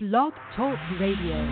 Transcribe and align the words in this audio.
Blog 0.00 0.32
Talk 0.54 0.78
Radio. 1.00 1.44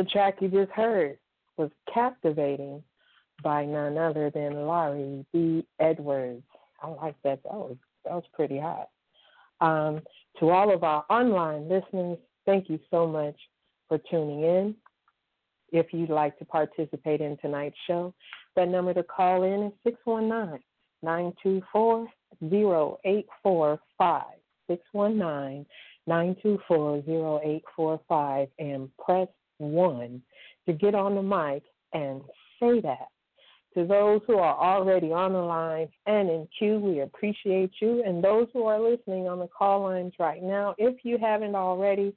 the 0.00 0.08
track 0.08 0.36
you 0.40 0.48
just 0.48 0.70
heard 0.70 1.18
was 1.58 1.70
captivating 1.92 2.82
by 3.42 3.66
none 3.66 3.98
other 3.98 4.30
than 4.30 4.54
Laurie 4.54 5.26
B. 5.30 5.66
Edwards. 5.78 6.42
I 6.82 6.88
like 6.88 7.16
that. 7.22 7.42
That 7.42 7.52
was 7.52 7.76
that 8.06 8.14
was 8.14 8.24
pretty 8.32 8.58
hot. 8.58 8.88
Um, 9.60 10.00
to 10.38 10.48
all 10.48 10.72
of 10.72 10.84
our 10.84 11.04
online 11.10 11.68
listeners, 11.68 12.16
thank 12.46 12.70
you 12.70 12.80
so 12.90 13.06
much 13.06 13.36
for 13.88 13.98
tuning 14.10 14.42
in. 14.42 14.74
If 15.70 15.92
you'd 15.92 16.08
like 16.08 16.38
to 16.38 16.46
participate 16.46 17.20
in 17.20 17.36
tonight's 17.36 17.76
show, 17.86 18.14
that 18.56 18.70
number 18.70 18.94
to 18.94 19.02
call 19.02 19.42
in 19.42 19.64
is 19.64 19.72
619 19.84 20.62
924 21.02 22.08
0845. 22.42 24.22
619 24.66 25.66
924 26.06 26.96
0845 27.06 28.48
and 28.58 28.88
press 28.96 29.28
one 29.60 30.22
to 30.66 30.72
get 30.72 30.94
on 30.94 31.14
the 31.14 31.22
mic 31.22 31.62
and 31.92 32.22
say 32.60 32.80
that. 32.80 33.08
To 33.74 33.86
those 33.86 34.20
who 34.26 34.36
are 34.38 34.58
already 34.58 35.12
on 35.12 35.32
the 35.32 35.38
line 35.38 35.88
and 36.06 36.28
in 36.28 36.48
queue, 36.58 36.80
we 36.80 37.00
appreciate 37.00 37.70
you. 37.80 38.02
And 38.04 38.22
those 38.22 38.48
who 38.52 38.64
are 38.64 38.80
listening 38.80 39.28
on 39.28 39.38
the 39.38 39.46
call 39.46 39.82
lines 39.84 40.12
right 40.18 40.42
now, 40.42 40.74
if 40.76 41.04
you 41.04 41.18
haven't 41.18 41.54
already, 41.54 42.12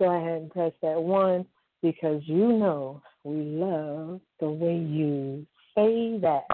go 0.00 0.10
ahead 0.10 0.42
and 0.42 0.50
press 0.50 0.72
that 0.82 1.00
one 1.00 1.46
because 1.80 2.22
you 2.24 2.52
know 2.52 3.00
we 3.22 3.36
love 3.36 4.20
the 4.40 4.50
way 4.50 4.76
you 4.76 5.46
say 5.76 6.18
that. 6.18 6.44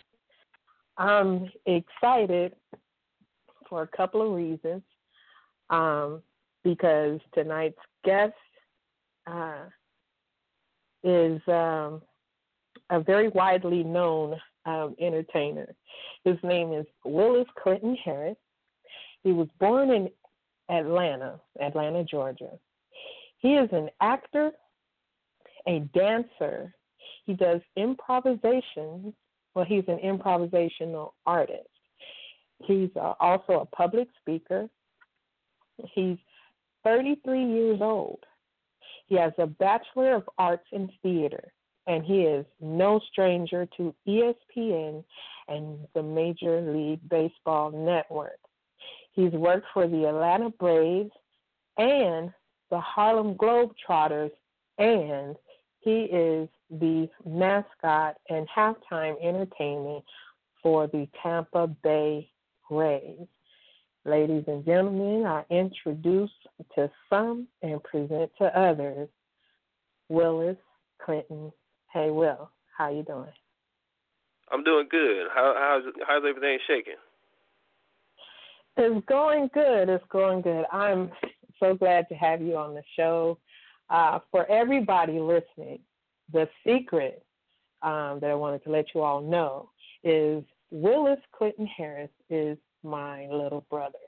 I'm 0.98 1.50
excited 1.64 2.54
for 3.70 3.82
a 3.82 3.96
couple 3.96 4.20
of 4.20 4.36
reasons 4.36 4.82
um, 5.70 6.22
because 6.62 7.20
tonight's 7.32 7.78
guest 8.04 8.34
uh, 9.26 9.64
is 11.04 11.40
um, 11.48 12.02
a 12.90 13.00
very 13.00 13.28
widely 13.28 13.82
known 13.82 14.36
um, 14.66 14.94
entertainer. 15.00 15.74
His 16.24 16.36
name 16.42 16.72
is 16.72 16.86
Willis 17.04 17.48
Clinton 17.62 17.96
Harris. 18.04 18.36
He 19.24 19.32
was 19.32 19.48
born 19.58 19.90
in 19.90 20.08
Atlanta, 20.70 21.40
Atlanta, 21.60 22.04
Georgia. 22.04 22.50
He 23.38 23.54
is 23.54 23.68
an 23.72 23.88
actor, 24.00 24.50
a 25.66 25.80
dancer. 25.94 26.74
He 27.26 27.34
does 27.34 27.60
improvisation. 27.76 29.14
Well, 29.54 29.64
he's 29.64 29.84
an 29.88 29.98
improvisational 30.04 31.10
artist. 31.26 31.68
He's 32.64 32.90
uh, 32.96 33.14
also 33.20 33.60
a 33.60 33.76
public 33.76 34.08
speaker. 34.20 34.68
He's 35.94 36.16
33 36.84 37.44
years 37.44 37.78
old. 37.80 38.20
He 39.06 39.16
has 39.16 39.32
a 39.38 39.46
Bachelor 39.46 40.14
of 40.14 40.28
Arts 40.38 40.66
in 40.72 40.90
Theater, 41.02 41.52
and 41.86 42.04
he 42.04 42.22
is 42.22 42.46
no 42.60 43.00
stranger 43.10 43.68
to 43.76 43.94
ESPN 44.06 45.04
and 45.48 45.78
the 45.94 46.02
Major 46.02 46.60
League 46.60 47.06
Baseball 47.08 47.70
Network. 47.70 48.38
He's 49.12 49.32
worked 49.32 49.66
for 49.74 49.86
the 49.86 50.08
Atlanta 50.08 50.50
Braves 50.50 51.10
and 51.76 52.32
the 52.70 52.80
Harlem 52.80 53.34
Globetrotters, 53.34 54.30
and 54.78 55.36
he 55.80 56.04
is 56.04 56.48
the 56.70 57.08
mascot 57.26 58.16
and 58.30 58.48
halftime 58.48 59.16
entertainment 59.22 60.04
for 60.62 60.86
the 60.86 61.08
Tampa 61.22 61.66
Bay 61.66 62.30
Rays. 62.70 63.26
Ladies 64.04 64.42
and 64.48 64.64
gentlemen, 64.64 65.24
I 65.26 65.44
introduce 65.48 66.30
to 66.74 66.90
some 67.08 67.46
and 67.62 67.82
present 67.84 68.32
to 68.38 68.58
others 68.58 69.08
Willis 70.08 70.56
Clinton. 71.04 71.52
Hey, 71.92 72.10
Will, 72.10 72.50
how 72.76 72.90
you 72.90 73.04
doing? 73.04 73.30
I'm 74.50 74.64
doing 74.64 74.88
good. 74.90 75.28
How, 75.32 75.54
how's 75.56 75.92
how's 76.06 76.22
everything 76.28 76.58
shaking? 76.66 76.96
It's 78.76 79.06
going 79.06 79.48
good. 79.54 79.88
It's 79.88 80.04
going 80.10 80.40
good. 80.42 80.64
I'm 80.72 81.12
so 81.60 81.74
glad 81.74 82.08
to 82.08 82.14
have 82.16 82.42
you 82.42 82.56
on 82.56 82.74
the 82.74 82.82
show. 82.96 83.38
Uh, 83.88 84.18
for 84.32 84.50
everybody 84.50 85.20
listening, 85.20 85.78
the 86.32 86.48
secret 86.66 87.24
um, 87.82 88.18
that 88.20 88.30
I 88.30 88.34
wanted 88.34 88.64
to 88.64 88.70
let 88.70 88.86
you 88.94 89.02
all 89.02 89.20
know 89.20 89.70
is 90.02 90.42
Willis 90.72 91.20
Clinton 91.36 91.66
Harris 91.66 92.10
is 92.30 92.58
my 92.82 93.26
little 93.30 93.64
brother. 93.70 93.98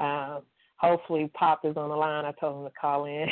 Um, 0.00 0.42
hopefully, 0.76 1.30
Pop 1.34 1.64
is 1.64 1.76
on 1.76 1.88
the 1.88 1.96
line. 1.96 2.24
I 2.24 2.32
told 2.32 2.58
him 2.58 2.70
to 2.70 2.78
call 2.80 3.04
in. 3.06 3.26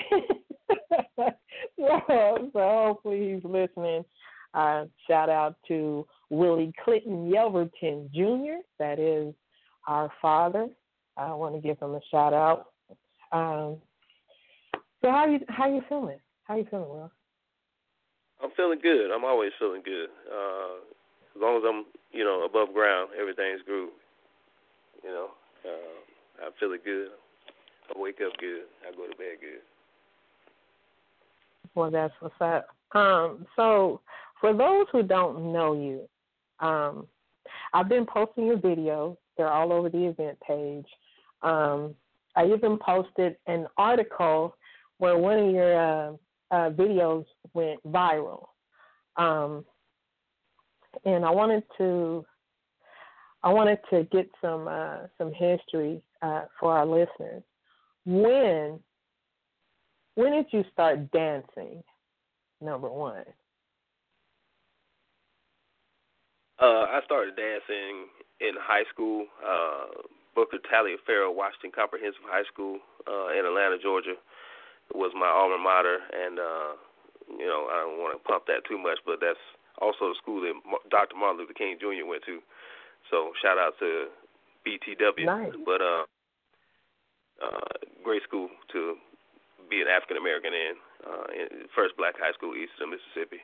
so, 1.17 2.51
so 2.53 2.53
hopefully 2.55 3.35
he's 3.35 3.45
listening. 3.45 4.05
Uh, 4.55 4.87
shout 5.09 5.29
out 5.29 5.57
to 5.69 6.07
Willie 6.31 6.73
Clinton 6.83 7.31
Yelverton 7.31 8.11
Jr. 8.13 8.61
That 8.79 8.99
is 8.99 9.35
our 9.87 10.11
father. 10.21 10.69
I 11.17 11.33
want 11.35 11.55
to 11.55 11.61
give 11.61 11.79
him 11.79 11.95
a 11.95 12.01
shout 12.11 12.33
out. 12.33 12.67
Um, 13.33 13.77
so 15.03 15.11
how 15.11 15.27
you 15.27 15.41
how 15.49 15.69
you 15.69 15.83
feeling? 15.89 16.19
How 16.45 16.57
you 16.57 16.67
feeling, 16.71 16.89
Will? 16.89 17.11
I'm 18.43 18.51
feeling 18.57 18.79
good. 18.83 19.11
I'm 19.11 19.25
always 19.25 19.53
feeling 19.59 19.83
good. 19.85 20.09
Uh, 20.31 20.81
as 21.35 21.41
long 21.41 21.57
as 21.57 21.63
I'm, 21.69 21.85
you 22.13 22.25
know, 22.25 22.45
above 22.45 22.75
ground, 22.75 23.11
everything's 23.19 23.63
groove. 23.63 23.91
You 25.03 25.11
know, 25.11 25.29
uh, 25.65 26.41
I 26.41 26.45
feel 26.59 26.69
feeling 26.69 26.81
good. 26.85 27.09
I 27.95 27.99
wake 27.99 28.17
up 28.25 28.37
good. 28.39 28.63
I 28.87 28.95
go 28.97 29.07
to 29.07 29.17
bed 29.17 29.39
good. 29.41 29.61
Well, 31.75 31.91
that's 31.91 32.15
what's 32.21 32.35
up. 32.41 32.69
Um, 32.97 33.47
so, 33.57 34.01
for 34.41 34.55
those 34.55 34.87
who 34.93 35.03
don't 35.03 35.53
know 35.53 35.75
you, 35.75 36.67
um, 36.67 37.07
I've 37.73 37.89
been 37.89 38.07
posting 38.07 38.47
your 38.47 38.59
videos. 38.59 39.17
They're 39.37 39.51
all 39.51 39.73
over 39.73 39.89
the 39.89 40.07
event 40.07 40.39
page. 40.47 40.87
Um, 41.43 41.95
I 42.35 42.47
even 42.47 42.79
posted 42.79 43.37
an 43.47 43.67
article 43.77 44.57
where 44.99 45.19
one 45.19 45.39
of 45.39 45.51
your 45.53 45.79
uh, 45.79 46.13
uh, 46.51 46.71
videos 46.71 47.25
went 47.53 47.83
viral, 47.85 48.47
um, 49.17 49.65
and 51.05 51.25
I 51.25 51.31
wanted 51.31 51.65
to 51.79 52.25
I 53.47 53.51
wanted 53.51 53.79
to 53.91 54.03
get 54.11 54.29
some 54.43 54.67
uh, 54.67 55.07
some 55.19 55.33
history 55.33 56.03
uh, 56.21 56.47
for 56.59 56.77
our 56.77 56.85
listeners. 56.85 57.45
When 58.05 58.81
when 60.17 60.33
did 60.33 60.47
you 60.51 60.65
start 60.73 61.13
dancing? 61.13 61.85
Number 62.61 62.91
one. 62.91 63.23
Uh, 66.59 66.91
I 66.91 67.01
started 67.05 67.37
dancing 67.37 68.11
in 68.41 68.59
high 68.59 68.83
school. 68.93 69.27
Uh, 69.39 70.03
Booker 70.35 70.59
Taliaferro 70.67 71.33
Washington 71.33 71.71
Comprehensive 71.71 72.27
High 72.27 72.49
School 72.53 72.81
uh, 73.07 73.29
in 73.29 73.47
Atlanta, 73.47 73.79
Georgia, 73.81 74.15
was 74.93 75.13
my 75.15 75.29
alma 75.29 75.57
mater, 75.63 76.01
and 76.13 76.41
uh, 76.41 76.73
you 77.31 77.47
know 77.47 77.71
I 77.71 77.87
don't 77.87 78.03
want 78.03 78.19
to 78.19 78.27
pump 78.27 78.47
that 78.49 78.67
too 78.69 78.77
much, 78.77 78.99
but 79.07 79.21
that's 79.21 79.39
also 79.79 80.11
the 80.11 80.19
school 80.21 80.41
that 80.43 80.91
Dr. 80.91 81.15
Martin 81.15 81.39
Luther 81.39 81.55
King 81.55 81.79
Jr. 81.79 82.03
went 82.03 82.25
to. 82.27 82.43
So 83.11 83.33
shout 83.43 83.59
out 83.59 83.75
to 83.79 84.09
BTW. 84.67 85.25
Nice. 85.25 85.53
But 85.65 85.81
uh, 85.81 86.05
uh, 87.43 87.75
great 88.03 88.23
school 88.23 88.49
to 88.73 88.97
be 89.71 89.81
an 89.81 89.89
African 89.89 90.17
American 90.17 90.55
in. 90.55 90.75
Uh, 91.07 91.29
in 91.31 91.71
first 91.71 91.95
black 91.95 92.19
high 92.19 92.33
school 92.35 92.57
east 92.59 92.75
of 92.83 92.91
Mississippi. 92.91 93.39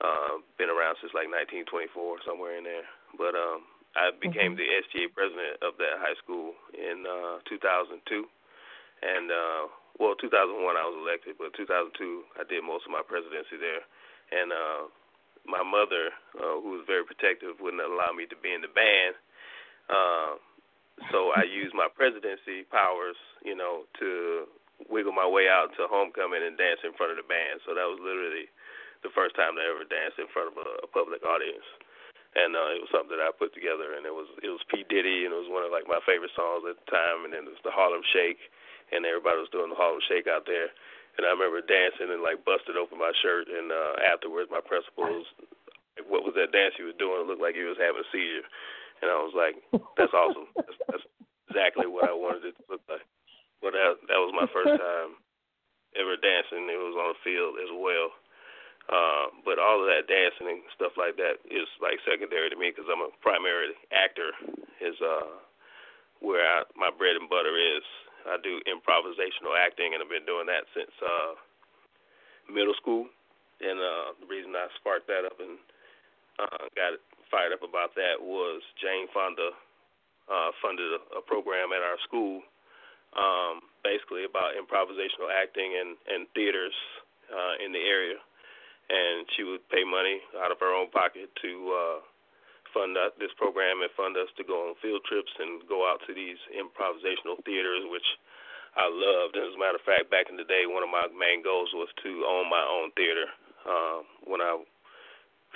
Uh, 0.00 0.40
been 0.56 0.70
around 0.70 0.94
since 1.02 1.12
like 1.12 1.28
1924, 1.28 2.22
somewhere 2.24 2.56
in 2.56 2.64
there. 2.64 2.86
But 3.18 3.34
um, 3.34 3.66
I 3.98 4.14
became 4.14 4.54
mm-hmm. 4.54 4.62
the 4.62 4.86
SGA 4.86 5.10
president 5.10 5.58
of 5.60 5.74
that 5.82 5.98
high 5.98 6.14
school 6.22 6.54
in 6.70 7.02
uh, 7.02 7.42
2002, 7.50 7.98
and 7.98 9.26
uh, 9.28 9.68
well, 9.98 10.14
2001 10.16 10.54
I 10.78 10.86
was 10.86 10.96
elected, 11.02 11.34
but 11.34 11.50
2002 11.58 11.90
I 12.38 12.46
did 12.46 12.62
most 12.62 12.86
of 12.86 12.94
my 12.94 13.02
presidency 13.02 13.58
there, 13.58 13.82
and 14.30 14.54
uh, 14.54 14.86
my 15.48 15.64
mother, 15.64 16.12
uh, 16.36 16.60
who 16.60 16.76
was 16.76 16.84
very 16.86 17.02
protective, 17.02 17.56
wouldn't 17.58 17.82
allow 17.82 18.12
me 18.12 18.28
to 18.28 18.36
be 18.36 18.52
in 18.52 18.60
the 18.60 18.70
band. 18.70 19.16
Uh, 19.88 20.36
so 21.10 21.32
I 21.32 21.48
used 21.48 21.72
my 21.72 21.88
presidency 21.88 22.68
powers, 22.68 23.16
you 23.40 23.56
know, 23.56 23.88
to 23.98 24.44
wiggle 24.86 25.16
my 25.16 25.26
way 25.26 25.48
out 25.48 25.74
to 25.74 25.90
homecoming 25.90 26.44
and 26.44 26.60
dance 26.60 26.84
in 26.84 26.94
front 26.94 27.10
of 27.10 27.18
the 27.18 27.26
band. 27.26 27.64
So 27.64 27.74
that 27.74 27.88
was 27.88 27.98
literally 27.98 28.46
the 29.02 29.14
first 29.14 29.34
time 29.38 29.58
I 29.58 29.66
ever 29.66 29.86
danced 29.86 30.18
in 30.18 30.30
front 30.30 30.52
of 30.52 30.56
a, 30.58 30.86
a 30.86 30.88
public 30.90 31.22
audience, 31.22 31.66
and 32.34 32.54
uh, 32.54 32.74
it 32.74 32.82
was 32.82 32.90
something 32.90 33.14
that 33.14 33.22
I 33.22 33.30
put 33.30 33.54
together. 33.54 33.94
And 33.94 34.02
it 34.06 34.14
was 34.14 34.26
it 34.42 34.50
was 34.50 34.62
P 34.66 34.82
Diddy, 34.90 35.24
and 35.24 35.34
it 35.34 35.38
was 35.38 35.50
one 35.50 35.62
of 35.62 35.70
like 35.70 35.86
my 35.86 36.02
favorite 36.02 36.34
songs 36.34 36.66
at 36.66 36.78
the 36.78 36.88
time. 36.90 37.24
And 37.26 37.32
then 37.32 37.46
it 37.46 37.54
was 37.54 37.62
the 37.62 37.74
Harlem 37.74 38.02
Shake, 38.10 38.42
and 38.90 39.06
everybody 39.06 39.38
was 39.38 39.54
doing 39.54 39.70
the 39.70 39.78
Harlem 39.78 40.02
Shake 40.10 40.26
out 40.26 40.50
there. 40.50 40.74
And 41.18 41.26
I 41.26 41.34
remember 41.34 41.58
dancing 41.60 42.14
and 42.14 42.22
like 42.22 42.46
busted 42.46 42.78
open 42.78 43.02
my 43.02 43.10
shirt. 43.18 43.50
And 43.50 43.74
uh, 43.74 43.98
afterwards, 44.06 44.54
my 44.54 44.62
principal 44.62 45.10
was, 45.10 45.26
like, 45.98 46.06
"What 46.06 46.22
was 46.22 46.38
that 46.38 46.54
dance 46.54 46.78
you 46.78 46.86
was 46.86 46.98
doing? 47.02 47.18
It 47.18 47.26
looked 47.26 47.42
like 47.42 47.58
he 47.58 47.66
was 47.66 47.78
having 47.78 48.00
a 48.00 48.08
seizure." 48.14 48.46
And 49.02 49.10
I 49.10 49.18
was 49.18 49.34
like, 49.34 49.58
"That's 49.98 50.14
awesome. 50.14 50.46
That's, 50.56 50.78
that's 50.86 51.06
exactly 51.50 51.90
what 51.90 52.06
I 52.06 52.14
wanted 52.14 52.54
it 52.54 52.56
to 52.62 52.64
look 52.70 52.86
like." 52.86 53.02
But 53.58 53.74
that 53.74 53.98
that 54.06 54.22
was 54.22 54.30
my 54.30 54.46
first 54.54 54.78
time 54.78 55.18
ever 55.98 56.14
dancing. 56.14 56.70
It 56.70 56.78
was 56.78 56.94
on 56.94 57.18
the 57.18 57.24
field 57.26 57.58
as 57.58 57.72
well. 57.74 58.14
Uh, 58.88 59.28
but 59.44 59.60
all 59.60 59.84
of 59.84 59.90
that 59.90 60.08
dancing 60.08 60.48
and 60.48 60.64
stuff 60.72 60.96
like 60.96 61.18
that 61.20 61.42
is 61.44 61.68
like 61.82 62.00
secondary 62.08 62.48
to 62.48 62.56
me 62.56 62.72
because 62.72 62.88
I'm 62.88 63.04
a 63.04 63.12
primary 63.20 63.74
actor. 63.92 64.32
Is 64.78 64.96
uh, 65.02 65.42
where 66.22 66.46
I, 66.46 66.62
my 66.78 66.94
bread 66.94 67.18
and 67.18 67.28
butter 67.28 67.58
is. 67.58 67.84
I 68.28 68.36
do 68.40 68.60
improvisational 68.68 69.56
acting, 69.56 69.92
and 69.94 70.02
I've 70.02 70.12
been 70.12 70.28
doing 70.28 70.46
that 70.46 70.68
since 70.76 70.92
uh, 71.00 71.32
middle 72.52 72.76
school. 72.76 73.08
And 73.58 73.78
uh, 73.80 74.14
the 74.22 74.28
reason 74.30 74.54
I 74.54 74.70
sparked 74.78 75.10
that 75.10 75.26
up 75.26 75.40
and 75.42 75.58
uh, 76.38 76.70
got 76.78 77.00
fired 77.32 77.52
up 77.52 77.66
about 77.66 77.96
that 77.98 78.22
was 78.22 78.62
Jane 78.78 79.10
Fonda 79.10 79.50
uh, 80.30 80.50
funded 80.62 80.94
a, 80.94 81.18
a 81.18 81.22
program 81.24 81.74
at 81.74 81.82
our 81.82 81.98
school, 82.06 82.44
um, 83.18 83.66
basically 83.82 84.22
about 84.22 84.54
improvisational 84.54 85.32
acting 85.32 85.74
and, 85.74 85.98
and 86.06 86.30
theaters 86.36 86.76
uh, 87.32 87.58
in 87.58 87.72
the 87.72 87.82
area 87.82 88.20
and 88.88 89.28
she 89.36 89.44
would 89.44 89.60
pay 89.68 89.84
money 89.84 90.20
out 90.40 90.50
of 90.50 90.58
her 90.60 90.72
own 90.72 90.90
pocket 90.90 91.28
to 91.42 91.50
uh, 91.72 91.98
fund 92.72 92.96
this 93.18 93.32
program 93.36 93.80
and 93.82 93.90
fund 93.96 94.16
us 94.16 94.30
to 94.36 94.44
go 94.44 94.68
on 94.68 94.78
field 94.80 95.02
trips 95.08 95.32
and 95.38 95.64
go 95.68 95.88
out 95.88 96.00
to 96.06 96.12
these 96.14 96.38
improvisational 96.52 97.40
theaters, 97.44 97.86
which 97.88 98.06
I 98.76 98.86
loved. 98.86 99.36
And 99.36 99.48
as 99.48 99.54
a 99.56 99.60
matter 99.60 99.80
of 99.80 99.86
fact, 99.88 100.12
back 100.12 100.28
in 100.28 100.36
the 100.36 100.48
day, 100.48 100.68
one 100.68 100.84
of 100.84 100.92
my 100.92 101.08
main 101.12 101.42
goals 101.42 101.72
was 101.74 101.88
to 102.04 102.10
own 102.26 102.46
my 102.50 102.62
own 102.62 102.92
theater 102.94 103.26
uh, 103.66 104.00
when 104.24 104.40
I 104.40 104.58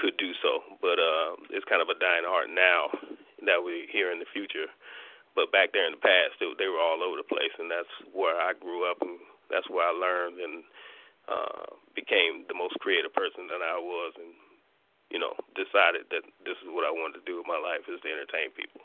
could 0.01 0.17
do 0.17 0.33
so. 0.41 0.65
But 0.81 0.99
uh, 0.99 1.39
it's 1.53 1.69
kind 1.69 1.85
of 1.85 1.93
a 1.93 1.99
dying 2.01 2.27
art 2.27 2.49
now 2.49 2.91
that 3.47 3.61
we're 3.61 3.87
here 3.91 4.11
in 4.11 4.19
the 4.19 4.31
future. 4.33 4.71
But 5.33 5.53
back 5.53 5.73
there 5.73 5.89
in 5.89 5.97
the 5.97 6.05
past, 6.05 6.37
they, 6.41 6.49
they 6.61 6.69
were 6.69 6.81
all 6.81 7.01
over 7.01 7.17
the 7.17 7.27
place, 7.27 7.53
and 7.57 7.71
that's 7.71 7.91
where 8.13 8.37
I 8.37 8.53
grew 8.53 8.85
up, 8.85 9.01
and 9.01 9.17
that's 9.49 9.69
where 9.69 9.89
I 9.89 9.93
learned 9.93 10.37
and 10.41 10.57
uh, 11.25 11.79
became 11.95 12.45
the 12.49 12.59
most 12.59 12.77
creative 12.83 13.15
person 13.15 13.49
that 13.49 13.65
I 13.65 13.79
was, 13.79 14.13
and 14.19 14.35
you 15.13 15.19
know, 15.21 15.37
decided 15.55 16.09
that 16.11 16.25
this 16.45 16.57
is 16.65 16.73
what 16.73 16.89
I 16.89 16.91
wanted 16.91 17.21
to 17.21 17.27
do 17.29 17.37
with 17.37 17.47
my 17.47 17.61
life 17.61 17.85
is 17.85 18.01
to 18.01 18.09
entertain 18.09 18.49
people. 18.57 18.81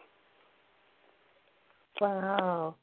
Wow. 2.01 2.75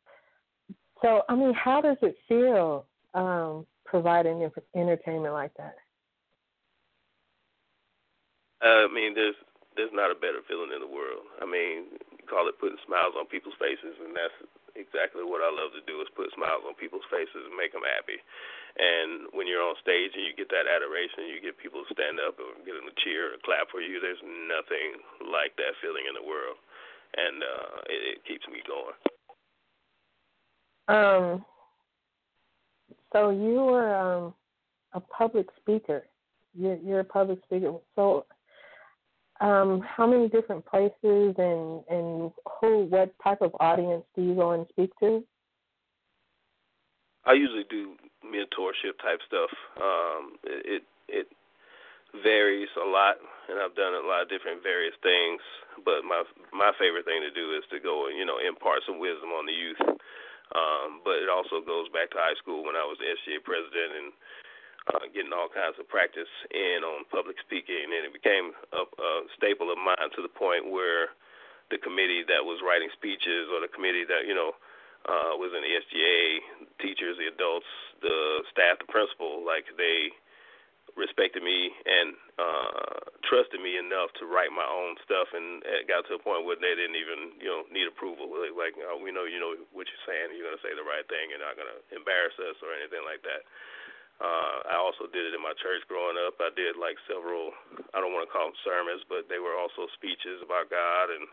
So, 1.03 1.23
I 1.29 1.37
mean, 1.37 1.53
how 1.53 1.81
does 1.81 1.99
it 2.01 2.17
feel 2.27 2.87
um, 3.13 3.67
providing 3.85 4.49
entertainment 4.75 5.35
like 5.35 5.53
that? 5.59 5.77
Uh, 8.65 8.89
I 8.89 8.93
mean, 8.93 9.15
there's 9.15 9.37
there's 9.77 9.93
not 9.93 10.11
a 10.11 10.15
better 10.15 10.41
feeling 10.49 10.71
in 10.73 10.81
the 10.81 10.89
world. 10.89 11.27
I 11.43 11.45
mean, 11.45 12.01
you 12.15 12.25
call 12.31 12.49
it 12.49 12.57
putting 12.59 12.79
smiles 12.87 13.13
on 13.19 13.27
people's 13.27 13.59
faces, 13.61 13.99
and 14.01 14.17
that's 14.17 14.33
exactly 14.75 15.23
what 15.23 15.43
I 15.43 15.51
love 15.51 15.75
to 15.75 15.83
do 15.87 16.03
is 16.03 16.11
put 16.19 16.31
smiles 16.35 16.67
on 16.67 16.79
people's 16.79 17.07
faces 17.11 17.47
and 17.47 17.57
make 17.57 17.73
them 17.75 17.87
happy. 17.87 18.19
And 18.79 19.31
when 19.31 19.47
you're 19.47 19.63
on 19.63 19.79
stage 19.79 20.13
and 20.15 20.27
you 20.27 20.35
get 20.35 20.51
that 20.51 20.67
adoration, 20.67 21.31
you 21.31 21.39
get 21.39 21.59
people 21.59 21.87
to 21.87 21.95
stand 21.95 22.19
up 22.19 22.39
and 22.43 22.67
get 22.67 22.75
them 22.75 22.91
to 22.91 22.97
cheer 23.07 23.35
or 23.35 23.43
clap 23.47 23.71
for 23.71 23.79
you. 23.79 24.03
There's 24.03 24.23
nothing 24.23 25.03
like 25.31 25.55
that 25.63 25.79
feeling 25.79 26.11
in 26.11 26.15
the 26.19 26.27
world, 26.27 26.59
and 27.15 27.37
uh, 27.43 27.75
it, 27.87 28.01
it 28.19 28.19
keeps 28.27 28.47
me 28.51 28.61
going. 28.67 28.99
Um. 30.91 31.45
So 33.15 33.31
you 33.31 33.63
were 33.63 33.95
um, 33.95 34.35
a 34.93 35.01
public 35.01 35.47
speaker. 35.61 36.03
You're, 36.53 36.77
you're 36.77 37.01
a 37.01 37.05
public 37.05 37.39
speaker. 37.45 37.73
So, 37.95 38.27
um, 39.45 39.85
how 39.85 40.07
many 40.07 40.29
different 40.29 40.65
places 40.65 41.37
and 41.37 41.85
and 41.93 42.33
who, 42.61 42.89
what 42.89 43.13
type 43.23 43.43
of 43.43 43.53
audience 43.61 44.05
do 44.17 44.23
you 44.23 44.35
go 44.35 44.53
and 44.53 44.67
speak 44.71 44.91
to? 45.01 45.23
I 47.27 47.35
usually 47.35 47.69
do 47.69 47.97
mentorship 48.25 48.97
type 49.05 49.21
stuff. 49.29 49.53
Um, 49.77 50.41
it, 50.45 50.65
it 50.65 50.83
it 51.09 51.27
varies 52.25 52.73
a 52.81 52.89
lot, 52.89 53.21
and 53.53 53.61
I've 53.61 53.77
done 53.77 53.93
a 53.93 54.07
lot 54.07 54.23
of 54.23 54.33
different 54.33 54.63
various 54.63 54.97
things. 55.03 55.41
But 55.85 56.09
my 56.09 56.25
my 56.53 56.73
favorite 56.81 57.05
thing 57.05 57.21
to 57.21 57.31
do 57.31 57.53
is 57.53 57.65
to 57.69 57.79
go 57.81 58.09
and 58.09 58.17
you 58.17 58.25
know 58.25 58.41
impart 58.41 58.81
some 58.89 58.99
wisdom 58.99 59.29
on 59.29 59.45
the 59.45 59.53
youth 59.53 60.01
um, 60.53 61.01
but 61.03 61.25
it 61.25 61.33
also 61.33 61.65
goes 61.65 61.89
back 61.91 62.13
to 62.13 62.21
high 62.21 62.37
school 62.37 62.63
when 62.63 62.77
I 62.77 62.85
was 62.85 63.01
the 63.01 63.09
SGA 63.09 63.41
president 63.41 63.91
and 63.97 64.09
uh, 64.93 65.09
getting 65.17 65.33
all 65.33 65.49
kinds 65.49 65.81
of 65.81 65.89
practice 65.89 66.29
in 66.53 66.85
on 66.85 67.09
public 67.09 67.41
speaking, 67.41 67.89
and 67.89 68.05
it 68.05 68.13
became 68.13 68.53
a, 68.77 68.85
a 68.85 69.11
staple 69.37 69.73
of 69.73 69.81
mine 69.81 70.11
to 70.13 70.21
the 70.21 70.33
point 70.33 70.69
where 70.69 71.17
the 71.73 71.81
committee 71.81 72.21
that 72.29 72.45
was 72.45 72.61
writing 72.61 72.93
speeches 72.93 73.49
or 73.49 73.65
the 73.65 73.73
committee 73.73 74.05
that 74.05 74.29
you 74.29 74.37
know 74.37 74.53
uh, 75.09 75.33
was 75.41 75.53
in 75.57 75.65
the 75.65 75.73
SGA, 75.73 76.41
teachers, 76.81 77.17
the 77.17 77.33
adults, 77.33 77.69
the 78.05 78.45
staff, 78.53 78.81
the 78.81 78.89
principal, 78.89 79.41
like 79.45 79.65
they 79.77 80.13
respected 80.95 81.43
me 81.43 81.75
and 81.91 82.15
uh 82.39 83.03
trusted 83.27 83.59
me 83.59 83.75
enough 83.81 84.15
to 84.15 84.31
write 84.31 84.55
my 84.55 84.63
own 84.63 84.95
stuff 85.03 85.27
and 85.35 85.59
it 85.67 85.91
got 85.91 86.07
to 86.07 86.15
a 86.15 86.23
point 86.23 86.47
where 86.47 86.55
they 86.55 86.71
didn't 86.77 86.95
even 86.95 87.35
you 87.41 87.49
know 87.49 87.65
need 87.73 87.89
approval. 87.89 88.29
Like, 88.31 88.77
oh, 88.85 89.01
we 89.01 89.11
know 89.11 89.25
you 89.25 89.41
know 89.41 89.57
what 89.73 89.89
you're 89.89 90.07
saying. 90.07 90.37
You're 90.37 90.53
to 90.55 90.61
say 90.61 90.77
the 90.77 90.85
right 90.85 91.03
thing. 91.09 91.33
You're 91.33 91.43
not 91.43 91.57
to 91.57 91.81
embarrass 91.97 92.37
us 92.37 92.61
or 92.61 92.77
anything 92.77 93.03
like 93.03 93.25
that 93.25 93.49
uh 94.23 94.57
I 94.71 94.77
also 94.79 95.11
did 95.11 95.27
it 95.27 95.37
in 95.37 95.43
my 95.43 95.55
church 95.59 95.83
growing 95.91 96.19
up 96.21 96.39
I 96.39 96.55
did 96.55 96.79
like 96.79 96.99
several 97.11 97.55
I 97.95 98.03
don't 98.03 98.15
want 98.15 98.27
to 98.27 98.33
call 98.33 98.51
them 98.51 98.59
sermons 98.63 99.03
but 99.11 99.27
they 99.27 99.43
were 99.43 99.59
also 99.59 99.91
speeches 99.97 100.43
about 100.45 100.71
God 100.71 101.11
and 101.11 101.25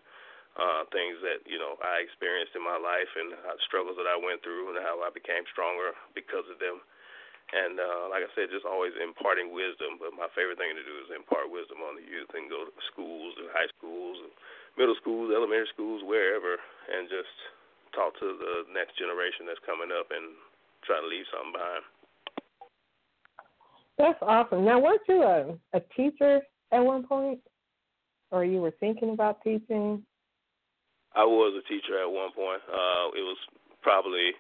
uh 0.58 0.82
things 0.90 1.22
that 1.22 1.46
you 1.46 1.62
know 1.62 1.78
I 1.82 2.02
experienced 2.02 2.58
in 2.58 2.64
my 2.66 2.78
life 2.80 3.12
and 3.16 3.34
struggles 3.68 3.98
that 4.02 4.10
I 4.10 4.18
went 4.18 4.42
through 4.42 4.74
and 4.74 4.82
how 4.82 5.02
I 5.06 5.14
became 5.14 5.46
stronger 5.54 5.94
because 6.18 6.48
of 6.50 6.58
them 6.58 6.82
and 7.52 7.76
uh, 7.84 8.08
like 8.08 8.24
I 8.24 8.32
said, 8.32 8.48
just 8.48 8.64
always 8.64 8.96
imparting 8.96 9.52
wisdom. 9.52 10.00
But 10.00 10.16
my 10.16 10.32
favorite 10.32 10.56
thing 10.56 10.72
to 10.72 10.84
do 10.88 10.96
is 11.04 11.12
impart 11.12 11.52
wisdom 11.52 11.84
on 11.84 12.00
the 12.00 12.06
youth 12.08 12.32
and 12.32 12.48
go 12.48 12.64
to 12.64 12.74
schools 12.92 13.36
and 13.36 13.52
high 13.52 13.68
schools 13.76 14.24
and 14.24 14.32
middle 14.80 14.96
schools, 14.96 15.36
elementary 15.36 15.68
schools, 15.76 16.00
wherever, 16.08 16.56
and 16.56 17.12
just 17.12 17.32
talk 17.92 18.16
to 18.24 18.40
the 18.40 18.72
next 18.72 18.96
generation 18.96 19.44
that's 19.44 19.62
coming 19.68 19.92
up 19.92 20.08
and 20.16 20.32
try 20.88 20.96
to 21.04 21.08
leave 21.08 21.28
something 21.28 21.52
behind. 21.52 21.84
That's 23.98 24.20
awesome. 24.22 24.66
Now, 24.66 24.80
weren't 24.80 25.02
you 25.08 25.22
a, 25.22 25.78
a 25.78 25.82
teacher 25.96 26.42
at 26.72 26.80
one 26.80 27.06
point, 27.06 27.40
or 28.32 28.46
you 28.46 28.62
were 28.62 28.74
thinking 28.80 29.12
about 29.12 29.44
teaching? 29.44 30.04
I 31.14 31.26
was 31.26 31.54
a 31.60 31.68
teacher 31.68 32.02
at 32.02 32.10
one 32.10 32.32
point. 32.32 32.62
Uh, 32.66 33.12
it 33.14 33.22
was 33.22 33.38
probably 33.82 34.32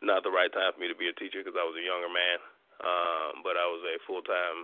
not 0.00 0.22
the 0.22 0.30
right 0.30 0.52
time 0.52 0.72
for 0.72 0.80
me 0.80 0.88
to 0.88 0.94
be 0.94 1.10
a 1.10 1.18
teacher 1.18 1.42
because 1.42 1.58
I 1.58 1.66
was 1.66 1.74
a 1.76 1.84
younger 1.84 2.08
man 2.08 2.38
um, 2.82 3.46
but 3.46 3.54
I 3.54 3.66
was 3.70 3.82
a 3.86 3.96
full 4.04 4.22
time, 4.26 4.58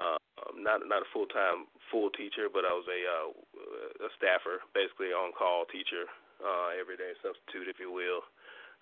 uh, 0.00 0.20
not 0.56 0.80
not 0.88 1.04
a 1.04 1.12
full 1.12 1.28
time 1.28 1.68
full 1.92 2.08
teacher, 2.16 2.48
but 2.48 2.64
I 2.64 2.72
was 2.72 2.88
a 2.88 3.00
uh, 3.04 4.08
a 4.08 4.10
staffer, 4.16 4.64
basically 4.72 5.12
on 5.12 5.36
call 5.36 5.68
teacher, 5.68 6.08
uh, 6.40 6.72
everyday 6.72 7.12
substitute, 7.20 7.68
if 7.68 7.76
you 7.76 7.92
will, 7.92 8.24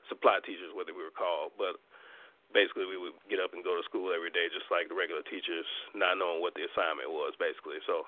supply 0.06 0.38
teachers, 0.46 0.70
whether 0.74 0.94
we 0.94 1.02
were 1.02 1.14
called, 1.14 1.58
but 1.58 1.82
basically 2.52 2.86
we 2.86 3.00
would 3.00 3.16
get 3.28 3.40
up 3.40 3.52
and 3.56 3.64
go 3.64 3.76
to 3.76 3.84
school 3.84 4.12
every 4.12 4.30
day 4.30 4.48
just 4.52 4.68
like 4.68 4.88
the 4.88 4.96
regular 4.96 5.24
teachers 5.26 5.66
not 5.96 6.16
knowing 6.16 6.40
what 6.40 6.54
the 6.54 6.64
assignment 6.68 7.08
was 7.08 7.32
basically 7.36 7.80
so 7.88 8.06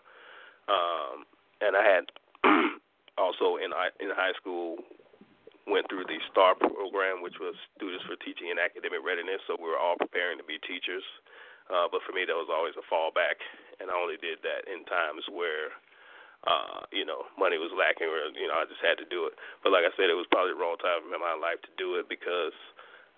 um 0.69 1.25
and 1.61 1.75
i 1.77 1.85
had 1.85 2.05
also 3.19 3.57
in 3.59 3.73
in 4.01 4.13
high 4.13 4.37
school 4.37 4.79
went 5.67 5.89
through 5.89 6.05
the 6.05 6.21
STAR 6.33 6.57
program, 6.57 7.25
which 7.25 7.41
was 7.41 7.57
Students 7.77 8.05
for 8.05 8.17
Teaching 8.21 8.53
and 8.53 8.61
Academic 8.61 9.01
Readiness. 9.01 9.41
So 9.49 9.57
we 9.57 9.69
were 9.69 9.81
all 9.81 9.97
preparing 9.97 10.37
to 10.37 10.45
be 10.45 10.61
teachers. 10.61 11.05
Uh, 11.73 11.89
but 11.89 12.05
for 12.05 12.13
me, 12.13 12.29
that 12.29 12.37
was 12.37 12.53
always 12.53 12.77
a 12.77 12.85
fallback, 12.93 13.41
and 13.81 13.89
I 13.89 13.97
only 13.97 14.21
did 14.21 14.45
that 14.45 14.69
in 14.69 14.85
times 14.85 15.25
where, 15.33 15.73
uh, 16.45 16.85
you 16.93 17.09
know, 17.09 17.25
money 17.41 17.57
was 17.57 17.73
lacking, 17.73 18.05
or 18.05 18.29
you 18.37 18.45
know, 18.45 18.61
I 18.61 18.69
just 18.69 18.85
had 18.85 19.01
to 19.01 19.09
do 19.09 19.25
it. 19.25 19.33
But 19.65 19.73
like 19.73 19.89
I 19.89 19.93
said, 19.97 20.13
it 20.13 20.19
was 20.19 20.29
probably 20.29 20.53
the 20.53 20.61
wrong 20.61 20.77
time 20.77 21.09
in 21.09 21.17
my 21.17 21.33
life 21.33 21.65
to 21.65 21.73
do 21.81 21.97
it 21.97 22.05
because 22.05 22.53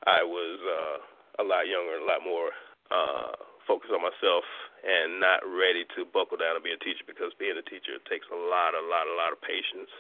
I 0.06 0.23
was 0.23 0.62
uh, 0.62 0.97
a 1.38 1.45
lot 1.45 1.69
younger, 1.69 2.00
a 2.00 2.07
lot 2.07 2.25
more 2.25 2.50
uh, 2.90 3.35
focused 3.66 3.93
on 3.93 4.00
myself, 4.02 4.45
and 4.87 5.19
not 5.19 5.43
ready 5.43 5.83
to 5.99 6.07
buckle 6.07 6.38
down 6.38 6.55
and 6.55 6.64
be 6.64 6.73
a 6.73 6.81
teacher 6.81 7.02
because 7.07 7.35
being 7.37 7.59
a 7.59 7.66
teacher 7.66 7.99
takes 8.07 8.26
a 8.31 8.38
lot, 8.38 8.76
a 8.76 8.83
lot, 8.87 9.11
a 9.11 9.16
lot 9.19 9.35
of 9.35 9.40
patience, 9.43 9.90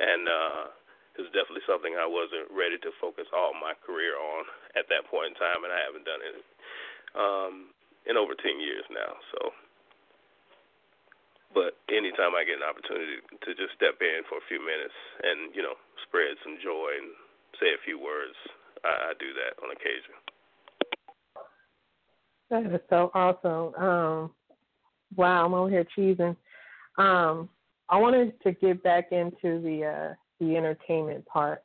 and 0.00 0.24
uh, 0.24 0.64
is 1.18 1.28
definitely 1.34 1.66
something 1.66 1.98
I 1.98 2.06
wasn't 2.06 2.46
ready 2.54 2.78
to 2.86 2.94
focus 3.02 3.26
all 3.34 3.50
my 3.58 3.74
career 3.82 4.14
on 4.14 4.46
at 4.78 4.86
that 4.88 5.10
point 5.10 5.34
in 5.34 5.36
time, 5.36 5.66
and 5.66 5.74
I 5.74 5.82
haven't 5.82 6.06
done 6.06 6.22
it 6.22 6.36
um, 7.18 7.54
in 8.06 8.14
over 8.14 8.38
10 8.38 8.62
years 8.62 8.86
now. 8.88 9.18
So, 9.34 9.50
but 11.52 11.74
anytime 11.90 12.38
I 12.38 12.46
get 12.46 12.62
an 12.62 12.70
opportunity 12.70 13.18
to 13.18 13.50
just 13.58 13.74
step 13.74 13.98
in 13.98 14.22
for 14.30 14.38
a 14.38 14.48
few 14.48 14.62
minutes 14.62 14.94
and 15.26 15.50
you 15.56 15.64
know 15.64 15.74
spread 16.06 16.38
some 16.46 16.62
joy 16.62 16.94
and 17.02 17.10
say 17.58 17.74
a 17.74 17.82
few 17.82 17.98
words, 17.98 18.38
I, 18.86 19.10
I 19.10 19.18
do 19.18 19.34
that 19.34 19.58
on 19.58 19.74
occasion. 19.74 20.14
That 22.50 22.66
is 22.66 22.80
so 22.88 23.10
awesome. 23.14 23.74
Um, 23.74 24.30
wow, 25.16 25.44
I'm 25.44 25.54
over 25.54 25.68
here 25.68 25.86
cheesing. 25.96 26.36
Um, 26.96 27.48
I 27.88 27.98
wanted 27.98 28.40
to 28.42 28.52
get 28.52 28.82
back 28.82 29.12
into 29.12 29.60
the 29.60 29.84
uh, 29.84 30.14
the 30.40 30.56
entertainment 30.56 31.26
part. 31.26 31.62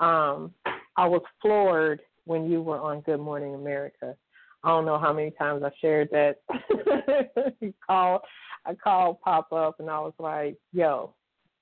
Um, 0.00 0.52
I 0.96 1.06
was 1.06 1.22
floored 1.40 2.00
when 2.24 2.50
you 2.50 2.62
were 2.62 2.78
on 2.78 3.00
Good 3.00 3.20
Morning 3.20 3.54
America. 3.54 4.14
I 4.64 4.68
don't 4.68 4.84
know 4.84 4.98
how 4.98 5.12
many 5.12 5.30
times 5.30 5.62
I 5.64 5.70
shared 5.80 6.10
that 6.10 6.40
call. 7.86 8.22
I 8.66 8.74
called 8.74 9.20
pop 9.22 9.52
up 9.52 9.80
and 9.80 9.88
I 9.88 9.98
was 9.98 10.14
like, 10.18 10.56
"Yo," 10.72 11.14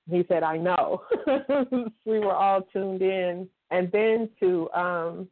he 0.09 0.25
said, 0.27 0.43
"I 0.43 0.57
know." 0.57 1.03
we 2.05 2.19
were 2.19 2.35
all 2.35 2.61
tuned 2.73 3.01
in, 3.01 3.47
and 3.71 3.89
then 3.93 4.29
to 4.41 4.69
um, 4.71 5.27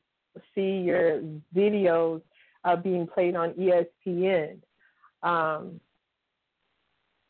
see 0.53 0.77
your 0.77 1.21
videos 1.53 2.21
uh, 2.65 2.75
being 2.75 3.07
played 3.07 3.35
on 3.35 3.53
ESPN. 3.53 4.57
Um, 5.23 5.79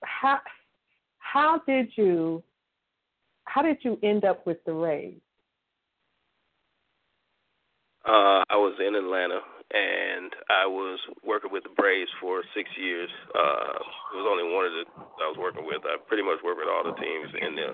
how 0.04 0.40
how 1.20 1.62
did 1.68 1.90
you 1.96 2.42
how 3.44 3.62
did 3.62 3.78
you 3.82 4.00
end 4.02 4.26
up 4.26 4.48
with 4.48 4.64
the 4.66 4.74
Rays? 4.74 5.20
Uh, 8.06 8.46
I 8.50 8.56
was 8.56 8.78
in 8.80 8.94
Atlanta 8.96 9.42
and 9.74 10.30
I 10.50 10.70
was 10.70 11.00
working 11.26 11.52
with 11.52 11.66
the 11.66 11.74
Braves 11.74 12.12
for 12.22 12.46
six 12.54 12.70
years. 12.78 13.10
Uh, 13.34 13.82
it 14.14 14.18
was 14.22 14.30
only 14.30 14.46
one 14.46 14.70
of 14.70 14.74
the 14.78 14.86
I 15.20 15.28
was 15.28 15.42
working 15.42 15.66
with. 15.66 15.82
I 15.84 15.98
pretty 16.06 16.22
much 16.22 16.40
worked 16.46 16.62
with 16.62 16.70
all 16.70 16.86
the 16.86 16.96
teams 17.02 17.30
in 17.34 17.58
the 17.58 17.70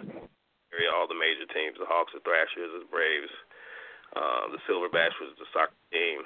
area, 0.71 0.89
all 0.89 1.05
the 1.05 1.19
major 1.19 1.45
teams: 1.51 1.77
the 1.77 1.85
Hawks, 1.85 2.15
the 2.15 2.23
Thrashers, 2.23 2.71
the 2.73 2.87
Braves, 2.87 3.33
uh, 4.15 4.55
the 4.55 4.59
Silverbacks 4.65 5.19
was 5.19 5.35
the 5.35 5.45
soccer 5.51 5.75
team. 5.91 6.23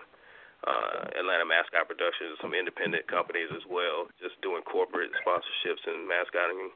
Uh, 0.65 1.22
Atlanta 1.22 1.45
Mascot 1.45 1.86
Productions, 1.86 2.41
some 2.41 2.57
independent 2.57 3.05
companies 3.05 3.53
as 3.53 3.62
well, 3.69 4.10
just 4.17 4.34
doing 4.41 4.65
corporate 4.65 5.13
sponsorships 5.22 5.86
and 5.86 6.10
mascoting 6.10 6.74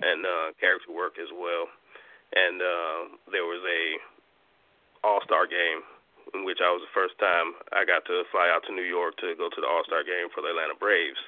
and 0.00 0.24
uh, 0.24 0.48
character 0.56 0.88
work 0.92 1.20
as 1.20 1.28
well 1.36 1.68
and 2.34 2.58
uh, 2.58 3.00
there 3.30 3.46
was 3.46 3.62
a 3.62 3.82
All 5.06 5.22
Star 5.22 5.46
game 5.46 5.84
in 6.34 6.42
which 6.42 6.58
I 6.58 6.74
was 6.74 6.82
the 6.82 6.96
first 6.96 7.14
time 7.22 7.54
I 7.70 7.86
got 7.86 8.02
to 8.10 8.26
fly 8.34 8.50
out 8.50 8.66
to 8.66 8.74
New 8.74 8.86
York 8.86 9.14
to 9.22 9.38
go 9.38 9.46
to 9.46 9.60
the 9.60 9.68
All 9.68 9.86
Star 9.86 10.02
game 10.02 10.26
for 10.34 10.42
the 10.42 10.50
Atlanta 10.50 10.74
Braves, 10.74 11.20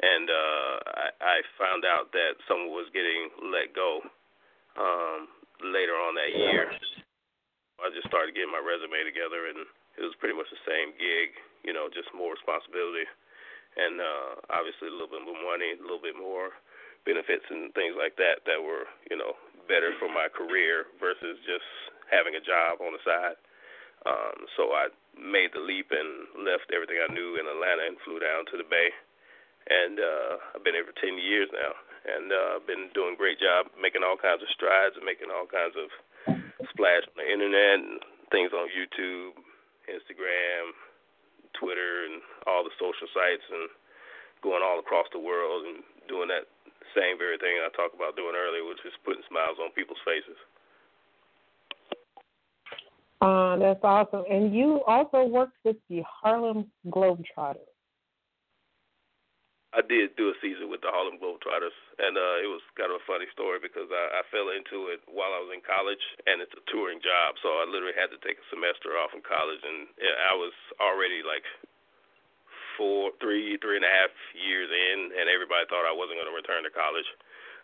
and 0.00 0.26
uh, 0.30 0.72
I, 0.96 1.06
I 1.20 1.36
found 1.60 1.84
out 1.84 2.08
that 2.16 2.40
someone 2.48 2.72
was 2.72 2.88
getting 2.96 3.28
let 3.52 3.76
go 3.76 4.00
um, 4.80 5.28
later 5.60 5.92
on 5.92 6.16
that 6.16 6.32
year. 6.32 6.72
I 7.80 7.88
just 7.92 8.08
started 8.08 8.36
getting 8.36 8.52
my 8.52 8.60
resume 8.60 9.04
together, 9.04 9.48
and 9.52 9.64
it 9.98 10.04
was 10.04 10.14
pretty 10.18 10.36
much 10.36 10.50
the 10.50 10.62
same 10.66 10.94
gig, 10.98 11.34
you 11.66 11.72
know, 11.72 11.90
just 11.90 12.10
more 12.14 12.34
responsibility, 12.34 13.06
and 13.78 13.98
uh, 13.98 14.30
obviously 14.50 14.90
a 14.90 14.94
little 14.94 15.10
bit 15.10 15.24
more 15.24 15.38
money, 15.40 15.74
a 15.74 15.82
little 15.82 16.02
bit 16.02 16.18
more 16.18 16.54
benefits 17.08 17.46
and 17.48 17.72
things 17.72 17.96
like 17.96 18.16
that 18.20 18.44
that 18.44 18.60
were, 18.60 18.84
you 19.08 19.16
know, 19.16 19.36
better 19.68 19.94
for 19.96 20.10
my 20.10 20.28
career 20.28 20.90
versus 20.98 21.38
just 21.46 21.66
having 22.10 22.34
a 22.34 22.42
job 22.42 22.82
on 22.82 22.92
the 22.92 23.02
side. 23.06 23.38
Um, 24.04 24.48
so 24.56 24.72
I 24.72 24.88
made 25.14 25.52
the 25.52 25.60
leap 25.62 25.92
and 25.92 26.44
left 26.44 26.72
everything 26.72 26.98
I 26.98 27.12
knew 27.12 27.36
in 27.36 27.44
Atlanta 27.44 27.84
and 27.84 28.00
flew 28.00 28.18
down 28.18 28.48
to 28.48 28.56
the 28.56 28.66
Bay. 28.66 28.90
And 29.68 30.00
uh, 30.00 30.56
I've 30.56 30.64
been 30.64 30.74
here 30.74 30.88
for 30.88 30.96
10 30.96 31.20
years 31.20 31.52
now, 31.52 31.72
and 32.08 32.32
uh, 32.32 32.64
been 32.64 32.88
doing 32.96 33.14
a 33.14 33.20
great 33.20 33.38
job 33.38 33.68
making 33.76 34.00
all 34.00 34.16
kinds 34.16 34.40
of 34.40 34.48
strides 34.50 34.96
and 34.96 35.04
making 35.04 35.28
all 35.28 35.44
kinds 35.44 35.76
of 35.76 35.92
splash 36.72 37.04
on 37.12 37.20
the 37.20 37.28
internet 37.28 37.76
and 37.76 38.00
things 38.32 38.56
on 38.56 38.72
YouTube, 38.72 39.36
Instagram, 39.90 40.72
Twitter, 41.58 42.06
and 42.06 42.22
all 42.46 42.62
the 42.62 42.74
social 42.78 43.10
sites, 43.12 43.44
and 43.50 43.68
going 44.42 44.62
all 44.64 44.78
across 44.78 45.06
the 45.12 45.20
world 45.20 45.66
and 45.66 45.84
doing 46.08 46.28
that 46.30 46.48
same 46.96 47.18
very 47.18 47.38
thing 47.38 47.60
I 47.60 47.70
talked 47.76 47.94
about 47.94 48.16
doing 48.16 48.34
earlier, 48.34 48.64
which 48.66 48.82
is 48.86 48.94
putting 49.04 49.22
smiles 49.28 49.58
on 49.62 49.70
people's 49.76 50.00
faces. 50.02 50.38
Uh, 53.20 53.56
that's 53.58 53.84
awesome. 53.84 54.24
And 54.30 54.54
you 54.54 54.82
also 54.86 55.24
worked 55.24 55.58
with 55.64 55.76
the 55.88 56.02
Harlem 56.08 56.66
Globetrotters. 56.88 57.69
I 59.70 59.86
did 59.86 60.18
do 60.18 60.34
a 60.34 60.36
season 60.42 60.66
with 60.66 60.82
the 60.82 60.90
Harlem 60.90 61.22
Globetrotters, 61.22 61.76
and 62.02 62.18
uh, 62.18 62.42
it 62.42 62.50
was 62.50 62.58
kind 62.74 62.90
of 62.90 62.98
a 62.98 63.06
funny 63.06 63.30
story 63.30 63.62
because 63.62 63.86
I, 63.86 64.18
I 64.18 64.22
fell 64.34 64.50
into 64.50 64.90
it 64.90 64.98
while 65.06 65.30
I 65.30 65.38
was 65.46 65.54
in 65.54 65.62
college, 65.62 66.02
and 66.26 66.42
it's 66.42 66.54
a 66.58 66.64
touring 66.74 66.98
job, 66.98 67.38
so 67.38 67.62
I 67.62 67.70
literally 67.70 67.94
had 67.94 68.10
to 68.10 68.18
take 68.18 68.42
a 68.42 68.50
semester 68.50 68.98
off 68.98 69.14
in 69.14 69.22
college, 69.22 69.62
and 69.62 69.86
I 70.26 70.34
was 70.34 70.50
already 70.82 71.22
like 71.22 71.46
four, 72.74 73.14
three, 73.22 73.62
three 73.62 73.78
and 73.78 73.86
a 73.86 73.94
half 73.94 74.10
years 74.34 74.66
in, 74.66 75.14
and 75.14 75.30
everybody 75.30 75.62
thought 75.70 75.86
I 75.86 75.94
wasn't 75.94 76.18
going 76.18 76.30
to 76.30 76.34
return 76.34 76.66
to 76.66 76.74
college. 76.74 77.06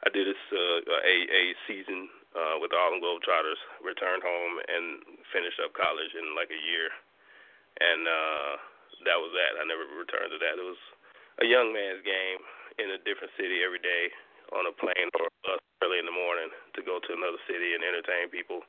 I 0.06 0.08
did 0.14 0.30
this 0.30 0.42
uh, 0.54 0.86
a 0.86 1.16
a 1.26 1.42
season 1.66 2.06
uh, 2.38 2.62
with 2.62 2.70
the 2.70 2.78
Harlem 2.78 3.02
Globetrotters, 3.02 3.58
returned 3.82 4.22
home 4.22 4.54
and 4.62 5.02
finished 5.34 5.58
up 5.58 5.75
college 5.75 6.12
in 6.14 6.38
like 6.38 6.54
a 6.54 6.62
year, 6.70 6.86
and 7.82 8.06
uh, 8.06 8.52
that 9.10 9.18
was 9.18 9.34
that. 9.34 9.58
I 9.58 9.66
never 9.66 9.88
returned 9.90 10.30
to 10.30 10.38
that. 10.38 10.60
It 10.60 10.68
was 10.68 10.78
a 11.40 11.47
young 11.47 11.73
man's 11.73 12.00
game 12.00 12.40
in 12.81 12.97
a 12.97 13.00
different 13.05 13.33
city 13.37 13.61
every 13.61 13.81
day 13.81 14.09
on 14.57 14.64
a 14.69 14.75
plane 14.76 15.09
or 15.21 15.28
a 15.28 15.33
bus 15.45 15.61
early 15.85 16.00
in 16.00 16.09
the 16.09 16.14
morning 16.14 16.49
to 16.73 16.81
go 16.81 16.97
to 17.00 17.11
another 17.12 17.40
city 17.45 17.76
and 17.76 17.85
entertain 17.85 18.33
people. 18.33 18.64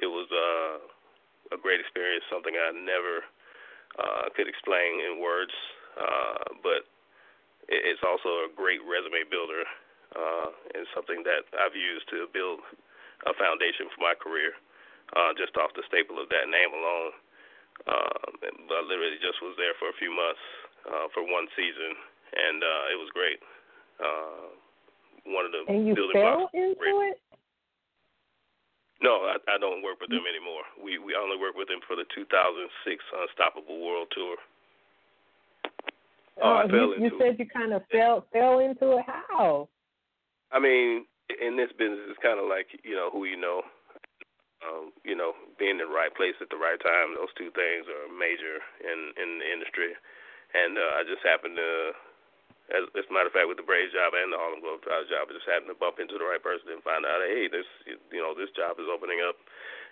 It 0.00 0.08
was 0.08 0.28
uh, 0.30 1.56
a 1.56 1.58
great 1.58 1.80
experience, 1.80 2.24
something 2.30 2.54
I 2.54 2.72
never 2.72 3.26
uh, 3.98 4.32
could 4.32 4.48
explain 4.48 5.04
in 5.04 5.20
words, 5.20 5.52
uh, 5.98 6.62
but 6.64 6.88
it's 7.68 8.00
also 8.00 8.48
a 8.48 8.54
great 8.56 8.80
resume 8.88 9.28
builder 9.28 9.66
uh, 10.16 10.48
and 10.72 10.88
something 10.96 11.20
that 11.28 11.44
I've 11.60 11.76
used 11.76 12.08
to 12.14 12.30
build 12.32 12.64
a 13.28 13.34
foundation 13.36 13.92
for 13.92 14.00
my 14.00 14.16
career, 14.16 14.56
uh, 15.12 15.36
just 15.36 15.52
off 15.60 15.76
the 15.76 15.84
staple 15.90 16.16
of 16.16 16.30
that 16.32 16.48
name 16.48 16.72
alone. 16.72 17.12
Um, 17.84 18.32
I 18.42 18.80
literally 18.86 19.20
just 19.20 19.42
was 19.44 19.58
there 19.60 19.76
for 19.76 19.90
a 19.90 20.00
few 20.00 20.14
months 20.14 20.40
uh, 20.88 21.06
for 21.12 21.22
one 21.22 21.46
season, 21.54 21.92
and 22.32 22.64
uh, 22.64 22.84
it 22.92 22.98
was 22.98 23.10
great. 23.12 23.38
Uh, 24.00 24.56
one 25.28 25.44
of 25.44 25.52
the 25.52 25.62
and 25.68 25.84
you 25.86 25.94
building 25.94 26.16
fell 26.16 26.48
blocks. 26.48 26.56
into 26.56 26.80
great. 26.80 27.12
it. 27.12 27.20
No, 28.98 29.30
I, 29.30 29.38
I 29.46 29.56
don't 29.62 29.84
work 29.84 30.00
with 30.02 30.10
them 30.10 30.26
anymore. 30.26 30.66
We 30.80 30.98
we 30.98 31.14
only 31.14 31.38
work 31.38 31.54
with 31.54 31.68
them 31.68 31.84
for 31.86 31.94
the 31.94 32.08
2006 32.10 32.26
Unstoppable 32.88 33.78
World 33.78 34.08
Tour. 34.10 34.36
Oh, 36.42 36.50
uh, 36.50 36.62
I 36.62 36.70
fell 36.70 36.94
you, 36.96 37.06
you 37.06 37.10
said 37.18 37.38
it. 37.38 37.38
you 37.38 37.46
kind 37.46 37.72
of 37.72 37.82
fell 37.92 38.26
fell 38.32 38.58
into 38.58 38.98
it. 38.98 39.06
How? 39.06 39.68
I 40.50 40.58
mean, 40.58 41.04
in 41.28 41.56
this 41.56 41.70
business, 41.78 42.08
it's 42.10 42.22
kind 42.24 42.40
of 42.40 42.48
like 42.48 42.66
you 42.82 42.96
know 42.96 43.10
who 43.12 43.24
you 43.24 43.38
know. 43.38 43.62
Um, 44.58 44.90
you 45.06 45.14
know, 45.14 45.38
being 45.54 45.78
in 45.78 45.86
the 45.86 45.86
right 45.86 46.10
place 46.10 46.34
at 46.42 46.50
the 46.50 46.58
right 46.58 46.82
time. 46.82 47.14
Those 47.14 47.30
two 47.38 47.54
things 47.54 47.86
are 47.86 48.10
major 48.10 48.58
in 48.82 49.14
in 49.14 49.38
the 49.38 49.46
industry. 49.46 49.94
And 50.56 50.80
uh, 50.80 50.92
I 50.96 51.04
just 51.04 51.20
happened 51.20 51.60
to, 51.60 51.70
as, 52.72 52.84
as 52.96 53.04
a 53.08 53.12
matter 53.12 53.28
of 53.28 53.36
fact, 53.36 53.48
with 53.48 53.60
the 53.60 53.68
Braves 53.68 53.92
job 53.92 54.16
and 54.16 54.32
the 54.32 54.40
Harlem 54.40 54.64
Globetrotters 54.64 55.12
job, 55.12 55.28
I 55.28 55.36
just 55.36 55.48
happened 55.48 55.72
to 55.72 55.76
bump 55.76 56.00
into 56.00 56.16
the 56.16 56.24
right 56.24 56.40
person 56.40 56.72
and 56.72 56.80
find 56.80 57.04
out, 57.04 57.20
hey, 57.24 57.52
this 57.52 57.68
you 57.84 58.20
know 58.20 58.32
this 58.32 58.52
job 58.56 58.80
is 58.80 58.88
opening 58.88 59.20
up, 59.20 59.36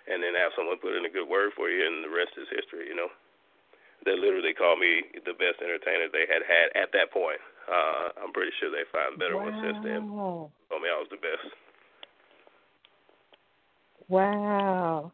and 0.09 0.21
then 0.21 0.33
have 0.33 0.53
someone 0.57 0.81
put 0.81 0.97
in 0.97 1.05
a 1.05 1.13
good 1.13 1.29
word 1.29 1.53
for 1.53 1.69
you, 1.69 1.85
and 1.85 2.01
the 2.01 2.09
rest 2.09 2.33
is 2.41 2.49
history. 2.49 2.89
You 2.89 2.97
know, 2.97 3.09
they 4.05 4.17
literally 4.17 4.53
called 4.57 4.81
me 4.81 5.05
the 5.13 5.37
best 5.37 5.61
entertainer 5.61 6.09
they 6.09 6.25
had 6.25 6.41
had 6.41 6.73
at 6.73 6.89
that 6.97 7.13
point. 7.13 7.41
Uh, 7.69 8.17
I'm 8.23 8.33
pretty 8.33 8.51
sure 8.57 8.73
they 8.73 8.87
find 8.89 9.19
better 9.19 9.37
wow. 9.37 9.45
ones 9.45 9.61
since 9.61 9.79
then. 9.83 10.09
Told 10.09 10.81
me 10.81 10.89
I 10.89 10.97
was 10.97 11.11
the 11.13 11.21
best. 11.21 11.53
Wow. 14.07 15.11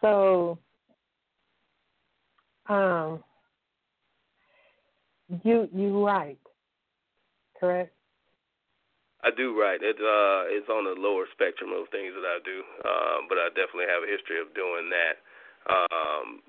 So, 0.00 0.58
um, 2.68 3.22
you 5.42 5.68
you 5.74 6.04
write, 6.04 6.38
correct? 7.58 7.92
I 9.22 9.30
do 9.34 9.58
write. 9.58 9.80
It's 9.82 9.98
uh 9.98 10.44
it's 10.52 10.68
on 10.68 10.84
the 10.84 11.00
lower 11.00 11.24
spectrum 11.32 11.70
of 11.72 11.88
things 11.88 12.12
that 12.14 12.26
I 12.28 12.38
do, 12.44 12.58
um, 12.84 13.26
but 13.28 13.38
I 13.38 13.48
definitely 13.48 13.88
have 13.88 14.04
a 14.04 14.10
history 14.10 14.38
of 14.40 14.52
doing 14.54 14.90
that, 14.92 15.16
um, 15.72 16.42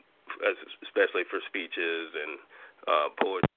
especially 0.84 1.24
for 1.30 1.40
speeches 1.48 2.12
and 2.14 2.40
uh, 2.88 3.10
poetry. 3.22 3.48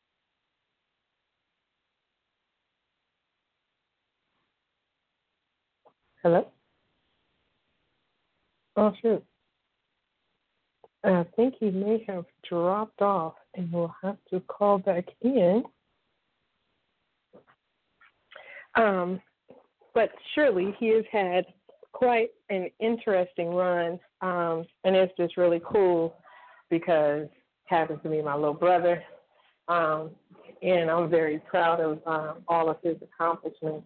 Hello. 6.22 6.46
Oh 8.76 8.92
shoot. 9.02 9.24
I 11.02 11.24
think 11.34 11.54
he 11.58 11.70
may 11.70 12.04
have 12.06 12.24
dropped 12.48 13.02
off 13.02 13.34
and 13.58 13.70
we'll 13.72 13.94
have 14.02 14.16
to 14.30 14.40
call 14.40 14.78
back 14.78 15.04
in. 15.20 15.64
Um, 18.76 19.20
but 19.94 20.10
surely 20.34 20.74
he 20.78 20.88
has 20.90 21.04
had 21.10 21.44
quite 21.92 22.30
an 22.48 22.70
interesting 22.78 23.50
run, 23.50 23.98
um, 24.20 24.64
and 24.84 24.94
it's 24.94 25.12
just 25.16 25.36
really 25.36 25.60
cool 25.66 26.14
because 26.70 27.22
it 27.22 27.30
happens 27.66 27.98
to 28.04 28.08
be 28.08 28.22
my 28.22 28.36
little 28.36 28.54
brother, 28.54 29.02
um, 29.66 30.10
and 30.62 30.88
I'm 30.88 31.10
very 31.10 31.40
proud 31.40 31.80
of 31.80 32.00
um, 32.06 32.44
all 32.46 32.70
of 32.70 32.76
his 32.82 32.96
accomplishments. 33.02 33.84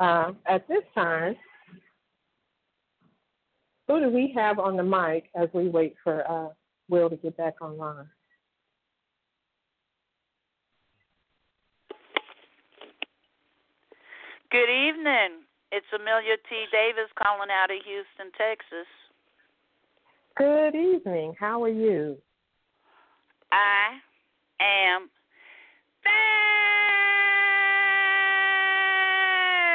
Uh, 0.00 0.32
at 0.48 0.66
this 0.66 0.82
time, 0.94 1.36
who 3.90 3.98
do 3.98 4.08
we 4.08 4.32
have 4.36 4.60
on 4.60 4.76
the 4.76 4.84
mic 4.84 5.30
as 5.34 5.48
we 5.52 5.68
wait 5.68 5.96
for 6.04 6.24
uh, 6.30 6.50
Will 6.88 7.10
to 7.10 7.16
get 7.16 7.36
back 7.36 7.60
online? 7.60 8.06
Good 14.52 14.70
evening. 14.70 15.42
It's 15.72 15.86
Amelia 15.92 16.36
T. 16.48 16.66
Davis 16.72 17.10
calling 17.20 17.50
out 17.50 17.70
of 17.70 17.78
Houston, 17.84 18.30
Texas. 18.38 18.86
Good 20.36 20.76
evening. 20.76 21.34
How 21.38 21.62
are 21.64 21.68
you? 21.68 22.16
I 23.52 23.98
am 24.60 25.10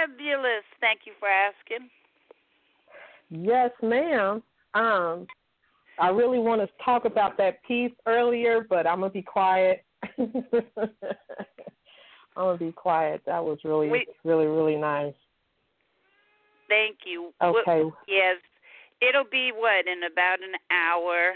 fabulous. 0.08 0.64
Thank 0.80 1.02
you 1.06 1.14
for 1.20 1.28
asking. 1.28 1.90
Yes, 3.30 3.72
ma'am. 3.82 4.44
Um, 4.74 5.28
I 5.98 6.10
really 6.10 6.40
want 6.40 6.62
to 6.62 6.70
talk 6.84 7.06
about 7.06 7.38
that 7.38 7.64
piece 7.64 7.94
earlier, 8.06 8.66
but 8.70 8.86
I'm 8.86 9.00
gonna 9.00 9.12
be 9.12 9.22
quiet. 9.22 9.84
I'm 10.18 10.44
gonna 12.36 12.58
be 12.58 12.72
quiet. 12.72 13.22
That 13.26 13.44
was 13.44 13.60
really, 13.64 13.90
We- 13.90 14.08
really, 14.24 14.48
really 14.48 14.76
nice. 14.76 15.14
Thank 16.68 16.98
you. 17.06 17.32
Okay. 17.42 17.84
Well, 17.84 17.98
yes, 18.08 18.38
it'll 19.02 19.30
be 19.30 19.52
what 19.52 19.88
in 19.88 20.04
about 20.04 20.40
an 20.42 20.56
hour. 20.72 21.34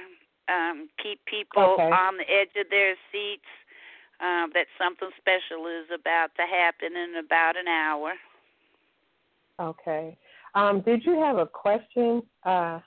Um, 0.50 0.90
keep 1.02 1.24
people 1.26 1.62
Okay. 1.62 1.92
on 1.92 2.18
the 2.18 2.30
edge 2.30 2.50
of 2.60 2.70
their 2.70 2.96
seats. 3.12 3.46
Um, 4.22 4.52
that 4.54 4.66
something 4.78 5.08
special 5.18 5.68
is 5.68 5.88
about 5.96 6.36
to 6.36 6.42
happen 6.42 6.94
in 6.98 7.16
about 7.24 7.56
an 7.56 7.70
hour. 7.70 8.12
Okay. 9.62 10.18
Um, 10.56 10.82
did 10.82 11.04
you 11.06 11.20
have 11.22 11.38
a 11.38 11.46
question 11.46 12.24
uh, 12.44 12.80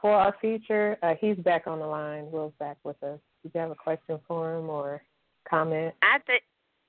for 0.00 0.12
our 0.12 0.34
feature? 0.40 0.96
Uh, 1.02 1.14
he's 1.20 1.36
back 1.38 1.66
on 1.66 1.78
the 1.78 1.86
line. 1.86 2.30
Will's 2.30 2.54
back 2.58 2.78
with 2.84 3.02
us. 3.02 3.18
Did 3.42 3.52
you 3.54 3.60
have 3.60 3.70
a 3.70 3.74
question 3.74 4.18
for 4.26 4.56
him, 4.56 4.70
or 4.70 5.02
comment? 5.48 5.94
I 6.02 6.18
think 6.26 6.42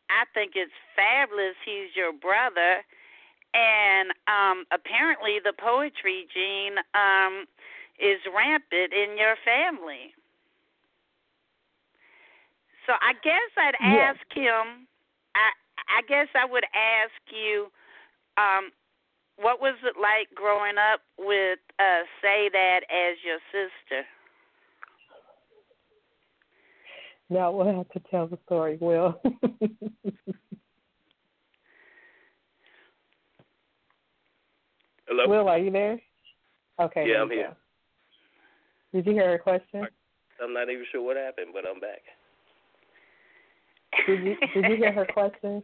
I 0.09 0.23
think 0.33 0.53
it's 0.55 0.71
fabulous. 0.95 1.55
He's 1.65 1.95
your 1.95 2.13
brother, 2.13 2.83
and 3.53 4.11
um 4.27 4.65
apparently 4.71 5.39
the 5.43 5.53
poetry 5.57 6.27
gene 6.33 6.77
um 6.93 7.45
is 7.99 8.19
rampant 8.33 8.93
in 8.93 9.17
your 9.17 9.35
family. 9.43 10.13
So 12.85 12.93
I 13.01 13.13
guess 13.23 13.49
I'd 13.57 13.75
Yes. 13.81 14.15
ask 14.15 14.37
him. 14.37 14.87
I 15.35 15.51
I 15.87 16.01
guess 16.07 16.27
I 16.35 16.45
would 16.45 16.65
ask 16.73 17.13
you, 17.31 17.71
um, 18.37 18.71
what 19.37 19.59
was 19.59 19.75
it 19.83 19.95
like 20.01 20.33
growing 20.33 20.77
up 20.77 21.01
with 21.17 21.59
uh 21.79 22.03
say 22.21 22.49
that 22.51 22.81
as 22.89 23.17
your 23.25 23.39
sister? 23.51 24.05
Now 27.29 27.51
we'll 27.51 27.75
have 27.75 27.89
to 27.89 27.99
tell 28.11 28.27
the 28.27 28.37
story, 28.45 28.77
Will. 28.79 29.19
Hello. 35.07 35.27
Will, 35.27 35.49
are 35.49 35.59
you 35.59 35.71
there? 35.71 35.99
Okay. 36.79 37.05
Yeah, 37.07 37.21
I'm 37.21 37.29
here. 37.29 37.49
go. 37.49 37.55
Did 38.93 39.05
you 39.07 39.13
hear 39.13 39.31
her 39.31 39.37
question? 39.37 39.87
I'm 40.41 40.53
not 40.53 40.69
even 40.69 40.85
sure 40.91 41.01
what 41.01 41.17
happened, 41.17 41.47
but 41.53 41.63
I'm 41.67 41.79
back. 41.79 42.01
Did 44.07 44.23
you 44.23 44.35
Did 44.53 44.69
you 44.69 44.77
hear 44.77 44.91
her 44.91 45.05
question? 45.05 45.63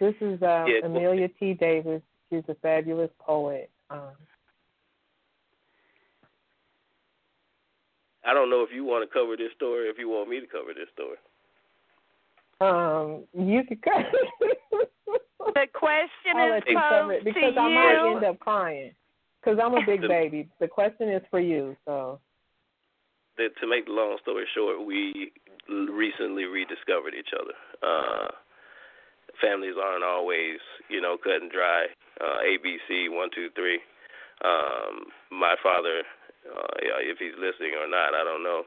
This 0.00 0.14
is 0.20 0.42
um, 0.42 0.66
Yeah. 0.68 0.84
Amelia 0.84 1.28
T. 1.40 1.54
Davis. 1.54 2.02
She's 2.30 2.42
a 2.48 2.54
fabulous 2.56 3.10
poet. 3.18 3.70
Um, 3.90 4.12
I 8.24 8.34
don't 8.34 8.50
know 8.50 8.62
if 8.62 8.70
you 8.74 8.84
want 8.84 9.08
to 9.08 9.12
cover 9.12 9.36
this 9.36 9.52
story, 9.56 9.88
if 9.88 9.98
you 9.98 10.08
want 10.08 10.28
me 10.28 10.40
to 10.40 10.46
cover 10.46 10.74
this 10.74 10.88
story. 10.92 11.16
um, 12.60 13.24
you 13.32 13.62
could 13.64 13.80
cut. 13.82 14.06
The 15.54 15.66
question 15.72 16.36
I'll 16.36 16.52
is 16.58 16.62
let 16.66 16.68
you 16.68 16.78
posed 16.78 17.24
to 17.24 17.32
because 17.32 17.54
I 17.56 17.68
might 17.68 18.12
end 18.12 18.24
up 18.24 18.38
crying. 18.38 18.92
Because 19.40 19.58
I'm 19.62 19.74
a 19.74 19.86
big 19.86 20.02
baby. 20.08 20.48
The 20.60 20.68
question 20.68 21.08
is 21.08 21.22
for 21.30 21.40
you, 21.40 21.74
so. 21.86 22.20
that 23.38 23.48
to 23.60 23.66
make 23.66 23.86
the 23.86 23.92
long 23.92 24.18
story 24.20 24.44
short, 24.54 24.84
we 24.84 25.32
recently 25.68 26.44
rediscovered 26.44 27.14
each 27.18 27.30
other. 27.32 27.54
Uh, 27.82 28.28
families 29.40 29.76
aren't 29.76 30.04
always, 30.04 30.58
you 30.88 31.00
know, 31.00 31.16
cut 31.16 31.42
and 31.42 31.50
dry. 31.50 31.86
Uh, 32.20 32.42
ABC 32.42 33.10
one 33.10 33.30
two 33.34 33.48
three. 33.54 33.80
Um, 34.44 35.10
my 35.30 35.54
father, 35.62 36.02
uh, 36.46 36.74
if 37.02 37.18
he's 37.18 37.34
listening 37.38 37.74
or 37.74 37.86
not, 37.86 38.14
I 38.14 38.22
don't 38.24 38.42
know. 38.42 38.64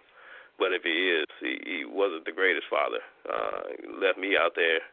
But 0.59 0.77
if 0.77 0.83
he 0.83 1.09
is, 1.09 1.25
he, 1.39 1.57
he 1.63 1.79
wasn't 1.87 2.25
the 2.27 2.35
greatest 2.35 2.67
father. 2.69 3.01
Uh, 3.25 3.97
left 3.97 4.19
me 4.19 4.37
out 4.37 4.53
there. 4.53 4.83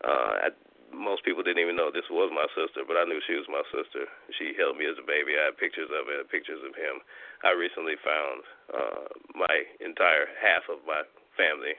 Uh, 0.00 0.48
I, 0.48 0.56
most 0.94 1.26
people 1.26 1.42
didn't 1.42 1.60
even 1.60 1.74
know 1.74 1.90
this 1.90 2.08
was 2.08 2.30
my 2.30 2.46
sister, 2.54 2.86
but 2.86 2.94
I 2.94 3.04
knew 3.04 3.18
she 3.26 3.34
was 3.34 3.50
my 3.50 3.66
sister. 3.74 4.06
She 4.38 4.54
held 4.54 4.78
me 4.78 4.86
as 4.86 4.96
a 4.96 5.04
baby. 5.04 5.34
I 5.34 5.50
had 5.50 5.58
pictures 5.58 5.90
of 5.90 6.06
her, 6.06 6.22
pictures 6.30 6.62
of 6.62 6.72
him. 6.78 7.02
I 7.42 7.50
recently 7.52 7.98
found 8.00 8.38
uh, 8.70 9.06
my 9.34 9.54
entire 9.82 10.30
half 10.38 10.70
of 10.70 10.86
my 10.86 11.02
family 11.34 11.74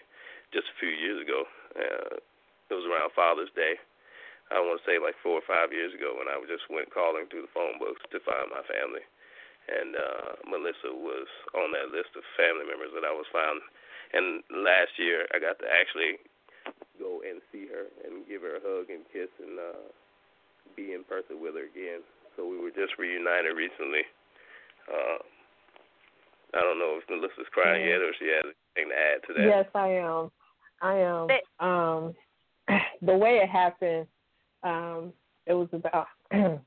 just 0.52 0.68
a 0.68 0.80
few 0.80 0.92
years 0.92 1.24
ago. 1.24 1.48
Uh, 1.74 2.20
it 2.70 2.76
was 2.76 2.86
around 2.90 3.14
Father's 3.14 3.52
Day. 3.56 3.78
I 4.54 4.62
want 4.62 4.78
to 4.78 4.86
say 4.86 5.02
like 5.02 5.18
four 5.26 5.42
or 5.42 5.48
five 5.50 5.74
years 5.74 5.94
ago 5.94 6.14
when 6.18 6.30
I 6.30 6.38
just 6.46 6.70
went 6.70 6.94
calling 6.94 7.26
through 7.30 7.50
the 7.50 7.56
phone 7.58 7.82
books 7.82 8.02
to 8.14 8.22
find 8.22 8.54
my 8.54 8.62
family. 8.70 9.02
And 9.66 9.98
uh, 9.98 10.30
Milissa 10.46 10.94
was 10.94 11.26
on 11.58 11.74
that 11.74 11.90
list 11.90 12.14
of 12.14 12.22
family 12.38 12.70
members 12.70 12.94
that 12.94 13.02
I 13.02 13.10
was 13.10 13.26
found. 13.34 13.58
And 14.14 14.46
last 14.54 14.94
year 15.02 15.26
I 15.34 15.42
got 15.42 15.58
to 15.66 15.68
actually 15.70 16.22
go 17.02 17.26
and 17.26 17.42
see 17.50 17.66
her 17.74 17.90
and 18.06 18.22
give 18.30 18.46
her 18.46 18.62
a 18.62 18.64
hug 18.64 18.94
and 18.94 19.02
kiss 19.10 19.34
and 19.42 19.58
uh, 19.58 19.86
be 20.78 20.94
in 20.94 21.02
person 21.10 21.42
with 21.42 21.58
her 21.58 21.66
again. 21.66 22.06
So 22.38 22.46
we 22.46 22.62
were 22.62 22.70
just 22.74 23.02
reunited 23.02 23.58
recently. 23.58 24.06
Uh, 24.86 25.26
I 26.54 26.62
don't 26.62 26.78
know 26.78 27.02
if 27.02 27.10
Milissa's 27.10 27.50
crying 27.50 27.82
Yeah. 27.82 27.98
yet 27.98 28.06
or 28.06 28.14
she 28.22 28.30
has 28.30 28.46
anything 28.78 28.94
to 28.94 28.98
add 28.98 29.20
to 29.26 29.32
that. 29.34 29.50
Yes, 29.50 29.68
I 29.74 29.90
am. 29.98 30.30
I 30.86 30.96
am. 31.02 31.28
But- 31.34 31.50
Um, 31.66 32.14
the 33.02 33.16
way 33.16 33.38
it 33.44 33.50
happened, 33.50 34.08
um, 34.64 35.14
it 35.46 35.54
was 35.54 35.70
about 35.74 36.08
it 36.32 36.60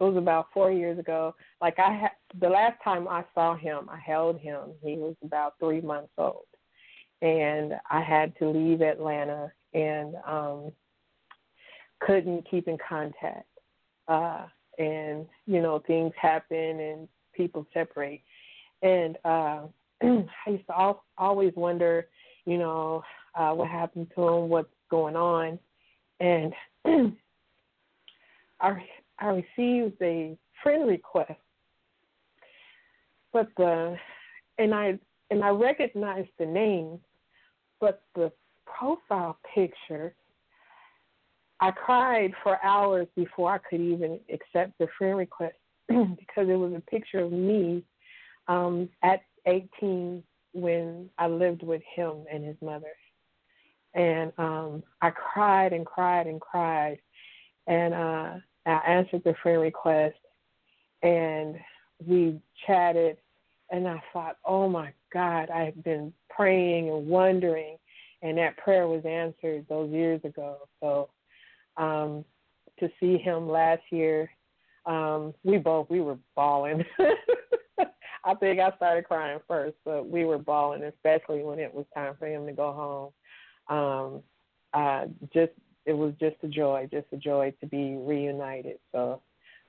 was 0.00 0.16
about 0.16 0.48
four 0.52 0.70
years 0.70 0.98
ago. 0.98 1.34
Like 1.60 1.78
I 1.78 1.92
had 1.92 2.10
the 2.40 2.48
last 2.48 2.82
time 2.82 3.06
I 3.08 3.24
saw 3.34 3.56
him, 3.56 3.88
I 3.88 3.98
held 3.98 4.40
him. 4.40 4.72
He 4.82 4.96
was 4.96 5.14
about 5.24 5.54
three 5.60 5.80
months 5.80 6.12
old, 6.18 6.46
and 7.22 7.74
I 7.90 8.00
had 8.00 8.36
to 8.38 8.48
leave 8.48 8.82
Atlanta 8.82 9.52
and 9.72 10.14
um, 10.26 10.72
couldn't 12.00 12.48
keep 12.50 12.68
in 12.68 12.78
contact. 12.86 13.46
Uh, 14.08 14.46
and 14.78 15.26
you 15.46 15.62
know 15.62 15.82
things 15.86 16.12
happen 16.20 16.80
and 16.80 17.08
people 17.32 17.66
separate, 17.72 18.22
and 18.82 19.16
uh, 19.24 19.62
I 20.02 20.50
used 20.50 20.66
to 20.66 20.78
al- 20.78 21.04
always 21.16 21.52
wonder, 21.54 22.08
you 22.44 22.58
know, 22.58 23.02
uh, 23.36 23.52
what 23.52 23.68
happened 23.68 24.08
to 24.16 24.22
him, 24.22 24.48
what's 24.48 24.68
going 24.90 25.16
on, 25.16 25.58
and 26.20 26.52
I 28.60 28.84
I 29.18 29.26
received 29.26 30.00
a 30.02 30.36
friend 30.62 30.88
request, 30.88 31.40
but 33.32 33.48
the 33.56 33.96
and 34.58 34.74
I 34.74 34.98
and 35.30 35.42
I 35.42 35.50
recognized 35.50 36.30
the 36.38 36.46
name, 36.46 36.98
but 37.80 38.02
the 38.14 38.32
profile 38.66 39.38
picture. 39.54 40.14
I 41.60 41.70
cried 41.70 42.32
for 42.42 42.62
hours 42.64 43.06
before 43.16 43.52
I 43.52 43.58
could 43.58 43.80
even 43.80 44.18
accept 44.30 44.76
the 44.78 44.88
friend 44.98 45.16
request 45.16 45.54
because 45.88 46.48
it 46.48 46.58
was 46.58 46.72
a 46.76 46.90
picture 46.90 47.20
of 47.20 47.32
me 47.32 47.82
um, 48.48 48.88
at 49.02 49.22
18 49.46 50.22
when 50.52 51.08
I 51.18 51.26
lived 51.26 51.62
with 51.62 51.82
him 51.94 52.24
and 52.30 52.44
his 52.44 52.56
mother. 52.60 52.92
And 53.94 54.32
um, 54.38 54.82
I 55.02 55.10
cried 55.10 55.72
and 55.72 55.86
cried 55.86 56.26
and 56.26 56.40
cried. 56.40 56.98
And 57.66 57.94
uh, 57.94 58.30
I 58.66 58.70
answered 58.86 59.22
the 59.24 59.34
friend 59.42 59.60
request 59.60 60.16
and 61.02 61.56
we 62.04 62.40
chatted. 62.66 63.18
And 63.70 63.88
I 63.88 64.02
thought, 64.12 64.36
oh 64.44 64.68
my 64.68 64.92
God, 65.12 65.50
I 65.50 65.64
have 65.64 65.82
been 65.84 66.12
praying 66.28 66.90
and 66.90 67.06
wondering. 67.06 67.76
And 68.22 68.38
that 68.38 68.56
prayer 68.56 68.88
was 68.88 69.04
answered 69.04 69.66
those 69.68 69.90
years 69.90 70.20
ago. 70.24 70.58
So 70.80 71.10
um, 71.76 72.24
to 72.80 72.90
see 73.00 73.18
him 73.18 73.48
last 73.48 73.82
year, 73.90 74.30
um, 74.86 75.34
we 75.44 75.58
both, 75.58 75.88
we 75.88 76.00
were 76.00 76.18
bawling. 76.34 76.84
I 78.26 78.34
think 78.34 78.58
I 78.58 78.74
started 78.76 79.04
crying 79.04 79.38
first, 79.46 79.76
but 79.84 80.08
we 80.08 80.24
were 80.24 80.38
bawling, 80.38 80.82
especially 80.84 81.42
when 81.42 81.58
it 81.58 81.72
was 81.72 81.84
time 81.94 82.14
for 82.18 82.26
him 82.26 82.46
to 82.46 82.52
go 82.52 82.72
home. 82.72 83.10
Um, 83.68 84.22
uh, 84.72 85.06
just 85.32 85.52
it 85.86 85.92
was 85.92 86.14
just 86.18 86.36
a 86.42 86.48
joy, 86.48 86.88
just 86.90 87.06
a 87.12 87.16
joy 87.16 87.52
to 87.60 87.66
be 87.66 87.96
reunited. 87.96 88.78
So, 88.92 89.20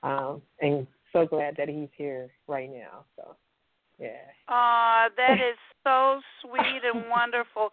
um, 0.03 0.41
and 0.61 0.87
so 1.11 1.25
glad 1.25 1.55
that 1.57 1.69
he's 1.69 1.89
here 1.97 2.29
right 2.47 2.69
now. 2.69 3.05
So, 3.15 3.35
yeah. 3.99 4.23
Aw, 4.47 5.09
that 5.17 5.33
is 5.51 5.57
so 5.83 6.21
sweet 6.41 6.81
and 6.83 7.09
wonderful. 7.09 7.69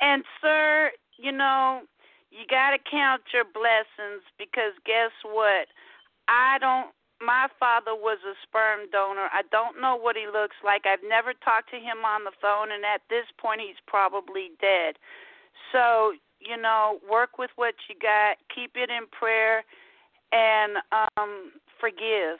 And 0.00 0.24
sir, 0.40 0.90
you 1.16 1.32
know, 1.32 1.82
you 2.30 2.44
got 2.50 2.70
to 2.70 2.78
count 2.90 3.22
your 3.32 3.44
blessings 3.44 4.22
because 4.38 4.74
guess 4.84 5.14
what? 5.22 5.68
I 6.28 6.58
don't 6.58 6.90
my 7.22 7.46
father 7.58 7.94
was 7.94 8.18
a 8.26 8.34
sperm 8.42 8.90
donor. 8.90 9.30
I 9.32 9.46
don't 9.48 9.80
know 9.80 9.96
what 9.96 10.16
he 10.16 10.26
looks 10.26 10.58
like. 10.66 10.84
I've 10.84 11.06
never 11.06 11.32
talked 11.32 11.70
to 11.70 11.78
him 11.80 12.04
on 12.04 12.24
the 12.24 12.34
phone 12.42 12.74
and 12.74 12.84
at 12.84 13.00
this 13.08 13.24
point 13.38 13.62
he's 13.62 13.80
probably 13.86 14.50
dead. 14.60 14.98
So, 15.72 16.12
you 16.40 16.60
know, 16.60 16.98
work 17.10 17.38
with 17.38 17.50
what 17.56 17.74
you 17.88 17.96
got, 18.00 18.36
keep 18.54 18.72
it 18.76 18.90
in 18.90 19.06
prayer 19.10 19.64
and 20.32 20.78
um 21.16 21.52
forgive. 21.80 22.38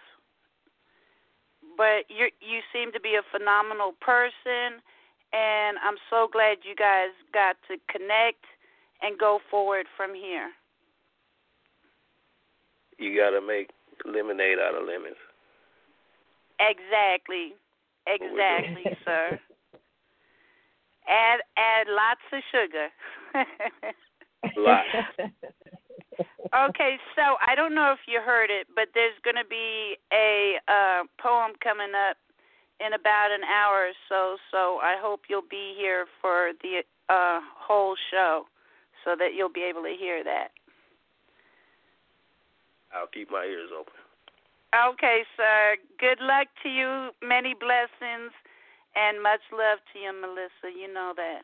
But 1.77 2.07
you 2.09 2.29
you 2.41 2.61
seem 2.73 2.93
to 2.93 3.01
be 3.01 3.17
a 3.17 3.23
phenomenal 3.37 3.93
person 4.01 4.83
and 5.33 5.79
I'm 5.83 5.97
so 6.11 6.29
glad 6.31 6.59
you 6.63 6.75
guys 6.77 7.11
got 7.33 7.57
to 7.69 7.77
connect 7.91 8.45
and 9.03 9.19
go 9.19 9.41
forward 9.51 9.87
from 9.97 10.15
here. 10.15 10.51
You 12.99 13.19
got 13.19 13.31
to 13.31 13.41
make 13.45 13.71
lemonade 14.07 14.59
out 14.59 14.81
of 14.81 14.87
lemons. 14.87 15.17
Exactly. 16.61 17.55
What 18.05 18.21
we're 18.21 18.29
doing. 18.29 18.41
Exactly, 18.41 18.97
sir. 19.05 19.41
Add 21.09 21.41
add 21.57 21.87
lots 21.89 22.25
of 22.33 22.43
sugar. 22.51 22.89
Lots. 24.57 24.89
okay, 26.71 26.99
so 27.17 27.37
I 27.47 27.55
don't 27.55 27.75
know 27.75 27.93
if 27.93 28.01
you 28.07 28.21
heard 28.21 28.51
it, 28.51 28.67
but 28.75 28.89
there's 28.95 29.17
going 29.25 29.37
to 29.37 29.49
be 29.49 29.97
a 30.13 30.57
uh 30.69 31.05
poem 31.21 31.53
coming 31.63 31.93
up 32.09 32.17
in 32.81 32.93
about 32.93 33.31
an 33.33 33.45
hour 33.45 33.89
or 33.89 33.93
so, 34.09 34.37
so 34.51 34.79
I 34.83 34.97
hope 35.01 35.23
you'll 35.29 35.49
be 35.49 35.75
here 35.77 36.07
for 36.21 36.53
the 36.63 36.83
uh 37.09 37.41
whole 37.57 37.97
show. 38.11 38.45
so 39.05 39.15
that 39.19 39.35
you'll 39.37 39.53
be 39.53 39.63
able 39.63 39.83
to 39.83 39.95
hear 39.99 40.25
that. 40.25 40.49
I'll 42.93 43.07
keep 43.09 43.31
my 43.31 43.45
ears 43.45 43.71
open. 43.79 43.93
Okay, 44.75 45.23
sir. 45.37 45.77
Good 46.01 46.19
luck 46.21 46.49
to 46.63 46.69
you. 46.69 47.11
Many 47.23 47.55
blessings 47.55 48.33
and 48.97 49.23
much 49.23 49.41
love 49.53 49.79
to 49.93 49.99
you, 49.99 50.13
Milissa. 50.13 50.73
You 50.75 50.93
know 50.93 51.13
that. 51.17 51.43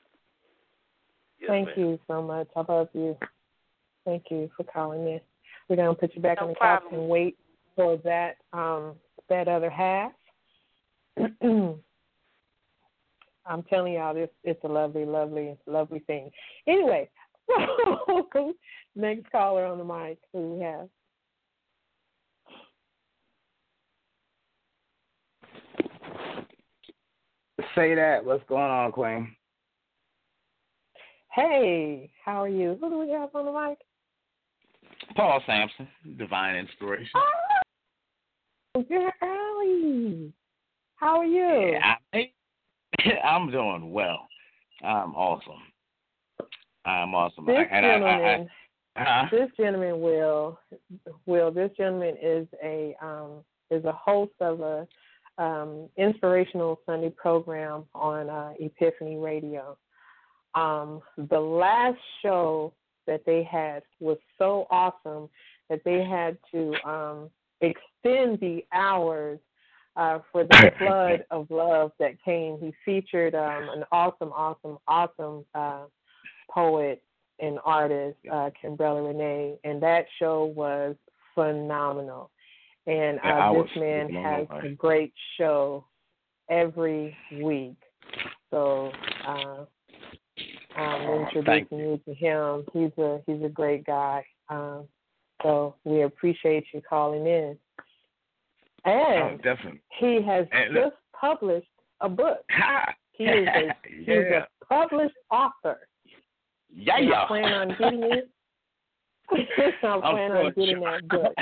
Yes, 1.41 1.49
Thank 1.49 1.69
ma'am. 1.69 1.79
you 1.79 1.99
so 2.07 2.23
much. 2.23 2.49
I 2.55 2.65
love 2.73 2.89
you. 2.93 3.17
Thank 4.05 4.25
you 4.31 4.51
for 4.57 4.65
calling 4.65 5.07
in. 5.07 5.21
We're 5.69 5.77
gonna 5.77 5.95
put 5.95 6.15
you 6.15 6.23
back 6.23 6.39
No 6.41 6.49
on 6.49 6.49
the 6.51 6.55
couch 6.57 6.83
and 6.93 7.09
wait 7.09 7.39
for 7.77 7.97
that 7.99 8.37
um 8.53 8.95
that 9.29 9.49
other 9.49 9.71
half. 9.71 10.13
I'm 13.47 13.65
telling 13.69 13.95
y'all 13.95 14.15
this 14.15 14.31
it's 14.45 14.63
a 14.65 14.69
lovely, 14.69 15.05
lovely, 15.05 15.57
lovely 15.67 16.01
thing. 16.01 16.31
Anyway, 16.67 17.09
next 18.97 19.31
caller 19.31 19.65
on 19.67 19.79
the 19.79 19.85
mic 19.85 20.19
who 20.33 20.55
we 20.55 20.61
have. 20.63 20.89
Say 27.75 27.95
that. 27.95 28.25
What's 28.25 28.45
going 28.49 28.71
on, 28.71 28.93
Queen? 28.93 29.35
Hey, 31.33 32.11
how 32.25 32.43
are 32.43 32.49
you? 32.49 32.77
Who 32.81 32.91
do 32.91 32.99
we 32.99 33.11
have 33.11 33.35
on 33.35 33.47
the 33.47 33.53
mic? 33.53 33.79
Paul 35.17 35.41
Sampson, 35.47 35.89
Divine 36.19 36.57
Inspiration. 36.57 37.11
Oh, 37.15 38.85
you're 38.89 39.13
early. 39.23 40.33
How 40.97 41.19
are 41.19 41.25
you? 41.25 41.73
Yeah, 41.73 41.95
I, 42.13 42.31
I'm 43.25 43.51
doing 43.51 43.93
well. 43.93 44.29
I'm 44.83 45.15
awesome. 45.15 45.63
I'm 46.85 47.15
awesome. 47.15 47.47
This 47.47 47.57
I, 47.59 47.77
and 47.77 47.87
I, 47.87 47.89
I, 47.89 47.93
gentleman, 47.93 48.49
I, 48.97 49.05
huh? 49.05 49.27
this 49.31 49.51
gentleman 49.57 50.01
will, 50.01 50.59
will 51.27 51.51
this 51.51 51.71
gentleman 51.77 52.17
is 52.21 52.47
a 52.63 52.95
um, 53.03 53.45
is 53.71 53.85
a 53.85 53.93
host 53.93 54.33
of 54.41 54.61
a 54.61 54.87
um, 55.41 55.89
inspirational 55.97 56.81
Sunday 56.85 57.11
program 57.11 57.85
on 57.95 58.29
uh, 58.29 58.53
Epiphany 58.61 59.17
Radio. 59.17 59.77
Um, 60.55 61.01
the 61.17 61.41
last 61.41 61.99
show 62.23 62.75
that 63.07 63.23
they 63.25 63.43
had 63.51 63.83
was 64.01 64.19
so 64.39 64.67
awesome 64.71 65.29
that 65.71 65.81
they 65.85 66.05
had 66.05 66.37
to 66.53 66.75
um, 66.89 67.31
extend 67.63 68.39
the 68.41 68.65
hours 68.73 69.39
uh, 69.97 70.19
for 70.31 70.45
the 70.45 70.73
flood 70.79 71.25
of 71.31 71.51
love 71.51 71.93
that 71.99 72.23
came. 72.23 72.59
He 72.61 72.75
featured 72.85 73.35
um, 73.35 73.69
an 73.75 73.85
awesome, 73.91 74.33
awesome, 74.33 74.79
awesome 74.87 75.47
uh, 75.55 75.85
poet 76.51 77.03
and 77.39 77.59
artist, 77.65 78.19
uh, 78.31 78.51
Kimbrella 78.63 79.09
Renee, 79.09 79.59
and 79.65 79.83
that 79.83 80.05
show 80.19 80.53
was 80.55 80.97
phenomenal. 81.35 82.31
And 82.87 83.19
uh, 83.19 83.51
was 83.53 83.69
this 83.75 83.81
man 83.81 84.13
has 84.15 84.47
a 84.65 84.69
great 84.71 85.13
show 85.39 85.85
every 86.49 87.17
week. 87.41 87.77
So 88.51 88.91
uh, 89.27 89.65
I'm 90.77 91.09
Oh, 91.09 91.27
introducing 91.27 91.79
you 91.79 92.01
to 92.07 92.15
him. 92.15 92.65
He's 92.73 92.91
a 93.03 93.21
he's 93.27 93.43
a 93.45 93.49
great 93.49 93.85
guy. 93.85 94.25
Um, 94.49 94.85
so 95.43 95.77
we 95.85 96.03
appreciate 96.03 96.65
you 96.73 96.81
calling 96.89 97.27
in. 97.27 97.57
Oh, 98.87 99.37
definitely. 99.43 99.81
he 99.99 100.23
has 100.23 100.47
And 100.53 100.75
look- 100.75 100.85
just 100.93 100.97
published 101.19 101.69
a 102.01 102.09
book. 102.09 102.39
Ha! 102.51 102.95
He 103.13 103.25
is 103.25 103.47
a 103.47 103.77
he's 103.99 104.09
a 104.09 104.47
published 104.67 105.15
author. 105.31 105.79
Yeah, 106.75 106.97
And 106.97 107.09
yeah. 107.09 107.23
I 107.23 107.27
plan 107.27 107.53
on 107.53 107.69
getting 107.79 108.03
it. 108.05 108.29
I 109.31 109.87
I'm 109.87 110.01
plan 110.01 110.33
on 110.33 110.53
getting 110.57 110.81
that 110.81 111.07
book. 111.09 111.35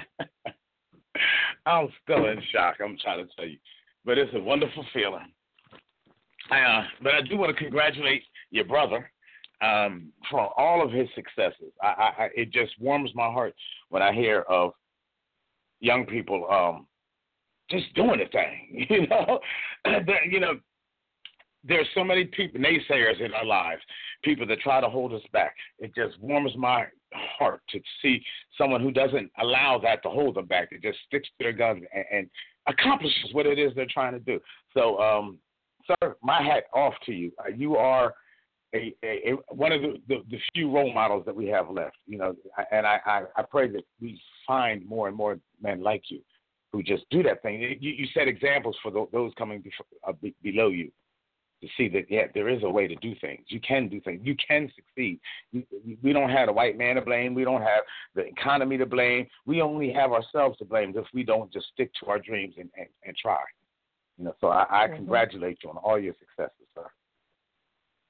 I'm 1.68 1.88
still 2.02 2.26
in 2.26 2.40
shock. 2.52 2.76
I'm 2.83 2.96
trying 3.02 3.26
to 3.26 3.35
tell 3.37 3.46
you, 3.46 3.59
but 4.04 4.18
it's 4.18 4.33
a 4.35 4.40
wonderful 4.40 4.85
feeling. 4.92 5.33
Uh, 6.50 6.83
but 7.02 7.14
I 7.14 7.20
do 7.22 7.37
want 7.37 7.54
to 7.54 7.62
congratulate 7.62 8.22
your 8.50 8.64
brother 8.64 9.11
um, 9.61 10.11
for 10.31 10.59
all 10.59 10.83
of 10.83 10.90
his 10.90 11.09
successes. 11.14 11.72
I, 11.83 11.87
I, 11.87 12.24
I, 12.24 12.28
it 12.35 12.52
just 12.52 12.72
warms 12.81 13.11
my 13.14 13.26
heart 13.31 13.54
when 13.90 14.02
I 14.02 14.12
hear 14.14 14.40
of 14.48 14.72
young 15.81 16.07
people 16.07 16.46
um, 16.50 16.87
just 17.70 17.92
doing 17.94 18.20
a 18.20 18.28
thing. 18.28 18.87
You 18.90 19.07
know, 19.07 19.40
you 20.31 20.40
know, 20.40 20.59
there's 21.64 21.87
so 21.94 22.02
many 22.02 22.24
people 22.24 22.61
naysayers 22.61 23.20
in 23.20 23.35
our 23.35 23.44
lives, 23.44 23.83
people 24.24 24.46
that 24.46 24.61
try 24.61 24.81
to 24.81 24.88
hold 24.88 25.12
us 25.12 25.22
back. 25.33 25.54
It 25.78 25.94
just 25.94 26.18
warms 26.20 26.52
my 26.57 26.87
heart 27.12 27.62
to 27.71 27.81
see 28.03 28.23
someone 28.57 28.81
who 28.81 28.90
doesn't 28.90 29.31
allow 29.40 29.79
that 29.83 30.03
to 30.03 30.09
hold 30.09 30.37
them 30.37 30.47
back. 30.47 30.68
It 30.73 30.83
just 30.83 30.99
sticks 31.07 31.29
to 31.29 31.35
their 31.44 31.53
guns 31.53 31.83
and, 31.94 32.05
and 32.12 32.31
accomplishes 32.66 33.33
what 33.33 33.47
it 33.47 33.59
is 33.59 33.73
they're 33.75 33.87
trying 33.87 34.12
to 34.12 34.21
do. 34.21 34.40
So, 34.75 34.99
um, 34.99 35.38
sir, 35.87 36.16
my 36.23 36.42
hat 36.42 36.64
off 36.75 36.94
to 37.07 37.12
you. 37.12 37.33
Uh, 37.38 37.49
you 37.55 37.77
are 37.77 38.14
a, 38.75 38.94
a, 39.03 39.33
a 39.33 39.55
one 39.55 39.73
of 39.73 39.81
the, 39.81 39.94
the, 40.09 40.16
the 40.31 40.38
few 40.55 40.71
role 40.71 40.92
models 40.92 41.25
that 41.27 41.35
we 41.35 41.47
have 41.47 41.71
left. 41.71 41.97
You 42.07 42.18
know, 42.18 42.35
and 42.71 42.87
I, 42.87 43.01
I, 43.07 43.23
I 43.37 43.42
pray 43.42 43.68
that 43.68 43.85
we 44.01 44.21
find 44.47 44.87
more 44.87 45.09
and 45.09 45.16
more 45.16 45.38
men 45.62 45.83
like 45.83 46.03
you 46.09 46.21
who 46.73 46.83
just 46.83 47.05
do 47.11 47.23
that 47.23 47.42
thing. 47.42 47.61
You, 47.81 47.92
you 47.92 48.07
set 48.12 48.29
examples 48.29 48.77
for 48.83 48.90
tho- 48.90 49.09
those 49.11 49.33
coming 49.38 49.61
before, 49.61 49.87
uh, 50.07 50.12
be, 50.12 50.35
below 50.42 50.68
you 50.68 50.90
to 51.61 51.68
see 51.77 51.88
that 51.88 52.11
yeah, 52.11 52.27
there 52.35 52.49
is 52.49 52.62
a 52.62 52.71
way 52.71 52.87
to 52.87 52.94
do 52.97 53.14
things. 53.21 53.44
You 53.49 53.61
can 53.61 53.88
do 53.88 54.01
things. 54.01 54.21
You 54.25 54.37
can 54.37 54.71
succeed. 54.75 55.21
We, 55.53 55.66
we 56.03 56.12
don't 56.12 56.31
have 56.31 56.47
the 56.47 56.53
white 56.53 56.79
man 56.79 56.97
to 56.97 57.03
blame. 57.03 57.35
We 57.35 57.44
don't 57.44 57.62
have 57.62 57.83
the 58.14 58.23
economy 58.23 58.79
to 58.79 58.87
blame. 58.87 59.27
We 59.47 59.61
only 59.62 59.92
have 59.92 60.12
ourselves 60.12 60.59
to 60.59 60.64
blame 60.64 60.92
if 60.97 61.07
we 61.12 61.25
don't 61.25 61.53
just 61.53 61.66
stick 61.75 61.90
to 62.01 62.07
our 62.11 62.18
dreams 62.18 62.55
and, 62.59 62.71
and, 62.77 62.88
and 63.05 63.16
try. 63.16 63.40
You 64.18 64.25
know, 64.25 64.35
so 64.40 64.49
I, 64.49 64.85
I 64.85 64.88
Mhm. 64.88 64.97
congratulate 64.97 65.59
you 65.62 65.71
on 65.71 65.77
all 65.79 65.99
your 65.99 66.14
successes, 66.14 66.66
sir. 66.75 66.90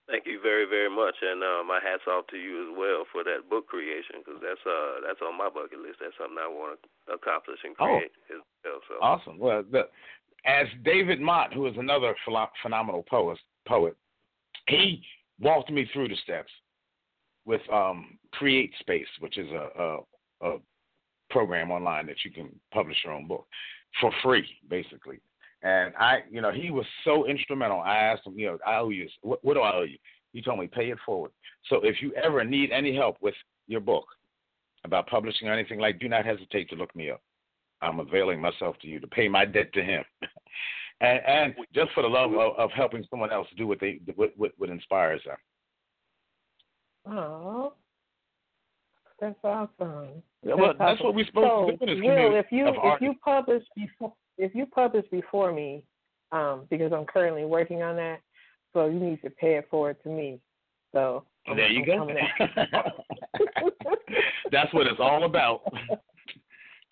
Thank 0.08 0.24
you 0.24 0.40
very, 0.40 0.64
very 0.64 0.88
much, 0.88 1.16
and 1.20 1.44
uh, 1.44 1.62
my 1.68 1.80
hats 1.84 2.08
off 2.08 2.26
to 2.28 2.38
you 2.38 2.64
as 2.64 2.72
well 2.78 3.04
for 3.12 3.22
that 3.24 3.44
book 3.50 3.68
creation 3.68 4.24
because 4.24 4.40
that's 4.40 4.64
uh 4.64 5.04
that's 5.04 5.20
on 5.20 5.36
my 5.36 5.50
bucket 5.52 5.80
list. 5.84 6.00
That's 6.00 6.16
something 6.16 6.40
I 6.40 6.48
want 6.48 6.80
to 6.80 7.12
accomplish 7.12 7.60
and 7.62 7.76
Oh. 7.78 8.00
create 8.00 8.12
as 8.32 8.40
well. 8.64 8.80
So 8.88 8.94
Awesome. 9.02 9.36
Well, 9.38 9.62
the, 9.70 9.84
as 10.46 10.66
David 10.84 11.20
Mott, 11.20 11.52
who 11.52 11.66
is 11.66 11.74
another 11.76 12.14
phenomenal 12.62 13.04
poet, 13.08 13.38
poet, 13.66 13.96
he 14.68 15.02
walked 15.40 15.70
me 15.70 15.88
through 15.92 16.08
the 16.08 16.16
steps 16.22 16.50
with 17.44 17.60
um, 17.72 18.18
CreateSpace, 18.40 19.06
which 19.20 19.38
is 19.38 19.48
a, 19.50 19.68
a, 19.82 19.98
a 20.48 20.56
program 21.30 21.70
online 21.70 22.06
that 22.06 22.24
you 22.24 22.30
can 22.30 22.48
publish 22.72 22.96
your 23.04 23.14
own 23.14 23.26
book 23.26 23.46
for 24.00 24.12
free, 24.22 24.46
basically. 24.68 25.20
And 25.62 25.92
I, 25.98 26.18
you 26.30 26.40
know, 26.40 26.52
he 26.52 26.70
was 26.70 26.86
so 27.04 27.26
instrumental. 27.26 27.80
I 27.80 27.96
asked 27.96 28.26
him, 28.26 28.38
you 28.38 28.46
know, 28.46 28.58
I 28.66 28.76
owe 28.76 28.90
you. 28.90 29.08
What, 29.22 29.44
what 29.44 29.54
do 29.54 29.60
I 29.60 29.74
owe 29.74 29.82
you? 29.82 29.98
He 30.32 30.42
told 30.42 30.60
me, 30.60 30.66
pay 30.66 30.90
it 30.90 30.98
forward. 31.04 31.32
So 31.68 31.80
if 31.82 32.00
you 32.00 32.12
ever 32.14 32.44
need 32.44 32.70
any 32.70 32.94
help 32.94 33.16
with 33.20 33.34
your 33.66 33.80
book 33.80 34.04
about 34.84 35.08
publishing 35.08 35.48
or 35.48 35.52
anything 35.52 35.80
like, 35.80 35.98
do 35.98 36.08
not 36.08 36.24
hesitate 36.24 36.68
to 36.70 36.76
look 36.76 36.94
me 36.94 37.10
up. 37.10 37.20
I'm 37.82 38.00
availing 38.00 38.40
myself 38.40 38.76
to 38.82 38.88
you 38.88 39.00
to 39.00 39.06
pay 39.06 39.28
my 39.28 39.44
debt 39.44 39.72
to 39.74 39.82
him, 39.82 40.04
and, 41.00 41.20
and 41.26 41.54
just 41.74 41.92
for 41.92 42.02
the 42.02 42.08
love 42.08 42.32
of, 42.32 42.56
of 42.58 42.70
helping 42.72 43.04
someone 43.10 43.32
else 43.32 43.46
do 43.56 43.66
what 43.66 43.80
they 43.80 44.00
what, 44.14 44.32
what, 44.36 44.52
what 44.58 44.70
inspires 44.70 45.20
them. 45.24 45.36
Oh, 47.10 47.72
that's 49.20 49.38
awesome. 49.42 50.22
Yeah, 50.44 50.54
well, 50.54 50.68
That's 50.68 50.78
that's 50.78 50.92
awesome. 51.00 51.06
what 51.06 51.14
we're 51.16 51.26
supposed 51.26 51.48
so, 51.48 51.76
to 51.86 51.86
do 51.86 51.92
in 51.92 51.98
this 52.00 52.06
Will, 52.06 52.36
if 52.36 52.46
you 52.50 52.68
if 52.68 52.76
artists. 52.78 53.02
you 53.02 53.14
publish 53.24 53.62
before 53.74 54.12
if 54.36 54.54
you 54.54 54.66
publish 54.66 55.04
before 55.10 55.52
me, 55.52 55.82
um, 56.30 56.66
because 56.70 56.92
I'm 56.92 57.04
currently 57.06 57.44
working 57.44 57.82
on 57.82 57.96
that, 57.96 58.20
so 58.72 58.86
you 58.86 59.00
need 59.00 59.20
to 59.22 59.30
pay 59.30 59.56
it 59.56 59.66
forward 59.70 59.96
to 60.04 60.08
me. 60.08 60.40
So 60.92 61.24
I'm- 61.46 61.56
there 61.56 61.68
you 61.70 61.80
I'm 61.92 62.08
go. 62.08 62.14
that's 64.52 64.72
what 64.72 64.86
it's 64.86 65.00
all 65.00 65.24
about. 65.24 65.62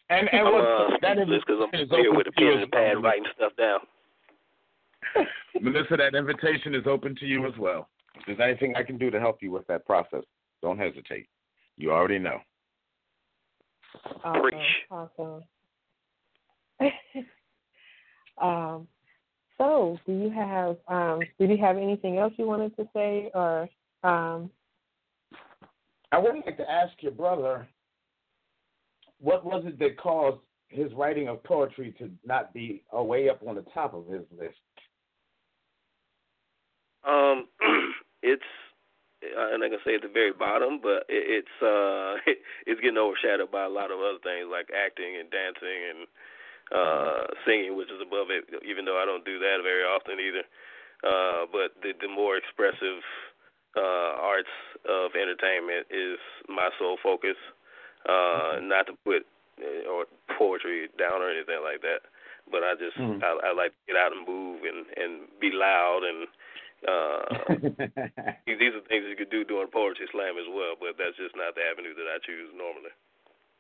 And 0.08 0.28
and 0.32 0.46
I'm 0.46 0.52
what, 0.52 0.64
uh, 0.64 0.88
that 1.02 1.18
is 1.18 1.26
because 1.46 1.62
I'm 1.62 1.80
is 1.80 1.90
here 1.90 2.14
with 2.14 2.28
a 2.28 2.32
pen 2.32 2.46
as 2.48 2.62
and 2.62 2.72
pad 2.72 3.02
writing 3.02 3.24
stuff 3.34 3.52
down. 3.58 3.80
Milissa, 5.62 5.96
that 5.98 6.14
invitation 6.14 6.74
is 6.74 6.86
open 6.86 7.16
to 7.16 7.26
you 7.26 7.46
as 7.46 7.54
well. 7.58 7.88
If 8.14 8.26
there's 8.26 8.40
anything 8.40 8.76
I 8.76 8.82
can 8.82 8.98
do 8.98 9.10
to 9.10 9.18
help 9.18 9.42
you 9.42 9.50
with 9.50 9.66
that 9.66 9.84
process, 9.84 10.22
don't 10.62 10.78
hesitate. 10.78 11.26
You 11.76 11.92
already 11.92 12.18
know. 12.18 12.38
Awesome. 14.24 14.42
Preach. 14.42 14.54
Awesome. 14.90 15.42
um, 18.42 18.88
so, 19.58 19.98
do 20.06 20.12
you 20.12 20.30
have 20.30 20.76
um, 20.88 21.20
did 21.38 21.50
you 21.50 21.58
have 21.58 21.78
anything 21.78 22.18
else 22.18 22.32
you 22.36 22.46
wanted 22.46 22.76
to 22.76 22.88
say, 22.94 23.30
or 23.34 23.68
um, 24.04 24.50
I 26.12 26.18
would 26.18 26.34
like 26.44 26.56
to 26.58 26.70
ask 26.70 26.92
your 27.00 27.12
brother, 27.12 27.66
what 29.20 29.44
was 29.44 29.64
it 29.66 29.78
that 29.78 29.98
caused 29.98 30.38
his 30.68 30.92
writing 30.94 31.28
of 31.28 31.42
poetry 31.44 31.94
to 31.98 32.10
not 32.24 32.52
be 32.52 32.82
uh, 32.96 33.02
way 33.02 33.28
up 33.28 33.40
on 33.46 33.54
the 33.54 33.64
top 33.74 33.94
of 33.94 34.06
his 34.06 34.22
list? 34.36 34.56
Um, 37.06 37.46
it's 38.22 38.42
I'm 39.24 39.60
not 39.60 39.70
gonna 39.72 39.86
say 39.86 39.94
at 39.96 40.02
the 40.02 40.12
very 40.12 40.32
bottom, 40.32 40.80
but 40.82 41.08
it, 41.08 41.42
it's 41.42 41.56
uh 41.62 42.20
it's 42.66 42.80
getting 42.80 42.98
overshadowed 42.98 43.50
by 43.50 43.64
a 43.64 43.72
lot 43.72 43.90
of 43.90 44.00
other 44.00 44.20
things 44.22 44.50
like 44.50 44.68
acting 44.74 45.16
and 45.18 45.30
dancing 45.30 45.80
and 45.90 46.00
uh 46.74 47.22
singing, 47.46 47.76
which 47.76 47.90
is 47.90 48.02
above 48.02 48.28
it. 48.30 48.44
Even 48.66 48.84
though 48.84 49.00
I 49.00 49.06
don't 49.06 49.24
do 49.24 49.38
that 49.38 49.62
very 49.62 49.82
often 49.84 50.20
either. 50.20 50.44
Uh, 51.04 51.46
but 51.52 51.76
the 51.80 51.92
the 52.00 52.08
more 52.10 52.36
expressive 52.36 53.00
uh 53.76 54.20
arts 54.20 54.52
of 54.88 55.14
entertainment 55.16 55.86
is 55.90 56.18
my 56.48 56.68
sole 56.78 56.98
focus. 57.02 57.36
Uh, 57.40 57.65
mm-hmm. 58.08 58.68
not 58.68 58.86
to 58.86 58.94
put 59.04 59.26
uh, 59.58 59.90
or 59.90 60.06
poetry 60.38 60.88
down 60.98 61.22
or 61.22 61.30
anything 61.30 61.60
like 61.62 61.82
that, 61.82 62.06
but 62.50 62.62
I 62.62 62.74
just 62.78 62.96
mm. 62.96 63.22
I, 63.22 63.50
I 63.50 63.52
like 63.52 63.72
to 63.72 63.82
get 63.88 63.96
out 63.96 64.12
and 64.12 64.26
move 64.26 64.62
and 64.64 64.86
and 64.96 65.26
be 65.40 65.50
loud 65.52 66.04
and 66.04 66.28
uh, 66.84 67.24
these 68.46 68.74
are 68.76 68.84
things 68.84 69.08
you 69.08 69.16
could 69.16 69.32
do 69.32 69.44
during 69.48 69.72
poetry 69.72 70.06
slam 70.12 70.36
as 70.36 70.46
well, 70.52 70.76
but 70.76 70.94
that's 71.00 71.16
just 71.16 71.34
not 71.34 71.56
the 71.56 71.64
avenue 71.64 71.96
that 71.96 72.06
I 72.06 72.20
choose 72.20 72.52
normally. 72.52 72.92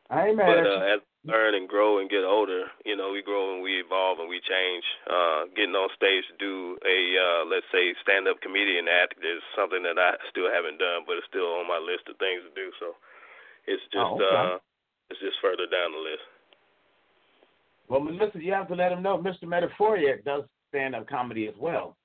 I 0.06 0.30
ain't 0.30 0.38
But 0.38 0.62
uh, 0.62 0.86
as 0.86 1.00
we 1.24 1.32
learn 1.34 1.58
and 1.58 1.66
grow 1.66 1.98
and 1.98 2.06
get 2.06 2.22
older, 2.22 2.70
you 2.86 2.94
know, 2.94 3.10
we 3.10 3.26
grow 3.26 3.54
and 3.54 3.62
we 3.62 3.82
evolve 3.82 4.22
and 4.22 4.30
we 4.30 4.38
change. 4.38 4.86
Uh, 5.10 5.50
getting 5.58 5.74
on 5.74 5.90
stage 5.98 6.22
to 6.30 6.36
do 6.38 6.78
a 6.86 6.98
uh, 7.18 7.42
let's 7.50 7.66
say 7.74 7.90
stand 8.06 8.30
up 8.30 8.38
comedian 8.38 8.86
act 8.86 9.18
is 9.18 9.42
something 9.58 9.82
that 9.82 9.98
I 9.98 10.14
still 10.30 10.46
haven't 10.46 10.78
done, 10.78 11.02
but 11.08 11.18
it's 11.18 11.26
still 11.26 11.58
on 11.58 11.66
my 11.66 11.82
list 11.82 12.06
of 12.06 12.20
things 12.22 12.46
to 12.46 12.52
do. 12.54 12.70
So 12.78 12.94
it's 13.66 13.82
just 13.84 13.96
oh, 13.96 14.14
okay. 14.14 14.54
uh, 14.54 14.58
it's 15.10 15.20
just 15.20 15.36
further 15.40 15.66
down 15.70 15.92
the 15.92 15.98
list. 15.98 16.22
Well, 17.88 18.00
Milissa, 18.00 18.42
you 18.42 18.52
have 18.52 18.68
to 18.68 18.74
let 18.74 18.92
him 18.92 19.02
know 19.02 19.18
Mr. 19.18 19.44
Metaphoriac 19.44 20.24
does 20.24 20.44
stand 20.68 20.94
up 20.94 21.08
comedy 21.08 21.46
as 21.46 21.54
well. 21.58 21.96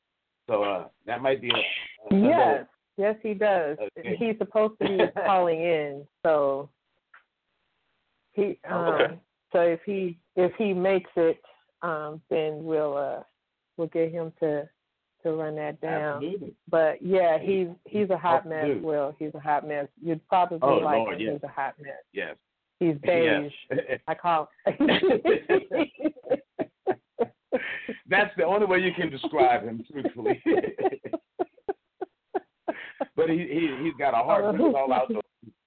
So 0.48 0.64
uh, 0.64 0.88
that 1.06 1.22
might 1.22 1.42
be 1.42 1.50
a, 1.50 2.16
a 2.16 2.20
yes, 2.20 2.66
yes, 2.98 3.16
he 3.24 3.34
does. 3.34 3.78
Okay. 3.98 4.16
He's 4.18 4.38
supposed 4.38 4.74
to 4.82 4.88
be 4.88 4.98
calling 5.26 5.62
in, 5.62 6.06
so 6.24 6.70
he. 8.34 8.60
Oh, 8.70 8.76
um, 8.76 8.94
okay. 8.94 9.20
So 9.54 9.60
if 9.62 9.80
he 9.86 10.18
if 10.36 10.52
he 10.58 10.74
makes 10.74 11.10
it, 11.16 11.42
um, 11.82 12.22
then 12.30 12.64
we'll 12.64 12.98
uh 12.98 13.24
we'll 13.78 13.88
get 13.88 14.12
him 14.12 14.34
to 14.40 14.68
to 15.24 15.34
run 15.34 15.56
that 15.56 15.82
down. 15.82 16.16
Absolutely. 16.16 16.54
But 16.70 17.02
yeah, 17.02 17.38
he's 17.40 17.68
he's 17.86 18.10
a 18.10 18.18
hot 18.18 18.48
mess. 18.48 18.68
Will 18.82 19.16
he's 19.20 19.34
a 19.34 19.40
hot 19.40 19.68
mess. 19.68 19.88
You'd 20.02 20.26
probably 20.28 20.60
oh, 20.62 20.76
like 20.76 20.98
Lord, 20.98 21.16
him. 21.16 21.28
Yes. 21.28 21.34
He's 21.34 21.44
a 21.44 21.48
hot 21.48 21.74
mess. 21.80 22.04
Yes. 22.14 22.36
He's 22.80 22.96
beige. 23.04 23.52
Yes. 23.72 24.00
I 24.08 24.16
call. 24.16 24.50
That's 28.10 28.36
the 28.38 28.44
only 28.44 28.66
way 28.66 28.80
you 28.80 28.94
can 28.94 29.10
describe 29.10 29.64
him, 29.64 29.84
truthfully. 29.92 30.42
but 33.16 33.30
he 33.30 33.38
he 33.38 33.78
he's 33.84 33.94
got 33.98 34.14
a 34.14 34.24
heart 34.24 34.46
that's 34.52 34.62
all 34.62 34.92
out. 34.94 35.12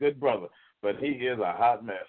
Good 0.00 0.20
brother, 0.20 0.48
but 0.82 0.96
he 0.98 1.06
is 1.06 1.38
a 1.38 1.52
hot 1.52 1.84
mess. 1.84 2.06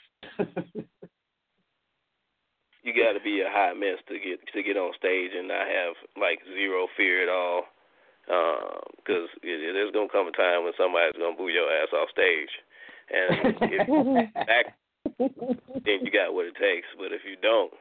You 2.85 2.93
got 2.93 3.17
to 3.17 3.23
be 3.25 3.41
a 3.41 3.49
hot 3.49 3.73
mess 3.75 3.97
to 4.07 4.15
get 4.21 4.37
to 4.53 4.61
get 4.61 4.77
on 4.77 4.93
stage 4.93 5.33
and 5.33 5.49
not 5.49 5.65
have 5.65 5.97
like 6.15 6.37
zero 6.53 6.85
fear 6.95 7.25
at 7.25 7.33
all. 7.33 7.65
Because 9.01 9.29
uh, 9.41 9.45
it, 9.45 9.73
there's 9.73 9.93
gonna 9.93 10.13
come 10.13 10.29
a 10.29 10.35
time 10.37 10.63
when 10.63 10.77
somebody's 10.77 11.17
gonna 11.17 11.35
boo 11.35 11.49
your 11.49 11.65
ass 11.65 11.89
off 11.93 12.13
stage, 12.13 12.53
and 13.09 13.57
if 13.57 13.89
you 13.89 14.29
back, 14.45 14.77
then 15.17 16.05
you 16.05 16.13
got 16.13 16.33
what 16.33 16.45
it 16.45 16.57
takes. 16.61 16.89
But 16.97 17.09
if 17.09 17.25
you 17.25 17.37
don't, 17.41 17.73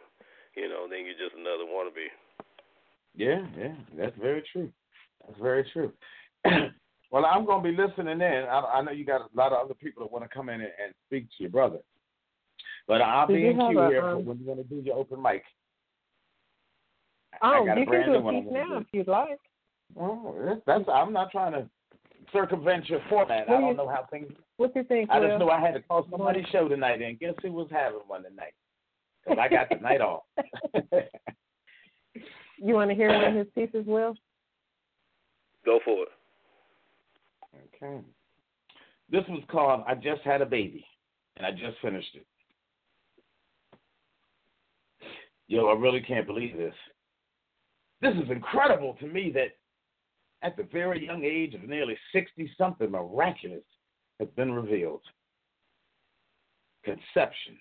you 0.56 0.68
know, 0.68 0.88
then 0.88 1.04
you're 1.04 1.20
just 1.20 1.36
another 1.36 1.68
wannabe. 1.68 2.08
Yeah, 3.14 3.44
yeah, 3.56 3.76
that's 3.96 4.16
very 4.20 4.42
true. 4.52 4.72
That's 5.26 5.40
very 5.40 5.68
true. 5.72 5.92
well, 7.10 7.24
I'm 7.24 7.46
going 7.46 7.62
to 7.62 7.70
be 7.70 7.76
listening 7.76 8.20
in. 8.20 8.44
I, 8.50 8.60
I 8.60 8.82
know 8.82 8.90
you 8.90 9.04
got 9.04 9.22
a 9.22 9.36
lot 9.36 9.52
of 9.52 9.64
other 9.64 9.74
people 9.74 10.02
that 10.02 10.12
want 10.12 10.24
to 10.24 10.34
come 10.34 10.48
in 10.48 10.60
and, 10.60 10.72
and 10.84 10.94
speak 11.06 11.28
to 11.28 11.42
your 11.44 11.50
brother, 11.50 11.78
but 12.86 13.00
I'll 13.02 13.26
be 13.26 13.46
in 13.48 13.58
have 13.60 13.70
queue 13.70 13.78
a, 13.80 13.88
here 13.88 14.04
um, 14.04 14.18
for 14.18 14.24
when 14.30 14.38
you 14.38 14.46
want 14.46 14.60
to 14.60 14.74
do 14.74 14.82
your 14.84 14.96
open 14.96 15.20
mic. 15.22 15.42
Oh, 17.42 17.64
you 17.66 17.86
can 17.86 18.04
do 18.06 18.14
a 18.28 18.30
piece 18.32 18.44
now 18.52 18.78
if 18.78 18.86
you'd 18.92 19.08
like. 19.08 19.38
Well, 19.94 20.34
that's, 20.46 20.60
that's 20.66 20.84
I'm 20.88 21.12
not 21.12 21.30
trying 21.30 21.52
to 21.52 21.68
circumvent 22.32 22.88
your 22.88 23.00
format. 23.08 23.48
I 23.48 23.52
What 23.52 23.56
do 23.56 23.60
don't 23.62 23.70
you- 23.70 23.76
know 23.76 23.88
how 23.88 24.06
things. 24.10 24.30
What 24.56 24.72
do 24.72 24.80
you 24.80 24.86
think, 24.86 25.10
I 25.10 25.18
Will? 25.18 25.28
just 25.28 25.40
know 25.40 25.50
I 25.50 25.60
had 25.60 25.74
to 25.74 25.80
call 25.82 26.06
somebody's 26.10 26.46
show 26.52 26.68
tonight, 26.68 27.02
and 27.02 27.18
guess 27.18 27.34
who 27.42 27.52
was 27.52 27.66
having 27.70 28.00
one 28.06 28.22
tonight? 28.22 28.54
Because 29.26 29.38
I 29.40 29.48
got 29.48 29.68
the 29.70 29.76
night 29.76 30.02
off. 30.02 30.22
You 32.58 32.74
want 32.74 32.90
to 32.90 32.94
hear 32.94 33.08
one 33.08 33.24
of 33.24 33.34
his 33.34 33.46
pieces, 33.54 33.86
Will? 33.86 34.14
Go 35.64 35.80
for 35.82 36.02
it. 36.02 36.08
Okay. 37.82 38.00
This 39.10 39.24
was 39.30 39.42
called 39.50 39.82
I 39.88 39.94
Just 39.94 40.20
Had 40.24 40.42
a 40.42 40.46
Baby, 40.46 40.84
and 41.38 41.46
I 41.46 41.50
just 41.52 41.80
finished 41.82 42.14
it. 42.14 42.26
Yo, 45.46 45.66
I 45.66 45.74
really 45.74 46.00
can't 46.00 46.26
believe 46.26 46.56
this. 46.56 46.74
This 48.00 48.14
is 48.14 48.30
incredible 48.30 48.96
to 49.00 49.06
me 49.06 49.30
that 49.34 49.56
at 50.42 50.56
the 50.56 50.66
very 50.72 51.04
young 51.04 51.24
age 51.24 51.54
of 51.54 51.68
nearly 51.68 51.96
60 52.12 52.50
something, 52.56 52.90
miraculous 52.90 53.64
has 54.20 54.28
been 54.36 54.52
revealed. 54.52 55.02
Conception. 56.84 57.58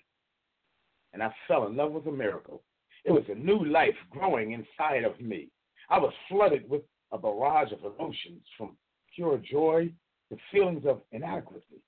And 1.12 1.22
I 1.22 1.34
fell 1.46 1.66
in 1.66 1.76
love 1.76 1.92
with 1.92 2.06
a 2.06 2.12
miracle. 2.12 2.62
It 3.04 3.12
was 3.12 3.24
a 3.28 3.34
new 3.34 3.64
life 3.64 3.94
growing 4.10 4.52
inside 4.52 5.04
of 5.04 5.20
me. 5.20 5.48
I 5.90 5.98
was 5.98 6.12
flooded 6.28 6.68
with 6.68 6.82
a 7.12 7.18
barrage 7.18 7.72
of 7.72 7.84
emotions 7.84 8.42
from 8.56 8.76
pure 9.14 9.38
joy 9.38 9.90
to 10.30 10.38
feelings 10.50 10.84
of 10.86 11.02
inadequacy. 11.12 11.82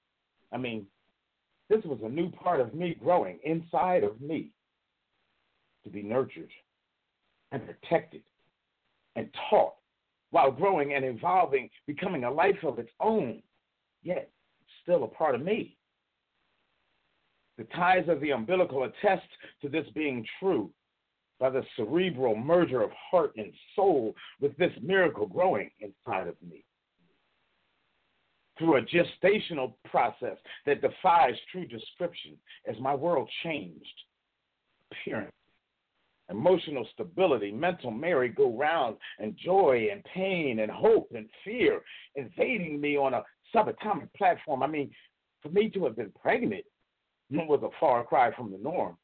I 0.52 0.58
mean, 0.58 0.86
this 1.68 1.82
was 1.84 1.98
a 2.04 2.08
new 2.08 2.30
part 2.30 2.60
of 2.60 2.74
me 2.74 2.96
growing 3.02 3.38
inside 3.44 4.04
of 4.04 4.20
me 4.20 4.50
to 5.86 5.90
be 5.90 6.02
nurtured 6.02 6.50
and 7.52 7.62
protected 7.64 8.22
and 9.14 9.28
taught 9.48 9.74
while 10.30 10.50
growing 10.50 10.94
and 10.94 11.04
evolving, 11.04 11.70
becoming 11.86 12.24
a 12.24 12.30
life 12.30 12.58
of 12.64 12.80
its 12.80 12.90
own, 13.00 13.40
yet 14.02 14.28
still 14.82 15.04
a 15.04 15.08
part 15.08 15.36
of 15.36 15.40
me. 15.40 15.76
The 17.56 17.64
ties 17.64 18.04
of 18.08 18.20
the 18.20 18.32
umbilical 18.32 18.82
attest 18.82 19.28
to 19.62 19.68
this 19.68 19.86
being 19.94 20.26
true 20.40 20.70
by 21.38 21.50
the 21.50 21.62
cerebral 21.76 22.34
merger 22.34 22.82
of 22.82 22.90
heart 23.10 23.32
and 23.36 23.52
soul 23.74 24.14
with 24.40 24.56
this 24.56 24.72
miracle 24.82 25.26
growing 25.26 25.70
inside 25.80 26.26
of 26.26 26.34
me. 26.46 26.64
Through 28.58 28.78
a 28.78 28.82
gestational 28.82 29.74
process 29.84 30.36
that 30.64 30.80
defies 30.80 31.34
true 31.52 31.66
description 31.66 32.32
as 32.68 32.76
my 32.80 32.94
world 32.94 33.30
changed. 33.44 33.86
Appearance, 34.90 35.32
emotional 36.30 36.86
stability, 36.92 37.52
mental 37.52 37.90
merry-go-round, 37.90 38.96
and 39.18 39.36
joy 39.36 39.88
and 39.92 40.02
pain 40.04 40.60
and 40.60 40.70
hope 40.70 41.08
and 41.14 41.28
fear 41.44 41.80
invading 42.14 42.80
me 42.80 42.96
on 42.96 43.14
a 43.14 43.22
subatomic 43.54 44.12
platform. 44.16 44.62
I 44.62 44.66
mean, 44.66 44.90
for 45.42 45.48
me 45.50 45.70
to 45.70 45.84
have 45.84 45.96
been 45.96 46.12
pregnant 46.20 46.64
was 47.30 47.62
a 47.62 47.80
far 47.80 48.04
cry 48.04 48.34
from 48.34 48.50
the 48.50 48.58
norm, 48.58 48.96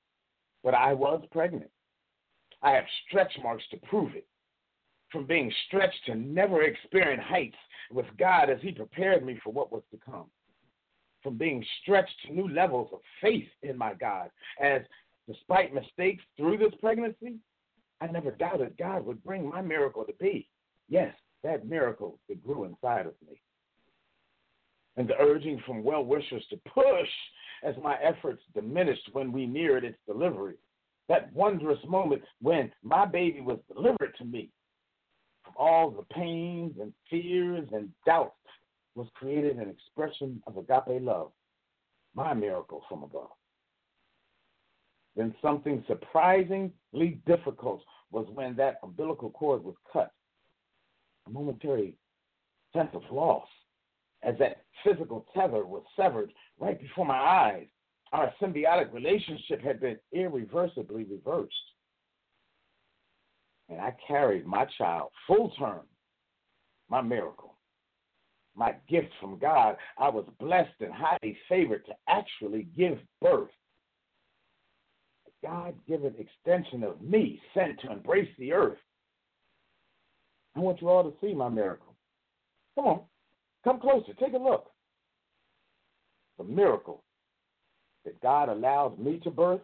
but 0.63 0.75
I 0.75 0.93
was 0.93 1.23
pregnant. 1.31 1.71
I 2.63 2.73
have 2.73 2.85
stretch 3.07 3.33
marks 3.43 3.65
to 3.71 3.77
prove 3.79 4.15
it. 4.15 4.27
From 5.11 5.27
being 5.27 5.53
stretched 5.67 6.07
to 6.07 6.15
never 6.15 6.63
experience 6.63 7.23
heights 7.27 7.57
with 7.91 8.07
God 8.19 8.49
as 8.49 8.59
He 8.63 8.73
prepared 8.73 9.25
me 9.25 9.39
for 9.43 9.53
what 9.53 9.73
was 9.73 9.83
to 9.91 9.99
come. 9.99 10.27
From 11.23 11.37
being 11.37 11.65
stretched 11.83 12.15
to 12.27 12.33
new 12.33 12.49
levels 12.49 12.89
of 12.93 13.01
faith 13.21 13.49
in 13.63 13.77
my 13.77 13.95
God, 13.95 14.31
as 14.61 14.83
despite 15.33 15.75
mistakes 15.75 16.23
through 16.37 16.59
this 16.59 16.75
pregnancy, 16.81 17.37
I 18.01 18.09
never 18.09 18.33
doubted 18.33 18.77
God 18.79 19.05
would 19.07 19.23
bring 19.25 19.49
my 19.49 19.63
miracle 19.63 20.05
to 20.05 20.13
be. 20.15 20.49
Yes, 20.89 21.15
that 21.43 21.67
miracle 21.67 22.19
that 22.29 22.45
grew 22.45 22.65
inside 22.65 23.07
of 23.07 23.15
me. 23.29 23.41
And 24.97 25.09
the 25.09 25.19
urging 25.19 25.63
from 25.65 25.83
well 25.83 26.05
wishers 26.05 26.45
to 26.51 26.57
push 26.69 27.09
as 27.63 27.75
my 27.83 27.97
efforts 28.03 28.43
diminished 28.55 29.09
when 29.13 29.33
we 29.33 29.47
neared 29.47 29.85
its 29.85 29.99
delivery 30.07 30.57
that 31.09 31.33
wondrous 31.33 31.79
moment 31.87 32.23
when 32.41 32.71
my 32.83 33.05
baby 33.05 33.41
was 33.41 33.59
delivered 33.73 34.15
to 34.19 34.25
me 34.25 34.51
from 35.45 35.55
all 35.57 35.91
the 35.91 36.15
pains 36.15 36.73
and 36.81 36.93
fears 37.11 37.69
and 37.73 37.91
doubts 38.07 38.35
was 38.95 39.09
created 39.15 39.57
an 39.57 39.69
expression 39.69 40.43
of 40.47 40.57
agape 40.57 41.03
love, 41.03 41.33
my 42.15 42.33
miracle 42.33 42.83
from 42.89 43.03
above. 43.03 43.31
Then 45.17 45.35
something 45.43 45.85
surprisingly 45.87 47.21
difficult 47.27 47.83
was 48.11 48.27
when 48.33 48.57
that 48.57 48.79
umbilical 48.83 49.31
cord 49.31 49.63
was 49.63 49.75
cut. 49.93 50.11
A 51.27 51.31
momentary 51.31 51.97
sense 52.75 52.91
of 52.95 53.03
loss 53.11 53.47
as 54.23 54.35
that 54.39 54.65
physical 54.85 55.27
tether 55.35 55.67
was 55.67 55.83
severed 55.97 56.33
right 56.59 56.81
before 56.81 57.05
my 57.05 57.19
eyes 57.19 57.67
our 58.13 58.33
symbiotic 58.41 58.93
relationship 58.93 59.63
had 59.63 59.81
been 59.81 59.99
irreversibly 60.13 61.05
reversed. 61.05 61.55
And 63.69 63.81
I 63.81 63.95
carried 64.07 64.47
my 64.47 64.67
child 64.77 65.11
full 65.27 65.51
term, 65.59 65.87
my 66.91 67.01
miracle, 67.01 67.57
my 68.55 68.75
gift 68.89 69.09
from 69.19 69.39
God, 69.39 69.77
I 69.99 70.11
was 70.11 70.27
blessed 70.39 70.75
and 70.81 70.93
highly 70.93 71.39
favored 71.49 71.87
to 71.87 71.95
actually 72.07 72.69
give 72.77 72.99
birth. 73.23 73.49
God 75.43 75.75
given 75.89 76.15
extension 76.19 76.85
of 76.85 77.01
me 77.01 77.41
sent 77.55 77.81
to 77.81 77.91
embrace 77.91 78.29
the 78.39 78.53
earth. 78.53 78.79
I 80.57 80.61
want 80.61 80.81
you 80.81 80.89
all 80.89 81.03
to 81.03 81.15
see 81.21 81.35
my 81.35 81.49
miracle. 81.49 81.95
Come 82.75 82.87
on, 82.87 83.01
come 83.65 83.81
closer, 83.81 84.13
take 84.15 84.35
a 84.35 84.39
look. 84.39 84.67
The 86.39 86.45
miracle 86.45 87.03
that 88.05 88.21
God 88.21 88.49
allowed 88.49 88.99
me 88.99 89.21
to 89.25 89.31
birth 89.31 89.61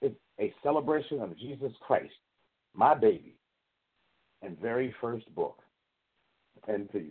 is 0.00 0.12
a 0.40 0.52
celebration 0.62 1.20
of 1.20 1.38
Jesus 1.38 1.72
Christ, 1.80 2.12
my 2.74 2.94
baby, 2.94 3.36
and 4.42 4.58
very 4.60 4.94
first 5.00 5.32
book. 5.34 5.58
And 6.68 6.88
peace. 6.92 7.10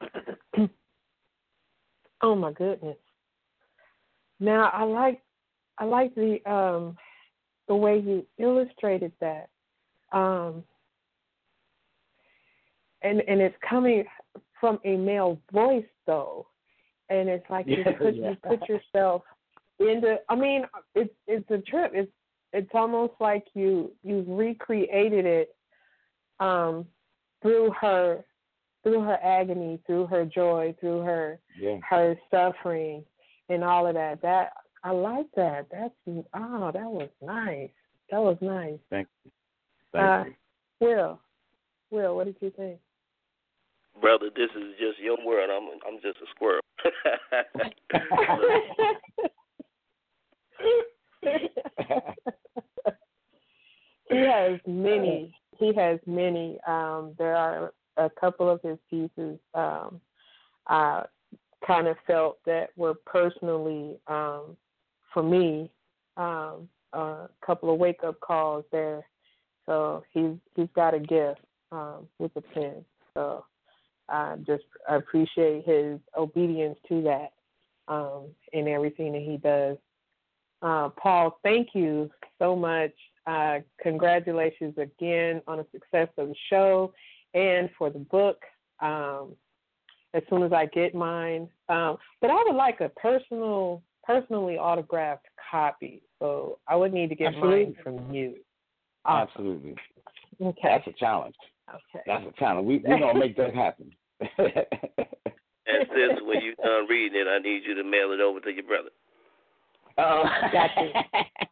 oh 2.22 2.34
my 2.34 2.50
goodness. 2.52 2.96
Now 4.40 4.70
I 4.72 4.84
like 4.84 5.22
I 5.78 5.84
like 5.84 6.14
the 6.14 6.38
um 6.50 6.96
the 7.66 7.74
way 7.74 7.98
you 7.98 8.26
illustrated 8.38 9.12
that. 9.20 9.48
Um 10.12 10.64
and 13.02 13.22
and 13.28 13.40
it's 13.40 13.56
coming 13.68 14.04
from 14.60 14.78
a 14.84 14.96
male 14.96 15.40
voice 15.52 15.84
though. 16.06 16.46
And 17.10 17.28
it's 17.28 17.48
like 17.50 17.66
you 17.66 17.84
put 17.98 18.14
yeah. 18.14 18.30
you 18.30 18.36
put 18.46 18.68
yourself 18.68 19.22
into 19.80 20.16
I 20.28 20.34
mean 20.34 20.64
it's 20.94 21.14
it's 21.26 21.50
a 21.50 21.58
trip. 21.58 21.92
It's 21.94 22.12
it's 22.52 22.70
almost 22.74 23.14
like 23.20 23.44
you 23.54 23.92
you've 24.02 24.28
recreated 24.28 25.26
it 25.26 25.54
um 26.40 26.86
through 27.42 27.72
her 27.80 28.24
through 28.84 29.02
her 29.02 29.18
agony, 29.22 29.80
through 29.86 30.06
her 30.06 30.24
joy, 30.24 30.74
through 30.80 31.00
her 31.00 31.38
Yeah. 31.58 31.78
her 31.88 32.16
suffering 32.30 33.04
and 33.48 33.64
all 33.64 33.86
of 33.86 33.94
that. 33.94 34.20
That 34.22 34.52
I 34.84 34.90
like 34.90 35.26
that. 35.36 35.68
That's 35.70 35.94
oh, 36.34 36.70
that 36.72 36.84
was 36.84 37.08
nice. 37.22 37.70
That 38.10 38.20
was 38.20 38.36
nice. 38.40 38.78
Thank 38.90 39.08
you. 39.24 39.30
Thank 39.92 40.04
Uh, 40.04 40.24
you. 40.24 40.34
Will, 40.80 41.20
Will, 41.90 42.16
what 42.16 42.26
did 42.26 42.36
you 42.40 42.50
think? 42.50 42.78
Brother, 44.00 44.30
this 44.34 44.50
is 44.56 44.74
just 44.78 44.98
your 45.00 45.16
world. 45.24 45.50
I'm 45.50 45.68
I'm 45.86 46.00
just 46.00 46.18
a 46.18 46.26
squirrel. 46.34 46.60
he 54.08 54.16
has 54.16 54.60
many. 54.66 55.34
He 55.58 55.74
has 55.74 55.98
many. 56.06 56.58
Um, 56.66 57.14
there 57.18 57.34
are 57.34 57.72
a 57.96 58.08
couple 58.08 58.48
of 58.48 58.62
his 58.62 58.78
pieces 58.88 59.38
um, 59.54 60.00
I 60.68 61.04
kind 61.66 61.86
of 61.86 61.96
felt 62.06 62.38
that 62.46 62.70
were 62.76 62.94
personally 63.06 63.98
um, 64.06 64.56
for 65.12 65.22
me 65.22 65.70
um, 66.16 66.68
a 66.92 67.28
couple 67.44 67.72
of 67.72 67.78
wake 67.78 68.02
up 68.04 68.18
calls 68.20 68.64
there. 68.72 69.04
So 69.66 70.04
he's 70.12 70.36
he's 70.54 70.68
got 70.74 70.94
a 70.94 71.00
gift 71.00 71.40
um, 71.72 72.08
with 72.18 72.32
the 72.34 72.40
pen. 72.40 72.84
So 73.14 73.44
I 74.08 74.36
just 74.46 74.64
I 74.88 74.96
appreciate 74.96 75.66
his 75.66 75.98
obedience 76.16 76.78
to 76.88 77.02
that 77.02 77.32
um, 77.92 78.28
in 78.52 78.68
everything 78.68 79.12
that 79.12 79.22
he 79.22 79.36
does. 79.36 79.76
Uh, 80.60 80.88
Paul, 81.00 81.38
thank 81.42 81.68
you 81.74 82.10
so 82.38 82.56
much. 82.56 82.92
Uh, 83.26 83.58
congratulations 83.80 84.74
again 84.78 85.42
on 85.46 85.58
the 85.58 85.66
success 85.72 86.08
of 86.16 86.28
the 86.28 86.34
show 86.48 86.92
and 87.34 87.68
for 87.76 87.90
the 87.90 87.98
book. 87.98 88.38
Um, 88.80 89.34
as 90.14 90.22
soon 90.30 90.42
as 90.42 90.52
I 90.52 90.66
get 90.66 90.94
mine, 90.94 91.48
um, 91.68 91.96
but 92.20 92.30
I 92.30 92.42
would 92.46 92.56
like 92.56 92.80
a 92.80 92.88
personal, 92.90 93.82
personally 94.04 94.56
autographed 94.56 95.26
copy. 95.50 96.02
So 96.18 96.58
I 96.66 96.76
would 96.76 96.92
need 96.92 97.08
to 97.10 97.14
get 97.14 97.28
Absolutely. 97.34 97.64
mine 97.64 97.76
from 97.82 98.14
you. 98.14 98.36
Awesome. 99.04 99.28
Absolutely. 99.28 99.74
Okay. 100.40 100.60
That's 100.62 100.86
a 100.86 100.92
challenge. 100.92 101.34
Okay. 101.68 102.02
That's 102.06 102.24
a 102.26 102.32
challenge. 102.38 102.66
We 102.66 102.78
we 102.78 102.98
gonna 102.98 103.18
make 103.18 103.36
that 103.36 103.54
happen. 103.54 103.90
and 104.20 104.26
sis, 104.38 106.22
when 106.24 106.40
you 106.42 106.54
done 106.62 106.86
reading 106.88 107.20
it, 107.20 107.28
I 107.28 107.38
need 107.38 107.62
you 107.66 107.74
to 107.74 107.84
mail 107.84 108.12
it 108.12 108.20
over 108.20 108.40
to 108.40 108.50
your 108.50 108.64
brother. 108.64 108.90
Oh, 109.98 110.24
Got 110.52 110.70
you. 110.76 110.90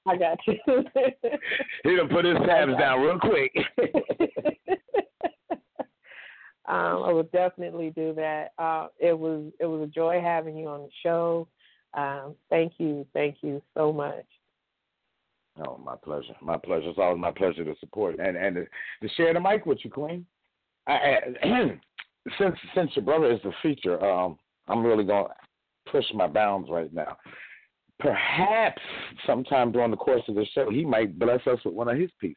I 0.07 0.17
got 0.17 0.39
you. 0.47 0.55
he 1.85 1.97
done 1.97 2.09
put 2.09 2.25
his 2.25 2.37
tabs 2.47 2.77
down 2.79 3.01
real 3.01 3.19
quick. 3.19 3.53
um, 6.69 7.03
I 7.05 7.13
will 7.13 7.29
definitely 7.33 7.91
do 7.91 8.13
that. 8.15 8.53
Uh, 8.59 8.89
it 8.99 9.17
was 9.19 9.53
it 9.61 9.67
was 9.67 9.83
a 9.83 9.87
joy 9.87 10.21
having 10.23 10.57
you 10.57 10.69
on 10.69 10.83
the 10.83 10.89
show. 11.03 11.49
Um, 11.95 12.35
thank 12.51 12.75
you, 12.79 13.07
thank 13.13 13.37
you 13.43 13.63
so 13.75 13.93
much. 13.93 14.25
oh, 15.67 15.79
my 15.85 15.95
pleasure. 15.97 16.35
My 16.43 16.57
pleasure. 16.59 16.91
It's 16.91 16.99
always 16.99 17.21
my 17.21 17.31
pleasure 17.31 17.65
to 17.65 17.75
support 17.81 18.19
and 18.19 18.37
and 18.37 18.57
to, 18.57 18.65
to 19.03 19.15
share 19.15 19.33
the 19.33 19.41
mic 19.41 19.65
with 19.67 19.79
you, 19.85 19.91
Queen. 19.91 20.27
I, 20.87 20.93
I, 20.93 21.19
since 22.39 22.57
since 22.75 22.91
your 22.97 23.05
brother 23.05 23.31
is 23.33 23.41
the 23.43 23.53
feature, 23.63 24.05
um, 24.05 24.39
I'm 24.69 24.85
really 24.85 25.05
gonna 25.05 25.29
push 25.91 26.05
my 26.15 26.27
bounds 26.27 26.69
right 26.71 26.93
now. 26.93 27.17
Perhaps 27.99 28.83
sometime 29.27 29.73
during 29.73 29.91
the 29.91 29.97
course 29.97 30.23
of 30.29 30.35
the 30.35 30.45
show, 30.55 30.69
he 30.71 30.85
might 30.85 31.19
bless 31.19 31.47
us 31.47 31.59
with 31.65 31.73
one 31.75 31.89
of 31.89 31.97
his 31.97 32.11
pieces. 32.21 32.37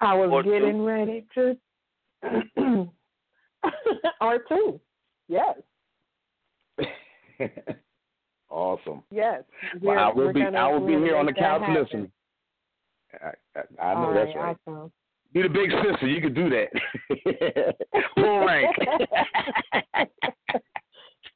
I 0.00 0.14
was 0.14 0.30
Or 0.30 0.42
two. 0.42 0.50
getting 0.52 0.84
ready 0.84 1.26
to, 1.34 1.56
or 4.20 4.38
two. 4.48 4.80
Yes, 5.28 5.56
awesome. 8.50 9.02
yes. 9.10 9.42
Well, 9.80 9.98
I 9.98 10.12
will 10.12 10.32
be 10.32 10.40
gonna- 10.42 10.58
I 10.58 10.68
will 10.72 10.86
be 10.86 10.92
here 10.94 11.16
on 11.16 11.26
the 11.26 11.32
couch 11.32 11.62
listening. 11.68 12.10
I, 13.22 13.32
I, 13.56 13.60
I 13.82 13.94
know 13.94 14.06
All 14.08 14.14
that's 14.14 14.34
right. 14.36 14.56
Awesome. 14.66 14.92
You're 15.34 15.48
the 15.48 15.54
big 15.54 15.70
sister. 15.70 16.06
You 16.06 16.20
can 16.20 16.34
do 16.34 16.50
that. 16.50 16.68
Full 18.16 18.44
rank. 18.44 18.76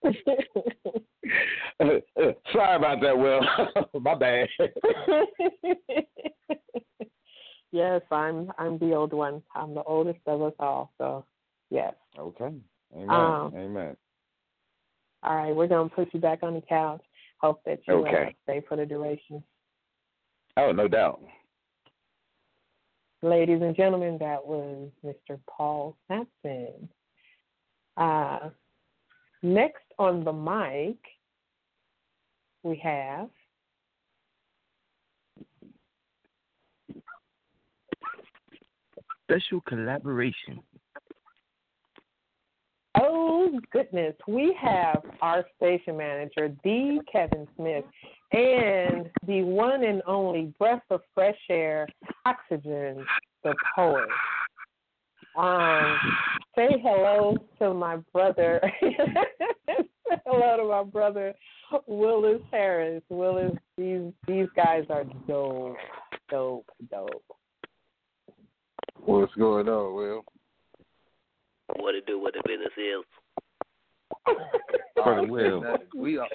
Sorry 2.52 2.76
about 2.76 3.00
that, 3.00 3.16
Will. 3.16 3.40
My 4.00 4.14
bad. 4.14 4.48
Yes, 7.72 8.02
I'm 8.10 8.52
I'm 8.58 8.78
the 8.78 8.94
old 8.94 9.12
one. 9.12 9.42
I'm 9.54 9.74
the 9.74 9.82
oldest 9.82 10.20
of 10.26 10.42
us 10.42 10.54
all. 10.58 10.92
So 10.98 11.24
yes. 11.70 11.94
Okay. 12.18 12.52
Amen. 12.94 13.10
Um, 13.10 13.52
Amen. 13.56 13.96
All 15.22 15.36
right, 15.36 15.54
we're 15.54 15.66
gonna 15.66 15.88
put 15.88 16.12
you 16.14 16.20
back 16.20 16.42
on 16.42 16.54
the 16.54 16.60
couch. 16.62 17.02
Hope 17.40 17.62
that 17.64 17.80
you 17.86 17.94
uh, 17.94 18.08
Okay. 18.08 18.36
stay 18.44 18.62
for 18.68 18.76
the 18.76 18.86
duration. 18.86 19.42
Oh, 20.56 20.72
no 20.72 20.88
doubt. 20.88 21.20
Ladies 23.22 23.60
and 23.60 23.76
gentlemen, 23.76 24.18
that 24.18 24.44
was 24.46 24.90
Mr. 25.04 25.38
Paul 25.48 25.96
Sampson. 26.06 26.88
Uh, 27.96 28.50
next 29.42 29.84
on 29.98 30.22
the 30.24 30.32
mic, 30.32 30.98
we 32.62 32.76
have 32.76 33.28
Special 39.28 39.60
collaboration. 39.62 40.60
Oh 42.98 43.60
goodness, 43.72 44.14
we 44.26 44.56
have 44.60 45.02
our 45.20 45.44
station 45.56 45.96
manager, 45.96 46.54
the 46.64 47.00
Kevin 47.10 47.46
Smith, 47.56 47.84
and 48.32 49.10
the 49.26 49.42
one 49.42 49.84
and 49.84 50.00
only 50.06 50.54
breath 50.58 50.82
of 50.90 51.00
fresh 51.14 51.36
air, 51.50 51.86
oxygen, 52.24 53.04
the 53.42 53.54
poet. 53.74 54.08
Um, 55.36 55.98
say 56.54 56.68
hello 56.82 57.36
to 57.58 57.74
my 57.74 57.96
brother. 58.12 58.60
hello 60.24 60.56
to 60.56 60.64
my 60.64 60.84
brother 60.84 61.34
Willis 61.86 62.42
Harris. 62.50 63.02
Willis, 63.08 63.52
these 63.76 64.12
these 64.26 64.48
guys 64.54 64.84
are 64.88 65.04
dope, 65.26 65.76
dope, 66.30 66.70
dope. 66.90 67.24
What's 69.04 69.34
going 69.34 69.68
on, 69.68 69.94
Will? 69.94 70.24
What 71.76 71.94
it 71.94 72.06
do, 72.06 72.18
what 72.18 72.34
the 72.34 72.42
business 72.46 72.72
is. 72.76 73.04
Brother 74.94 75.26
Will. 75.26 75.62
We 75.94 76.18
all, 76.18 76.28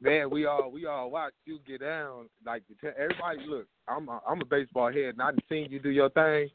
man, 0.00 0.30
we 0.30 0.46
all 0.46 0.70
we 0.70 0.86
all 0.86 1.10
watch 1.10 1.32
you 1.44 1.58
get 1.66 1.80
down. 1.80 2.28
Like 2.44 2.62
everybody, 2.82 3.46
look, 3.46 3.66
I'm 3.88 4.08
a, 4.08 4.20
I'm 4.28 4.40
a 4.40 4.44
baseball 4.44 4.92
head, 4.92 5.14
and 5.14 5.22
I 5.22 5.30
done 5.30 5.40
seen 5.48 5.70
you 5.70 5.78
do 5.78 5.90
your 5.90 6.10
thing. 6.10 6.48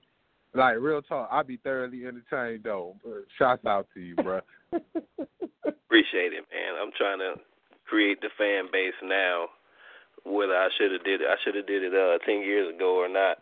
Like 0.54 0.78
real 0.80 1.02
talk, 1.02 1.30
I 1.32 1.44
be 1.44 1.58
thoroughly 1.58 2.06
entertained 2.06 2.64
though. 2.64 2.96
But 3.04 3.26
shouts 3.38 3.66
out 3.66 3.88
to 3.94 4.00
you, 4.00 4.16
bro. 4.16 4.42
Appreciate 4.72 6.34
it, 6.34 6.46
man. 6.52 6.76
I'm 6.82 6.92
trying 6.98 7.20
to 7.20 7.36
create 7.86 8.22
the 8.22 8.30
fan 8.38 8.66
base 8.72 8.94
now. 9.04 9.48
Whether 10.26 10.56
I 10.56 10.70
should 10.78 10.92
have 10.92 11.04
did 11.04 11.22
it, 11.22 11.28
I 11.30 11.36
should 11.44 11.56
have 11.56 11.68
did 11.68 11.84
it 11.84 11.94
uh, 11.94 12.18
ten 12.26 12.42
years 12.42 12.76
ago 12.76 12.96
or 12.96 13.08
not. 13.08 13.38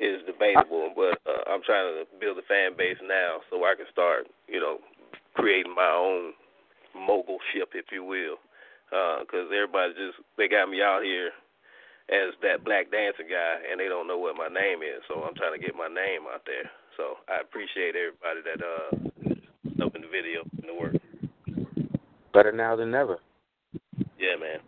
Is 0.00 0.22
debatable, 0.26 0.92
but 0.94 1.18
uh, 1.26 1.50
I'm 1.50 1.62
trying 1.62 1.92
to 1.94 2.04
build 2.20 2.38
a 2.38 2.46
fan 2.46 2.76
base 2.76 2.98
now 3.02 3.40
so 3.50 3.64
I 3.64 3.74
can 3.74 3.86
start, 3.90 4.26
you 4.46 4.60
know, 4.60 4.78
creating 5.34 5.74
my 5.74 5.90
own 5.90 6.32
mogul 6.94 7.38
ship, 7.52 7.70
if 7.74 7.86
you 7.92 8.04
will. 8.04 8.38
Because 8.90 9.50
uh, 9.50 9.54
everybody 9.54 9.92
just 9.92 10.16
they 10.38 10.48
got 10.48 10.70
me 10.70 10.80
out 10.80 11.02
here 11.02 11.30
as 12.08 12.32
that 12.42 12.64
black 12.64 12.90
dancer 12.90 13.26
guy, 13.28 13.60
and 13.70 13.78
they 13.78 13.88
don't 13.88 14.06
know 14.08 14.16
what 14.16 14.36
my 14.36 14.48
name 14.48 14.80
is. 14.80 15.02
So 15.08 15.22
I'm 15.22 15.34
trying 15.34 15.58
to 15.58 15.64
get 15.64 15.76
my 15.76 15.88
name 15.88 16.24
out 16.32 16.42
there. 16.46 16.70
So 16.96 17.18
I 17.28 17.40
appreciate 17.42 17.94
everybody 17.94 18.40
that 18.48 18.64
uh 18.64 19.84
up 19.84 19.94
in 19.94 20.02
the 20.02 20.08
video 20.08 20.42
and 20.62 20.68
the 20.68 20.74
work. 20.74 20.96
Better 22.32 22.52
now 22.52 22.76
than 22.76 22.90
never. 22.90 23.18
Yeah, 24.18 24.36
man. 24.40 24.60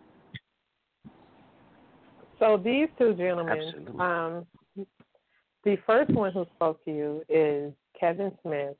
So 2.39 2.57
these 2.57 2.89
two 2.99 3.15
gentlemen, 3.15 3.59
Absolutely. 3.59 4.01
um, 4.01 4.47
the 5.65 5.77
first 5.87 6.11
one 6.11 6.33
who 6.33 6.47
spoke 6.55 6.85
to 6.85 6.91
you 6.91 7.23
is 7.29 7.73
Kevin 7.99 8.33
Smith. 8.43 8.77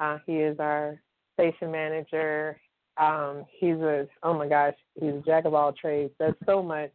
Uh, 0.00 0.18
he 0.26 0.36
is 0.36 0.58
our 0.58 1.00
station 1.34 1.70
manager. 1.70 2.60
Um, 2.96 3.44
he's 3.58 3.76
a 3.76 4.06
oh 4.22 4.34
my 4.34 4.48
gosh, 4.48 4.74
he's 5.00 5.14
a 5.14 5.22
jack 5.24 5.44
of 5.44 5.54
all 5.54 5.72
trades. 5.72 6.12
Does 6.18 6.34
so 6.46 6.62
much. 6.62 6.92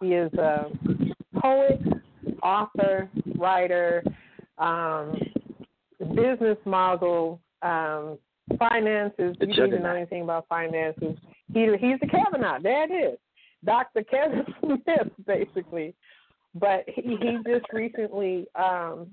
He 0.00 0.14
is 0.14 0.32
a 0.34 0.66
poet, 1.40 1.80
author, 2.42 3.08
writer, 3.36 4.02
um, 4.58 5.16
business 6.14 6.58
mogul, 6.64 7.40
um, 7.62 8.18
finances. 8.58 9.36
The 9.38 9.46
you 9.46 9.64
need 9.64 9.70
to 9.70 9.78
know 9.80 9.94
anything 9.94 10.22
about 10.22 10.46
finances, 10.48 11.16
he 11.52 11.60
he's 11.80 12.00
the 12.00 12.08
Kavanaugh. 12.08 12.60
There 12.60 12.84
it 12.84 13.12
is, 13.12 13.18
Doctor 13.64 14.04
Kevin 14.04 14.44
Smith, 14.60 15.12
basically. 15.26 15.94
But 16.54 16.84
he, 16.86 17.16
he 17.16 17.38
just 17.46 17.66
recently 17.72 18.46
um, 18.54 19.08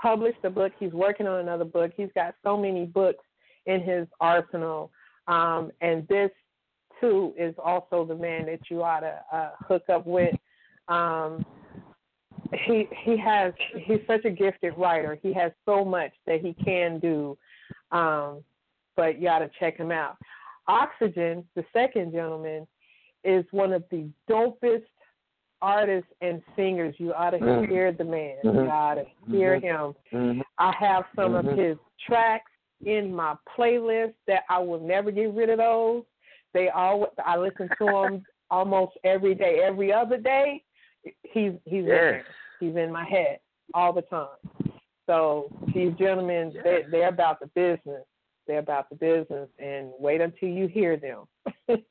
published 0.00 0.38
a 0.44 0.50
book. 0.50 0.72
He's 0.78 0.92
working 0.92 1.26
on 1.26 1.40
another 1.40 1.64
book. 1.64 1.92
He's 1.96 2.10
got 2.14 2.34
so 2.42 2.56
many 2.56 2.84
books 2.84 3.24
in 3.66 3.82
his 3.82 4.06
arsenal, 4.20 4.90
um, 5.26 5.70
and 5.80 6.06
this 6.08 6.30
too 7.00 7.34
is 7.38 7.54
also 7.62 8.04
the 8.04 8.14
man 8.14 8.46
that 8.46 8.60
you 8.70 8.82
ought 8.82 9.00
to 9.00 9.20
uh, 9.32 9.50
hook 9.66 9.84
up 9.88 10.06
with. 10.06 10.34
Um, 10.88 11.44
he 12.66 12.88
he 13.04 13.16
has 13.18 13.52
he's 13.84 14.00
such 14.06 14.24
a 14.24 14.30
gifted 14.30 14.74
writer. 14.76 15.18
He 15.22 15.32
has 15.34 15.52
so 15.66 15.84
much 15.84 16.12
that 16.26 16.40
he 16.40 16.54
can 16.54 16.98
do, 16.98 17.36
um, 17.92 18.42
but 18.96 19.20
you 19.20 19.28
ought 19.28 19.40
to 19.40 19.50
check 19.58 19.76
him 19.76 19.92
out. 19.92 20.16
Oxygen, 20.66 21.44
the 21.56 21.64
second 21.72 22.12
gentleman, 22.12 22.66
is 23.24 23.44
one 23.50 23.72
of 23.72 23.84
the 23.90 24.08
dopest 24.30 24.84
artists 25.60 26.10
and 26.20 26.42
singers. 26.56 26.94
You 26.98 27.12
ought 27.14 27.30
to 27.30 27.38
Mhm. 27.38 27.68
hear 27.68 27.92
the 27.92 28.04
man. 28.04 28.36
Mhm. 28.44 28.64
You 28.64 28.70
ought 28.70 28.94
to 28.94 29.04
hear 29.30 29.58
Mhm. 29.58 29.62
him. 29.62 29.94
Mhm. 30.12 30.42
I 30.58 30.72
have 30.78 31.04
some 31.16 31.34
of 31.34 31.44
his 31.46 31.76
tracks 32.00 32.50
in 32.84 33.14
my 33.14 33.36
playlist 33.56 34.14
that 34.26 34.44
I 34.48 34.58
will 34.58 34.80
never 34.80 35.10
get 35.10 35.30
rid 35.32 35.50
of 35.50 35.58
those. 35.58 36.04
They 36.54 36.68
all 36.70 37.12
I 37.24 37.36
listen 37.36 37.68
to 37.78 37.84
them 37.86 38.24
almost 38.50 38.96
every 39.04 39.34
day, 39.34 39.62
every 39.62 39.92
other 39.92 40.16
day. 40.16 40.62
He's 41.24 41.52
he's 41.64 41.80
in 41.82 41.86
there. 41.86 42.24
He's 42.60 42.76
in 42.76 42.90
my 42.92 43.04
head 43.04 43.40
all 43.74 43.92
the 43.92 44.02
time. 44.02 44.28
So 45.06 45.50
these 45.74 45.94
gentlemen, 45.94 46.52
they, 46.62 46.82
they're 46.90 47.08
about 47.08 47.40
the 47.40 47.46
business. 47.48 48.04
They're 48.46 48.58
about 48.58 48.88
the 48.90 48.96
business, 48.96 49.48
and 49.58 49.92
wait 49.98 50.20
until 50.20 50.48
you 50.48 50.68
hear 50.68 50.96
them. 50.96 51.26
Thank 51.66 51.84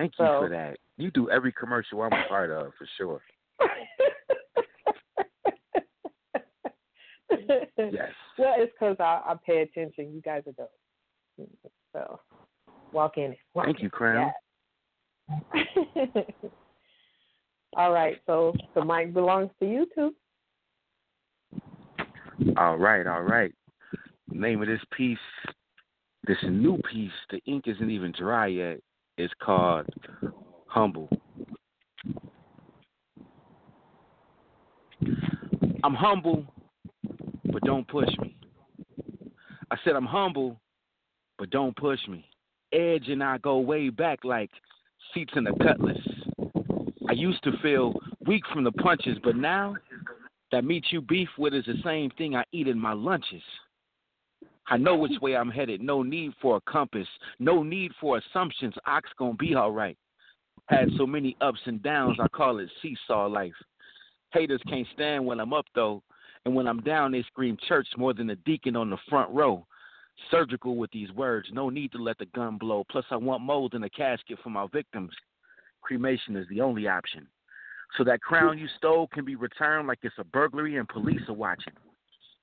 you 0.00 0.10
So- 0.16 0.40
for 0.42 0.48
that. 0.50 0.78
You 0.98 1.10
do 1.10 1.30
every 1.30 1.52
commercial 1.52 2.02
I'm 2.02 2.12
a 2.12 2.24
part 2.28 2.50
of 2.50 2.72
for 2.78 2.88
sure. 2.96 3.20
Yes. 7.78 8.10
Well, 8.38 8.54
it's 8.56 8.72
because 8.78 8.96
I, 9.00 9.20
I 9.26 9.34
pay 9.44 9.60
attention. 9.60 10.12
You 10.14 10.22
guys 10.22 10.42
are 10.46 10.52
dope. 10.52 11.48
So 11.92 12.20
walk 12.92 13.18
in. 13.18 13.36
Walk 13.54 13.66
Thank 13.66 13.78
in 13.78 13.84
you. 13.84 13.90
Crown. 13.90 14.32
Yeah. 15.54 16.22
All 17.76 17.92
right, 17.92 18.16
so 18.26 18.54
the 18.74 18.82
mic 18.82 19.12
belongs 19.12 19.50
to 19.60 19.66
you 19.66 19.86
too. 19.94 20.14
All 22.56 22.78
right, 22.78 23.06
all 23.06 23.22
right. 23.22 23.52
Name 24.30 24.62
of 24.62 24.68
this 24.68 24.80
piece, 24.96 25.18
this 26.26 26.38
new 26.42 26.80
piece, 26.90 27.10
the 27.30 27.38
ink 27.46 27.64
isn't 27.66 27.90
even 27.90 28.12
dry 28.18 28.46
yet. 28.46 28.78
It's 29.18 29.32
called 29.42 29.86
Humble. 30.76 31.08
I'm 35.82 35.94
humble, 35.94 36.44
but 37.50 37.62
don't 37.62 37.88
push 37.88 38.10
me. 38.20 38.36
I 39.70 39.76
said 39.82 39.96
I'm 39.96 40.04
humble, 40.04 40.60
but 41.38 41.48
don't 41.48 41.74
push 41.76 42.00
me. 42.06 42.26
Edge 42.74 43.08
and 43.08 43.24
I 43.24 43.38
go 43.38 43.58
way 43.58 43.88
back 43.88 44.22
like 44.22 44.50
seats 45.14 45.32
in 45.34 45.46
a 45.46 45.64
cutlass. 45.64 45.96
I 47.08 47.12
used 47.12 47.42
to 47.44 47.52
feel 47.62 47.98
weak 48.26 48.42
from 48.52 48.62
the 48.62 48.72
punches, 48.72 49.16
but 49.24 49.34
now 49.34 49.76
that 50.52 50.66
meat 50.66 50.84
you 50.90 51.00
beef 51.00 51.30
with 51.38 51.54
is 51.54 51.64
the 51.64 51.80
same 51.82 52.10
thing 52.18 52.36
I 52.36 52.44
eat 52.52 52.68
in 52.68 52.78
my 52.78 52.92
lunches. 52.92 53.42
I 54.66 54.76
know 54.76 54.94
which 54.94 55.18
way 55.22 55.36
I'm 55.36 55.48
headed. 55.48 55.80
No 55.80 56.02
need 56.02 56.32
for 56.42 56.58
a 56.58 56.70
compass. 56.70 57.08
No 57.38 57.62
need 57.62 57.92
for 57.98 58.18
assumptions. 58.18 58.74
Ox 58.86 59.08
gonna 59.18 59.32
be 59.36 59.54
all 59.54 59.72
right. 59.72 59.96
Had 60.68 60.88
so 60.96 61.06
many 61.06 61.36
ups 61.40 61.60
and 61.66 61.82
downs, 61.82 62.18
I 62.20 62.28
call 62.28 62.58
it 62.58 62.68
seesaw 62.82 63.26
life. 63.26 63.54
Haters 64.32 64.60
can't 64.68 64.86
stand 64.94 65.24
when 65.24 65.40
I'm 65.40 65.52
up 65.52 65.66
though, 65.74 66.02
and 66.44 66.54
when 66.54 66.66
I'm 66.66 66.80
down, 66.82 67.12
they 67.12 67.22
scream 67.22 67.56
church 67.68 67.86
more 67.96 68.12
than 68.12 68.26
the 68.26 68.36
deacon 68.36 68.76
on 68.76 68.90
the 68.90 68.98
front 69.08 69.30
row. 69.32 69.66
Surgical 70.30 70.76
with 70.76 70.90
these 70.90 71.12
words. 71.12 71.48
No 71.52 71.68
need 71.68 71.92
to 71.92 71.98
let 71.98 72.18
the 72.18 72.26
gun 72.26 72.56
blow. 72.56 72.84
Plus, 72.90 73.04
I 73.10 73.16
want 73.16 73.42
mold 73.42 73.74
in 73.74 73.84
a 73.84 73.90
casket 73.90 74.38
for 74.42 74.50
my 74.50 74.66
victims. 74.72 75.12
Cremation 75.82 76.36
is 76.36 76.46
the 76.48 76.60
only 76.60 76.88
option. 76.88 77.26
So 77.96 78.04
that 78.04 78.22
crown 78.22 78.58
you 78.58 78.66
stole 78.76 79.08
can 79.08 79.24
be 79.24 79.36
returned 79.36 79.86
like 79.86 79.98
it's 80.02 80.14
a 80.18 80.24
burglary 80.24 80.76
and 80.76 80.88
police 80.88 81.20
are 81.28 81.34
watching. 81.34 81.74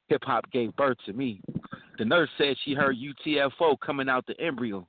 Hip 0.08 0.24
hop 0.24 0.50
gave 0.52 0.76
birth 0.76 0.98
to 1.06 1.14
me. 1.14 1.42
The 1.98 2.06
nurse 2.06 2.30
said 2.38 2.56
she 2.64 2.74
heard 2.74 2.96
UTFO 2.98 3.80
coming 3.80 4.10
out 4.10 4.26
the 4.26 4.40
embryo. 4.40 4.88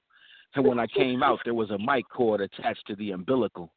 And 0.55 0.67
when 0.67 0.79
I 0.79 0.87
came 0.87 1.23
out, 1.23 1.41
there 1.45 1.55
was 1.55 1.71
a 1.71 1.79
mic 1.79 2.09
cord 2.09 2.41
attached 2.41 2.87
to 2.87 2.97
the 2.97 3.11
umbilical. 3.11 3.73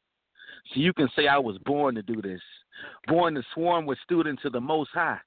So 0.72 0.80
you 0.80 0.92
can 0.92 1.08
say 1.16 1.26
I 1.26 1.38
was 1.38 1.58
born 1.64 1.94
to 1.96 2.02
do 2.02 2.20
this. 2.22 2.40
Born 3.06 3.34
to 3.34 3.42
swarm 3.54 3.86
with 3.86 3.98
students 4.04 4.44
of 4.44 4.52
the 4.52 4.60
Most 4.60 4.90
High. 4.92 5.18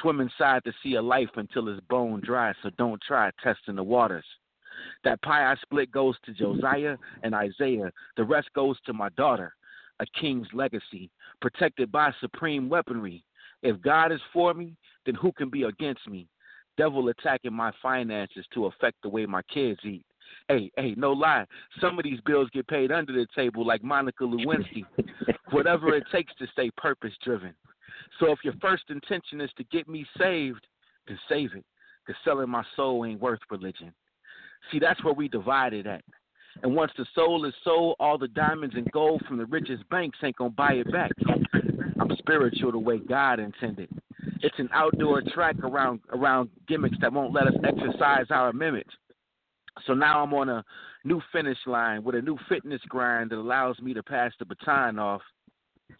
Swim 0.00 0.20
inside 0.20 0.64
to 0.64 0.72
see 0.82 0.94
a 0.94 1.02
life 1.02 1.30
until 1.36 1.68
it's 1.68 1.80
bone 1.88 2.20
dry, 2.24 2.52
so 2.62 2.70
don't 2.78 3.00
try 3.02 3.30
testing 3.42 3.76
the 3.76 3.82
waters. 3.82 4.24
That 5.04 5.20
pie 5.22 5.50
I 5.50 5.56
split 5.62 5.90
goes 5.90 6.16
to 6.24 6.32
Josiah 6.32 6.96
and 7.22 7.34
Isaiah. 7.34 7.90
The 8.16 8.24
rest 8.24 8.48
goes 8.54 8.76
to 8.86 8.92
my 8.92 9.08
daughter 9.10 9.52
a 10.00 10.06
king's 10.20 10.46
legacy, 10.52 11.10
protected 11.40 11.90
by 11.90 12.12
supreme 12.20 12.68
weaponry. 12.68 13.24
If 13.62 13.80
God 13.82 14.12
is 14.12 14.20
for 14.32 14.54
me, 14.54 14.76
then 15.04 15.16
who 15.16 15.32
can 15.32 15.50
be 15.50 15.64
against 15.64 16.06
me? 16.08 16.28
Devil 16.76 17.08
attacking 17.08 17.52
my 17.52 17.72
finances 17.82 18.46
to 18.54 18.66
affect 18.66 18.96
the 19.02 19.08
way 19.08 19.26
my 19.26 19.42
kids 19.52 19.80
eat. 19.84 20.04
Hey, 20.48 20.70
hey, 20.76 20.94
no 20.96 21.12
lie. 21.12 21.44
Some 21.80 21.98
of 21.98 22.04
these 22.04 22.20
bills 22.24 22.48
get 22.52 22.66
paid 22.66 22.90
under 22.90 23.12
the 23.12 23.26
table, 23.34 23.66
like 23.66 23.82
Monica 23.82 24.24
Lewinsky. 24.24 24.84
Whatever 25.50 25.94
it 25.94 26.04
takes 26.12 26.34
to 26.36 26.46
stay 26.52 26.70
purpose 26.76 27.12
driven. 27.24 27.54
So 28.20 28.32
if 28.32 28.38
your 28.44 28.54
first 28.60 28.84
intention 28.88 29.40
is 29.40 29.50
to 29.56 29.64
get 29.64 29.88
me 29.88 30.06
saved, 30.18 30.66
then 31.06 31.18
save 31.28 31.54
it. 31.54 31.64
Because 32.06 32.20
selling 32.24 32.48
my 32.48 32.64
soul 32.76 33.04
ain't 33.04 33.20
worth 33.20 33.40
religion. 33.50 33.92
See, 34.70 34.78
that's 34.78 35.02
where 35.04 35.14
we 35.14 35.28
divided 35.28 35.86
at. 35.86 36.02
And 36.62 36.74
once 36.74 36.92
the 36.96 37.06
soul 37.14 37.44
is 37.44 37.54
sold, 37.62 37.96
all 38.00 38.18
the 38.18 38.28
diamonds 38.28 38.74
and 38.74 38.90
gold 38.90 39.22
from 39.28 39.36
the 39.36 39.46
richest 39.46 39.88
banks 39.90 40.18
ain't 40.22 40.36
gonna 40.36 40.50
buy 40.50 40.72
it 40.72 40.90
back. 40.90 41.12
I'm 42.00 42.10
spiritual 42.18 42.72
the 42.72 42.78
way 42.78 42.98
God 42.98 43.38
intended. 43.38 43.88
It's 44.40 44.58
an 44.58 44.68
outdoor 44.72 45.22
track 45.22 45.56
around 45.62 46.00
around 46.12 46.48
gimmicks 46.66 46.96
that 47.00 47.12
won't 47.12 47.32
let 47.32 47.46
us 47.46 47.54
exercise 47.64 48.26
our 48.30 48.52
mimics. 48.52 48.94
So 49.86 49.94
now 49.94 50.22
I'm 50.22 50.34
on 50.34 50.48
a 50.48 50.64
new 51.04 51.20
finish 51.32 51.58
line 51.66 52.04
with 52.04 52.14
a 52.14 52.22
new 52.22 52.38
fitness 52.48 52.80
grind 52.88 53.30
that 53.30 53.38
allows 53.38 53.78
me 53.80 53.94
to 53.94 54.02
pass 54.02 54.32
the 54.38 54.44
baton 54.44 54.98
off 54.98 55.22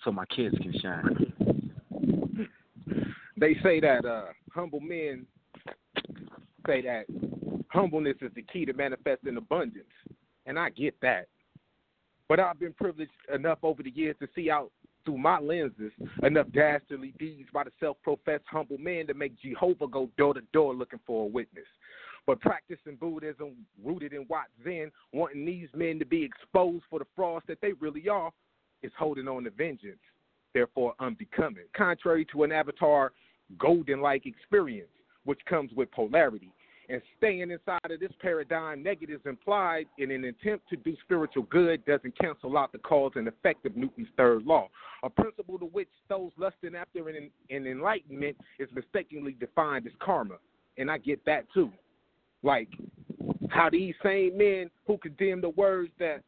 so 0.04 0.12
my 0.12 0.26
kids 0.26 0.56
can 0.58 0.72
shine. 0.80 1.32
They 3.36 3.56
say 3.62 3.80
that 3.80 4.04
uh, 4.04 4.26
humble 4.52 4.80
men 4.80 5.26
say 6.66 6.82
that 6.82 7.06
humbleness 7.68 8.16
is 8.20 8.32
the 8.34 8.42
key 8.42 8.64
to 8.66 8.72
manifesting 8.72 9.36
abundance, 9.36 9.84
and 10.46 10.58
I 10.58 10.70
get 10.70 10.94
that. 11.02 11.28
But 12.28 12.40
I've 12.40 12.58
been 12.58 12.74
privileged 12.74 13.12
enough 13.32 13.58
over 13.62 13.82
the 13.82 13.90
years 13.90 14.16
to 14.20 14.28
see 14.34 14.50
out 14.50 14.70
through 15.04 15.18
my 15.18 15.38
lenses 15.38 15.92
enough 16.22 16.48
dastardly 16.52 17.14
deeds 17.18 17.48
by 17.52 17.64
the 17.64 17.70
self-professed 17.80 18.44
humble 18.46 18.76
men 18.76 19.06
to 19.06 19.14
make 19.14 19.40
Jehovah 19.40 19.86
go 19.86 20.10
door 20.18 20.34
to 20.34 20.42
door 20.52 20.74
looking 20.74 21.00
for 21.06 21.24
a 21.24 21.26
witness. 21.26 21.64
But 22.28 22.42
practicing 22.42 22.96
Buddhism, 22.96 23.56
rooted 23.82 24.12
in 24.12 24.26
Wat 24.28 24.48
Zen, 24.62 24.90
wanting 25.14 25.46
these 25.46 25.70
men 25.74 25.98
to 25.98 26.04
be 26.04 26.22
exposed 26.22 26.84
for 26.90 26.98
the 26.98 27.06
frauds 27.16 27.46
that 27.48 27.58
they 27.62 27.72
really 27.80 28.06
are, 28.06 28.30
is 28.82 28.92
holding 28.98 29.26
on 29.26 29.44
to 29.44 29.50
vengeance. 29.50 29.96
therefore 30.52 30.94
unbecoming. 31.00 31.64
Contrary 31.74 32.26
to 32.26 32.42
an 32.42 32.52
avatar 32.52 33.12
golden 33.58 34.02
like 34.02 34.26
experience, 34.26 34.90
which 35.24 35.40
comes 35.46 35.72
with 35.74 35.90
polarity. 35.90 36.52
And 36.90 37.00
staying 37.16 37.50
inside 37.50 37.90
of 37.90 37.98
this 37.98 38.12
paradigm, 38.20 38.82
negatives 38.82 39.24
implied 39.24 39.86
in 39.96 40.10
an 40.10 40.24
attempt 40.24 40.68
to 40.68 40.76
do 40.76 40.94
spiritual 41.04 41.44
good 41.44 41.82
doesn't 41.86 42.18
cancel 42.18 42.58
out 42.58 42.72
the 42.72 42.78
cause 42.78 43.12
and 43.14 43.26
effect 43.26 43.64
of 43.64 43.74
Newton's 43.74 44.08
third 44.18 44.44
law, 44.44 44.68
a 45.02 45.08
principle 45.08 45.58
to 45.60 45.66
which 45.66 45.88
those 46.10 46.32
lusting 46.36 46.74
after 46.74 47.08
an, 47.08 47.30
an 47.48 47.66
enlightenment 47.66 48.36
is 48.58 48.68
mistakenly 48.74 49.32
defined 49.32 49.86
as 49.86 49.94
karma. 49.98 50.36
And 50.76 50.90
I 50.90 50.98
get 50.98 51.24
that 51.24 51.46
too. 51.54 51.72
Like 52.42 52.68
how 53.50 53.70
these 53.70 53.94
same 54.02 54.36
men 54.38 54.70
who 54.86 54.98
condemn 54.98 55.40
the 55.40 55.50
words 55.50 55.90
that 55.98 56.22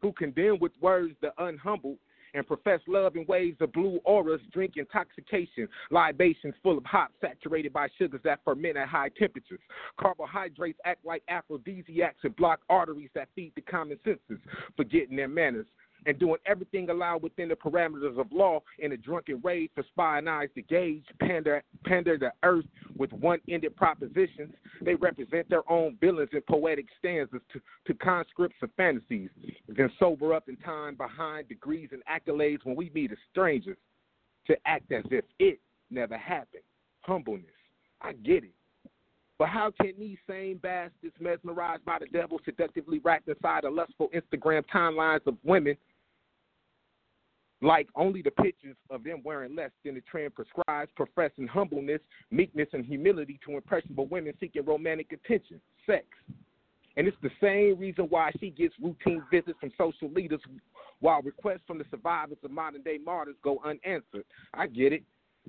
who 0.00 0.12
condemn 0.12 0.58
with 0.58 0.72
words 0.80 1.14
the 1.20 1.32
unhumbled 1.38 1.98
and 2.34 2.46
profess 2.46 2.80
love 2.88 3.14
in 3.14 3.26
waves 3.26 3.58
of 3.60 3.72
blue 3.72 4.00
auras, 4.04 4.40
drink 4.52 4.74
intoxication, 4.76 5.68
libations 5.90 6.54
full 6.62 6.78
of 6.78 6.84
hops 6.84 7.14
saturated 7.20 7.72
by 7.72 7.88
sugars 7.98 8.20
that 8.24 8.40
ferment 8.44 8.76
at 8.76 8.88
high 8.88 9.10
temperatures. 9.18 9.60
Carbohydrates 10.00 10.78
act 10.84 11.04
like 11.04 11.22
aphrodisiacs 11.28 12.18
and 12.24 12.34
block 12.36 12.60
arteries 12.70 13.10
that 13.14 13.28
feed 13.34 13.52
the 13.54 13.60
common 13.60 13.98
senses, 14.02 14.42
forgetting 14.76 15.16
their 15.16 15.28
manners 15.28 15.66
and 16.06 16.18
doing 16.18 16.36
everything 16.46 16.90
allowed 16.90 17.22
within 17.22 17.48
the 17.48 17.54
parameters 17.54 18.18
of 18.18 18.30
law 18.32 18.60
in 18.78 18.92
a 18.92 18.96
drunken 18.96 19.40
rage 19.42 19.70
for 19.74 19.84
spying 19.92 20.28
eyes 20.28 20.48
to 20.54 20.62
gauge, 20.62 21.04
pander, 21.20 21.62
pander 21.84 22.18
the 22.18 22.32
earth 22.42 22.64
with 22.96 23.12
one-ended 23.12 23.76
propositions. 23.76 24.52
They 24.80 24.94
represent 24.94 25.48
their 25.48 25.70
own 25.70 25.96
villains 26.00 26.30
in 26.32 26.40
poetic 26.42 26.86
stanzas 26.98 27.40
to, 27.52 27.60
to 27.86 27.94
conscripts 27.94 28.56
of 28.62 28.70
fantasies, 28.76 29.30
then 29.68 29.90
sober 29.98 30.34
up 30.34 30.48
in 30.48 30.56
time 30.56 30.96
behind 30.96 31.48
degrees 31.48 31.90
and 31.92 32.02
accolades 32.04 32.64
when 32.64 32.76
we 32.76 32.90
meet 32.94 33.12
as 33.12 33.18
strangers 33.30 33.76
to 34.46 34.56
act 34.66 34.90
as 34.92 35.04
if 35.10 35.24
it 35.38 35.60
never 35.90 36.18
happened. 36.18 36.62
Humbleness. 37.02 37.46
I 38.00 38.12
get 38.12 38.44
it. 38.44 38.54
But 39.38 39.48
how 39.48 39.72
can 39.80 39.92
these 39.98 40.18
same 40.28 40.58
bastards 40.58 41.14
mesmerized 41.18 41.84
by 41.84 41.98
the 41.98 42.06
devil 42.06 42.40
seductively 42.44 43.00
wrapped 43.00 43.28
inside 43.28 43.64
the 43.64 43.70
lustful 43.70 44.08
Instagram 44.14 44.62
timelines 44.72 45.26
of 45.26 45.36
women 45.42 45.76
like 47.62 47.88
only 47.94 48.22
the 48.22 48.30
pictures 48.30 48.76
of 48.90 49.04
them 49.04 49.22
wearing 49.24 49.54
less 49.54 49.70
than 49.84 49.94
the 49.94 50.00
trend 50.02 50.34
prescribes, 50.34 50.90
professing 50.96 51.46
humbleness, 51.46 52.00
meekness, 52.30 52.68
and 52.72 52.84
humility 52.84 53.38
to 53.46 53.52
impressionable 53.52 54.06
women 54.06 54.34
seeking 54.40 54.64
romantic 54.64 55.12
attention, 55.12 55.60
sex. 55.86 56.04
And 56.96 57.06
it's 57.08 57.16
the 57.22 57.30
same 57.40 57.78
reason 57.78 58.06
why 58.10 58.32
she 58.38 58.50
gets 58.50 58.74
routine 58.82 59.22
visits 59.30 59.58
from 59.60 59.72
social 59.78 60.10
leaders 60.10 60.40
while 61.00 61.22
requests 61.22 61.62
from 61.66 61.78
the 61.78 61.84
survivors 61.90 62.38
of 62.44 62.50
modern 62.50 62.82
day 62.82 62.98
martyrs 63.02 63.36
go 63.42 63.60
unanswered. 63.64 64.24
I 64.52 64.66
get 64.66 64.92
it. 64.92 65.04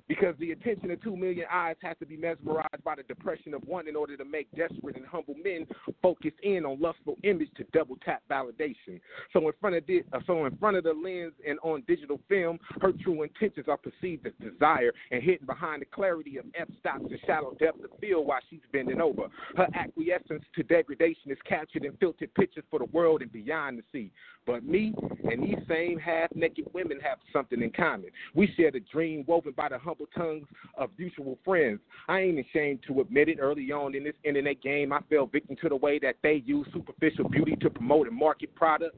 Because 0.07 0.35
the 0.39 0.51
attention 0.51 0.91
of 0.91 1.01
two 1.01 1.15
million 1.15 1.45
eyes 1.51 1.75
has 1.81 1.95
to 1.99 2.05
be 2.05 2.17
mesmerized 2.17 2.83
by 2.83 2.95
the 2.95 3.03
depression 3.03 3.53
of 3.53 3.63
one 3.63 3.87
in 3.87 3.95
order 3.95 4.17
to 4.17 4.25
make 4.25 4.49
desperate 4.55 4.97
and 4.97 5.05
humble 5.05 5.35
men 5.43 5.65
focus 6.01 6.31
in 6.43 6.65
on 6.65 6.81
lustful 6.81 7.17
image 7.23 7.49
to 7.57 7.63
double 7.73 7.95
tap 8.03 8.21
validation. 8.29 8.99
So 9.31 9.47
in 9.47 9.53
front 9.61 9.75
of 9.75 9.85
the, 9.87 10.03
uh, 10.11 10.19
so 10.27 10.45
in 10.45 10.57
front 10.57 10.77
of 10.77 10.83
the 10.83 10.93
lens 10.93 11.33
and 11.47 11.57
on 11.63 11.83
digital 11.87 12.19
film, 12.27 12.59
her 12.81 12.91
true 12.91 13.23
intentions 13.23 13.67
are 13.67 13.77
perceived 13.77 14.27
as 14.27 14.33
desire 14.41 14.91
and 15.11 15.23
hidden 15.23 15.45
behind 15.45 15.81
the 15.81 15.85
clarity 15.85 16.37
of 16.37 16.45
f 16.55 16.67
stops 16.79 17.05
and 17.09 17.19
shallow 17.25 17.55
depth 17.59 17.83
of 17.83 17.91
field 17.99 18.27
while 18.27 18.41
she's 18.49 18.59
bending 18.71 19.01
over. 19.01 19.27
Her 19.55 19.67
acquiescence 19.73 20.43
to 20.55 20.63
degradation 20.63 21.31
is 21.31 21.37
captured 21.47 21.85
in 21.85 21.95
filtered 21.97 22.33
pictures 22.33 22.65
for 22.69 22.79
the 22.79 22.85
world 22.85 23.21
and 23.21 23.31
beyond 23.31 23.77
to 23.77 23.83
see. 23.91 24.11
But 24.45 24.65
me 24.65 24.93
and 25.31 25.41
these 25.41 25.57
same 25.69 25.97
half 25.97 26.29
naked 26.35 26.65
women 26.73 26.99
have 26.99 27.17
something 27.31 27.61
in 27.61 27.71
common. 27.71 28.09
We 28.33 28.53
share 28.57 28.71
the 28.71 28.81
dream 28.81 29.23
woven 29.27 29.53
by 29.55 29.69
the 29.69 29.79
humble 29.83 30.07
tongues 30.15 30.47
of 30.77 30.89
mutual 30.97 31.37
friends. 31.43 31.79
I 32.07 32.19
ain't 32.21 32.39
ashamed 32.39 32.79
to 32.87 33.01
admit 33.01 33.29
it. 33.29 33.37
Early 33.39 33.71
on 33.71 33.95
in 33.95 34.03
this 34.03 34.15
internet 34.23 34.61
game, 34.61 34.93
I 34.93 34.99
fell 35.09 35.25
victim 35.25 35.55
to 35.61 35.69
the 35.69 35.75
way 35.75 35.99
that 35.99 36.15
they 36.23 36.43
use 36.45 36.67
superficial 36.73 37.29
beauty 37.29 37.55
to 37.61 37.69
promote 37.69 38.07
and 38.07 38.15
market 38.15 38.53
products 38.55 38.97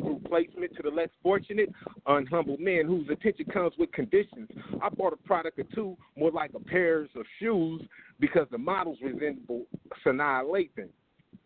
through 0.00 0.20
placement 0.26 0.74
to 0.76 0.82
the 0.82 0.90
less 0.90 1.08
fortunate, 1.22 1.70
unhumble 2.06 2.58
men 2.58 2.86
whose 2.86 3.08
attention 3.10 3.46
comes 3.46 3.72
with 3.78 3.92
conditions. 3.92 4.48
I 4.82 4.88
bought 4.88 5.12
a 5.12 5.16
product 5.16 5.58
or 5.58 5.64
two 5.74 5.96
more 6.16 6.30
like 6.30 6.52
a 6.54 6.60
pair 6.60 7.02
of 7.02 7.26
shoes 7.38 7.82
because 8.18 8.46
the 8.50 8.58
models 8.58 8.98
resemble 9.02 9.66
Sanaa 10.04 10.44
Lathan. 10.44 10.88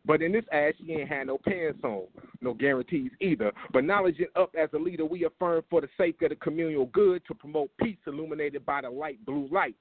But 0.07 0.21
in 0.21 0.33
this 0.33 0.45
ad, 0.53 0.75
she 0.79 0.93
ain't 0.93 1.09
had 1.09 1.29
no 1.29 1.39
pants 1.39 1.81
on, 1.83 2.05
no 2.41 2.53
guarantees 2.53 3.11
either. 3.21 3.53
But 3.73 3.85
knowledge 3.85 4.21
up 4.37 4.55
as 4.59 4.69
a 4.75 4.79
leader, 4.79 5.05
we 5.05 5.25
affirm 5.25 5.63
for 5.71 5.81
the 5.81 5.89
sake 5.97 6.21
of 6.23 6.29
the 6.29 6.37
communal 6.37 6.87
good 6.87 7.23
to 7.27 7.35
promote 7.35 7.71
peace 7.81 7.97
illuminated 8.07 8.67
by 8.67 8.83
the 8.83 8.91
light 8.91 9.25
blue 9.25 9.49
light. 9.51 9.77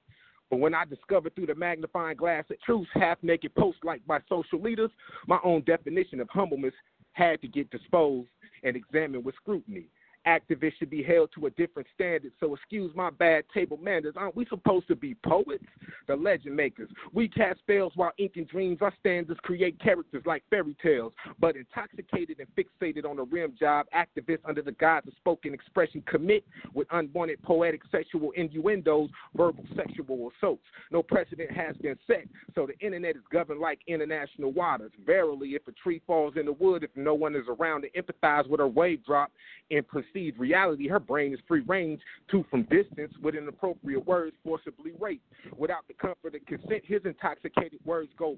But 0.50 0.60
when 0.60 0.74
I 0.74 0.84
discovered 0.84 1.34
through 1.34 1.46
the 1.46 1.54
magnifying 1.54 2.16
glass 2.16 2.44
of 2.50 2.60
truth, 2.62 2.86
half 2.94 3.18
naked 3.22 3.54
posts 3.54 3.80
like 3.84 4.06
by 4.06 4.20
social 4.28 4.60
leaders, 4.60 4.90
my 5.26 5.38
own 5.44 5.62
definition 5.62 6.20
of 6.20 6.28
humbleness 6.30 6.74
had 7.12 7.40
to 7.42 7.48
get 7.48 7.70
disposed 7.70 8.28
and 8.62 8.76
examined 8.76 9.24
with 9.24 9.34
scrutiny 9.36 9.88
activists 10.26 10.78
should 10.78 10.90
be 10.90 11.02
held 11.02 11.30
to 11.34 11.46
a 11.46 11.50
different 11.50 11.88
standard. 11.94 12.32
So 12.40 12.54
excuse 12.54 12.90
my 12.94 13.10
bad 13.10 13.44
table 13.52 13.78
manners. 13.78 14.14
Aren't 14.16 14.36
we 14.36 14.46
supposed 14.46 14.88
to 14.88 14.96
be 14.96 15.14
poets? 15.24 15.64
The 16.06 16.16
legend 16.16 16.56
makers. 16.56 16.90
We 17.12 17.28
cast 17.28 17.60
spells 17.60 17.92
while 17.96 18.12
inking 18.18 18.44
dreams. 18.44 18.78
Our 18.80 18.92
standards 19.00 19.40
create 19.42 19.80
characters 19.80 20.22
like 20.26 20.42
fairy 20.50 20.76
tales. 20.82 21.12
But 21.38 21.56
intoxicated 21.56 22.38
and 22.40 22.48
fixated 22.56 23.08
on 23.08 23.18
a 23.18 23.24
rim 23.24 23.54
job, 23.58 23.86
activists 23.94 24.40
under 24.44 24.62
the 24.62 24.72
guise 24.72 25.02
of 25.06 25.14
spoken 25.16 25.54
expression 25.54 26.02
commit 26.06 26.44
with 26.74 26.88
unwanted 26.90 27.42
poetic 27.42 27.82
sexual 27.90 28.30
innuendos, 28.32 29.10
verbal 29.36 29.64
sexual 29.76 30.30
assaults. 30.36 30.62
No 30.90 31.02
precedent 31.02 31.50
has 31.50 31.76
been 31.76 31.98
set, 32.06 32.26
so 32.54 32.66
the 32.66 32.78
internet 32.84 33.16
is 33.16 33.22
governed 33.32 33.60
like 33.60 33.80
international 33.86 34.52
waters. 34.52 34.92
Verily, 35.04 35.50
if 35.50 35.66
a 35.68 35.72
tree 35.72 36.00
falls 36.06 36.34
in 36.36 36.46
the 36.46 36.52
wood, 36.52 36.82
if 36.82 36.90
no 36.96 37.14
one 37.14 37.34
is 37.34 37.44
around 37.48 37.82
to 37.82 37.90
empathize 37.90 38.48
with 38.48 38.60
a 38.60 38.66
wave 38.66 39.04
drop 39.04 39.32
and 39.70 39.86
perceived 40.14 40.38
reality, 40.38 40.88
her 40.88 41.00
brain 41.00 41.32
is 41.32 41.40
free 41.46 41.62
range 41.66 42.00
to, 42.30 42.44
from 42.50 42.62
distance, 42.64 43.12
with 43.22 43.34
inappropriate 43.34 44.06
words, 44.06 44.36
forcibly 44.44 44.92
rape. 44.98 45.22
Without 45.56 45.86
the 45.88 45.94
comfort 45.94 46.34
of 46.34 46.46
consent, 46.46 46.82
his 46.84 47.02
intoxicated 47.04 47.80
words 47.84 48.10
go 48.18 48.36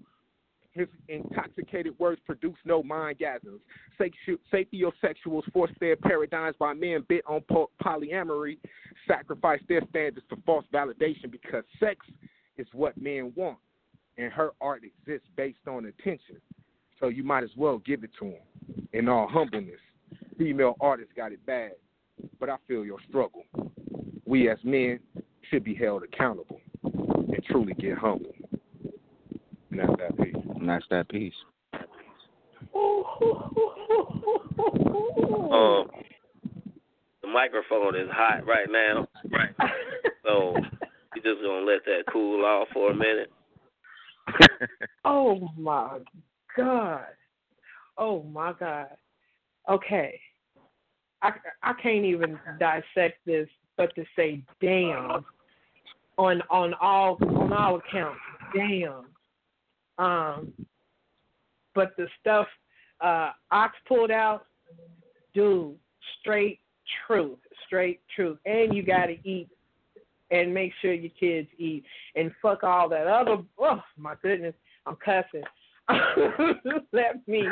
his 0.72 0.88
intoxicated 1.08 1.98
words 1.98 2.20
produce 2.26 2.58
no 2.66 2.82
mind 2.82 3.16
gasms. 3.18 3.60
Sapiosexuals 4.52 5.50
force 5.50 5.70
their 5.80 5.96
paradigms 5.96 6.54
by 6.58 6.74
men 6.74 7.02
bent 7.08 7.22
on 7.26 7.40
polyamory, 7.82 8.58
sacrifice 9.08 9.60
their 9.70 9.80
standards 9.88 10.26
for 10.28 10.36
false 10.44 10.66
validation 10.74 11.30
because 11.30 11.64
sex 11.80 12.04
is 12.58 12.66
what 12.74 12.94
men 13.00 13.32
want, 13.34 13.56
and 14.18 14.30
her 14.30 14.50
art 14.60 14.82
exists 14.84 15.28
based 15.34 15.66
on 15.66 15.86
attention. 15.86 16.36
So 17.00 17.08
you 17.08 17.24
might 17.24 17.42
as 17.42 17.56
well 17.56 17.78
give 17.78 18.04
it 18.04 18.10
to 18.18 18.26
him 18.26 18.88
in 18.92 19.08
all 19.08 19.28
humbleness. 19.28 19.80
Female 20.38 20.76
artists 20.80 21.12
got 21.16 21.32
it 21.32 21.44
bad, 21.46 21.72
but 22.38 22.48
I 22.48 22.56
feel 22.68 22.84
your 22.84 22.98
struggle. 23.08 23.44
We 24.24 24.50
as 24.50 24.58
men 24.64 25.00
should 25.50 25.64
be 25.64 25.74
held 25.74 26.02
accountable 26.02 26.60
and 26.82 27.44
truly 27.48 27.74
get 27.74 27.96
humble. 27.96 28.32
And 29.70 29.80
that's 29.80 29.92
that 29.98 30.16
piece. 30.18 30.36
And 30.56 30.68
that's 30.68 30.84
that 30.90 31.08
piece. 31.08 31.34
Um, 35.46 35.88
the 37.22 37.28
microphone 37.28 37.94
is 37.96 38.08
hot 38.10 38.46
right 38.46 38.68
now. 38.70 39.08
Right. 39.30 39.54
So 40.24 40.56
you 41.14 41.22
just 41.22 41.40
gonna 41.40 41.64
let 41.64 41.84
that 41.84 42.02
cool 42.12 42.44
off 42.44 42.66
for 42.72 42.90
a 42.90 42.94
minute. 42.94 43.30
oh 45.04 45.48
my 45.56 46.00
God. 46.56 47.04
Oh 47.96 48.24
my 48.24 48.52
God. 48.58 48.88
Okay. 49.68 50.20
I, 51.22 51.32
I 51.62 51.72
can't 51.82 52.04
even 52.04 52.38
dissect 52.58 53.18
this 53.24 53.48
but 53.76 53.94
to 53.94 54.04
say 54.14 54.42
damn 54.60 55.24
on 56.18 56.42
on 56.50 56.74
all 56.80 57.18
on 57.20 57.52
all 57.52 57.76
accounts. 57.76 58.20
Damn. 58.54 59.04
Um 59.98 60.52
but 61.74 61.94
the 61.96 62.06
stuff 62.20 62.46
uh 63.00 63.30
Ox 63.50 63.74
pulled 63.86 64.10
out, 64.10 64.46
dude, 65.34 65.76
straight 66.20 66.60
truth. 67.06 67.38
Straight 67.66 68.00
truth. 68.14 68.38
And 68.46 68.74
you 68.74 68.82
gotta 68.82 69.16
eat 69.24 69.48
and 70.30 70.52
make 70.52 70.72
sure 70.80 70.92
your 70.92 71.12
kids 71.18 71.48
eat 71.58 71.84
and 72.14 72.30
fuck 72.40 72.62
all 72.62 72.88
that 72.88 73.06
other 73.06 73.42
oh 73.58 73.82
my 73.98 74.14
goodness, 74.22 74.54
I'm 74.86 74.96
cussing. 74.96 75.42
let 76.92 77.28
me 77.28 77.46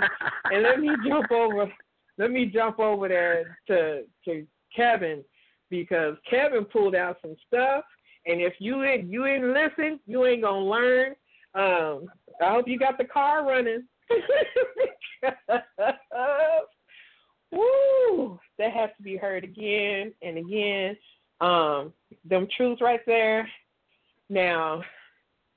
and 0.45 0.63
let 0.63 0.81
me 0.81 0.91
jump 1.07 1.31
over 1.31 1.73
let 2.19 2.31
me 2.31 2.47
jump 2.47 2.79
over 2.79 3.09
there 3.09 3.59
to 3.69 4.03
to 4.25 4.47
Kevin 4.75 5.25
because 5.71 6.17
Kevin 6.29 6.65
pulled 6.65 6.95
out 6.95 7.19
some 7.23 7.37
stuff 7.47 7.85
and 8.27 8.41
if 8.41 8.55
you 8.59 8.85
ain't 8.85 9.11
you 9.11 9.27
ain't 9.27 9.45
listen, 9.45 10.01
you 10.07 10.25
ain't 10.27 10.43
gonna 10.43 10.65
learn. 10.65 11.15
Um 11.55 12.09
I 12.41 12.51
hope 12.51 12.67
you 12.69 12.79
got 12.79 12.99
the 12.99 13.05
car 13.05 13.47
running. 13.47 13.85
Woo! 17.53 18.39
That 18.59 18.73
has 18.73 18.91
to 18.97 19.03
be 19.03 19.17
heard 19.17 19.45
again 19.45 20.13
and 20.23 20.39
again 20.39 20.97
Um, 21.41 21.93
them 22.25 22.47
truths 22.57 22.81
right 22.81 23.01
there. 23.07 23.49
Now, 24.29 24.83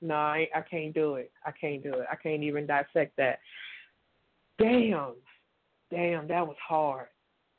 no, 0.00 0.14
I, 0.14 0.48
I 0.54 0.60
can't 0.60 0.94
do 0.94 1.14
it. 1.14 1.32
I 1.44 1.50
can't 1.50 1.82
do 1.82 1.94
it. 1.94 2.06
I 2.10 2.16
can't 2.16 2.42
even 2.42 2.66
dissect 2.66 3.16
that. 3.16 3.40
Damn, 4.58 5.14
damn, 5.90 6.28
that 6.28 6.46
was 6.46 6.56
hard. 6.66 7.06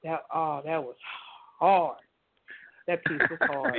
That 0.03 0.21
oh, 0.33 0.61
that 0.65 0.83
was 0.83 0.95
hard. 1.59 1.97
That 2.87 3.03
piece 3.05 3.19
was 3.29 3.39
hard. 3.41 3.73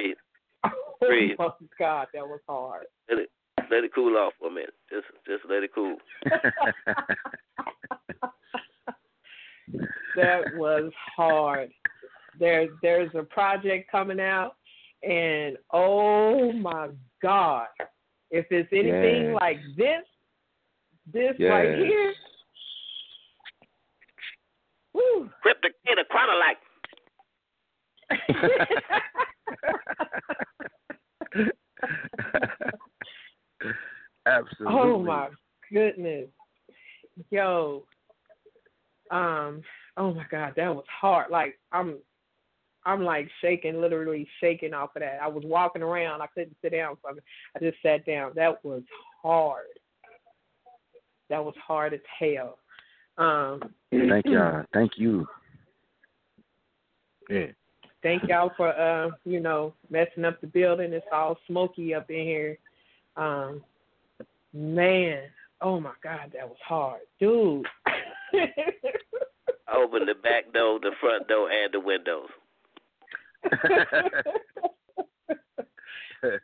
Breathe. 1.01 1.37
oh 1.41 1.55
my 1.61 1.67
God, 1.79 2.09
that 2.15 2.27
was 2.27 2.41
hard. 2.49 2.87
Let 3.09 3.21
it 3.21 3.31
let 3.71 3.85
it 3.85 3.95
cool 3.95 4.17
off 4.17 4.33
for 4.39 4.49
a 4.49 4.51
minute. 4.51 4.75
Just 4.91 5.07
just 5.27 5.45
let 5.49 5.63
it 5.63 5.71
cool. 5.75 5.97
that 10.17 10.43
was 10.57 10.93
hard. 11.17 11.71
There 12.39 12.69
there's 12.83 13.11
a 13.15 13.23
project 13.23 13.91
coming 13.91 14.21
out 14.21 14.57
and 15.03 15.57
oh 15.73 16.53
my 16.53 16.89
God. 17.23 17.67
If 18.31 18.47
it's 18.51 18.69
anything 18.73 19.33
Yes. 19.33 19.39
like 19.41 19.59
this, 19.77 20.05
this 21.13 21.35
right 21.41 21.75
here. 21.79 22.15
Woo. 25.01 25.31
Cryptocator 25.45 26.05
chronolite. 26.11 26.61
Absolutely. 34.27 34.79
Oh 34.79 34.99
my 34.99 35.29
goodness. 35.73 36.29
Yo. 37.31 37.85
Um 39.11 39.63
oh 39.97 40.13
my 40.15 40.25
god, 40.31 40.53
that 40.57 40.75
was 40.75 40.85
hard. 41.01 41.31
Like 41.31 41.59
I'm 41.73 41.99
I'm 42.87 43.05
like 43.05 43.29
shaking, 43.41 43.81
literally 43.81 44.27
shaking 44.41 44.73
off 44.73 44.97
of 44.97 45.01
that. 45.03 45.19
I 45.23 45.29
was 45.29 45.45
walking 45.45 45.83
around, 45.83 46.23
I 46.23 46.27
couldn't 46.29 46.57
sit 46.63 46.73
down, 46.73 46.97
so 47.03 47.11
I 47.55 47.59
just 47.59 47.77
sat 47.83 48.07
down. 48.07 48.33
That 48.35 48.65
was 48.65 48.83
hard. 49.23 49.67
That 51.29 51.45
was 51.45 51.55
hard 51.65 51.93
as 51.95 52.01
hell. 52.19 52.59
Um 53.21 53.61
Thank 53.93 54.27
y'all. 54.27 54.65
Thank 54.73 54.93
you. 54.97 55.27
Yeah. 57.29 57.47
thank 58.03 58.23
y'all 58.29 58.51
for 58.57 58.69
uh, 58.77 59.11
you 59.25 59.39
know, 59.41 59.75
messing 59.91 60.25
up 60.25 60.41
the 60.41 60.47
building. 60.49 60.93
It's 60.93 61.07
all 61.13 61.39
smoky 61.47 61.95
up 61.95 62.11
in 62.11 62.17
here. 62.25 62.59
Um 63.17 63.63
man, 64.53 65.25
oh 65.61 65.79
my 65.81 65.93
god, 66.03 66.33
that 66.35 66.49
was 66.49 66.59
hard. 66.67 67.01
Dude. 67.21 67.67
Open 69.73 70.07
the 70.07 70.15
back 70.15 70.53
door, 70.53 70.81
the 70.81 70.91
front 71.01 71.29
door, 71.29 71.49
and 71.51 71.73
the 71.73 71.79
windows. 71.81 72.29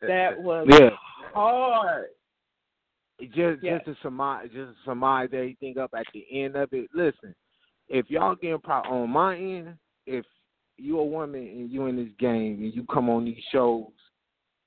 that 0.03 0.41
was 0.41 0.67
Yeah. 0.71 0.91
hard. 1.33 2.07
Just 3.21 3.63
Yeah. 3.63 3.79
just 3.79 3.87
to 3.87 3.95
surmise 4.03 4.51
just 4.53 4.77
to 4.77 4.85
surmise 4.85 5.31
everything 5.33 5.79
up 5.79 5.95
at 5.95 6.07
the 6.13 6.27
end 6.31 6.57
of 6.57 6.73
it. 6.73 6.91
Listen, 6.95 7.35
if 7.89 8.11
y'all 8.11 8.35
getting 8.35 8.61
pro 8.61 8.81
on 8.83 9.11
my 9.11 9.37
end, 9.37 9.77
if 10.07 10.27
you 10.77 10.99
a 10.99 11.05
woman 11.05 11.41
and 11.41 11.71
you 11.71 11.87
in 11.87 11.97
this 11.97 12.13
game 12.19 12.63
and 12.63 12.75
you 12.75 12.85
come 12.85 13.09
on 13.09 13.25
these 13.25 13.43
shows 13.51 13.91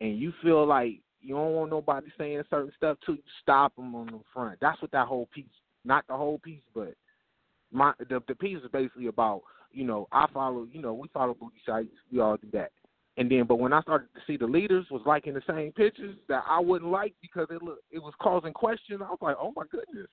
and 0.02 0.18
you 0.18 0.34
feel 0.42 0.66
like 0.66 1.02
you 1.22 1.36
don't 1.36 1.54
want 1.54 1.70
nobody 1.70 2.08
saying 2.18 2.42
certain 2.50 2.72
stuff 2.78 2.98
to 3.06 3.14
you, 3.14 3.24
stop 3.42 3.76
them 3.76 3.94
on 3.94 4.08
the 4.08 4.20
front. 4.34 4.58
That's 4.62 4.82
what 4.82 4.92
that 4.92 5.08
whole 5.08 5.28
piece, 5.34 5.46
not 5.84 6.08
the 6.08 6.16
whole 6.16 6.40
piece, 6.40 6.64
but 6.74 6.96
my 7.72 7.94
the 8.00 8.22
the 8.28 8.36
piece 8.36 8.58
is 8.58 8.72
basically 8.72 9.08
about. 9.08 9.44
You 9.72 9.84
know, 9.84 10.08
I 10.12 10.26
follow. 10.34 10.68
You 10.72 10.82
know, 10.82 10.96
we 10.96 11.10
follow 11.10 11.36
booty 11.36 11.62
sites. 11.64 11.94
We 12.12 12.20
all 12.20 12.38
do 12.38 12.48
that. 12.54 12.72
And 13.20 13.30
then, 13.30 13.44
but 13.44 13.60
when 13.60 13.74
I 13.74 13.82
started 13.82 14.08
to 14.16 14.22
see 14.26 14.38
the 14.38 14.48
leaders 14.48 14.86
was 14.90 15.02
liking 15.06 15.34
the 15.34 15.42
same 15.46 15.74
pictures 15.74 16.16
that 16.30 16.42
I 16.48 16.58
wouldn't 16.58 16.90
like 16.90 17.14
because 17.22 17.48
it 17.52 17.62
look 17.62 17.80
it 17.92 18.00
was 18.00 18.14
causing 18.22 18.54
questions. 18.54 19.02
I 19.06 19.10
was 19.10 19.20
like, 19.22 19.36
oh 19.38 19.52
my 19.58 19.64
goodness, 19.70 20.08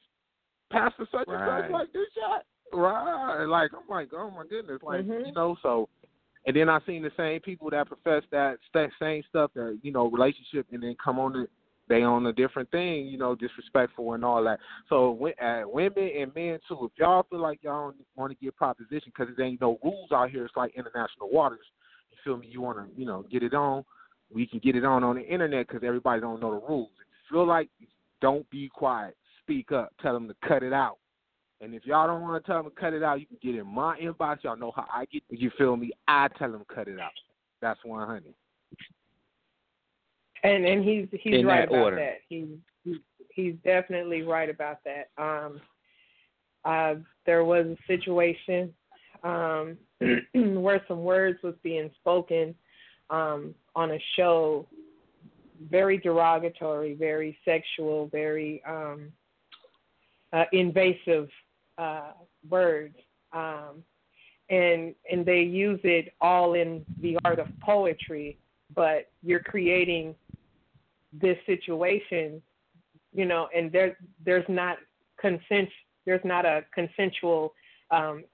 Pastor 0.73 1.07
such 1.13 1.29
and 1.29 1.63
such 1.65 1.71
like 1.71 1.93
this 1.93 2.09
shot, 2.17 2.43
right? 2.73 3.45
Like 3.45 3.71
I'm 3.73 3.89
like, 3.89 4.09
oh 4.13 4.29
my 4.33 4.45
goodness, 4.51 4.83
like 4.83 5.05
Mhm. 5.05 5.25
you 5.25 5.33
know. 5.33 5.57
So, 5.63 5.89
and 6.47 6.57
then 6.57 6.69
I 6.69 6.81
seen 6.85 7.01
the 7.01 7.13
same 7.17 7.41
people 7.43 7.71
that 7.71 7.87
profess 7.87 8.25
that 8.33 8.59
st- 8.71 8.93
same 8.99 9.23
stuff 9.29 9.53
that 9.55 9.79
you 9.83 9.93
know 9.93 10.09
relationship, 10.11 10.67
and 10.73 10.83
then 10.83 10.97
come 11.03 11.21
on 11.21 11.33
the 11.33 11.47
they 11.89 12.03
on 12.03 12.27
a 12.27 12.33
different 12.33 12.69
thing, 12.73 13.07
you 13.07 13.17
know, 13.17 13.37
disrespectful 13.37 14.15
and 14.15 14.25
all 14.25 14.43
that. 14.43 14.59
So, 14.89 15.13
when, 15.13 15.35
uh, 15.41 15.63
women 15.67 16.11
and 16.19 16.35
men 16.35 16.59
too, 16.67 16.91
if 16.91 16.99
y'all 16.99 17.25
feel 17.31 17.39
like 17.39 17.63
y'all 17.63 17.95
want 18.17 18.33
to 18.33 18.45
get 18.45 18.57
proposition 18.57 19.13
because 19.17 19.29
there 19.37 19.47
ain't 19.47 19.61
no 19.61 19.79
rules 19.85 20.11
out 20.11 20.31
here, 20.31 20.45
it's 20.45 20.57
like 20.57 20.75
international 20.75 21.31
waters. 21.31 21.65
You 22.25 22.33
feel 22.33 22.39
me? 22.39 22.49
You 22.51 22.61
want 22.61 22.79
to, 22.79 23.01
you 23.01 23.07
know, 23.07 23.25
get 23.31 23.43
it 23.43 23.55
on. 23.55 23.85
We 24.33 24.47
can 24.47 24.59
get 24.59 24.77
it 24.77 24.85
on 24.85 25.05
on 25.05 25.17
the 25.17 25.23
internet 25.23 25.69
because 25.69 25.83
everybody 25.85 26.21
don't 26.21 26.41
know 26.41 26.51
the 26.51 26.67
rules. 26.67 26.91
If 27.01 27.07
you 27.31 27.37
feel 27.39 27.47
like, 27.47 27.69
don't 28.21 28.49
be 28.51 28.69
quiet. 28.69 29.17
Speak 29.43 29.71
up. 29.73 29.93
Tell 30.03 30.15
them 30.15 30.27
to 30.29 30.35
cut 30.47 30.63
it 30.63 30.73
out. 30.73 30.99
And 31.61 31.75
if 31.75 31.87
y'all 31.87 32.07
don't 32.07 32.23
want 32.23 32.43
to 32.43 32.47
tell 32.47 32.63
them 32.63 32.73
to 32.73 32.81
cut 32.81 32.93
it 32.93 33.03
out, 33.03 33.21
you 33.21 33.27
can 33.27 33.39
get 33.43 33.55
in 33.59 33.67
my 33.67 33.99
inbox. 33.99 34.43
Y'all 34.43 34.57
know 34.57 34.73
how 34.75 34.87
I 34.93 35.05
get. 35.07 35.23
You 35.31 35.51
feel 35.57 35.77
me? 35.77 35.93
I 36.09 36.29
tell 36.39 36.51
them 36.51 36.65
cut 36.75 36.89
it 36.89 36.99
out. 36.99 37.13
That's 37.63 37.81
one 37.85 38.07
hundred. 38.07 38.35
And 40.43 40.67
and 40.67 40.85
he's 40.85 41.07
he's 41.13 41.41
In 41.41 41.47
right 41.47 41.69
that 41.69 41.75
about 41.75 41.85
order. 41.85 41.97
that. 41.97 42.19
He's 42.29 42.49
he, 42.85 43.01
he's 43.31 43.55
definitely 43.65 44.23
right 44.23 44.51
about 44.51 44.79
that. 44.85 45.09
Um 45.23 45.61
uh 46.65 46.95
there 47.25 47.45
was 47.45 47.67
a 47.67 47.77
situation 47.87 48.75
um 49.23 49.77
where 50.63 50.83
some 50.89 51.03
words 51.03 51.39
was 51.43 51.55
being 51.63 51.91
spoken 52.01 52.55
um 53.11 53.55
on 53.75 53.93
a 53.93 53.99
show 54.17 54.67
very 55.71 55.97
derogatory, 55.99 56.95
very 56.95 57.39
sexual, 57.45 58.09
very 58.09 58.63
um 58.67 59.13
uh, 60.33 60.45
invasive 60.53 61.29
uh 61.79 62.13
words. 62.49 62.97
Um 63.33 63.83
and 64.49 64.95
and 65.11 65.27
they 65.27 65.41
use 65.41 65.81
it 65.83 66.13
all 66.21 66.55
in 66.55 66.85
the 67.01 67.19
art 67.25 67.39
of 67.39 67.49
poetry, 67.61 68.39
but 68.75 69.11
you're 69.23 69.41
creating 69.41 70.15
this 71.13 71.37
situation, 71.47 72.41
you 73.13 73.25
know, 73.25 73.49
and 73.55 73.73
there 73.73 73.97
there's 74.25 74.45
not 74.49 74.77
consent 75.21 75.69
there's 76.05 76.25
not 76.25 76.47
a 76.47 76.65
consensual 76.73 77.53
um, 77.91 78.25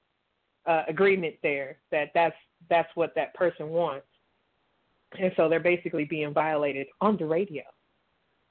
uh, 0.66 0.82
agreement 0.88 1.34
there 1.42 1.78
that 1.90 2.10
that's 2.14 2.36
that's 2.70 2.88
what 2.94 3.14
that 3.14 3.34
person 3.34 3.68
wants, 3.68 4.06
and 5.18 5.32
so 5.36 5.48
they're 5.48 5.60
basically 5.60 6.04
being 6.04 6.32
violated 6.32 6.86
on 7.00 7.16
the 7.16 7.26
radio. 7.26 7.62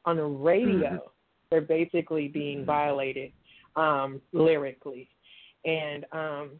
On 0.06 0.18
the 0.18 0.24
radio, 0.24 1.12
they're 1.50 1.62
basically 1.62 2.28
being 2.28 2.66
violated 2.66 3.32
um, 3.76 4.20
lyrically, 4.34 5.08
and 5.64 6.06
um, 6.12 6.52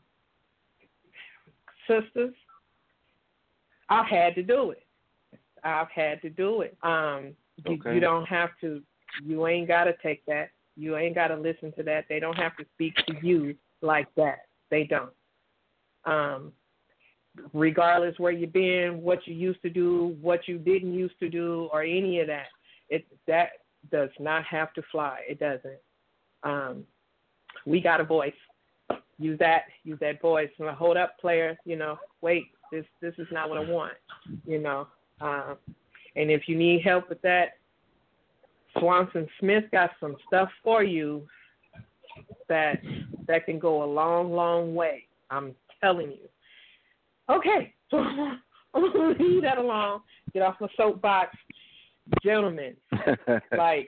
sisters, 1.88 2.34
I've 3.90 4.06
had 4.06 4.36
to 4.36 4.44
do 4.44 4.72
it. 4.72 4.86
I've 5.64 5.90
had 5.94 6.22
to 6.22 6.30
do 6.30 6.62
it. 6.62 6.78
Um, 6.84 7.36
you, 7.66 7.74
Okay. 7.74 7.96
you 7.96 8.00
don't 8.00 8.26
have 8.28 8.50
to. 8.62 8.82
You 9.24 9.48
ain't 9.48 9.68
got 9.68 9.86
to 9.86 9.94
take 10.02 10.26
that. 10.26 10.50
You 10.78 10.98
ain't 10.98 11.16
got 11.16 11.28
to 11.28 11.36
listen 11.36 11.74
to 11.74 11.84
that. 11.84 12.06
They 12.08 12.20
don't 12.20 12.38
have 12.38 12.56
to 12.58 12.66
speak 12.74 12.96
to 13.08 13.16
you 13.22 13.56
like 13.82 14.08
that. 14.16 14.46
They 14.70 14.86
don't. 14.86 15.12
Um, 16.06 16.52
regardless 17.54 18.18
where 18.20 18.32
you've 18.32 18.54
been, 18.54 19.02
what 19.02 19.26
you 19.26 19.34
used 19.34 19.62
to 19.62 19.70
do, 19.70 20.18
what 20.22 20.48
you 20.48 20.58
didn't 20.58 20.94
used 20.94 21.20
to 21.20 21.30
do, 21.30 21.70
or 21.72 21.84
any 21.84 22.20
of 22.20 22.28
that, 22.28 22.48
it 22.90 23.06
that 23.28 23.50
does 23.92 24.10
not 24.20 24.44
have 24.46 24.74
to 24.74 24.82
fly. 24.92 25.20
It 25.28 25.40
doesn't. 25.40 25.80
Um, 26.44 26.84
we 27.66 27.80
got 27.82 28.02
a 28.02 28.04
voice. 28.04 28.34
Use 29.18 29.40
that. 29.40 29.64
Use 29.84 30.00
that 30.02 30.22
voice. 30.22 30.50
Now, 30.60 30.74
hold 30.74 30.98
up, 30.98 31.18
player. 31.20 31.58
You 31.66 31.78
know, 31.78 31.98
wait. 32.22 32.46
This 32.72 32.86
this 33.02 33.14
is 33.18 33.28
not 33.32 33.50
what 33.50 33.58
I 33.58 33.70
want. 33.70 33.94
You 34.46 34.60
know. 34.60 34.88
Um, 35.20 35.58
and 36.16 36.30
if 36.32 36.48
you 36.48 36.58
need 36.58 36.82
help 36.82 37.10
with 37.10 37.22
that, 37.22 37.58
Swanson 38.80 39.28
Smith 39.40 39.66
got 39.72 39.92
some 40.00 40.16
stuff 40.28 40.50
for 40.64 40.84
you 40.84 41.28
that 42.50 42.82
that 43.28 43.46
can 43.46 43.60
go 43.60 43.84
a 43.84 43.86
long, 43.86 44.34
long 44.34 44.76
way. 44.76 45.06
I'm 45.30 45.56
telling 45.82 46.12
you. 46.12 46.30
Okay, 47.30 47.74
so 47.90 47.98
I'm 48.74 48.92
gonna 48.94 49.16
leave 49.20 49.42
that 49.44 49.58
alone. 49.58 50.02
Get 50.34 50.44
off 50.44 50.56
my 50.62 50.68
soapbox, 50.78 51.36
gentlemen. 52.24 52.76
Like, 53.58 53.86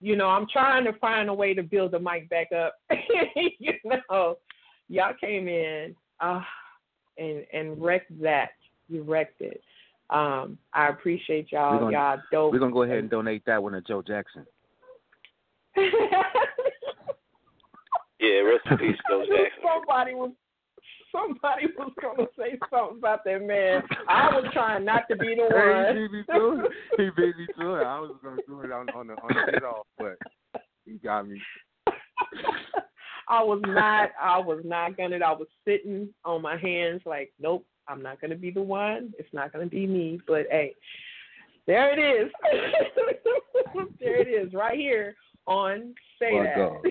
you 0.00 0.16
know, 0.16 0.28
I'm 0.28 0.46
trying 0.52 0.84
to 0.84 0.92
find 0.94 1.28
a 1.28 1.34
way 1.34 1.52
to 1.54 1.62
build 1.62 1.92
the 1.92 1.98
mic 1.98 2.28
back 2.30 2.48
up. 2.52 2.74
you 3.58 3.72
know, 3.84 4.36
y'all 4.88 5.14
came 5.20 5.48
in 5.48 5.94
uh, 6.20 6.40
and 7.18 7.44
and 7.52 7.80
wrecked 7.80 8.12
that. 8.22 8.50
You 8.88 9.02
wrecked 9.02 9.40
it. 9.40 9.60
Um, 10.10 10.56
I 10.72 10.88
appreciate 10.88 11.52
y'all. 11.52 11.72
We're 11.74 11.78
gonna- 11.80 11.92
y'all 11.92 12.18
dope. 12.32 12.52
We're 12.52 12.58
gonna 12.60 12.72
go 12.72 12.84
ahead 12.84 12.98
and 12.98 13.10
donate 13.10 13.42
that 13.46 13.62
one 13.62 13.72
to 13.72 13.80
Joe 13.82 14.02
Jackson. 14.02 14.46
Yeah, 18.20 18.40
rest 18.40 18.66
in 18.70 18.78
peace, 18.78 18.96
Joe 19.08 19.24
Jackson. 19.28 19.46
somebody 19.62 20.14
was 20.14 20.32
somebody 21.12 21.66
was 21.76 21.92
gonna 22.00 22.28
say 22.38 22.58
something 22.70 22.98
about 22.98 23.24
that 23.24 23.42
man. 23.42 23.82
I 24.08 24.34
was 24.34 24.44
trying 24.52 24.84
not 24.84 25.08
to 25.10 25.16
be 25.16 25.34
the 25.34 25.48
one. 25.54 25.96
he 25.96 26.02
beat 26.02 26.12
me 26.12 26.24
to 26.30 26.64
it. 26.64 26.72
He 26.96 27.10
beat 27.16 27.36
me 27.36 27.46
to 27.58 27.74
it. 27.76 27.84
I 27.84 28.00
was 28.00 28.16
gonna 28.22 28.42
do 28.46 28.60
it 28.62 28.72
on 28.72 28.88
on 28.90 29.06
the 29.08 29.14
on 29.14 29.28
the 29.28 29.52
get 29.52 29.64
off, 29.64 29.86
but 29.98 30.18
he 30.84 30.94
got 30.94 31.28
me. 31.28 31.40
I 33.28 33.42
was 33.42 33.60
not. 33.66 34.10
I 34.20 34.38
was 34.38 34.62
not 34.64 34.96
gonna. 34.96 35.16
I 35.16 35.32
was 35.32 35.48
sitting 35.66 36.08
on 36.24 36.42
my 36.42 36.56
hands, 36.56 37.02
like, 37.04 37.32
nope, 37.38 37.66
I'm 37.86 38.02
not 38.02 38.20
gonna 38.20 38.36
be 38.36 38.50
the 38.50 38.62
one. 38.62 39.12
It's 39.18 39.32
not 39.32 39.52
gonna 39.52 39.66
be 39.66 39.86
me. 39.86 40.20
But 40.26 40.46
hey, 40.50 40.74
there 41.66 41.92
it 41.92 42.22
is. 42.22 42.32
there 44.00 44.20
it 44.20 44.28
is, 44.28 44.52
right 44.54 44.78
here 44.78 45.14
on 45.46 45.94
Say 46.18 46.32
my 46.32 46.44
That. 46.44 46.56
dog. 46.56 46.86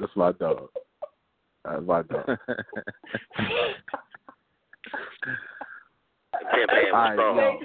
That's 0.00 0.16
my 0.16 0.32
dog. 0.32 0.68
That's 1.64 1.82
my 1.86 2.02
dog. 2.02 2.26
Campaign 6.50 6.92
All 6.92 7.00
was 7.00 7.08
right, 7.08 7.14
strong. 7.14 7.58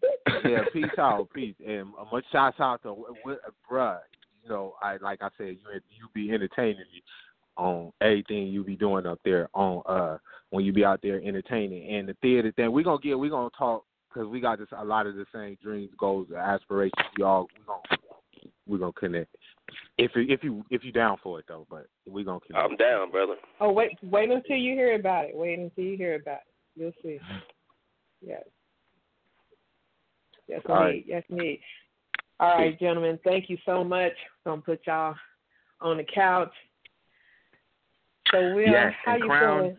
Thank 0.00 0.44
you. 0.44 0.50
yeah, 0.50 0.64
peace 0.72 0.98
out, 0.98 1.28
peace, 1.34 1.54
and 1.66 1.88
uh, 1.98 2.04
much 2.12 2.24
shouts 2.32 2.60
out 2.60 2.82
to 2.82 2.88
Wi- 3.24 3.40
bruh. 3.70 3.98
You 4.42 4.50
know, 4.50 4.74
I 4.80 4.96
like 4.98 5.22
I 5.22 5.28
said, 5.36 5.48
you 5.48 5.80
you 5.90 6.08
be 6.14 6.32
entertaining 6.32 6.76
me 6.92 7.02
on 7.56 7.92
everything 8.00 8.48
you 8.48 8.62
be 8.62 8.76
doing 8.76 9.06
up 9.06 9.18
there 9.24 9.48
on 9.54 9.82
uh 9.86 10.18
when 10.50 10.64
you 10.64 10.72
be 10.72 10.84
out 10.84 11.00
there 11.02 11.20
entertaining 11.22 11.94
and 11.94 12.08
the 12.08 12.14
theater 12.22 12.52
thing. 12.52 12.70
We 12.72 12.84
gonna 12.84 12.98
get 13.00 13.18
we 13.18 13.28
gonna 13.28 13.50
talk 13.56 13.84
because 14.12 14.28
we 14.28 14.40
got 14.40 14.58
this 14.58 14.68
a 14.76 14.84
lot 14.84 15.06
of 15.06 15.14
the 15.14 15.26
same 15.34 15.56
dreams, 15.62 15.90
goals, 15.98 16.28
aspirations. 16.30 16.92
We 17.16 17.24
all 17.24 17.48
we 17.56 17.64
gonna 17.66 18.50
we 18.66 18.78
gonna 18.78 18.92
connect. 18.92 19.34
If 19.98 20.12
you 20.14 20.26
if 20.28 20.44
you 20.44 20.64
if 20.70 20.84
you 20.84 20.92
down 20.92 21.16
for 21.22 21.38
it 21.40 21.46
though, 21.48 21.66
but 21.70 21.86
we 22.06 22.22
gonna 22.24 22.40
connect. 22.40 22.64
I'm 22.64 22.76
down, 22.76 23.10
brother. 23.10 23.34
Oh 23.60 23.72
wait, 23.72 23.98
wait 24.02 24.30
until 24.30 24.56
you 24.56 24.74
hear 24.74 24.94
about 24.94 25.26
it. 25.26 25.34
Wait 25.34 25.58
until 25.58 25.84
you 25.84 25.96
hear 25.96 26.14
about 26.16 26.38
it. 26.38 26.54
You'll 26.76 26.92
see. 27.02 27.18
Yes. 28.24 28.44
Yes, 30.48 30.60
All 30.68 30.76
indeed. 30.84 30.94
right. 30.94 31.04
Yes, 31.06 31.22
indeed. 31.30 31.60
All 32.38 32.58
right, 32.58 32.78
gentlemen. 32.78 33.18
Thank 33.24 33.48
you 33.48 33.56
so 33.64 33.82
much. 33.82 34.12
Gonna 34.44 34.62
put 34.62 34.80
y'all 34.86 35.14
on 35.80 35.96
the 35.96 36.04
couch. 36.04 36.52
So, 38.30 38.54
Will, 38.54 38.64
Yes, 38.64 38.92
how 39.04 39.14
and 39.14 39.22
you 39.22 39.28
Crown. 39.28 39.62
feeling? 39.62 39.78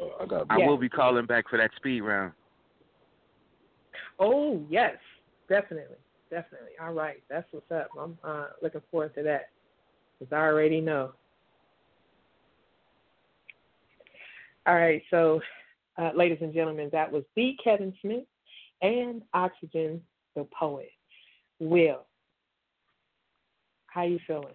Oh, 0.00 0.16
I 0.20 0.26
got 0.26 0.46
I 0.50 0.58
Yeah. 0.58 0.66
will 0.66 0.76
be 0.76 0.88
calling 0.88 1.26
back 1.26 1.48
for 1.48 1.56
that 1.56 1.70
speed 1.76 2.00
round. 2.02 2.32
Oh 4.18 4.64
yes, 4.68 4.96
definitely, 5.48 5.96
definitely. 6.30 6.72
All 6.80 6.92
right, 6.92 7.22
that's 7.28 7.46
what's 7.52 7.70
up. 7.70 7.88
I'm 7.98 8.18
uh, 8.24 8.46
looking 8.62 8.82
forward 8.90 9.14
to 9.14 9.22
that 9.24 9.50
because 10.18 10.32
I 10.32 10.40
already 10.40 10.80
know. 10.80 11.12
All 14.66 14.74
right, 14.74 15.02
so, 15.10 15.40
uh, 15.96 16.10
ladies 16.14 16.38
and 16.40 16.52
gentlemen, 16.52 16.88
that 16.92 17.10
was 17.10 17.22
B. 17.34 17.56
Kevin 17.62 17.94
Smith 18.02 18.24
and 18.82 19.22
Oxygen, 19.32 20.02
the 20.34 20.46
poet. 20.58 20.90
Will, 21.58 22.04
how 23.86 24.02
you 24.02 24.18
feeling? 24.26 24.52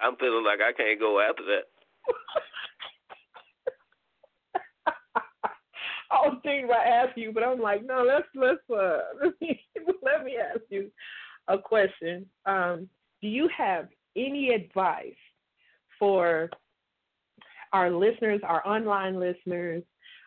I'm 0.00 0.16
feeling 0.16 0.44
like 0.44 0.60
I 0.60 0.72
can't 0.72 1.00
go 1.00 1.18
after 1.20 1.42
that. 1.44 1.62
I 6.24 6.28
was 6.28 6.38
thinking 6.42 6.64
about 6.64 6.86
asking 6.86 7.22
you, 7.24 7.32
but 7.32 7.42
I'm 7.42 7.60
like, 7.60 7.84
no, 7.84 8.04
let's 8.06 8.26
let's 8.34 8.58
uh, 8.70 9.00
let 9.22 9.40
me 9.40 9.60
let 10.02 10.24
me 10.24 10.36
ask 10.36 10.60
you 10.70 10.90
a 11.48 11.58
question. 11.58 12.26
Um, 12.46 12.88
do 13.20 13.28
you 13.28 13.48
have 13.56 13.88
any 14.16 14.50
advice 14.50 15.14
for 15.98 16.50
our 17.72 17.90
listeners, 17.90 18.40
our 18.44 18.66
online 18.66 19.18
listeners, 19.18 19.82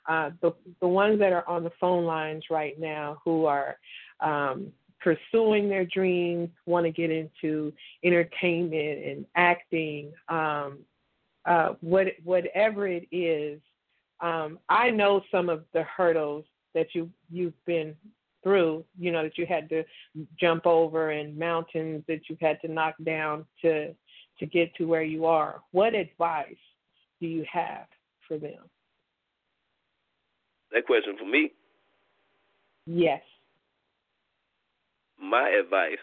uh, 0.08 0.32
the 0.42 0.54
the 0.82 0.88
ones 0.88 1.20
that 1.20 1.34
are 1.34 1.48
on 1.48 1.64
the 1.64 1.72
phone 1.80 2.06
lines 2.06 2.44
right 2.50 2.80
now 2.80 3.18
who 3.24 3.46
are 3.46 3.78
um, 4.20 4.72
pursuing 5.00 5.70
their 5.70 5.86
dreams, 5.86 6.50
want 6.66 6.86
to 6.86 6.92
get 6.92 7.12
into 7.12 7.74
entertainment 8.04 9.06
and 9.06 9.26
acting, 9.36 10.12
um, 10.30 10.80
uh, 11.46 11.70
what 11.82 12.08
whatever 12.24 12.88
it 12.88 13.08
is. 13.12 13.60
Um, 14.22 14.60
I 14.70 14.90
know 14.90 15.22
some 15.32 15.50
of 15.50 15.64
the 15.74 15.84
hurdles 15.84 16.46
that 16.74 16.88
you 16.94 17.10
you've 17.32 17.66
been 17.66 17.96
through. 18.44 18.84
You 18.98 19.12
know 19.12 19.24
that 19.24 19.38
you 19.38 19.46
had 19.46 19.70
to 19.70 19.84
jump 20.40 20.66
over 20.66 21.12
and 21.12 21.38
mountains 21.38 22.04
that 22.08 22.22
you've 22.30 22.40
had 22.40 22.60
to 22.62 22.68
knock 22.68 22.96
down 23.04 23.46
to 23.62 23.94
to 24.40 24.46
get 24.46 24.74
to 24.76 24.86
where 24.86 25.04
you 25.04 25.26
are. 25.26 25.62
What 25.72 25.96
advice 25.96 26.56
do 27.20 27.28
you 27.28 27.46
have 27.52 27.88
for 28.28 28.38
them? 28.38 28.70
That 30.72 30.86
question 30.86 31.16
for 31.18 31.26
me. 31.26 31.52
Yes. 32.86 33.22
My 35.20 35.50
advice 35.50 35.98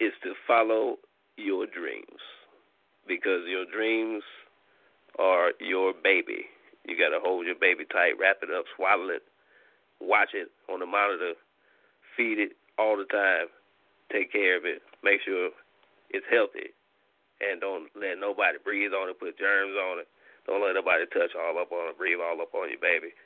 is 0.00 0.12
to 0.22 0.34
follow 0.46 0.96
your 1.36 1.66
dreams 1.66 2.20
because 3.06 3.42
your 3.46 3.64
dreams 3.72 4.22
are 5.18 5.52
your 5.60 5.92
baby. 6.02 6.46
You 6.84 6.96
got 6.98 7.16
to 7.16 7.20
hold 7.22 7.46
your 7.46 7.56
baby 7.56 7.84
tight, 7.88 8.20
wrap 8.20 8.44
it 8.44 8.52
up, 8.52 8.64
swaddle 8.76 9.08
it, 9.10 9.22
watch 10.00 10.34
it 10.34 10.48
on 10.68 10.80
the 10.80 10.86
monitor, 10.86 11.32
feed 12.16 12.38
it 12.38 12.52
all 12.78 12.96
the 12.96 13.08
time, 13.08 13.48
take 14.12 14.32
care 14.32 14.56
of 14.56 14.64
it, 14.64 14.82
make 15.02 15.20
sure 15.24 15.50
it's 16.10 16.26
healthy, 16.28 16.76
and 17.40 17.60
don't 17.60 17.88
let 17.96 18.20
nobody 18.20 18.58
breathe 18.62 18.92
on 18.92 19.08
it, 19.08 19.18
put 19.18 19.38
germs 19.38 19.74
on 19.74 19.98
it. 20.00 20.08
Don't 20.46 20.60
let 20.60 20.76
nobody 20.76 21.08
touch 21.08 21.32
all 21.32 21.56
up 21.56 21.72
on 21.72 21.88
it, 21.88 21.98
breathe 21.98 22.20
all 22.20 22.40
up 22.40 22.52
on 22.52 22.68
your 22.68 22.80
baby. 22.80 23.16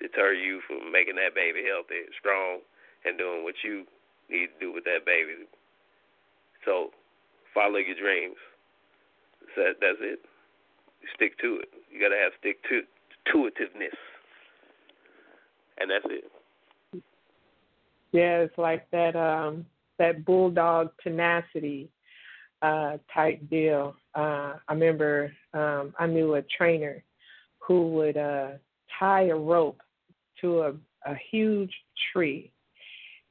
Deter 0.00 0.34
you 0.36 0.60
from 0.68 0.92
making 0.92 1.16
that 1.16 1.34
baby 1.34 1.64
healthy, 1.64 2.04
strong, 2.18 2.60
and 3.04 3.16
doing 3.16 3.42
what 3.42 3.56
you 3.64 3.88
need 4.28 4.52
to 4.52 4.58
do 4.60 4.72
with 4.72 4.84
that 4.84 5.06
baby. 5.06 5.48
So, 6.64 6.90
follow 7.54 7.80
your 7.80 7.96
dreams. 7.96 8.36
That's 9.56 10.00
it. 10.00 10.20
Stick 11.14 11.38
to 11.40 11.56
it. 11.56 11.68
You 11.90 12.00
got 12.00 12.08
to 12.08 12.20
have 12.20 12.32
stick 12.38 12.62
to 12.68 12.82
to 13.32 13.50
itiveness, 13.50 13.96
and 15.78 15.90
that's 15.90 16.04
it. 16.06 16.24
Yeah, 18.12 18.38
it's 18.38 18.58
like 18.58 18.90
that 18.90 19.16
um 19.16 19.66
that 19.98 20.24
bulldog 20.24 20.90
tenacity 21.02 21.88
uh 22.62 22.98
type 23.12 23.40
deal. 23.48 23.94
Uh 24.14 24.54
I 24.68 24.72
remember 24.72 25.32
um 25.54 25.94
I 25.98 26.06
knew 26.06 26.34
a 26.34 26.42
trainer 26.56 27.02
who 27.58 27.90
would 27.92 28.16
uh 28.16 28.50
tie 28.98 29.28
a 29.28 29.36
rope 29.36 29.80
to 30.40 30.60
a 30.62 30.72
a 31.04 31.14
huge 31.30 31.72
tree 32.12 32.52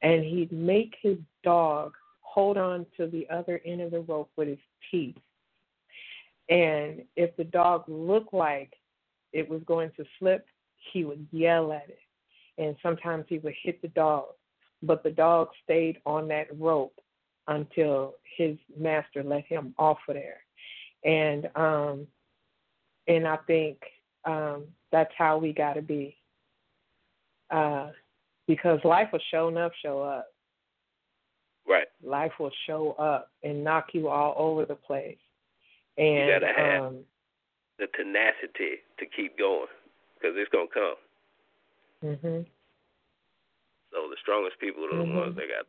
and 0.02 0.24
he'd 0.24 0.52
make 0.52 0.94
his 1.00 1.16
dog 1.42 1.92
hold 2.20 2.58
on 2.58 2.86
to 2.96 3.06
the 3.06 3.26
other 3.30 3.60
end 3.64 3.80
of 3.80 3.90
the 3.90 4.00
rope 4.00 4.30
with 4.36 4.48
his 4.48 4.58
teeth. 4.90 5.16
And 6.48 7.02
if 7.16 7.36
the 7.36 7.44
dog 7.44 7.84
looked 7.88 8.34
like 8.34 8.74
it 9.32 9.48
was 9.48 9.62
going 9.66 9.90
to 9.96 10.04
slip, 10.18 10.46
he 10.92 11.04
would 11.04 11.26
yell 11.30 11.72
at 11.72 11.88
it. 11.88 11.98
And 12.58 12.76
sometimes 12.82 13.24
he 13.28 13.38
would 13.38 13.54
hit 13.62 13.80
the 13.80 13.88
dog 13.88 14.26
but 14.82 15.02
the 15.02 15.10
dog 15.10 15.48
stayed 15.62 15.98
on 16.04 16.28
that 16.28 16.46
rope 16.58 16.98
until 17.48 18.14
his 18.36 18.56
master 18.78 19.22
let 19.22 19.44
him 19.46 19.74
off 19.78 19.98
of 20.08 20.14
there. 20.14 20.40
And 21.04 21.48
um 21.54 22.06
and 23.08 23.26
I 23.26 23.36
think 23.46 23.78
um 24.24 24.64
that's 24.90 25.12
how 25.16 25.38
we 25.38 25.52
gotta 25.52 25.82
be. 25.82 26.16
Uh 27.50 27.90
because 28.48 28.80
life 28.84 29.08
will 29.12 29.20
show 29.30 29.48
enough 29.48 29.72
show 29.82 30.02
up. 30.02 30.26
Right. 31.66 31.86
Life 32.02 32.32
will 32.40 32.50
show 32.66 32.92
up 32.92 33.30
and 33.44 33.62
knock 33.62 33.88
you 33.92 34.08
all 34.08 34.34
over 34.36 34.64
the 34.64 34.74
place. 34.74 35.16
And 35.98 36.18
you 36.18 36.26
gotta 36.26 36.52
have 36.52 36.82
um 36.84 37.04
the 37.78 37.86
tenacity 37.96 38.80
to 38.98 39.06
keep 39.06 39.38
going 39.38 39.66
because 40.14 40.36
it's 40.36 40.50
gonna 40.50 40.68
come. 40.72 40.96
mhm. 42.04 42.46
So 43.92 44.08
the 44.08 44.16
strongest 44.22 44.58
people 44.58 44.84
are 44.84 44.96
the 44.96 45.04
Mhm. 45.04 45.16
ones 45.16 45.36
that 45.36 45.48
got. 45.48 45.66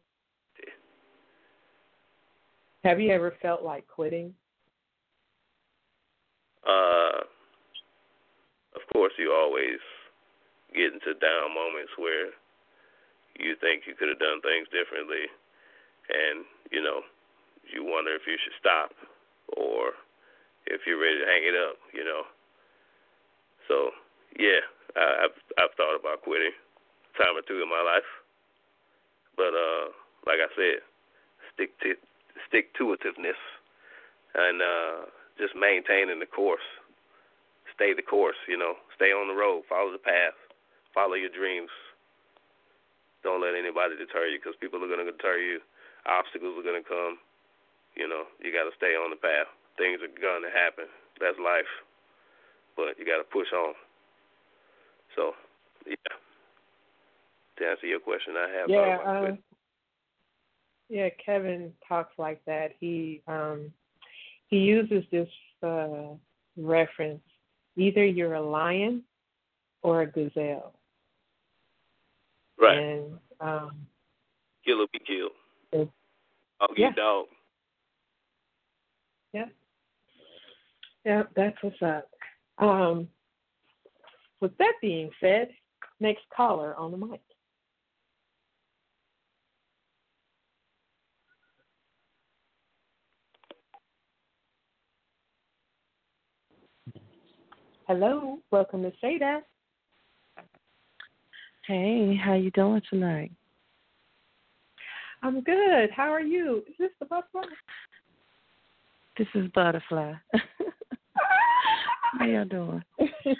Have 2.84 3.00
you 3.00 3.12
ever 3.12 3.32
felt 3.42 3.64
like 3.64 3.88
quitting? 3.88 4.36
Uh, 6.66 7.24
of 8.76 8.82
course, 8.92 9.14
you 9.18 9.34
always 9.34 9.80
get 10.74 10.94
into 10.94 11.14
down 11.16 11.54
moments 11.54 11.92
where 11.98 12.32
you 13.40 13.56
think 13.56 13.88
you 13.88 13.96
could 13.96 14.10
have 14.10 14.20
done 14.20 14.42
things 14.42 14.68
differently, 14.70 15.28
and 16.10 16.46
you 16.72 16.82
know, 16.82 17.04
you 17.72 17.84
wonder 17.84 18.14
if 18.16 18.28
you 18.28 18.38
should 18.44 18.54
stop 18.60 18.92
or 19.56 19.94
if 20.68 20.82
you're 20.86 21.02
ready 21.02 21.20
to 21.20 21.26
hang 21.26 21.44
it 21.44 21.56
up. 21.56 21.78
You 21.94 22.04
know. 22.04 22.24
So 23.68 23.92
yeah, 24.40 24.62
I, 24.96 25.28
I've 25.28 25.38
I've 25.60 25.76
thought 25.76 26.00
about 26.00 26.22
quitting 26.24 26.56
time 27.18 27.38
or 27.38 27.46
two 27.46 27.62
in 27.62 27.70
my 27.70 27.82
life, 27.82 28.08
but 29.38 29.54
uh, 29.54 29.94
like 30.26 30.42
I 30.42 30.50
said, 30.56 30.82
stick 31.54 31.78
to 31.82 31.96
stick 32.48 32.74
to 32.78 32.96
itiveness 32.96 33.40
and 34.36 34.62
uh, 34.62 34.98
just 35.38 35.54
maintaining 35.56 36.20
the 36.20 36.30
course, 36.30 36.66
stay 37.74 37.94
the 37.94 38.02
course. 38.06 38.38
You 38.48 38.58
know, 38.58 38.76
stay 38.96 39.14
on 39.14 39.28
the 39.28 39.38
road, 39.38 39.64
follow 39.70 39.92
the 39.92 40.02
path, 40.02 40.38
follow 40.94 41.14
your 41.14 41.34
dreams. 41.34 41.70
Don't 43.24 43.42
let 43.42 43.56
anybody 43.56 43.96
deter 43.96 44.28
you 44.28 44.38
because 44.38 44.60
people 44.60 44.84
are 44.84 44.92
going 44.92 45.06
to 45.06 45.12
deter 45.12 45.40
you. 45.40 45.64
Obstacles 46.04 46.60
are 46.60 46.68
going 46.68 46.82
to 46.82 46.88
come. 46.88 47.16
You 47.96 48.10
know, 48.10 48.28
you 48.44 48.52
got 48.52 48.68
to 48.68 48.76
stay 48.76 49.00
on 49.00 49.14
the 49.14 49.22
path. 49.22 49.48
Things 49.78 50.00
are 50.02 50.22
going 50.22 50.44
to 50.44 50.50
happen. 50.50 50.86
That's 51.20 51.38
life. 51.40 51.70
But 52.76 52.98
you 52.98 53.06
got 53.06 53.18
to 53.18 53.24
push 53.32 53.48
on. 53.54 53.74
So, 55.16 55.32
yeah. 55.88 55.96
To 57.58 57.70
answer 57.70 57.88
your 57.88 58.00
question, 58.00 58.34
I 58.36 58.50
have. 58.58 58.70
Yeah, 58.70 58.98
um, 59.06 59.38
yeah. 60.90 61.10
Kevin 61.24 61.72
talks 61.88 62.14
like 62.18 62.44
that. 62.46 62.72
He 62.80 63.22
um, 63.28 63.72
he 64.48 64.58
uses 64.58 65.04
this 65.12 65.30
uh, 65.62 66.16
reference: 66.58 67.22
either 67.78 68.04
you're 68.04 68.34
a 68.34 68.42
lion 68.42 69.04
or 69.84 70.02
a 70.02 70.08
gazelle. 70.08 70.74
Right. 72.60 72.78
And 72.78 73.20
um, 73.40 73.72
kill 74.66 74.82
or 74.82 74.88
be 74.92 75.00
killed. 75.06 75.90
I'll 76.60 76.68
yeah. 76.76 76.92
dog. 76.94 77.26
Yeah. 79.34 79.46
Yeah, 81.06 81.24
that's 81.36 81.58
what's 81.62 81.82
up. 81.82 82.10
Um, 82.60 83.10
with 84.40 84.58
that 84.58 84.74
being 84.82 85.10
said, 85.20 85.50
next 86.00 86.24
caller 86.36 86.76
on 86.76 86.92
the 86.92 86.98
mic. 86.98 87.22
Hello, 97.88 98.40
welcome 98.50 98.82
to 98.84 98.92
That. 99.20 99.44
Hey, 101.68 102.16
how 102.16 102.34
you 102.34 102.52
doing 102.52 102.82
tonight? 102.90 103.32
I'm 105.22 105.42
good. 105.42 105.90
How 105.92 106.12
are 106.12 106.22
you? 106.22 106.64
Is 106.68 106.76
this 106.80 106.92
the 107.00 107.06
butterfly? 107.06 107.44
This 109.18 109.28
is 109.36 109.50
butterfly. 109.54 110.14
how 112.18 112.26
y'all 112.26 112.46
doing? 112.46 112.84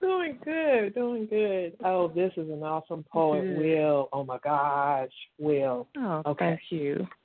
doing 0.00 0.38
good, 0.44 0.94
doing 0.94 1.26
good. 1.26 1.74
Oh, 1.84 2.08
this 2.08 2.32
is 2.36 2.48
an 2.48 2.62
awesome 2.62 3.04
poet, 3.12 3.42
good. 3.42 3.58
Will. 3.58 4.08
Oh 4.12 4.24
my 4.24 4.38
gosh, 4.42 5.10
Will. 5.38 5.88
Oh, 5.96 6.22
okay. 6.26 6.58
thank 6.58 6.60
you. 6.70 7.06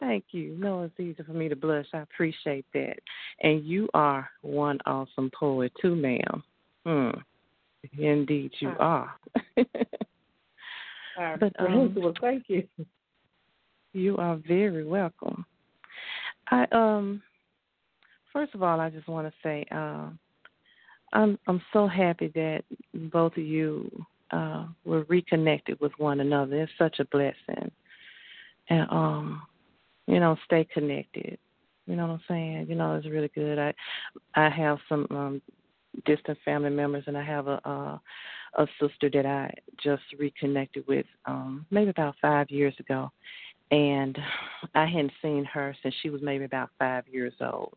Thank 0.00 0.26
you. 0.30 0.56
No, 0.58 0.82
it's 0.82 1.00
easy 1.00 1.22
for 1.24 1.32
me 1.32 1.48
to 1.48 1.56
blush. 1.56 1.86
I 1.92 1.98
appreciate 1.98 2.66
that. 2.72 2.98
And 3.42 3.64
you 3.64 3.88
are 3.94 4.30
one 4.42 4.78
awesome 4.86 5.30
poet 5.38 5.72
too, 5.80 5.96
ma'am. 5.96 6.42
Hmm. 6.86 7.10
Indeed, 7.98 8.52
you 8.60 8.72
are. 8.78 9.12
but 9.56 11.52
um, 11.58 11.94
well, 11.96 12.14
thank 12.20 12.44
you. 12.48 12.66
You 13.92 14.16
are 14.18 14.36
very 14.46 14.84
welcome. 14.84 15.44
I 16.50 16.66
um. 16.72 17.22
First 18.32 18.54
of 18.54 18.62
all, 18.62 18.78
I 18.78 18.90
just 18.90 19.08
want 19.08 19.26
to 19.26 19.32
say 19.42 19.64
uh, 19.70 20.10
I'm 21.12 21.38
I'm 21.46 21.62
so 21.72 21.86
happy 21.86 22.30
that 22.34 22.62
both 22.94 23.32
of 23.32 23.42
you 23.42 23.90
uh, 24.30 24.66
were 24.84 25.04
reconnected 25.04 25.80
with 25.80 25.92
one 25.98 26.20
another. 26.20 26.62
It's 26.62 26.72
such 26.78 27.00
a 27.00 27.04
blessing, 27.06 27.70
and 28.68 28.86
um, 28.90 29.42
you 30.06 30.20
know, 30.20 30.36
stay 30.44 30.66
connected. 30.72 31.38
You 31.86 31.96
know 31.96 32.06
what 32.06 32.12
I'm 32.14 32.20
saying? 32.28 32.66
You 32.68 32.74
know, 32.74 32.96
it's 32.96 33.06
really 33.06 33.30
good. 33.34 33.58
I 33.58 33.74
I 34.34 34.50
have 34.50 34.78
some 34.88 35.06
um 35.10 35.42
distant 36.04 36.38
family 36.44 36.70
members, 36.70 37.04
and 37.06 37.16
I 37.16 37.24
have 37.24 37.46
a 37.48 37.60
uh, 37.68 37.98
a 38.58 38.66
sister 38.80 39.10
that 39.12 39.26
I 39.26 39.52
just 39.82 40.02
reconnected 40.18 40.86
with 40.86 41.06
um, 41.26 41.66
maybe 41.70 41.90
about 41.90 42.16
five 42.20 42.50
years 42.50 42.74
ago, 42.78 43.10
and 43.70 44.18
I 44.74 44.86
hadn't 44.86 45.12
seen 45.22 45.44
her 45.44 45.76
since 45.82 45.94
she 46.02 46.10
was 46.10 46.22
maybe 46.22 46.44
about 46.44 46.70
five 46.78 47.04
years 47.08 47.34
old, 47.40 47.74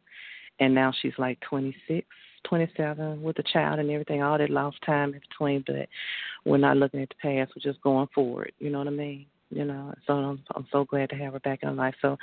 and 0.60 0.74
now 0.74 0.94
she's 1.02 1.14
like 1.18 1.39
26, 1.42 2.08
27 2.48 3.22
with 3.22 3.39
a 3.39 3.44
child 3.44 3.80
and 3.80 3.89
everything. 3.89 4.22
All 4.22 4.38
that 4.38 4.50
lost 4.50 4.78
time 4.86 5.14
in 5.14 5.22
between, 5.30 5.64
but 5.66 5.88
we're 6.46 6.58
not 6.58 6.78
looking 6.78 7.02
at 7.02 7.10
the 7.10 7.16
past. 7.16 7.52
We're 7.56 7.72
just 7.72 7.82
going 7.82 8.08
forward. 8.14 8.52
You 8.60 8.70
know 8.70 8.80
what 8.80 8.88
I 8.88 8.92
mean? 8.92 9.26
You 9.50 9.66
know, 9.66 9.94
so 10.08 10.14
I'm, 10.14 10.44
I'm 10.56 10.66
so 10.72 10.86
glad 10.86 11.10
to 11.10 11.16
have 11.18 11.34
her 11.34 11.39
back 11.39 11.60
in 11.64 11.76
life. 11.76 11.96
So 12.02 12.18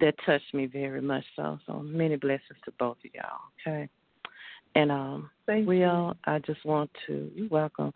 that 0.00 0.14
touched 0.24 0.54
me 0.54 0.66
very 0.66 1.02
much. 1.02 1.24
So, 1.36 1.58
so 1.66 1.80
many 1.80 2.16
blessings 2.16 2.58
to 2.64 2.72
both 2.78 2.96
of 3.04 3.10
y'all. 3.14 3.40
Okay. 3.60 3.88
And 4.74 4.90
um, 4.90 5.30
Thank 5.46 5.68
Will, 5.68 5.76
you. 5.76 6.12
I 6.24 6.38
just 6.40 6.64
want 6.64 6.90
to, 7.06 7.30
you're 7.34 7.48
welcome. 7.48 7.92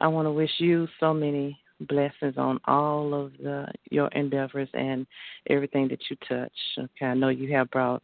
I 0.00 0.06
want 0.06 0.26
to 0.26 0.32
wish 0.32 0.52
you 0.58 0.86
so 1.00 1.12
many 1.12 1.58
blessings 1.88 2.36
on 2.36 2.60
all 2.66 3.14
of 3.14 3.32
the 3.42 3.66
your 3.90 4.08
endeavors 4.08 4.68
and 4.74 5.06
everything 5.48 5.88
that 5.88 6.00
you 6.10 6.16
touch. 6.28 6.52
Okay, 6.78 7.06
I 7.06 7.14
know 7.14 7.28
you 7.28 7.52
have 7.54 7.70
brought 7.70 8.02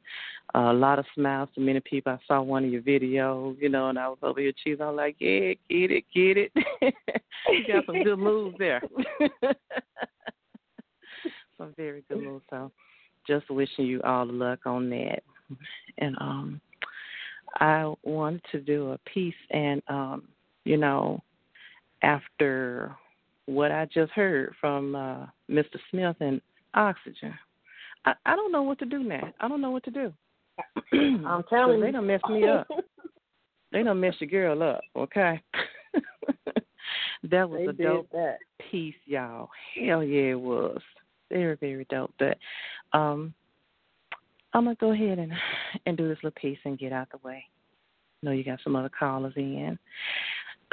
a 0.55 0.72
lot 0.72 0.99
of 0.99 1.05
smiles 1.14 1.49
to 1.55 1.61
many 1.61 1.81
people. 1.81 2.12
I 2.12 2.18
saw 2.26 2.41
one 2.41 2.64
of 2.64 2.70
your 2.70 2.83
videos, 2.83 3.61
you 3.61 3.68
know, 3.68 3.89
and 3.89 3.99
I 3.99 4.09
was 4.09 4.18
over 4.22 4.41
here 4.41 4.53
cheesing. 4.66 4.81
I'm 4.81 4.97
like, 4.97 5.16
yeah, 5.18 5.53
get 5.68 5.91
it, 5.91 6.05
get 6.14 6.37
it. 6.37 6.53
you 7.49 7.64
got 7.66 7.87
some 7.87 8.03
good 8.03 8.18
moves 8.18 8.57
there. 8.59 8.83
some 11.59 11.74
very 11.76 12.03
good 12.09 12.22
moves. 12.22 12.45
So, 12.51 12.70
just 13.26 13.51
wishing 13.51 13.87
you 13.87 14.01
all 14.03 14.26
the 14.26 14.33
luck 14.33 14.61
on 14.64 14.89
that. 14.91 15.22
And 15.99 16.16
um, 16.20 16.61
I 17.57 17.93
wanted 18.03 18.43
to 18.53 18.61
do 18.61 18.93
a 18.93 18.99
piece, 18.99 19.35
and 19.51 19.83
um, 19.89 20.29
you 20.64 20.76
know, 20.76 21.22
after 22.03 22.95
what 23.49 23.72
I 23.72 23.86
just 23.86 24.12
heard 24.12 24.55
from 24.61 24.94
uh, 24.94 25.26
Mr. 25.51 25.78
Smith 25.90 26.16
and 26.20 26.40
Oxygen, 26.74 27.32
I, 28.05 28.12
I 28.26 28.36
don't 28.36 28.53
know 28.53 28.62
what 28.62 28.78
to 28.80 28.84
do 28.84 29.03
now. 29.03 29.32
I 29.40 29.49
don't 29.49 29.62
know 29.62 29.70
what 29.70 29.84
to 29.84 29.90
do. 29.90 30.12
I'm 31.26 31.42
telling 31.49 31.78
you, 31.78 31.84
they 31.84 31.90
don't 31.90 32.07
mess 32.07 32.20
me 32.28 32.46
up. 32.46 32.68
they 33.72 33.82
don't 33.82 34.01
mess 34.01 34.14
your 34.20 34.28
girl 34.28 34.62
up, 34.62 34.82
okay? 34.94 35.40
that 37.30 37.49
was 37.49 37.61
they 37.61 37.66
a 37.66 37.72
dope 37.72 38.11
that. 38.12 38.36
piece, 38.70 38.94
y'all. 39.07 39.49
Hell 39.74 40.05
yeah, 40.05 40.32
it 40.32 40.40
was 40.40 40.80
very 41.30 41.57
very 41.57 41.86
dope. 41.88 42.12
But 42.18 42.36
um, 42.92 43.32
I'm 44.53 44.64
gonna 44.64 44.76
go 44.76 44.92
ahead 44.92 45.18
and 45.18 45.32
and 45.86 45.96
do 45.96 46.07
this 46.07 46.18
little 46.22 46.38
piece 46.38 46.59
and 46.64 46.78
get 46.78 46.92
out 46.92 47.09
the 47.11 47.26
way. 47.26 47.44
I 48.22 48.26
know 48.26 48.32
you 48.32 48.44
got 48.44 48.61
some 48.62 48.76
other 48.76 48.90
callers 48.90 49.34
in. 49.36 49.78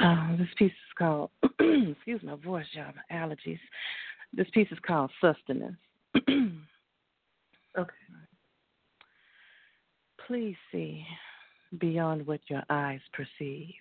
Um, 0.00 0.36
this 0.38 0.48
piece 0.58 0.72
is 0.72 0.94
called 0.98 1.30
excuse 1.60 2.22
my 2.22 2.36
voice, 2.36 2.66
y'all, 2.72 2.92
my 2.94 3.16
allergies. 3.16 3.58
This 4.32 4.46
piece 4.52 4.68
is 4.70 4.78
called 4.86 5.10
Sustenance. 5.22 5.76
okay. 6.16 7.92
Please 10.26 10.56
see 10.72 11.04
beyond 11.78 12.26
what 12.26 12.40
your 12.48 12.62
eyes 12.68 13.00
perceive. 13.12 13.74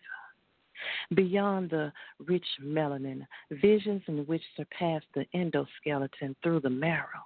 Beyond 1.16 1.70
the 1.70 1.92
rich 2.26 2.46
melanin, 2.64 3.26
visions 3.50 4.02
in 4.08 4.20
which 4.26 4.42
surpass 4.56 5.02
the 5.14 5.26
endoskeleton 5.34 6.36
through 6.44 6.60
the 6.60 6.70
marrow. 6.70 7.24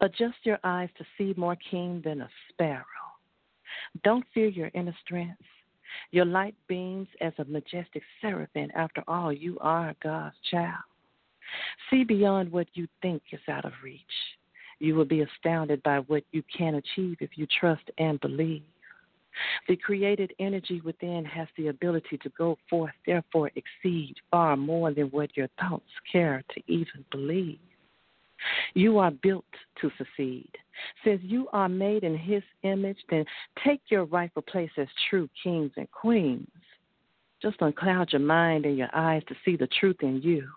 Adjust 0.00 0.36
your 0.44 0.58
eyes 0.64 0.88
to 0.98 1.04
see 1.16 1.34
more 1.36 1.56
keen 1.70 2.00
than 2.04 2.22
a 2.22 2.28
sparrow. 2.48 2.84
Don't 4.04 4.24
fear 4.32 4.48
your 4.48 4.70
inner 4.74 4.96
strength. 5.04 5.40
Your 6.10 6.24
light 6.24 6.54
beams 6.68 7.08
as 7.20 7.32
a 7.38 7.44
majestic 7.44 8.02
seraphim. 8.20 8.70
After 8.74 9.02
all, 9.08 9.32
you 9.32 9.58
are 9.60 9.94
God's 10.02 10.36
child. 10.50 10.82
See 11.90 12.04
beyond 12.04 12.50
what 12.50 12.66
you 12.74 12.88
think 13.02 13.22
is 13.32 13.40
out 13.48 13.64
of 13.64 13.72
reach. 13.82 14.02
You 14.78 14.94
will 14.94 15.04
be 15.04 15.22
astounded 15.22 15.82
by 15.82 16.00
what 16.00 16.24
you 16.32 16.42
can 16.56 16.74
achieve 16.74 17.16
if 17.20 17.30
you 17.36 17.46
trust 17.60 17.90
and 17.98 18.20
believe. 18.20 18.62
The 19.68 19.76
created 19.76 20.32
energy 20.38 20.80
within 20.80 21.24
has 21.26 21.48
the 21.56 21.68
ability 21.68 22.18
to 22.18 22.28
go 22.30 22.56
forth, 22.70 22.94
therefore, 23.04 23.50
exceed 23.54 24.14
far 24.30 24.56
more 24.56 24.92
than 24.92 25.06
what 25.08 25.36
your 25.36 25.48
thoughts 25.60 25.90
care 26.10 26.42
to 26.54 26.62
even 26.66 27.04
believe. 27.10 27.58
You 28.74 28.98
are 28.98 29.10
built 29.10 29.44
to 29.80 29.90
succeed. 29.98 30.50
Since 31.04 31.22
you 31.24 31.48
are 31.52 31.68
made 31.68 32.04
in 32.04 32.16
His 32.16 32.42
image, 32.62 32.98
then 33.10 33.24
take 33.64 33.80
your 33.88 34.04
rightful 34.04 34.42
place 34.42 34.70
as 34.76 34.88
true 35.08 35.28
kings 35.42 35.72
and 35.76 35.90
queens. 35.90 36.48
Just 37.42 37.60
uncloud 37.60 38.12
your 38.12 38.20
mind 38.20 38.64
and 38.64 38.76
your 38.76 38.94
eyes 38.94 39.22
to 39.28 39.34
see 39.44 39.56
the 39.56 39.68
truth 39.78 39.96
in 40.02 40.20
you. 40.22 40.48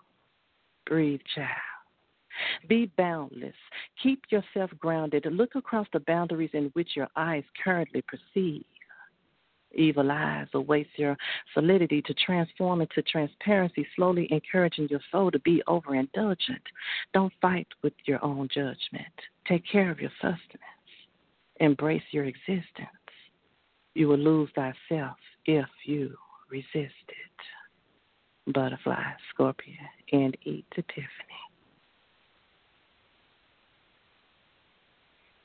Breathe, 0.86 1.20
child. 1.34 1.48
Be 2.68 2.90
boundless. 2.96 3.54
Keep 4.02 4.24
yourself 4.30 4.70
grounded. 4.78 5.26
Look 5.30 5.54
across 5.54 5.86
the 5.92 6.00
boundaries 6.00 6.50
in 6.52 6.70
which 6.72 6.96
your 6.96 7.08
eyes 7.16 7.44
currently 7.62 8.02
perceive. 8.02 8.64
Evil 9.72 10.10
eyes 10.10 10.48
or 10.52 10.60
waste 10.62 10.90
your 10.96 11.16
solidity 11.54 12.02
to 12.02 12.14
transform 12.14 12.80
into 12.80 13.02
transparency, 13.02 13.86
slowly 13.94 14.26
encouraging 14.30 14.88
your 14.88 15.00
soul 15.12 15.30
to 15.30 15.38
be 15.40 15.62
overindulgent. 15.68 16.62
Don't 17.14 17.32
fight 17.40 17.68
with 17.82 17.92
your 18.04 18.22
own 18.24 18.48
judgment. 18.52 19.14
Take 19.46 19.64
care 19.70 19.90
of 19.90 20.00
your 20.00 20.10
sustenance. 20.20 20.40
Embrace 21.60 22.02
your 22.10 22.24
existence. 22.24 22.88
You 23.94 24.08
will 24.08 24.18
lose 24.18 24.50
thyself 24.54 25.16
if 25.46 25.66
you 25.84 26.16
resist 26.50 26.72
it. 26.76 28.52
Butterfly, 28.52 29.12
Scorpion, 29.32 29.76
and 30.12 30.36
eat 30.44 30.64
to 30.74 30.82
Tiffany. 30.82 31.06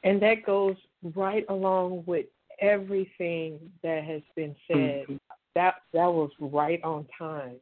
And 0.04 0.22
that 0.22 0.46
goes 0.46 0.76
right 1.16 1.46
along 1.50 2.04
with 2.06 2.26
everything 2.60 3.60
that 3.84 4.04
has 4.04 4.22
been 4.36 4.56
said. 4.68 5.04
Mm-hmm. 5.04 5.16
That 5.56 5.76
that 5.94 6.08
was 6.08 6.32
right 6.40 6.84
on 6.84 7.08
time. 7.18 7.56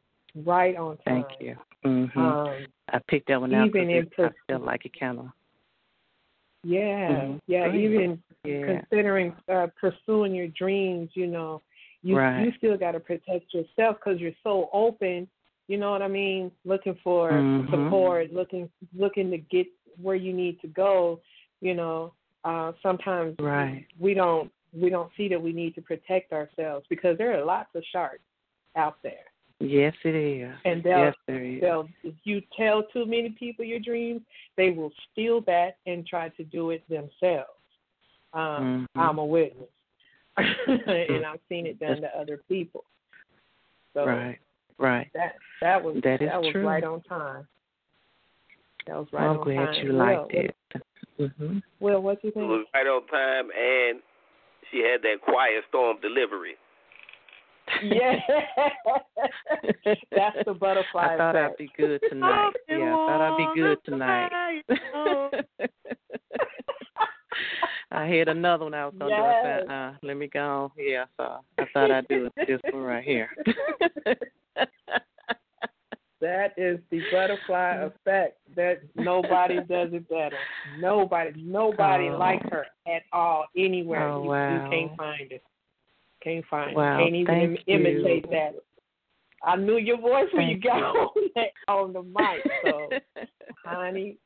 Right 0.44 0.76
on 0.76 0.96
time. 0.98 1.24
Thank 1.24 1.26
you. 1.40 1.56
Mm-hmm. 1.84 2.18
Um, 2.18 2.66
I 2.92 2.98
picked 3.08 3.28
that 3.28 3.40
one 3.40 3.54
out 3.54 3.68
even 3.68 3.88
in 3.88 4.04
because 4.04 4.32
I 4.48 4.52
feel 4.52 4.60
like 4.64 4.90
kind 4.98 5.20
of. 5.20 5.26
Yeah, 6.64 7.10
Mhm. 7.10 7.40
yeah. 7.46 7.74
Even 7.74 8.22
Yeah. 8.44 8.80
considering 8.80 9.36
uh, 9.48 9.68
pursuing 9.78 10.34
your 10.34 10.48
dreams, 10.48 11.10
you 11.14 11.26
know, 11.26 11.62
you 12.02 12.16
Right. 12.16 12.44
you 12.44 12.52
still 12.52 12.76
got 12.76 12.92
to 12.92 13.00
protect 13.00 13.52
yourself 13.54 13.96
because 13.96 14.20
you're 14.20 14.34
so 14.42 14.70
open. 14.72 15.28
You 15.68 15.78
know 15.78 15.90
what 15.90 16.02
I 16.02 16.08
mean? 16.08 16.50
Looking 16.64 16.94
for 16.96 17.30
Mhm. 17.30 17.70
support, 17.70 18.32
looking 18.32 18.70
looking 18.94 19.30
to 19.30 19.38
get 19.38 19.66
where 20.00 20.16
you 20.16 20.32
need 20.32 20.60
to 20.60 20.68
go. 20.68 21.20
You 21.60 21.74
know, 21.74 22.12
uh, 22.44 22.72
sometimes 22.82 23.36
Right. 23.38 23.86
we 23.98 24.14
don't 24.14 24.50
we 24.74 24.90
don't 24.90 25.10
see 25.16 25.28
that 25.28 25.40
we 25.40 25.52
need 25.52 25.74
to 25.76 25.80
protect 25.82 26.32
ourselves 26.32 26.86
because 26.88 27.16
there 27.18 27.38
are 27.38 27.44
lots 27.44 27.68
of 27.74 27.82
sharks 27.92 28.20
out 28.76 28.96
there. 29.02 29.24
Yes, 29.60 29.94
it 30.04 30.14
is. 30.14 30.52
And 30.64 30.82
they'll, 30.82 30.98
yes, 30.98 31.14
there 31.26 31.44
is. 31.44 31.60
they'll 31.60 31.88
if 32.02 32.14
you 32.24 32.42
tell 32.56 32.82
too 32.92 33.06
many 33.06 33.30
people 33.38 33.64
your 33.64 33.78
dreams, 33.78 34.20
they 34.56 34.70
will 34.70 34.90
steal 35.12 35.40
that 35.42 35.76
and 35.86 36.06
try 36.06 36.28
to 36.30 36.44
do 36.44 36.70
it 36.70 36.82
themselves. 36.88 37.48
Um, 38.32 38.88
Mhm. 38.96 39.00
I'm 39.00 39.18
a 39.18 39.24
witness, 39.24 39.68
and 40.36 41.24
I've 41.24 41.38
seen 41.48 41.66
it 41.66 41.78
done 41.78 42.00
to 42.00 42.18
other 42.18 42.38
people. 42.48 42.84
So 43.94 44.04
right. 44.06 44.38
Right. 44.76 45.08
that 45.14 45.36
that 45.60 45.82
was 45.82 46.00
That 46.02 46.20
is 46.20 46.28
was 46.32 46.50
true. 46.50 46.66
right 46.66 46.82
on 46.82 47.00
time. 47.02 47.46
That 48.88 48.96
was 48.96 49.06
right 49.12 49.22
I'm 49.22 49.38
on 49.38 49.44
glad 49.44 49.76
you 49.76 49.92
liked 49.92 50.20
what- 50.20 50.34
it. 50.34 50.56
Mhm. 51.20 51.62
Will, 51.78 52.02
what 52.02 52.20
do 52.20 52.26
you 52.26 52.32
It 52.32 52.34
think? 52.34 52.48
was 52.48 52.66
right 52.74 52.86
on 52.88 53.06
time, 53.06 53.50
and 53.56 54.02
she 54.74 54.80
had 54.80 55.02
that 55.02 55.20
quiet 55.22 55.62
storm 55.68 55.98
delivery. 56.02 56.56
yeah, 57.82 58.16
that's 60.10 60.36
the 60.44 60.52
butterfly 60.52 61.14
I 61.14 61.16
thought 61.16 61.34
I'd 61.36 61.56
be 61.56 61.70
good 61.78 62.00
tonight. 62.10 62.52
yeah, 62.68 62.76
I 62.76 63.06
thought 63.06 63.20
I'd 63.22 63.36
be 63.38 63.60
good 63.60 63.78
tonight. 63.84 64.30
I 67.90 68.06
had 68.06 68.28
another 68.28 68.64
one 68.64 68.74
I 68.74 68.86
was 68.86 68.94
gonna 68.98 69.16
do. 69.16 69.22
I 69.22 69.42
said, 69.42 69.70
uh, 69.70 69.92
let 70.02 70.16
me 70.16 70.26
go. 70.26 70.72
Yeah, 70.76 71.04
so 71.16 71.38
I 71.58 71.64
thought 71.72 71.90
I'd 71.90 72.08
do 72.08 72.28
this 72.36 72.60
one 72.70 72.82
right 72.82 73.04
here. 73.04 73.30
That 76.24 76.54
is 76.56 76.78
the 76.90 77.02
butterfly 77.12 77.76
mm. 77.76 77.86
effect. 77.86 78.38
That 78.56 78.80
nobody 78.94 79.56
does 79.68 79.90
it 79.92 80.08
better. 80.08 80.38
Nobody, 80.80 81.32
nobody 81.36 82.08
Oh. 82.08 82.16
like 82.16 82.42
her 82.50 82.64
at 82.86 83.02
all 83.12 83.44
anywhere. 83.54 84.08
Oh, 84.08 84.22
you, 84.22 84.28
wow. 84.30 84.64
you 84.64 84.70
can't 84.70 84.96
find 84.96 85.32
it. 85.32 85.42
Can't 86.22 86.44
find 86.46 86.74
Wow, 86.74 87.00
it. 87.00 87.02
Can't 87.02 87.14
even 87.14 87.34
im- 87.34 87.58
imitate 87.66 88.30
that. 88.30 88.54
I 89.42 89.56
knew 89.56 89.76
your 89.76 89.98
voice 90.00 90.28
when 90.32 90.48
you 90.48 90.58
got 90.58 90.78
you. 90.78 90.84
on 91.00 91.30
that, 91.34 91.50
on 91.68 91.92
the 91.92 92.02
mic. 92.02 92.50
So, 92.64 92.88
honey, 93.64 94.16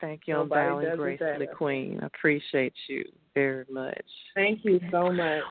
Thank 0.00 0.22
you. 0.26 0.34
Nobody 0.34 0.68
bowing 0.68 1.18
does 1.18 1.40
it. 1.40 1.56
Queen. 1.56 1.98
I 2.02 2.06
appreciate 2.06 2.74
you 2.88 3.04
very 3.34 3.64
much. 3.68 4.04
thank 4.36 4.64
you 4.64 4.78
so 4.92 5.10
much. 5.12 5.42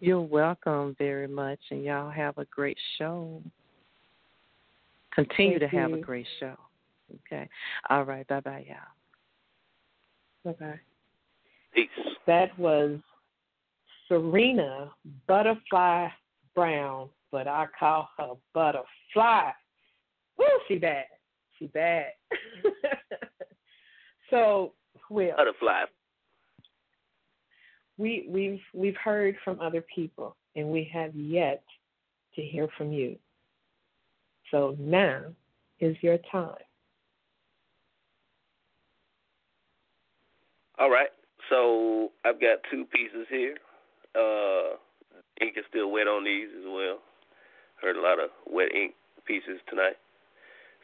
You're 0.00 0.20
welcome 0.20 0.96
very 0.98 1.28
much, 1.28 1.60
and 1.70 1.84
y'all 1.84 2.10
have 2.10 2.38
a 2.38 2.44
great 2.46 2.78
show. 2.98 3.40
Continue 5.16 5.58
Thank 5.58 5.72
to 5.72 5.78
have 5.78 5.92
a 5.94 5.98
great 5.98 6.26
show. 6.38 6.54
Okay. 7.26 7.48
All 7.88 8.04
right. 8.04 8.26
Bye 8.28 8.40
bye, 8.40 8.66
y'all. 8.68 8.76
Bye 10.44 10.64
bye. 10.64 10.80
Peace. 11.74 11.88
That 12.26 12.56
was 12.58 12.98
Serena 14.08 14.90
Butterfly 15.26 16.08
Brown, 16.54 17.08
but 17.32 17.48
I 17.48 17.66
call 17.78 18.08
her 18.18 18.32
Butterfly. 18.52 19.50
Woo, 20.38 20.44
she 20.68 20.76
bad. 20.76 21.06
She 21.58 21.66
bad. 21.68 22.12
so, 24.30 24.74
Will, 25.08 25.34
Butterfly. 25.34 25.84
we 27.96 28.26
we've 28.28 28.60
we've 28.74 28.96
heard 28.96 29.36
from 29.42 29.60
other 29.60 29.82
people, 29.94 30.36
and 30.56 30.68
we 30.68 30.90
have 30.92 31.14
yet 31.14 31.62
to 32.34 32.42
hear 32.42 32.68
from 32.76 32.92
you. 32.92 33.16
So 34.50 34.76
now 34.78 35.22
is 35.80 35.96
your 36.02 36.18
time. 36.30 36.54
All 40.78 40.90
right. 40.90 41.08
So 41.48 42.10
I've 42.24 42.40
got 42.40 42.58
two 42.70 42.84
pieces 42.86 43.26
here. 43.30 43.56
Uh, 44.14 44.76
ink 45.40 45.54
is 45.56 45.64
still 45.68 45.90
wet 45.90 46.06
on 46.06 46.24
these 46.24 46.48
as 46.58 46.64
well. 46.66 46.98
Heard 47.80 47.96
a 47.96 48.00
lot 48.00 48.18
of 48.18 48.30
wet 48.46 48.74
ink 48.74 48.94
pieces 49.26 49.60
tonight. 49.68 49.96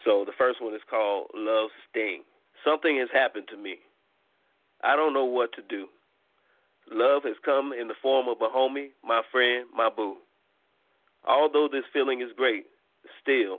So 0.04 0.24
the 0.24 0.32
first 0.36 0.60
one 0.60 0.74
is 0.74 0.80
called 0.88 1.28
Love 1.34 1.70
Sting. 1.90 2.22
Something 2.64 2.98
has 2.98 3.08
happened 3.12 3.46
to 3.50 3.56
me. 3.56 3.76
I 4.82 4.96
don't 4.96 5.14
know 5.14 5.24
what 5.24 5.52
to 5.54 5.62
do. 5.68 5.86
Love 6.90 7.22
has 7.24 7.36
come 7.44 7.72
in 7.72 7.88
the 7.88 7.94
form 8.02 8.28
of 8.28 8.38
a 8.40 8.48
homie, 8.48 8.90
my 9.04 9.22
friend, 9.30 9.66
my 9.74 9.88
boo. 9.88 10.16
Although 11.26 11.68
this 11.70 11.84
feeling 11.92 12.20
is 12.20 12.28
great, 12.36 12.66
still, 13.20 13.58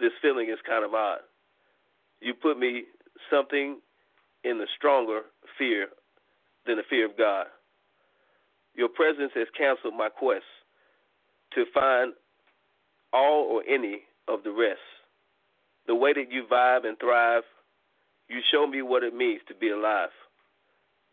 this 0.00 0.12
feeling 0.22 0.48
is 0.50 0.58
kind 0.66 0.84
of 0.84 0.94
odd. 0.94 1.20
You 2.20 2.34
put 2.34 2.58
me 2.58 2.84
something 3.30 3.78
in 4.44 4.58
the 4.58 4.66
stronger 4.76 5.22
fear 5.58 5.88
than 6.66 6.76
the 6.76 6.82
fear 6.88 7.06
of 7.06 7.16
God. 7.16 7.46
Your 8.74 8.88
presence 8.88 9.32
has 9.34 9.48
canceled 9.56 9.94
my 9.96 10.08
quest 10.08 10.44
to 11.54 11.64
find 11.74 12.12
all 13.12 13.48
or 13.50 13.62
any 13.68 14.02
of 14.28 14.44
the 14.44 14.50
rest. 14.50 14.78
The 15.86 15.94
way 15.94 16.12
that 16.12 16.30
you 16.30 16.44
vibe 16.50 16.86
and 16.86 16.98
thrive, 16.98 17.42
you 18.28 18.40
show 18.52 18.66
me 18.66 18.82
what 18.82 19.02
it 19.02 19.14
means 19.14 19.40
to 19.48 19.54
be 19.54 19.70
alive. 19.70 20.10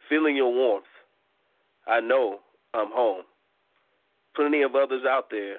Feeling 0.10 0.36
your 0.36 0.54
warmth, 0.54 0.86
I 1.88 2.02
know 2.02 2.40
I'm 2.74 2.92
home. 2.92 3.24
Plenty 4.36 4.64
of 4.64 4.76
others 4.76 5.04
out 5.10 5.30
there, 5.32 5.58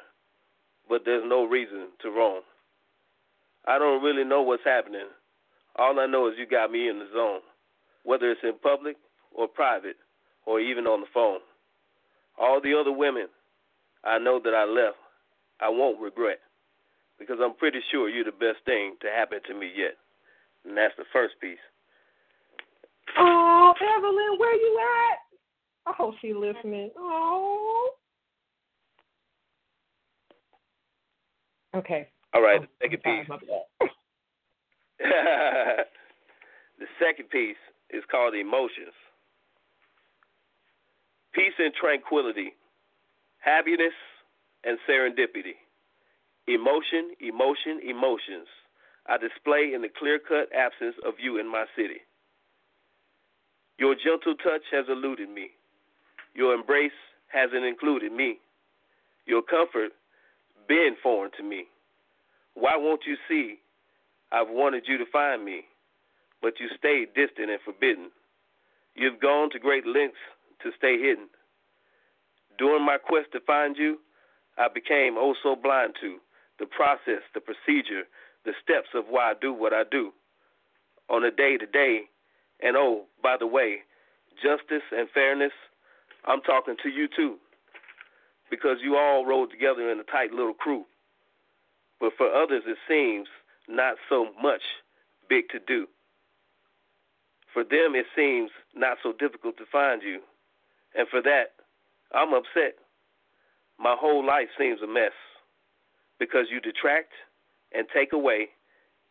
but 0.88 1.02
there's 1.04 1.24
no 1.26 1.44
reason 1.44 1.88
to 2.02 2.10
roam. 2.10 2.42
I 3.66 3.78
don't 3.78 4.02
really 4.02 4.24
know 4.24 4.42
what's 4.42 4.64
happening. 4.64 5.06
All 5.76 5.98
I 5.98 6.06
know 6.06 6.28
is 6.28 6.34
you 6.38 6.46
got 6.46 6.70
me 6.70 6.88
in 6.88 6.98
the 6.98 7.08
zone, 7.12 7.40
whether 8.04 8.30
it's 8.30 8.40
in 8.42 8.58
public 8.62 8.96
or 9.34 9.48
private 9.48 9.96
or 10.46 10.60
even 10.60 10.86
on 10.86 11.00
the 11.00 11.06
phone. 11.12 11.40
All 12.38 12.60
the 12.60 12.78
other 12.78 12.92
women 12.92 13.26
I 14.04 14.18
know 14.18 14.40
that 14.42 14.54
I 14.54 14.64
left, 14.64 14.96
I 15.60 15.68
won't 15.68 16.00
regret 16.00 16.38
because 17.18 17.38
I'm 17.42 17.54
pretty 17.54 17.80
sure 17.90 18.08
you're 18.08 18.24
the 18.24 18.30
best 18.30 18.64
thing 18.64 18.94
to 19.00 19.08
happen 19.08 19.40
to 19.48 19.54
me 19.54 19.70
yet. 19.74 19.96
And 20.64 20.76
that's 20.76 20.94
the 20.96 21.04
first 21.12 21.34
piece. 21.40 21.58
Oh, 23.18 23.72
Evelyn, 23.80 24.38
where 24.38 24.54
you 24.54 24.80
at? 25.10 25.90
I 25.90 25.94
hope 25.96 26.14
she 26.20 26.34
listening. 26.34 26.90
Oh. 26.96 27.90
Okay. 31.76 32.08
All 32.34 32.42
right, 32.42 32.60
Oh, 32.60 32.64
the 32.64 32.68
second 32.82 33.02
piece. 33.02 33.28
the 36.78 36.86
second 36.98 37.30
piece 37.30 37.56
is 37.90 38.02
called 38.10 38.34
emotions. 38.34 38.94
Peace 41.32 41.52
and 41.58 41.72
tranquility, 41.74 42.54
happiness 43.38 43.92
and 44.64 44.78
serendipity. 44.88 45.54
Emotion, 46.48 47.12
emotion, 47.20 47.80
emotions 47.88 48.46
I 49.08 49.18
display 49.18 49.72
in 49.74 49.82
the 49.82 49.88
clear 49.88 50.18
cut 50.18 50.48
absence 50.52 50.96
of 51.06 51.14
you 51.18 51.38
in 51.38 51.46
my 51.50 51.64
city. 51.76 52.00
Your 53.78 53.94
gentle 53.94 54.34
touch 54.42 54.62
has 54.72 54.86
eluded 54.88 55.28
me. 55.28 55.50
Your 56.34 56.54
embrace 56.54 56.96
hasn't 57.28 57.64
included 57.64 58.12
me. 58.12 58.38
Your 59.26 59.42
comfort 59.42 59.92
been 60.68 60.96
foreign 61.02 61.30
to 61.36 61.42
me. 61.42 61.64
Why 62.54 62.76
won't 62.76 63.02
you 63.06 63.16
see 63.28 63.58
I've 64.32 64.48
wanted 64.50 64.84
you 64.88 64.98
to 64.98 65.06
find 65.12 65.44
me, 65.44 65.62
but 66.42 66.54
you 66.58 66.68
stayed 66.76 67.14
distant 67.14 67.50
and 67.50 67.60
forbidden. 67.64 68.10
You've 68.94 69.20
gone 69.20 69.50
to 69.50 69.58
great 69.58 69.86
lengths 69.86 70.18
to 70.62 70.70
stay 70.76 70.98
hidden. 70.98 71.28
During 72.58 72.84
my 72.84 72.98
quest 72.98 73.32
to 73.32 73.40
find 73.40 73.76
you, 73.76 73.98
I 74.58 74.68
became 74.72 75.16
oh 75.18 75.34
so 75.42 75.54
blind 75.54 75.94
to 76.00 76.16
the 76.58 76.66
process, 76.66 77.22
the 77.34 77.40
procedure, 77.40 78.04
the 78.44 78.52
steps 78.62 78.88
of 78.94 79.04
why 79.08 79.30
I 79.30 79.34
do 79.40 79.52
what 79.52 79.72
I 79.72 79.82
do 79.90 80.12
on 81.08 81.24
a 81.24 81.30
day 81.30 81.56
to 81.56 81.66
day. 81.66 82.08
And 82.62 82.76
oh, 82.76 83.04
by 83.22 83.36
the 83.38 83.46
way, 83.46 83.80
justice 84.42 84.86
and 84.92 85.08
fairness, 85.10 85.52
I'm 86.24 86.40
talking 86.40 86.76
to 86.82 86.88
you 86.88 87.06
too. 87.14 87.36
Because 88.50 88.78
you 88.82 88.96
all 88.96 89.26
rode 89.26 89.50
together 89.50 89.90
in 89.90 89.98
a 89.98 90.04
tight 90.04 90.32
little 90.32 90.54
crew. 90.54 90.84
But 92.00 92.12
for 92.16 92.32
others, 92.32 92.62
it 92.66 92.78
seems 92.88 93.28
not 93.68 93.96
so 94.08 94.28
much 94.40 94.62
big 95.28 95.48
to 95.50 95.58
do. 95.58 95.86
For 97.52 97.64
them, 97.64 97.94
it 97.94 98.06
seems 98.14 98.50
not 98.74 98.98
so 99.02 99.12
difficult 99.12 99.56
to 99.56 99.64
find 99.70 100.02
you. 100.02 100.20
And 100.94 101.08
for 101.08 101.22
that, 101.22 101.54
I'm 102.14 102.34
upset. 102.34 102.76
My 103.78 103.96
whole 103.98 104.24
life 104.24 104.48
seems 104.58 104.80
a 104.82 104.86
mess 104.86 105.12
because 106.18 106.46
you 106.50 106.60
detract 106.60 107.12
and 107.72 107.86
take 107.94 108.12
away 108.12 108.48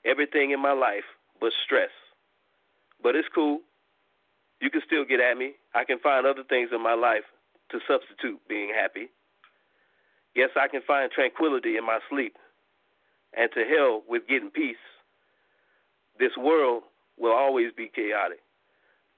everything 0.05 0.51
in 0.51 0.61
my 0.61 0.73
life 0.73 1.03
but 1.39 1.51
stress. 1.65 1.89
But 3.01 3.15
it's 3.15 3.27
cool. 3.33 3.59
You 4.61 4.69
can 4.69 4.81
still 4.85 5.05
get 5.05 5.19
at 5.19 5.37
me. 5.37 5.53
I 5.73 5.83
can 5.83 5.99
find 5.99 6.25
other 6.25 6.43
things 6.47 6.69
in 6.73 6.81
my 6.81 6.93
life 6.93 7.25
to 7.71 7.79
substitute 7.87 8.39
being 8.47 8.71
happy. 8.73 9.09
Yes, 10.35 10.49
I 10.55 10.67
can 10.67 10.81
find 10.85 11.09
tranquility 11.11 11.77
in 11.77 11.85
my 11.85 11.99
sleep. 12.09 12.35
And 13.37 13.49
to 13.53 13.63
hell 13.63 14.03
with 14.07 14.27
getting 14.27 14.51
peace. 14.51 14.75
This 16.19 16.31
world 16.37 16.83
will 17.17 17.33
always 17.33 17.71
be 17.75 17.91
chaotic, 17.93 18.39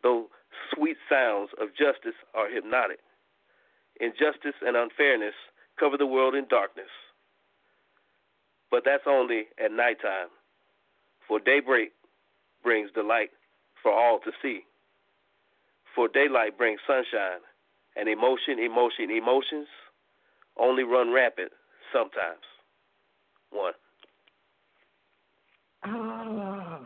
though 0.04 0.28
sweet 0.74 0.98
sounds 1.10 1.50
of 1.62 1.70
justice 1.70 2.18
are 2.34 2.50
hypnotic. 2.50 3.00
Injustice 4.00 4.56
and 4.62 4.76
unfairness 4.78 5.34
cover 5.80 5.98
the 5.98 6.06
world 6.06 6.36
in 6.36 6.48
darkness. 6.48 6.90
But 8.70 8.84
that's 8.86 9.04
only 9.08 9.46
at 9.64 9.72
nighttime. 9.72 10.30
For 11.28 11.40
daybreak 11.40 11.94
brings 12.64 12.92
delight 12.92 13.30
for 13.82 13.92
all 13.92 14.20
to 14.20 14.32
see. 14.42 14.62
For 15.96 16.08
daylight 16.08 16.58
brings 16.58 16.80
sunshine, 16.86 17.42
and 17.96 18.08
emotion, 18.08 18.60
emotion, 18.60 19.10
emotions 19.10 19.68
only 20.60 20.84
run 20.84 21.12
rampant 21.12 21.52
sometimes. 21.94 22.44
One. 23.52 23.74
Oh, 25.86 26.86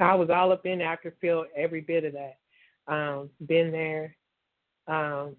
I 0.00 0.14
was 0.14 0.30
all 0.30 0.52
up 0.52 0.66
in 0.66 0.78
there. 0.78 0.88
I 0.90 1.10
feel 1.20 1.44
every 1.56 1.80
bit 1.80 2.04
of 2.04 2.14
that. 2.14 2.38
Um, 2.86 3.30
been 3.46 3.72
there 3.72 4.16
um, 4.86 5.36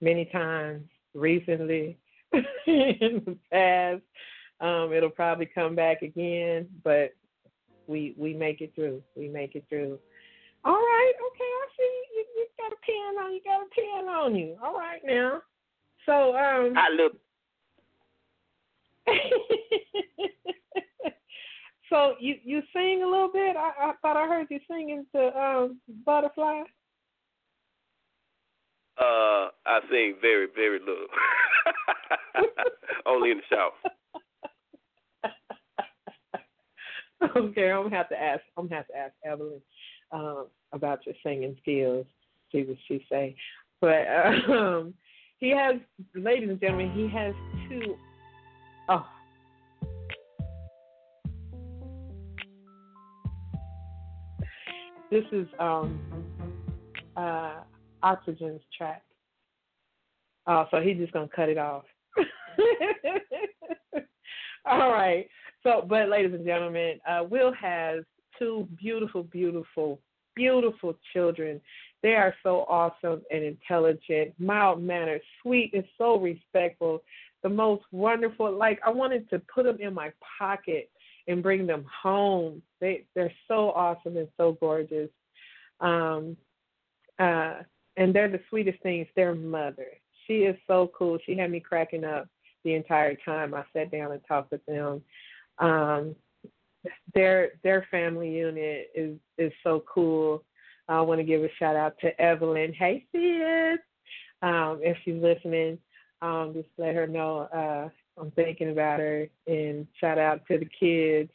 many 0.00 0.24
times 0.26 0.84
recently 1.14 1.98
in 2.32 3.22
the 3.26 3.36
past. 3.52 4.02
Um, 4.60 4.92
it'll 4.92 5.10
probably 5.10 5.46
come 5.46 5.74
back 5.74 6.02
again, 6.02 6.66
but 6.82 7.14
we 7.86 8.14
we 8.16 8.32
make 8.34 8.60
it 8.60 8.72
through. 8.74 9.02
We 9.14 9.28
make 9.28 9.54
it 9.54 9.66
through. 9.68 9.98
All 10.64 10.72
right, 10.72 11.12
okay, 11.14 11.44
I 11.44 11.66
see 11.76 12.02
you, 12.16 12.24
you 12.36 12.46
got 12.58 12.72
a 12.72 12.76
pen 12.84 13.24
on 13.24 13.34
you 13.34 13.40
got 13.44 13.62
a 13.62 13.68
pen 13.74 14.08
on 14.08 14.34
you. 14.34 14.56
All 14.64 14.74
right 14.74 15.02
now. 15.04 15.42
So 16.06 16.36
um 16.36 16.74
I 16.76 16.88
look 16.96 17.12
So 21.88 22.14
you 22.18 22.36
you 22.42 22.62
sing 22.72 23.02
a 23.04 23.06
little 23.06 23.30
bit? 23.32 23.56
I, 23.56 23.70
I 23.80 23.92
thought 24.02 24.16
I 24.16 24.26
heard 24.26 24.48
you 24.50 24.58
singing 24.68 25.06
to 25.14 25.38
um 25.38 25.80
Butterfly. 26.04 26.62
Uh, 28.98 29.50
I 29.66 29.80
sing 29.90 30.14
very, 30.22 30.46
very 30.54 30.80
little. 30.80 31.06
Only 33.06 33.30
in 33.32 33.38
the 33.38 33.42
shower. 33.50 33.72
okay, 37.36 37.70
I'm 37.70 37.84
gonna 37.84 37.96
have 37.96 38.08
to 38.08 38.20
ask. 38.20 38.42
I'm 38.56 38.68
gonna 38.68 38.76
have 38.76 38.88
to 38.88 38.96
ask 38.96 39.12
Evelyn 39.24 39.60
um, 40.12 40.46
about 40.72 41.04
your 41.04 41.14
singing 41.22 41.56
skills. 41.60 42.06
See 42.52 42.62
what 42.62 42.78
she 42.88 43.04
say. 43.10 43.36
But 43.82 44.06
um, 44.48 44.94
he 45.38 45.50
has, 45.50 45.76
ladies 46.14 46.48
and 46.48 46.60
gentlemen, 46.60 46.90
he 46.92 47.08
has 47.08 47.34
two. 47.68 47.96
Oh. 48.88 49.06
This 55.10 55.24
is 55.32 55.46
um, 55.60 56.00
uh, 57.16 57.60
Oxygen's 58.02 58.60
track. 58.76 59.02
Oh, 60.46 60.66
so 60.70 60.80
he's 60.80 60.96
just 60.96 61.12
gonna 61.12 61.28
cut 61.34 61.48
it 61.48 61.58
off. 61.58 61.84
All 64.64 64.92
right. 64.92 65.28
So, 65.62 65.84
but 65.88 66.08
ladies 66.08 66.32
and 66.34 66.44
gentlemen, 66.44 66.98
uh, 67.08 67.24
Will 67.28 67.52
has 67.52 68.04
two 68.38 68.68
beautiful, 68.76 69.22
beautiful, 69.24 70.00
beautiful 70.34 70.96
children. 71.12 71.60
They 72.02 72.14
are 72.14 72.34
so 72.42 72.66
awesome 72.68 73.22
and 73.30 73.42
intelligent, 73.42 74.34
mild 74.38 74.82
mannered, 74.82 75.22
sweet, 75.42 75.72
and 75.74 75.84
so 75.98 76.18
respectful. 76.18 77.02
The 77.42 77.48
most 77.48 77.84
wonderful. 77.90 78.52
Like 78.56 78.80
I 78.84 78.90
wanted 78.90 79.28
to 79.30 79.40
put 79.52 79.64
them 79.64 79.78
in 79.80 79.94
my 79.94 80.12
pocket 80.38 80.90
and 81.28 81.42
bring 81.42 81.66
them 81.66 81.84
home. 82.02 82.62
They 82.80 83.04
they're 83.14 83.32
so 83.48 83.70
awesome 83.70 84.16
and 84.16 84.28
so 84.36 84.56
gorgeous. 84.60 85.10
Um, 85.80 86.36
uh, 87.18 87.62
and 87.96 88.14
they're 88.14 88.30
the 88.30 88.40
sweetest 88.50 88.82
things. 88.82 89.06
Their 89.16 89.34
mother, 89.34 89.88
she 90.26 90.40
is 90.40 90.56
so 90.66 90.90
cool. 90.96 91.18
She 91.24 91.36
had 91.36 91.50
me 91.50 91.60
cracking 91.60 92.04
up 92.04 92.28
the 92.64 92.74
entire 92.74 93.14
time 93.24 93.54
I 93.54 93.64
sat 93.72 93.90
down 93.90 94.12
and 94.12 94.20
talked 94.26 94.50
with 94.50 94.64
them. 94.66 95.02
Um, 95.58 96.14
their 97.14 97.52
their 97.62 97.86
family 97.90 98.30
unit 98.30 98.90
is 98.94 99.16
is 99.38 99.52
so 99.62 99.82
cool. 99.92 100.42
I 100.88 101.00
want 101.00 101.20
to 101.20 101.24
give 101.24 101.42
a 101.42 101.48
shout 101.58 101.76
out 101.76 101.96
to 102.00 102.20
Evelyn. 102.20 102.72
Hey, 102.72 103.04
sis. 103.12 103.80
Um, 104.42 104.80
if 104.82 104.96
she's 105.04 105.20
listening, 105.20 105.78
um, 106.22 106.52
just 106.54 106.68
let 106.78 106.94
her 106.94 107.06
know 107.06 107.40
uh, 107.52 107.88
I'm 108.20 108.30
thinking 108.32 108.70
about 108.70 109.00
her. 109.00 109.28
And 109.46 109.86
shout 110.00 110.18
out 110.18 110.46
to 110.48 110.58
the 110.58 110.68
kids. 110.78 111.30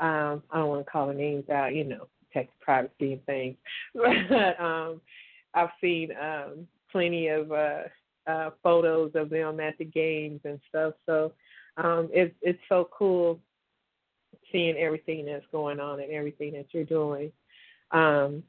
Um, 0.00 0.42
I 0.50 0.58
don't 0.58 0.68
want 0.68 0.86
to 0.86 0.90
call 0.90 1.08
the 1.08 1.14
names 1.14 1.48
out, 1.50 1.74
you 1.74 1.84
know, 1.84 2.08
protect 2.26 2.58
privacy 2.60 3.12
and 3.14 3.24
things. 3.26 3.56
But 3.94 4.60
um, 4.60 5.00
I've 5.54 5.70
seen 5.80 6.10
um, 6.20 6.66
plenty 6.92 7.28
of 7.28 7.50
uh, 7.50 7.82
uh, 8.26 8.50
photos 8.62 9.12
of 9.14 9.30
them 9.30 9.60
at 9.60 9.76
the 9.78 9.84
games 9.84 10.40
and 10.44 10.60
stuff. 10.68 10.94
So 11.06 11.32
um, 11.76 12.08
it's 12.12 12.34
it's 12.42 12.60
so 12.68 12.88
cool 12.96 13.40
seeing 14.52 14.76
everything 14.76 15.26
that's 15.26 15.44
going 15.52 15.80
on 15.80 16.00
and 16.00 16.12
everything 16.12 16.52
that 16.52 16.66
you're 16.72 16.84
doing. 16.84 17.32
Um, 17.90 18.42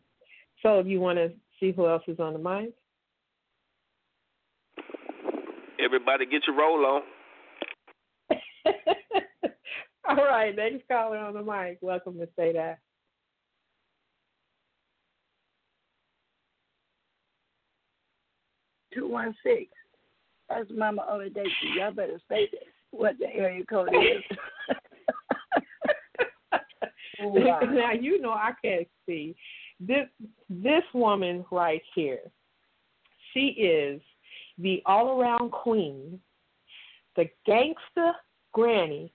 so, 0.61 0.83
do 0.83 0.89
you 0.89 0.99
want 0.99 1.17
to 1.17 1.31
see 1.59 1.71
who 1.71 1.87
else 1.87 2.03
is 2.07 2.19
on 2.19 2.33
the 2.33 2.39
mic? 2.39 2.73
Everybody, 5.83 6.25
get 6.25 6.41
your 6.45 6.57
roll 6.57 6.85
on. 6.85 7.01
All 10.09 10.15
right, 10.15 10.55
next 10.55 10.87
caller 10.87 11.17
on 11.17 11.33
the 11.33 11.41
mic. 11.41 11.77
Welcome 11.81 12.17
to 12.17 12.27
say 12.35 12.51
that. 12.53 12.79
Two 18.93 19.07
one 19.07 19.35
six. 19.43 19.67
That's 20.49 20.69
Mama 20.75 21.05
Oladesi. 21.09 21.45
Y'all 21.75 21.91
better 21.93 22.19
say 22.29 22.49
this. 22.51 22.63
What 22.91 23.17
the 23.19 23.27
area 23.27 23.63
code 23.65 23.89
is. 23.93 24.23
wow. 27.21 27.59
now 27.71 27.93
you 27.93 28.19
know 28.19 28.31
I 28.31 28.51
can't 28.63 28.87
see 29.05 29.35
this 29.79 30.07
this 30.49 30.83
woman 30.93 31.45
right 31.51 31.81
here. 31.95 32.19
She 33.33 33.47
is 33.49 34.01
the 34.57 34.81
all 34.85 35.19
around 35.19 35.51
queen, 35.51 36.19
the 37.15 37.29
gangster 37.45 38.13
granny, 38.53 39.13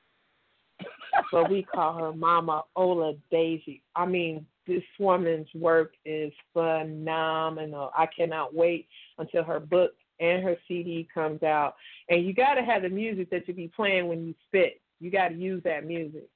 but 1.32 1.50
we 1.50 1.62
call 1.62 1.98
her 1.98 2.12
Mama 2.12 2.62
Ola 2.76 3.14
Daisy. 3.30 3.82
I 3.94 4.06
mean, 4.06 4.46
this 4.66 4.82
woman's 4.98 5.48
work 5.54 5.92
is 6.04 6.32
phenomenal. 6.52 7.90
I 7.96 8.06
cannot 8.06 8.54
wait 8.54 8.88
until 9.18 9.44
her 9.44 9.60
book 9.60 9.92
and 10.20 10.42
her 10.42 10.56
CD 10.66 11.08
comes 11.12 11.42
out. 11.42 11.74
And 12.08 12.24
you 12.24 12.32
got 12.32 12.54
to 12.54 12.62
have 12.62 12.82
the 12.82 12.88
music 12.88 13.30
that 13.30 13.46
you 13.46 13.54
be 13.54 13.70
playing 13.74 14.08
when 14.08 14.26
you 14.26 14.34
spit. 14.46 14.80
You 15.00 15.10
got 15.10 15.28
to 15.28 15.34
use 15.34 15.62
that 15.64 15.86
music. 15.86 16.28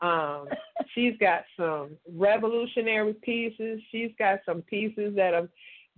Um, 0.00 0.48
she's 0.94 1.14
got 1.18 1.44
some 1.56 1.90
revolutionary 2.12 3.14
pieces. 3.14 3.80
She's 3.90 4.10
got 4.18 4.40
some 4.46 4.62
pieces 4.62 5.14
that 5.16 5.34
are 5.34 5.48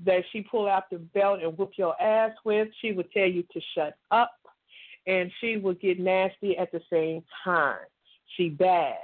that 0.04 0.22
she 0.30 0.42
pull 0.42 0.68
out 0.68 0.90
the 0.90 0.98
belt 0.98 1.40
and 1.42 1.56
whoop 1.56 1.72
your 1.76 2.00
ass 2.00 2.32
with. 2.44 2.68
She 2.82 2.92
would 2.92 3.10
tell 3.12 3.26
you 3.26 3.42
to 3.52 3.60
shut 3.74 3.96
up, 4.10 4.38
and 5.06 5.30
she 5.40 5.56
would 5.56 5.80
get 5.80 5.98
nasty 5.98 6.56
at 6.58 6.70
the 6.70 6.82
same 6.90 7.22
time. 7.44 7.78
She 8.36 8.50
bad. 8.50 8.96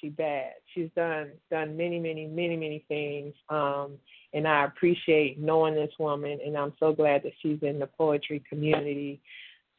She 0.00 0.10
bad. 0.10 0.52
She's 0.74 0.90
done 0.94 1.30
done 1.50 1.76
many, 1.76 1.98
many, 1.98 2.26
many, 2.26 2.56
many 2.56 2.84
things. 2.88 3.34
Um, 3.48 3.92
and 4.34 4.46
I 4.46 4.64
appreciate 4.64 5.38
knowing 5.38 5.74
this 5.74 5.92
woman, 5.98 6.38
and 6.44 6.56
I'm 6.56 6.74
so 6.78 6.92
glad 6.92 7.22
that 7.22 7.32
she's 7.40 7.60
in 7.62 7.78
the 7.78 7.86
poetry 7.86 8.42
community. 8.48 9.20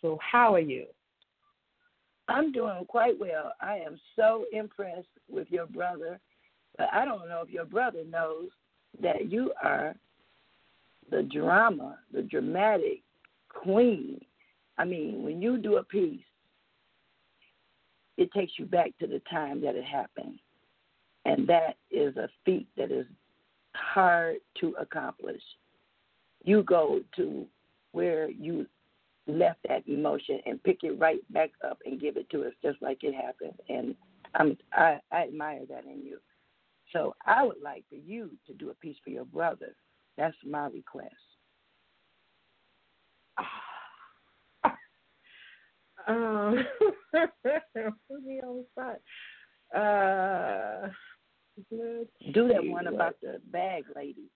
So, 0.01 0.17
how 0.21 0.55
are 0.55 0.59
you? 0.59 0.85
I'm 2.27 2.51
doing 2.51 2.85
quite 2.87 3.19
well. 3.19 3.53
I 3.61 3.77
am 3.77 3.99
so 4.15 4.45
impressed 4.51 5.07
with 5.29 5.47
your 5.49 5.67
brother, 5.67 6.19
but 6.77 6.87
I 6.91 7.05
don't 7.05 7.27
know 7.29 7.43
if 7.45 7.51
your 7.51 7.65
brother 7.65 8.03
knows 8.09 8.49
that 9.01 9.31
you 9.31 9.51
are 9.63 9.95
the 11.11 11.23
drama, 11.23 11.99
the 12.13 12.23
dramatic 12.23 13.01
queen. 13.49 14.19
I 14.77 14.85
mean, 14.85 15.23
when 15.23 15.41
you 15.41 15.57
do 15.57 15.77
a 15.77 15.83
piece, 15.83 16.21
it 18.17 18.31
takes 18.31 18.53
you 18.57 18.65
back 18.65 18.91
to 18.99 19.07
the 19.07 19.21
time 19.29 19.61
that 19.61 19.75
it 19.75 19.85
happened. 19.85 20.39
And 21.25 21.47
that 21.47 21.77
is 21.91 22.15
a 22.17 22.29
feat 22.45 22.67
that 22.77 22.91
is 22.91 23.05
hard 23.73 24.37
to 24.61 24.75
accomplish. 24.79 25.41
You 26.43 26.63
go 26.63 27.01
to 27.15 27.45
where 27.91 28.29
you 28.29 28.65
left 29.27 29.59
that 29.67 29.87
emotion 29.87 30.39
and 30.45 30.63
pick 30.63 30.83
it 30.83 30.99
right 30.99 31.21
back 31.31 31.51
up 31.67 31.79
and 31.85 31.99
give 31.99 32.17
it 32.17 32.29
to 32.29 32.43
us 32.43 32.53
just 32.61 32.81
like 32.81 32.99
it 33.03 33.13
happened. 33.13 33.59
And 33.69 33.95
I'm, 34.35 34.57
I, 34.73 34.99
I 35.11 35.23
admire 35.23 35.61
that 35.69 35.85
in 35.85 36.03
you. 36.03 36.19
So 36.93 37.15
I 37.25 37.43
would 37.43 37.61
like 37.63 37.83
for 37.89 37.95
you 37.95 38.29
to 38.47 38.53
do 38.53 38.69
a 38.69 38.73
piece 38.75 38.97
for 39.03 39.09
your 39.09 39.25
brother. 39.25 39.75
That's 40.17 40.35
my 40.45 40.67
request. 40.67 41.15
Um, 46.07 46.63
put 47.11 48.23
me 48.23 48.39
on 48.41 48.63
spot. 48.71 48.99
Uh, 49.75 50.89
do 51.71 52.47
that 52.47 52.63
one 52.63 52.85
about 52.85 53.15
the 53.21 53.41
bag 53.51 53.85
lady. 53.95 54.29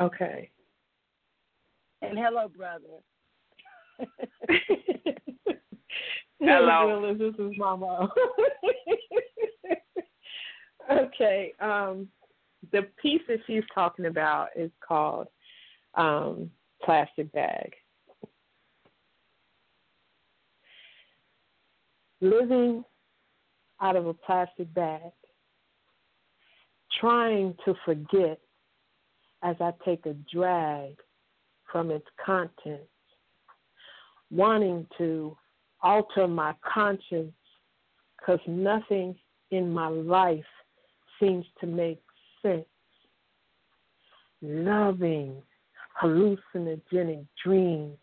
Okay. 0.00 0.50
And 2.08 2.18
hello, 2.18 2.48
brother. 2.48 2.84
hello. 6.40 7.14
This 7.18 7.34
is 7.38 7.52
Mama. 7.56 8.08
okay. 10.92 11.52
Um, 11.60 12.08
the 12.72 12.82
piece 13.00 13.22
that 13.28 13.38
she's 13.46 13.62
talking 13.74 14.06
about 14.06 14.48
is 14.54 14.70
called 14.86 15.28
um, 15.94 16.50
Plastic 16.82 17.32
Bag. 17.32 17.72
Living 22.20 22.84
out 23.80 23.96
of 23.96 24.06
a 24.06 24.14
plastic 24.14 24.72
bag, 24.74 25.12
trying 27.00 27.54
to 27.64 27.74
forget 27.84 28.38
as 29.42 29.56
I 29.60 29.72
take 29.84 30.06
a 30.06 30.14
drag 30.32 30.96
from 31.74 31.90
its 31.90 32.06
contents, 32.24 32.84
wanting 34.30 34.86
to 34.96 35.36
alter 35.82 36.28
my 36.28 36.54
conscience 36.62 37.32
because 38.16 38.38
nothing 38.46 39.16
in 39.50 39.72
my 39.72 39.88
life 39.88 40.44
seems 41.18 41.44
to 41.60 41.66
make 41.66 42.00
sense. 42.42 42.64
Loving 44.40 45.42
hallucinogenic 46.00 47.26
dreams 47.44 47.98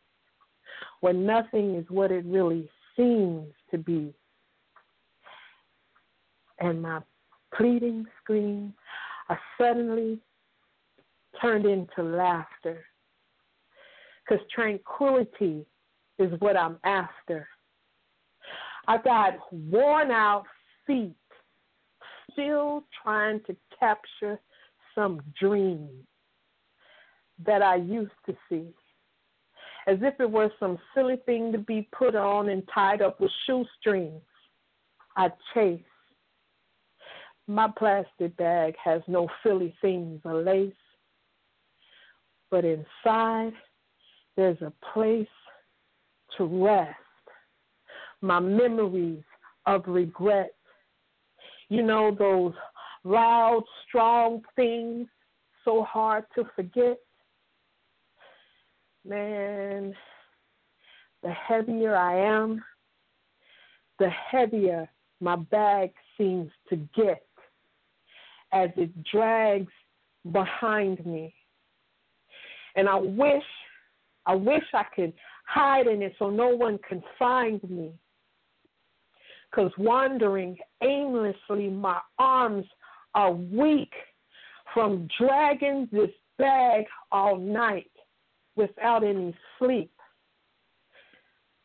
where 1.00 1.14
nothing 1.14 1.76
is 1.76 1.86
what 1.88 2.12
it 2.12 2.26
really 2.26 2.70
seems 2.98 3.54
to 3.72 3.78
be. 3.78 4.14
And 6.60 6.82
my 6.82 7.00
pleading 7.56 8.06
screams 8.22 8.74
are 9.30 9.40
suddenly 9.58 10.20
turned 11.42 11.66
into 11.66 12.04
laughter. 12.04 12.84
Because 14.32 14.46
tranquility 14.56 15.66
is 16.18 16.32
what 16.40 16.56
I'm 16.56 16.78
after. 16.86 17.50
I've 18.88 19.04
got 19.04 19.34
worn 19.52 20.10
out 20.10 20.46
feet, 20.88 21.18
still 22.32 22.86
trying 23.04 23.42
to 23.48 23.56
capture 23.78 24.40
some 24.96 25.20
dream 25.38 25.90
that 27.46 27.62
I 27.62 27.76
used 27.76 28.12
to 28.26 28.34
see. 28.48 28.68
As 29.86 29.98
if 30.02 30.18
it 30.18 30.32
were 30.32 30.50
some 30.62 30.80
silly 30.96 31.18
thing 31.26 31.52
to 31.52 31.58
be 31.58 31.90
put 31.92 32.16
on 32.16 32.48
and 32.48 32.64
tied 32.74 33.02
up 33.02 33.20
with 33.20 33.32
shoestrings. 33.46 34.22
I 35.18 35.30
chase. 35.54 35.82
My 37.48 37.68
plastic 37.78 38.38
bag 38.38 38.76
has 38.82 39.02
no 39.10 39.28
frilly 39.44 39.76
things 39.82 40.22
or 40.24 40.42
lace, 40.42 40.72
but 42.50 42.64
inside 42.64 43.52
there's 44.36 44.62
a 44.62 44.74
place 44.94 45.28
to 46.38 46.46
rest. 46.66 46.96
My 48.22 48.40
memories 48.40 49.24
of 49.66 49.84
regret. 49.88 50.54
You 51.70 51.84
know, 51.84 52.16
those 52.18 52.54
loud, 53.04 53.64
strong 53.88 54.42
things 54.56 55.08
so 55.64 55.84
hard 55.84 56.26
to 56.36 56.44
forget. 56.56 56.98
Man, 59.06 59.94
the 61.24 61.32
heavier 61.32 61.96
I 61.96 62.20
am, 62.20 62.64
the 64.00 64.10
heavier 64.10 64.90
my 65.20 65.36
bag 65.36 65.92
seems 66.18 66.52
to 66.70 66.76
get 66.96 67.24
as 68.52 68.70
it 68.76 68.92
drags 69.04 69.72
behind 70.32 71.06
me. 71.06 71.34
And 72.76 72.90
I 72.90 72.96
wish, 72.96 73.44
I 74.26 74.36
wish 74.36 74.64
I 74.74 74.84
could 74.96 75.14
hide 75.46 75.88
in 75.88 76.02
it 76.02 76.14
so 76.20 76.30
no 76.30 76.50
one 76.50 76.80
can 76.88 77.04
find 77.18 77.62
me. 77.70 77.92
Because 79.50 79.72
wandering 79.78 80.58
aimlessly, 80.82 81.70
my 81.70 82.00
arms 82.18 82.66
are 83.14 83.34
weak 83.34 83.92
from 84.74 85.08
dragging 85.20 85.90
this 85.92 86.12
bag 86.38 86.86
all 87.12 87.38
night 87.38 87.92
without 88.56 89.04
any 89.04 89.36
sleep, 89.60 89.92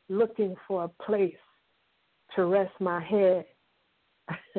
looking 0.08 0.56
for 0.66 0.84
a 0.84 1.04
place 1.04 1.34
to 2.34 2.46
rest 2.46 2.72
my 2.80 3.02
head. 3.02 3.44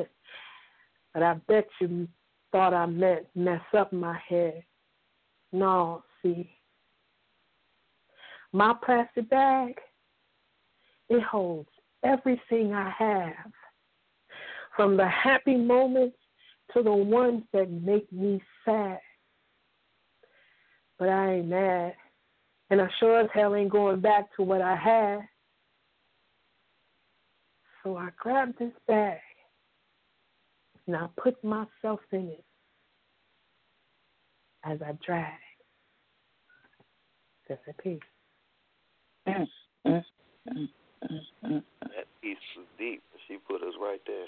but 1.14 1.22
I 1.22 1.34
bet 1.46 1.66
you 1.80 2.08
thought 2.50 2.72
I 2.72 2.86
meant 2.86 3.26
mess 3.34 3.60
up 3.76 3.92
my 3.92 4.18
head. 4.28 4.64
No, 5.52 6.02
see, 6.22 6.50
my 8.52 8.74
plastic 8.84 9.28
bag, 9.30 9.74
it 11.08 11.22
holds 11.22 11.68
everything 12.04 12.72
I 12.72 12.92
have, 12.98 13.52
from 14.76 14.96
the 14.96 15.08
happy 15.08 15.56
moments 15.56 16.16
to 16.74 16.82
the 16.82 16.92
ones 16.92 17.42
that 17.52 17.70
make 17.70 18.10
me 18.12 18.40
sad. 18.64 19.00
But 20.98 21.08
I 21.08 21.34
ain't 21.34 21.48
mad, 21.48 21.94
and 22.70 22.80
I 22.80 22.88
sure 23.00 23.20
as 23.20 23.30
hell 23.32 23.54
ain't 23.54 23.70
going 23.70 24.00
back 24.00 24.34
to 24.36 24.42
what 24.42 24.62
I 24.62 24.76
had. 24.76 25.20
So 27.82 27.96
I 27.96 28.10
grabbed 28.18 28.58
this 28.58 28.72
bag 28.86 29.18
and 30.86 30.96
I 30.96 31.06
put 31.22 31.42
myself 31.44 32.00
in 32.12 32.28
it 32.28 32.44
as 34.64 34.78
I 34.82 34.92
drag. 35.06 35.32
Just 37.46 37.60
a 37.68 37.82
piece. 37.82 38.00
Mm, 39.28 39.46
mm, 39.86 40.68
mm, 41.44 41.62
that 41.80 42.06
piece 42.22 42.36
was 42.56 42.66
deep. 42.78 43.02
She 43.26 43.36
put 43.48 43.62
us 43.62 43.74
right 43.80 44.00
there, 44.06 44.26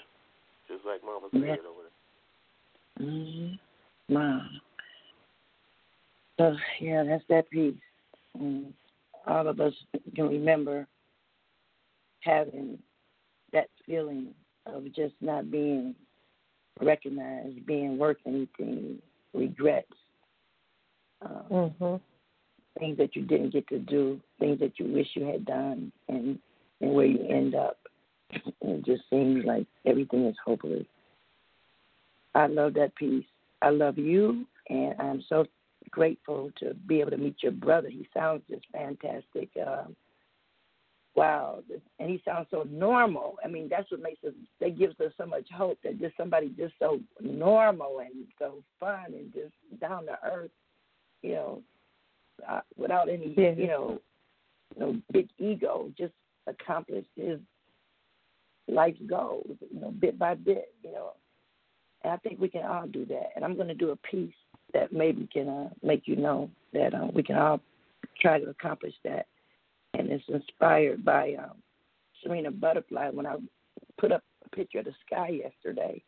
just 0.67 0.85
like 0.85 1.01
Mama 1.03 1.27
said 1.31 1.41
yeah. 1.41 1.51
over 1.69 1.81
there. 2.97 3.07
Mm-hmm. 3.07 4.13
Wow. 4.13 4.41
So 6.37 6.55
yeah, 6.79 7.03
that's 7.03 7.23
that 7.29 7.49
piece. 7.49 7.75
And 8.39 8.73
all 9.27 9.47
of 9.47 9.59
us 9.59 9.73
can 10.15 10.29
remember 10.29 10.87
having 12.21 12.77
that 13.53 13.67
feeling 13.85 14.33
of 14.65 14.85
just 14.93 15.13
not 15.21 15.51
being 15.51 15.95
recognized, 16.79 17.65
being 17.65 17.97
worth 17.97 18.17
anything, 18.25 18.99
regrets, 19.33 19.87
um, 21.21 21.43
mm-hmm. 21.51 21.95
Things 22.79 22.97
that 22.97 23.15
you 23.15 23.23
didn't 23.23 23.53
get 23.53 23.67
to 23.69 23.79
do, 23.79 24.19
things 24.39 24.59
that 24.59 24.79
you 24.79 24.91
wish 24.91 25.07
you 25.15 25.25
had 25.25 25.45
done, 25.45 25.91
and 26.07 26.39
and 26.81 26.93
where 26.93 27.05
you 27.05 27.25
end 27.27 27.55
up. 27.55 27.77
It 28.61 28.85
just 28.85 29.03
seems 29.09 29.43
like 29.45 29.67
everything 29.85 30.25
is 30.25 30.35
hopeless. 30.43 30.85
I 32.33 32.47
love 32.47 32.73
that 32.75 32.95
piece. 32.95 33.25
I 33.61 33.69
love 33.69 33.97
you, 33.97 34.45
and 34.69 34.95
I'm 34.99 35.23
so 35.27 35.45
grateful 35.89 36.51
to 36.59 36.73
be 36.73 37.01
able 37.01 37.11
to 37.11 37.17
meet 37.17 37.43
your 37.43 37.51
brother. 37.51 37.89
He 37.89 38.07
sounds 38.13 38.41
just 38.49 38.65
fantastic. 38.71 39.49
Um, 39.57 39.95
wow, 41.15 41.59
and 41.99 42.09
he 42.09 42.21
sounds 42.23 42.47
so 42.51 42.65
normal. 42.69 43.35
I 43.43 43.47
mean, 43.47 43.67
that's 43.69 43.91
what 43.91 44.01
makes 44.01 44.23
us. 44.23 44.33
That 44.61 44.79
gives 44.79 44.99
us 45.01 45.11
so 45.17 45.25
much 45.25 45.47
hope 45.53 45.79
that 45.83 45.99
just 45.99 46.15
somebody 46.17 46.53
just 46.57 46.73
so 46.79 46.99
normal 47.19 47.99
and 47.99 48.25
so 48.39 48.63
fun 48.79 49.07
and 49.07 49.33
just 49.33 49.53
down 49.81 50.05
to 50.05 50.17
earth, 50.23 50.51
you 51.21 51.33
know, 51.33 51.61
uh, 52.49 52.61
without 52.77 53.09
any, 53.09 53.33
yeah. 53.37 53.51
you 53.51 53.67
know, 53.67 54.01
no 54.77 54.95
big 55.11 55.29
ego, 55.37 55.91
just 55.97 56.13
accomplished 56.47 57.09
his 57.15 57.39
life 58.67 58.95
goals, 59.07 59.57
you 59.73 59.79
know, 59.79 59.91
bit 59.91 60.17
by 60.17 60.35
bit, 60.35 60.73
you 60.83 60.91
know. 60.91 61.11
And 62.03 62.13
I 62.13 62.17
think 62.17 62.39
we 62.39 62.49
can 62.49 62.65
all 62.65 62.87
do 62.87 63.05
that. 63.05 63.31
And 63.35 63.45
I'm 63.45 63.55
going 63.55 63.67
to 63.67 63.73
do 63.73 63.91
a 63.91 63.95
piece 63.95 64.33
that 64.73 64.91
maybe 64.91 65.27
can 65.31 65.47
uh, 65.47 65.69
make 65.83 66.07
you 66.07 66.15
know 66.15 66.49
that 66.73 66.93
um, 66.93 67.11
we 67.13 67.23
can 67.23 67.35
all 67.35 67.59
try 68.19 68.39
to 68.39 68.49
accomplish 68.49 68.93
that. 69.03 69.27
And 69.93 70.09
it's 70.09 70.23
inspired 70.27 71.03
by 71.03 71.35
um, 71.37 71.57
Serena 72.23 72.51
Butterfly 72.51 73.09
when 73.09 73.25
I 73.25 73.35
put 73.99 74.11
up 74.11 74.23
a 74.45 74.55
picture 74.55 74.79
of 74.79 74.85
the 74.85 74.93
sky 75.05 75.29
yesterday. 75.29 76.01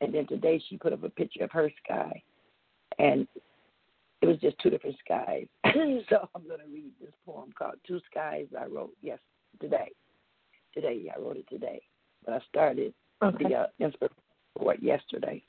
And 0.00 0.12
then 0.12 0.26
today 0.26 0.62
she 0.68 0.76
put 0.76 0.92
up 0.92 1.02
a 1.02 1.08
picture 1.08 1.42
of 1.42 1.50
her 1.52 1.70
sky. 1.82 2.22
And 2.98 3.26
it 4.26 4.30
was 4.30 4.40
just 4.40 4.58
two 4.58 4.70
different 4.70 4.96
skies. 5.04 5.46
so 6.10 6.28
I'm 6.34 6.46
going 6.48 6.60
to 6.60 6.66
read 6.72 6.90
this 7.00 7.12
poem 7.24 7.52
called 7.56 7.76
Two 7.86 8.00
Skies 8.10 8.46
I 8.58 8.66
wrote 8.66 8.92
yes 9.00 9.18
today. 9.60 9.92
Today, 10.74 11.10
I 11.14 11.20
wrote 11.20 11.36
it 11.36 11.48
today. 11.48 11.80
But 12.24 12.34
I 12.34 12.40
started 12.48 12.92
Okay. 13.22 13.44
the 13.48 13.54
uh, 13.54 13.66
inspiration 13.78 14.16
for 14.58 14.74
it 14.74 14.82
yesterday. 14.82 15.42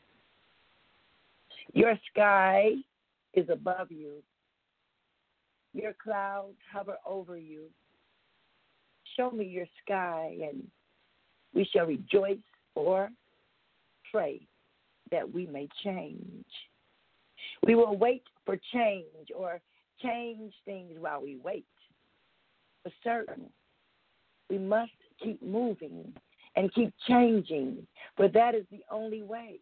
Your 1.73 1.99
sky 2.11 2.75
is 3.33 3.49
above 3.49 3.91
you. 3.91 4.23
Your 5.73 5.93
clouds 6.01 6.55
hover 6.71 6.95
over 7.05 7.37
you. 7.37 7.63
Show 9.17 9.31
me 9.31 9.45
your 9.45 9.65
sky, 9.83 10.37
and 10.41 10.65
we 11.53 11.67
shall 11.73 11.87
rejoice 11.87 12.37
or 12.75 13.09
pray 14.11 14.39
that 15.11 15.29
we 15.29 15.45
may 15.47 15.67
change. 15.83 16.45
We 17.65 17.75
will 17.75 17.97
wait 17.97 18.23
for 18.47 18.57
change 18.73 19.27
or 19.35 19.59
change 20.01 20.53
things 20.65 20.93
while 20.97 21.21
we 21.21 21.37
wait. 21.43 21.65
For 22.81 22.91
certain, 23.03 23.49
we 24.49 24.57
must 24.57 24.91
keep 25.21 25.43
moving 25.43 26.13
and 26.55 26.73
keep 26.73 26.93
changing, 27.07 27.85
for 28.15 28.29
that 28.29 28.55
is 28.55 28.63
the 28.71 28.83
only 28.89 29.21
way. 29.21 29.59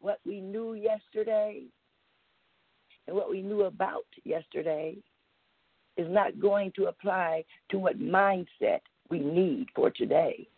What 0.00 0.18
we 0.26 0.40
knew 0.40 0.74
yesterday 0.74 1.62
and 3.06 3.16
what 3.16 3.30
we 3.30 3.40
knew 3.40 3.62
about 3.62 4.04
yesterday 4.24 4.96
is 5.96 6.06
not 6.10 6.40
going 6.40 6.72
to 6.76 6.86
apply 6.86 7.44
to 7.70 7.78
what 7.78 8.00
mindset 8.00 8.80
we 9.10 9.20
need 9.20 9.68
for 9.74 9.90
today. 9.90 10.48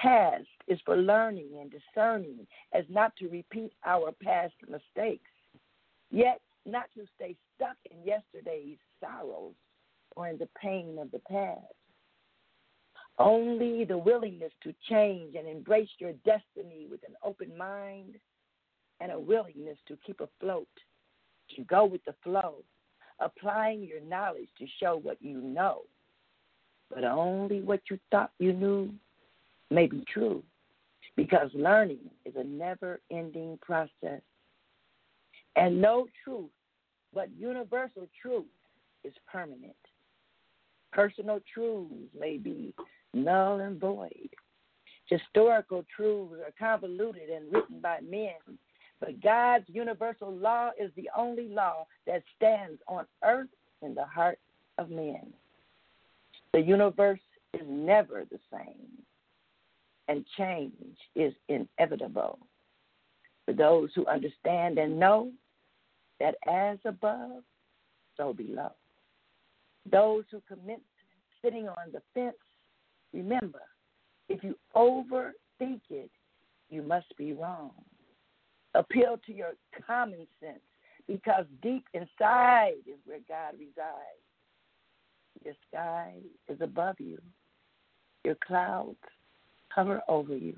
Past 0.00 0.46
is 0.68 0.78
for 0.84 0.96
learning 0.96 1.50
and 1.60 1.70
discerning 1.70 2.46
as 2.72 2.84
not 2.88 3.14
to 3.16 3.28
repeat 3.28 3.72
our 3.84 4.12
past 4.22 4.54
mistakes, 4.68 5.28
yet 6.12 6.40
not 6.64 6.84
to 6.94 7.04
stay 7.16 7.34
stuck 7.56 7.76
in 7.90 7.96
yesterday's 8.04 8.78
sorrows 9.00 9.54
or 10.14 10.28
in 10.28 10.38
the 10.38 10.48
pain 10.60 10.98
of 11.00 11.10
the 11.10 11.18
past. 11.18 11.74
Only 13.18 13.84
the 13.84 13.98
willingness 13.98 14.52
to 14.62 14.74
change 14.88 15.34
and 15.34 15.48
embrace 15.48 15.88
your 15.98 16.12
destiny 16.24 16.86
with 16.90 17.00
an 17.08 17.14
open 17.24 17.56
mind 17.58 18.14
and 19.00 19.10
a 19.10 19.18
willingness 19.18 19.78
to 19.88 19.98
keep 20.06 20.20
afloat, 20.20 20.68
to 21.56 21.64
go 21.64 21.84
with 21.84 22.04
the 22.04 22.14
flow, 22.22 22.56
applying 23.18 23.82
your 23.82 24.00
knowledge 24.00 24.48
to 24.58 24.66
show 24.80 24.96
what 25.02 25.20
you 25.20 25.40
know. 25.40 25.82
But 26.94 27.04
only 27.04 27.60
what 27.60 27.80
you 27.90 27.98
thought 28.10 28.30
you 28.38 28.52
knew 28.52 28.90
may 29.70 29.86
be 29.86 30.04
true, 30.12 30.42
because 31.16 31.50
learning 31.54 32.10
is 32.24 32.34
a 32.36 32.44
never 32.44 33.00
ending 33.10 33.58
process. 33.60 34.20
And 35.56 35.80
no 35.80 36.06
truth, 36.24 36.50
but 37.14 37.28
universal 37.36 38.08
truth, 38.20 38.46
is 39.04 39.12
permanent. 39.30 39.76
Personal 40.92 41.40
truths 41.52 41.92
may 42.18 42.36
be 42.36 42.74
null 43.14 43.60
and 43.60 43.80
void. 43.80 44.30
Historical 45.06 45.84
truths 45.94 46.34
are 46.46 46.54
convoluted 46.58 47.28
and 47.28 47.52
written 47.52 47.80
by 47.80 47.98
men, 48.00 48.58
but 49.00 49.20
God's 49.20 49.64
universal 49.68 50.32
law 50.32 50.70
is 50.78 50.90
the 50.96 51.10
only 51.16 51.48
law 51.48 51.86
that 52.06 52.22
stands 52.36 52.80
on 52.86 53.04
earth 53.24 53.48
in 53.82 53.94
the 53.94 54.04
heart 54.04 54.38
of 54.78 54.90
men. 54.90 55.32
The 56.52 56.60
universe 56.60 57.20
is 57.52 57.62
never 57.66 58.24
the 58.30 58.38
same, 58.50 58.88
and 60.08 60.24
change 60.38 60.96
is 61.14 61.34
inevitable. 61.48 62.38
For 63.44 63.52
those 63.52 63.90
who 63.94 64.06
understand 64.06 64.78
and 64.78 64.98
know 65.00 65.32
that 66.22 66.36
as 66.48 66.78
above, 66.84 67.42
so 68.16 68.32
below. 68.32 68.70
Those 69.90 70.22
who 70.30 70.40
commit 70.46 70.80
sitting 71.44 71.68
on 71.68 71.92
the 71.92 72.00
fence, 72.14 72.36
remember, 73.12 73.62
if 74.28 74.44
you 74.44 74.54
overthink 74.76 75.80
it, 75.90 76.10
you 76.70 76.82
must 76.82 77.14
be 77.18 77.32
wrong. 77.32 77.72
Appeal 78.74 79.18
to 79.26 79.32
your 79.32 79.54
common 79.84 80.26
sense 80.40 80.60
because 81.08 81.44
deep 81.60 81.84
inside 81.92 82.74
is 82.86 82.98
where 83.04 83.18
God 83.28 83.54
resides. 83.58 84.22
Your 85.44 85.54
sky 85.68 86.14
is 86.48 86.60
above 86.60 87.00
you, 87.00 87.18
your 88.24 88.36
clouds 88.46 88.96
hover 89.70 90.00
over 90.08 90.36
you. 90.36 90.56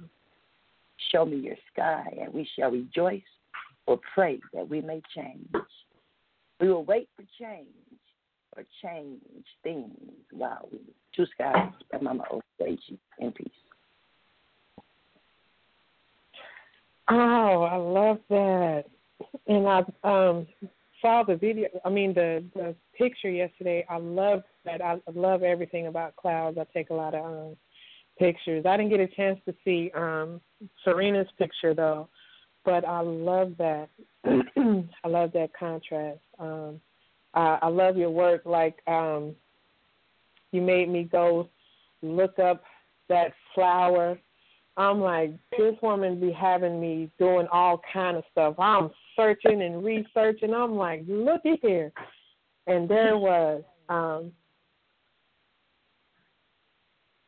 Show 1.10 1.24
me 1.24 1.36
your 1.36 1.56
sky, 1.72 2.04
and 2.20 2.34
we 2.34 2.46
shall 2.54 2.70
rejoice 2.70 3.22
or 3.86 4.00
pray 4.14 4.40
that 4.52 4.68
we 4.68 4.80
may 4.80 5.00
change. 5.14 5.48
We 6.60 6.68
will 6.68 6.84
wait 6.84 7.08
for 7.16 7.24
change 7.40 7.68
or 8.56 8.64
change 8.82 9.20
things 9.62 9.90
while 10.30 10.68
we 10.70 10.80
two 11.14 11.26
skies 11.34 11.72
by 11.92 11.98
Mama 11.98 12.24
Osage 12.30 12.80
in 13.18 13.32
peace. 13.32 13.48
Oh, 17.10 17.62
I 17.62 17.76
love 17.76 18.18
that. 18.30 18.84
And 19.46 19.68
I 19.68 19.78
um 20.02 20.46
saw 21.02 21.22
the 21.22 21.36
video 21.36 21.68
I 21.84 21.90
mean 21.90 22.14
the 22.14 22.44
the 22.54 22.74
picture 22.96 23.30
yesterday. 23.30 23.84
I 23.88 23.98
love 23.98 24.42
that. 24.64 24.80
I 24.80 24.98
love 25.14 25.42
everything 25.42 25.86
about 25.86 26.16
clouds. 26.16 26.58
I 26.58 26.64
take 26.72 26.90
a 26.90 26.94
lot 26.94 27.14
of 27.14 27.24
um 27.24 27.56
pictures. 28.18 28.64
I 28.66 28.76
didn't 28.76 28.90
get 28.90 29.00
a 29.00 29.08
chance 29.08 29.38
to 29.46 29.54
see 29.64 29.90
um 29.94 30.40
Serena's 30.84 31.28
picture 31.38 31.74
though, 31.74 32.08
but 32.64 32.86
I 32.86 33.00
love 33.00 33.54
that. 33.58 33.88
I 34.24 35.08
love 35.08 35.32
that 35.32 35.50
contrast. 35.58 36.20
Um 36.38 36.80
I, 37.34 37.58
I 37.62 37.68
love 37.68 37.96
your 37.96 38.10
work 38.10 38.42
like 38.44 38.76
um 38.86 39.34
you 40.52 40.62
made 40.62 40.88
me 40.88 41.04
go 41.04 41.48
look 42.02 42.38
up 42.38 42.62
that 43.08 43.32
flower 43.54 44.18
I'm 44.76 45.00
like, 45.00 45.32
this 45.56 45.74
woman 45.82 46.20
be 46.20 46.32
having 46.32 46.80
me 46.80 47.10
doing 47.18 47.46
all 47.52 47.80
kind 47.92 48.16
of 48.16 48.24
stuff. 48.32 48.56
I'm 48.58 48.90
searching 49.14 49.62
and 49.62 49.84
researching. 49.84 50.52
I'm 50.52 50.74
like, 50.74 51.04
looky 51.06 51.58
here. 51.62 51.92
And 52.66 52.88
there 52.88 53.16
was 53.16 53.62
um 53.88 54.32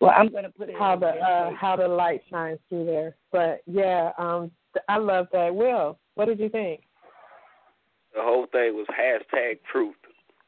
Well, 0.01 0.13
I'm 0.17 0.29
going 0.29 0.45
to 0.45 0.51
put 0.51 0.71
it 0.71 0.77
how 0.79 0.97
the 0.97 1.09
uh 1.09 1.51
how 1.55 1.77
the 1.77 1.87
light 1.87 2.23
shines 2.31 2.59
through 2.69 2.87
there. 2.87 3.17
But 3.31 3.61
yeah, 3.67 4.11
um 4.19 4.51
I 4.89 4.99
love 4.99 5.29
that. 5.33 5.55
Will, 5.55 5.99
what 6.15 6.27
did 6.27 6.39
you 6.39 6.49
think? 6.49 6.81
The 8.15 8.23
whole 8.23 8.47
thing 8.51 8.75
was 8.75 8.87
hashtag 8.89 9.59
truth. 9.71 9.95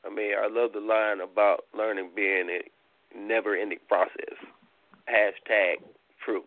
I 0.04 0.14
mean, 0.14 0.32
I 0.38 0.48
love 0.48 0.72
the 0.72 0.80
line 0.80 1.20
about 1.20 1.64
learning 1.76 2.10
being 2.16 2.48
a 2.48 3.18
never 3.18 3.56
ending 3.56 3.78
process. 3.88 4.34
Hashtag 5.08 5.76
truth. 6.24 6.44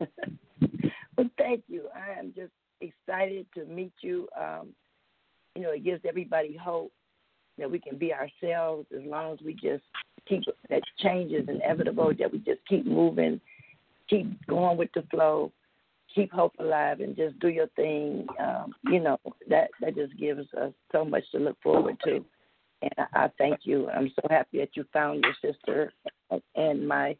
well, 1.16 1.28
thank 1.36 1.64
you. 1.68 1.84
I 1.94 2.18
am 2.18 2.32
just 2.36 2.52
excited 2.80 3.46
to 3.54 3.64
meet 3.64 3.92
you. 4.02 4.28
Um, 4.38 4.68
you 5.56 5.62
know, 5.62 5.72
it 5.72 5.84
gives 5.84 6.02
everybody 6.06 6.56
hope 6.56 6.92
that 7.58 7.70
we 7.70 7.80
can 7.80 7.98
be 7.98 8.12
ourselves 8.12 8.86
as 8.96 9.02
long 9.04 9.32
as 9.32 9.38
we 9.44 9.54
just 9.54 9.82
keep 10.28 10.42
that 10.70 10.82
change 11.00 11.32
is 11.32 11.48
inevitable, 11.48 12.12
that 12.18 12.30
we 12.30 12.38
just 12.38 12.60
keep 12.68 12.86
moving, 12.86 13.40
keep 14.08 14.26
going 14.46 14.76
with 14.76 14.90
the 14.94 15.02
flow, 15.10 15.50
keep 16.14 16.32
hope 16.32 16.54
alive, 16.58 17.00
and 17.00 17.16
just 17.16 17.38
do 17.40 17.48
your 17.48 17.68
thing. 17.68 18.26
Um, 18.38 18.74
you 18.84 19.00
know, 19.00 19.18
that 19.48 19.70
that 19.80 19.94
just 19.94 20.16
gives 20.18 20.52
us 20.54 20.72
so 20.92 21.04
much 21.04 21.24
to 21.32 21.38
look 21.38 21.56
forward 21.62 21.96
to. 22.04 22.24
And 22.82 23.08
I, 23.12 23.28
thank 23.38 23.60
you. 23.64 23.88
I'm 23.90 24.12
so 24.14 24.26
happy 24.30 24.58
that 24.58 24.70
you 24.74 24.84
found 24.92 25.24
your 25.24 25.34
sister 25.52 25.92
and 26.54 26.86
my 26.86 27.16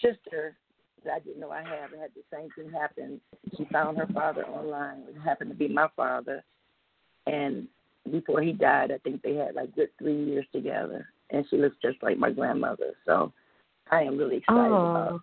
sister 0.00 0.56
that 1.04 1.14
I 1.14 1.18
didn't 1.20 1.40
know 1.40 1.50
I 1.50 1.62
had. 1.62 1.90
I 1.96 2.02
had 2.02 2.10
the 2.14 2.22
same 2.32 2.48
thing 2.56 2.72
happen. 2.72 3.20
She 3.56 3.66
found 3.72 3.98
her 3.98 4.06
father 4.12 4.44
online. 4.46 5.02
It 5.08 5.20
happened 5.24 5.50
to 5.50 5.56
be 5.56 5.68
my 5.68 5.88
father. 5.96 6.44
And 7.26 7.68
before 8.10 8.42
he 8.42 8.52
died, 8.52 8.92
I 8.92 8.98
think 8.98 9.22
they 9.22 9.34
had 9.34 9.54
like 9.54 9.74
good 9.74 9.90
three 9.98 10.24
years 10.24 10.46
together. 10.52 11.08
And 11.30 11.44
she 11.50 11.56
looks 11.56 11.76
just 11.82 12.02
like 12.02 12.18
my 12.18 12.30
grandmother. 12.30 12.92
So 13.04 13.32
I 13.90 14.02
am 14.02 14.16
really 14.16 14.36
excited 14.36 14.60
Oh, 14.60 14.90
about 14.90 15.20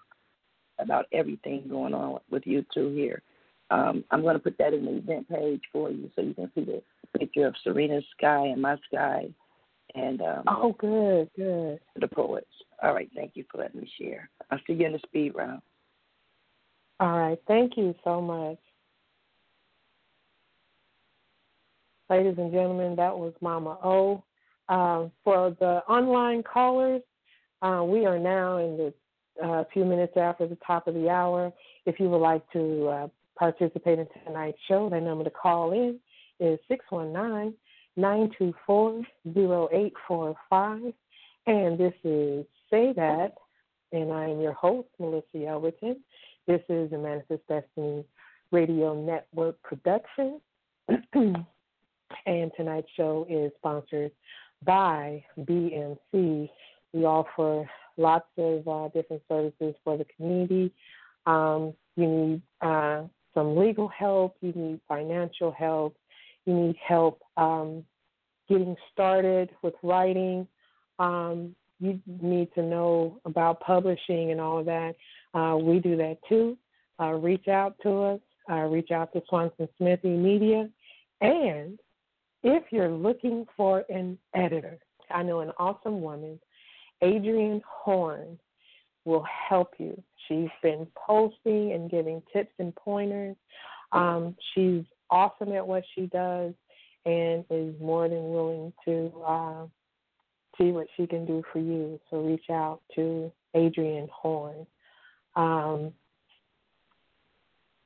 everything 1.11 1.65
going 1.69 1.93
on 1.93 2.19
with 2.29 2.43
you 2.45 2.65
two 2.73 2.89
here. 2.89 3.21
Um, 3.69 4.03
I'm 4.11 4.21
going 4.21 4.35
to 4.35 4.39
put 4.39 4.57
that 4.57 4.73
in 4.73 4.85
the 4.85 4.97
event 4.97 5.29
page 5.29 5.61
for 5.71 5.89
you 5.89 6.09
so 6.15 6.21
you 6.21 6.33
can 6.33 6.51
see 6.53 6.65
the 6.65 6.81
picture 7.17 7.47
of 7.47 7.55
Serena's 7.63 8.03
sky 8.17 8.47
and 8.47 8.61
my 8.61 8.77
sky 8.91 9.27
and 9.95 10.21
um, 10.21 10.43
oh 10.47 10.75
good, 10.79 11.29
good. 11.35 11.79
the 11.95 12.07
poets. 12.07 12.47
All 12.81 12.93
right, 12.93 13.09
thank 13.15 13.31
you 13.35 13.45
for 13.51 13.59
letting 13.59 13.81
me 13.81 13.91
share. 13.99 14.29
I'll 14.49 14.59
see 14.67 14.73
you 14.73 14.85
in 14.85 14.93
the 14.93 14.99
speed 14.99 15.33
round. 15.35 15.61
All 17.01 17.17
right. 17.17 17.39
Thank 17.47 17.77
you 17.77 17.95
so 18.03 18.21
much. 18.21 18.59
Ladies 22.11 22.35
and 22.37 22.51
gentlemen, 22.51 22.95
that 22.95 23.17
was 23.17 23.33
Mama 23.41 23.79
O. 23.83 24.23
Uh, 24.69 25.07
for 25.23 25.55
the 25.59 25.81
online 25.89 26.43
callers, 26.43 27.01
uh, 27.63 27.83
we 27.83 28.05
are 28.05 28.19
now 28.19 28.57
in 28.57 28.77
the 28.77 28.93
uh, 29.43 29.63
few 29.71 29.85
minutes 29.85 30.13
after 30.17 30.47
the 30.47 30.57
top 30.65 30.87
of 30.87 30.93
the 30.93 31.09
hour. 31.09 31.51
If 31.85 31.99
you 31.99 32.09
would 32.09 32.17
like 32.17 32.49
to 32.51 32.87
uh, 32.87 33.07
participate 33.37 33.99
in 33.99 34.07
tonight's 34.25 34.57
show, 34.67 34.89
the 34.89 34.99
number 34.99 35.23
to 35.23 35.29
call 35.29 35.71
in 35.73 35.99
is 36.39 36.59
619 36.67 37.55
924 37.97 39.01
0845. 39.35 40.93
And 41.47 41.77
this 41.77 41.93
is 42.03 42.45
Say 42.69 42.93
Dat, 42.93 43.33
and 43.91 44.11
I 44.11 44.29
am 44.29 44.39
your 44.39 44.53
host, 44.53 44.87
Milissa 44.99 45.23
Yelverton. 45.35 45.95
This 46.47 46.61
is 46.69 46.91
the 46.91 46.97
Manifest 46.97 47.47
Destiny 47.47 48.05
Radio 48.51 48.93
Network 48.93 49.61
production. 49.63 50.39
and 52.25 52.51
tonight's 52.55 52.89
show 52.95 53.25
is 53.29 53.51
sponsored 53.57 54.11
by 54.65 55.23
BMC. 55.39 56.49
We 56.93 57.05
offer 57.05 57.69
lots 57.97 58.27
of 58.37 58.67
uh, 58.67 58.87
different 58.89 59.21
services 59.27 59.75
for 59.83 59.97
the 59.97 60.05
community. 60.15 60.71
Um, 61.25 61.73
you 61.95 62.07
need 62.07 62.41
uh, 62.61 63.03
some 63.33 63.55
legal 63.55 63.87
help, 63.87 64.35
you 64.41 64.53
need 64.55 64.79
financial 64.87 65.51
help, 65.51 65.95
you 66.45 66.53
need 66.53 66.75
help 66.85 67.21
um, 67.37 67.83
getting 68.49 68.75
started 68.91 69.49
with 69.61 69.73
writing. 69.83 70.47
Um, 70.99 71.55
you 71.79 71.99
need 72.21 72.53
to 72.53 72.61
know 72.61 73.19
about 73.25 73.59
publishing 73.61 74.31
and 74.31 74.39
all 74.39 74.59
of 74.59 74.65
that. 74.65 74.95
Uh, 75.33 75.57
we 75.57 75.79
do 75.79 75.97
that 75.97 76.17
too. 76.29 76.57
Uh, 76.99 77.13
reach 77.13 77.47
out 77.47 77.75
to 77.81 78.01
us. 78.03 78.19
Uh, 78.49 78.65
reach 78.65 78.91
out 78.91 79.11
to 79.13 79.21
Swanson 79.29 79.67
Smithy 79.77 80.09
Media. 80.09 80.69
And 81.21 81.79
if 82.43 82.63
you're 82.71 82.91
looking 82.91 83.45
for 83.55 83.83
an 83.89 84.17
editor, 84.35 84.77
I 85.09 85.23
know 85.23 85.39
an 85.39 85.51
awesome 85.57 86.01
woman, 86.01 86.39
Adrienne 87.03 87.61
Horn, 87.67 88.37
will 89.05 89.25
help 89.49 89.73
you. 89.77 90.01
She's 90.27 90.49
been 90.61 90.87
posting 90.95 91.73
and 91.73 91.89
giving 91.89 92.21
tips 92.31 92.53
and 92.59 92.75
pointers. 92.75 93.35
Um, 93.91 94.35
she's 94.53 94.83
awesome 95.09 95.51
at 95.53 95.65
what 95.65 95.83
she 95.95 96.05
does 96.07 96.53
and 97.05 97.43
is 97.49 97.73
more 97.81 98.07
than 98.07 98.31
willing 98.31 98.73
to 98.85 99.11
uh, 99.25 99.65
see 100.57 100.71
what 100.71 100.87
she 100.95 101.07
can 101.07 101.25
do 101.25 101.43
for 101.51 101.59
you. 101.59 101.99
So 102.09 102.21
reach 102.21 102.49
out 102.49 102.81
to 102.95 103.31
Adrienne 103.55 104.09
Horn. 104.11 104.65
Um, 105.35 105.93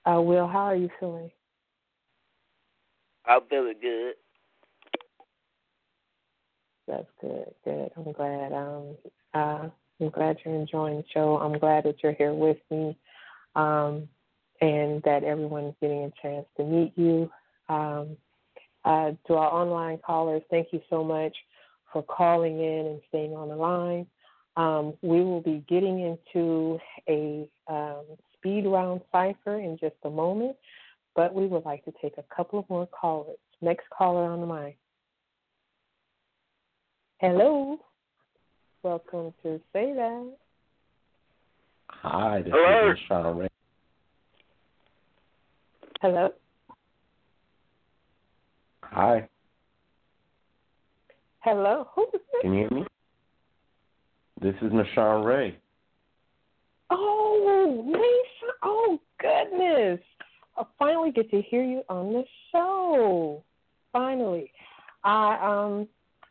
uh, 0.05 0.21
Will, 0.21 0.47
how 0.47 0.65
are 0.65 0.75
you 0.75 0.89
feeling? 0.99 1.31
I'm 3.25 3.41
feeling 3.49 3.75
good. 3.81 4.13
That's 6.87 7.07
good. 7.19 7.53
Good. 7.63 7.91
I'm 7.97 8.11
glad. 8.13 8.53
Um, 8.53 8.95
uh, 9.33 9.69
I'm 9.99 10.09
glad 10.09 10.37
you're 10.43 10.55
enjoying 10.55 10.97
the 10.97 11.05
show. 11.13 11.37
I'm 11.37 11.57
glad 11.57 11.85
that 11.85 11.95
you're 12.03 12.13
here 12.13 12.33
with 12.33 12.57
me, 12.69 12.97
um, 13.55 14.07
and 14.61 15.01
that 15.03 15.23
everyone's 15.23 15.75
getting 15.81 16.03
a 16.03 16.11
chance 16.21 16.45
to 16.57 16.63
meet 16.63 16.93
you. 16.95 17.29
Um, 17.69 18.17
uh, 18.83 19.11
to 19.27 19.33
our 19.33 19.51
online 19.51 19.97
callers, 19.97 20.43
thank 20.51 20.67
you 20.71 20.81
so 20.89 21.03
much 21.03 21.35
for 21.91 22.03
calling 22.03 22.59
in 22.59 22.85
and 22.85 23.01
staying 23.09 23.33
on 23.33 23.49
the 23.49 23.55
line. 23.55 24.05
Um, 24.57 24.93
we 25.01 25.21
will 25.23 25.41
be 25.41 25.63
getting 25.67 25.99
into 25.99 26.79
a 27.09 27.49
um, 27.67 28.03
speed 28.37 28.65
round 28.67 29.01
cipher 29.11 29.59
in 29.59 29.77
just 29.79 29.95
a 30.03 30.09
moment, 30.09 30.55
but 31.15 31.33
we 31.33 31.47
would 31.47 31.65
like 31.65 31.83
to 31.85 31.93
take 32.01 32.13
a 32.17 32.35
couple 32.35 32.59
of 32.59 32.69
more 32.69 32.87
callers. 32.87 33.37
Next 33.61 33.85
caller 33.89 34.25
on 34.25 34.41
the 34.41 34.45
line. 34.45 34.75
Hello. 37.19 37.79
Welcome 38.83 39.33
to 39.43 39.59
Say 39.73 39.93
Dat. 39.95 40.37
Hi, 41.87 42.41
this 42.41 42.51
Hello. 42.53 42.91
is 42.91 42.97
Sean 43.07 43.37
Ray. 43.37 43.47
Hello. 46.01 46.29
Hi, 48.83 49.27
Hello. 51.39 51.87
Who 51.95 52.03
is 52.05 52.09
this? 52.13 52.41
can 52.41 52.53
you 52.53 52.59
hear 52.59 52.69
me? 52.71 52.85
This 54.41 54.55
is 54.61 54.71
Nashawn 54.71 55.23
Ray. 55.23 55.57
Oh, 56.89 57.83
Nisha. 57.87 58.51
Oh, 58.63 58.99
goodness. 59.19 59.99
I 60.57 60.63
finally 60.79 61.11
get 61.11 61.29
to 61.31 61.41
hear 61.43 61.63
you 61.63 61.81
on 61.87 62.13
the 62.13 62.23
show. 62.51 63.43
Finally. 63.93 64.51
I 65.03 65.37
um 65.41 65.87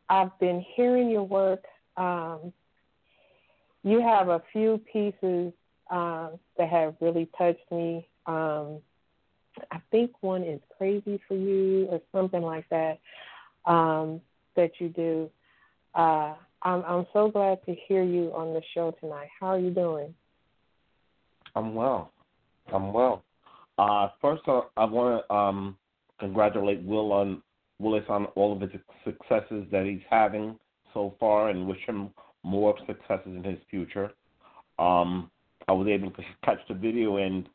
I've 0.08 0.38
been 0.38 0.64
hearing 0.74 1.10
your 1.10 1.24
work. 1.24 1.64
Um 1.96 2.52
you 3.82 4.00
have 4.00 4.28
a 4.28 4.42
few 4.50 4.80
pieces 4.90 5.52
uh, 5.90 6.30
that 6.56 6.68
have 6.70 6.94
really 7.00 7.28
touched 7.36 7.70
me. 7.70 8.08
Um 8.26 8.80
I 9.70 9.80
think 9.90 10.10
one 10.20 10.42
is 10.42 10.60
crazy 10.76 11.20
for 11.28 11.36
you 11.36 11.86
or 11.90 12.00
something 12.12 12.42
like 12.42 12.68
that. 12.70 12.98
Um 13.66 14.20
that 14.56 14.72
you 14.78 14.88
do. 14.88 15.30
Uh 15.94 16.34
I'm 16.62 16.82
I'm 16.84 17.06
so 17.12 17.30
glad 17.30 17.64
to 17.66 17.74
hear 17.86 18.02
you 18.02 18.32
on 18.34 18.54
the 18.54 18.62
show 18.72 18.92
tonight. 19.00 19.28
How 19.38 19.48
are 19.48 19.58
you 19.58 19.70
doing? 19.70 20.14
I'm 21.54 21.74
well. 21.74 22.10
I'm 22.72 22.92
well. 22.92 23.22
Uh, 23.78 24.08
first, 24.20 24.42
uh, 24.48 24.62
I 24.76 24.84
want 24.84 25.24
to 25.28 25.34
um, 25.34 25.76
congratulate 26.18 26.82
Will 26.82 27.12
on 27.12 27.42
Willis 27.78 28.04
on 28.08 28.26
all 28.36 28.52
of 28.52 28.60
his 28.60 28.70
successes 29.04 29.66
that 29.70 29.84
he's 29.84 30.02
having 30.08 30.58
so 30.92 31.14
far, 31.18 31.50
and 31.50 31.66
wish 31.66 31.84
him 31.86 32.10
more 32.42 32.74
successes 32.86 33.26
in 33.26 33.42
his 33.42 33.58
future. 33.68 34.12
Um, 34.78 35.30
I 35.68 35.72
was 35.72 35.88
able 35.88 36.10
to 36.12 36.22
catch 36.44 36.60
the 36.68 36.74
video, 36.74 37.16
and 37.16 37.48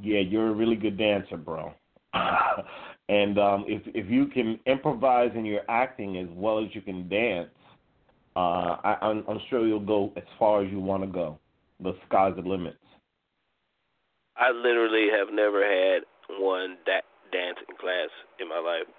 yeah, 0.00 0.20
you're 0.20 0.48
a 0.48 0.54
really 0.54 0.76
good 0.76 0.98
dancer, 0.98 1.36
bro. 1.36 1.74
and 3.08 3.38
um, 3.38 3.64
if 3.68 3.82
if 3.86 4.10
you 4.10 4.26
can 4.26 4.58
improvise 4.66 5.30
in 5.34 5.44
your 5.44 5.62
acting 5.68 6.16
as 6.16 6.28
well 6.30 6.58
as 6.58 6.74
you 6.74 6.80
can 6.80 7.08
dance, 7.08 7.50
uh, 8.36 8.76
I, 8.84 8.96
I'm, 9.02 9.24
I'm 9.28 9.40
sure 9.50 9.66
you'll 9.66 9.80
go 9.80 10.12
as 10.16 10.24
far 10.38 10.62
as 10.62 10.70
you 10.70 10.80
want 10.80 11.02
to 11.02 11.08
go. 11.08 11.38
The 11.80 11.94
sky's 12.08 12.34
the 12.36 12.42
limit. 12.42 12.76
I 14.36 14.50
literally 14.50 15.08
have 15.16 15.32
never 15.32 15.64
had 15.64 16.02
one 16.38 16.76
da- 16.84 17.00
dancing 17.32 17.76
class 17.80 18.08
in 18.40 18.48
my 18.48 18.58
life. 18.58 18.92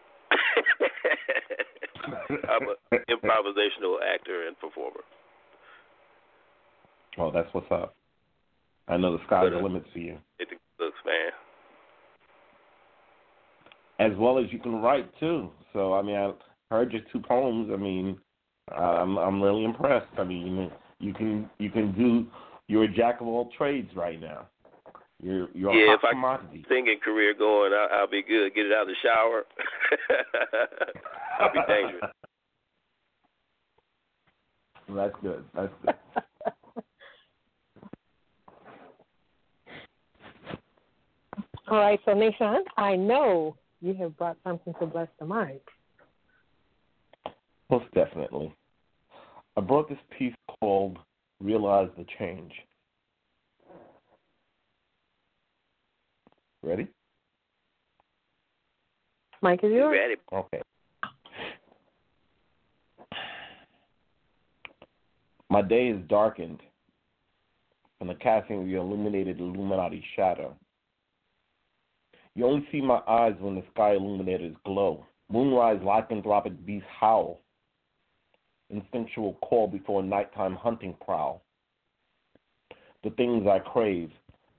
I'm 2.49 2.67
an 2.69 2.99
improvisational 3.09 3.97
actor 4.13 4.47
and 4.47 4.57
performer. 4.59 5.01
Oh, 7.17 7.31
that's 7.31 7.47
what's 7.53 7.71
up. 7.71 7.95
I 8.88 8.97
know 8.97 9.17
the 9.17 9.23
sky's 9.25 9.47
uh, 9.47 9.57
the 9.57 9.63
limit 9.63 9.84
for 9.91 9.99
you. 9.99 10.17
It 10.39 10.47
looks, 10.79 10.97
man. 11.05 11.31
As 13.99 14.17
well 14.17 14.38
as 14.38 14.45
you 14.51 14.59
can 14.59 14.75
write 14.75 15.09
too. 15.19 15.49
So 15.73 15.93
I 15.93 16.01
mean, 16.01 16.15
I 16.15 16.31
heard 16.69 16.91
your 16.91 17.01
two 17.11 17.19
poems. 17.19 17.69
I 17.73 17.77
mean, 17.77 18.17
I'm 18.75 19.17
I'm 19.17 19.41
really 19.41 19.63
impressed. 19.65 20.07
I 20.17 20.23
mean, 20.23 20.71
you 20.99 21.13
can 21.13 21.49
you 21.57 21.69
can 21.69 21.93
do. 21.93 22.27
You're 22.67 22.84
a 22.84 22.93
jack 22.93 23.21
of 23.21 23.27
all 23.27 23.49
trades 23.57 23.89
right 23.95 24.19
now. 24.19 24.47
You're 25.22 25.49
you're 25.53 25.73
yeah, 25.73 25.91
a 25.91 25.95
if 25.95 26.02
hot 26.02 26.10
I 26.10 26.14
commodity. 26.14 26.57
get 26.60 26.68
singing 26.69 26.99
career 27.03 27.34
going, 27.34 27.73
I'll, 27.73 28.02
I'll 28.02 28.10
be 28.10 28.22
good. 28.22 28.53
Get 28.53 28.68
it 28.68 28.72
out 28.72 28.84
of 28.84 28.88
the 28.89 28.95
shower. 29.02 29.45
I'll 31.39 31.52
be 31.52 31.60
dangerous. 31.68 32.03
That's 34.89 35.15
good. 35.22 35.44
That's 35.56 35.73
good. 35.84 35.95
All 41.69 41.80
right, 41.80 41.99
so 42.06 42.11
Nishan, 42.11 42.61
I 42.77 42.95
know 42.95 43.57
you 43.81 43.94
have 43.95 44.15
brought 44.18 44.38
something 44.45 44.73
to 44.80 44.85
bless 44.85 45.10
the 45.19 45.26
mind. 45.26 45.60
Most 47.69 47.85
definitely. 47.94 48.56
I 49.57 49.61
brought 49.61 49.89
this 49.89 49.98
piece 50.18 50.34
called 50.60 50.98
"Realize 51.41 51.89
the 51.98 52.06
Change." 52.18 52.53
Ready? 56.68 56.88
Mike 59.41 59.64
is 59.64 59.72
yours. 59.72 59.98
Ready? 59.98 60.15
Okay. 60.34 60.61
My 65.49 65.61
day 65.61 65.88
is 65.88 66.02
darkened 66.10 66.60
from 67.98 68.10
the 68.10 68.15
casting 68.15 68.60
of 68.60 68.65
the 68.65 68.76
illuminated 68.76 69.39
Illuminati 69.39 70.03
shadow. 70.18 70.53
You 72.35 72.45
only 72.45 72.68
see 72.69 72.81
my 72.81 72.99
eyes 73.07 73.35
when 73.39 73.56
the 73.56 73.64
sky 73.73 73.94
illuminators 73.94 74.56
glow. 74.65 75.06
Moonrise 75.31 75.80
lycanthropic 75.80 76.65
beasts 76.65 76.88
howl. 76.99 77.39
Instinctual 78.69 79.35
call 79.35 79.68
before 79.68 80.03
nighttime 80.03 80.56
hunting 80.56 80.95
prowl. 80.99 81.41
The 83.06 83.11
things 83.11 83.48
I 83.48 83.60
crave, 83.60 84.11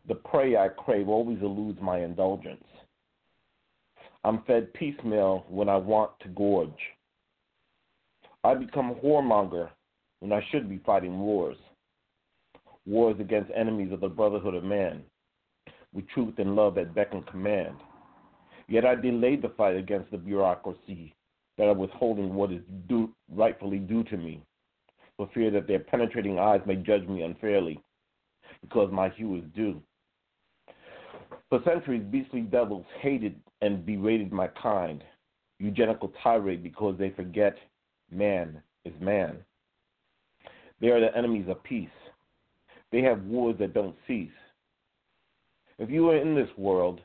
The 0.09 0.15
prey 0.15 0.57
I 0.57 0.69
crave 0.69 1.09
always 1.09 1.39
eludes 1.43 1.79
my 1.83 2.01
indulgence. 2.01 2.65
I'm 4.25 4.43
fed 4.47 4.73
piecemeal 4.73 5.45
when 5.49 5.69
I 5.69 5.77
want 5.77 6.13
to 6.21 6.29
gorge. 6.29 6.71
I 8.43 8.55
become 8.55 8.91
a 8.91 8.95
whoremonger 8.95 9.69
when 10.21 10.33
I 10.33 10.43
should 10.51 10.69
be 10.69 10.81
fighting 10.85 11.19
wars. 11.19 11.59
Wars 12.87 13.17
against 13.21 13.51
enemies 13.55 13.93
of 13.93 14.01
the 14.01 14.09
brotherhood 14.09 14.55
of 14.55 14.65
man, 14.65 15.03
with 15.93 16.09
truth 16.09 16.39
and 16.39 16.57
love 16.57 16.79
at 16.79 16.95
beck 16.95 17.13
and 17.13 17.27
command. 17.27 17.77
Yet 18.67 18.87
I 18.87 18.95
delayed 18.95 19.43
the 19.43 19.51
fight 19.51 19.77
against 19.77 20.11
the 20.11 20.17
bureaucracy 20.17 21.15
that 21.59 21.69
are 21.69 21.75
withholding 21.75 22.35
what 22.35 22.51
is 22.51 22.63
due, 22.89 23.13
rightfully 23.31 23.79
due 23.79 24.05
to 24.05 24.17
me, 24.17 24.43
for 25.19 25.29
fear 25.35 25.51
that 25.51 25.67
their 25.67 25.81
penetrating 25.81 26.39
eyes 26.39 26.63
may 26.65 26.77
judge 26.77 27.07
me 27.07 27.23
unfairly, 27.23 27.79
because 28.63 28.91
my 28.91 29.11
hue 29.11 29.37
is 29.37 29.45
due. 29.55 29.83
For 31.51 31.61
centuries, 31.65 32.05
beastly 32.11 32.43
devils 32.43 32.85
hated 33.01 33.41
and 33.62 33.85
berated 33.85 34.33
my 34.33 34.49
kind, 34.49 35.03
eugenical 35.59 36.12
tirade 36.23 36.62
because 36.62 36.97
they 36.99 37.11
forget 37.11 37.57
man 38.11 38.62
is 38.85 38.93
man. 39.01 39.39
They 40.81 40.89
are 40.89 41.01
the 41.01 41.16
enemies 41.16 41.47
of 41.49 41.62
peace. 41.65 41.89
They 42.93 43.03
have 43.03 43.25
wars 43.25 43.57
that 43.59 43.75
don't 43.75 43.97
cease. 44.07 44.31
If 45.79 45.91
you 45.91 46.11
are 46.11 46.16
in 46.16 46.35
this 46.35 46.49
world, 46.57 47.01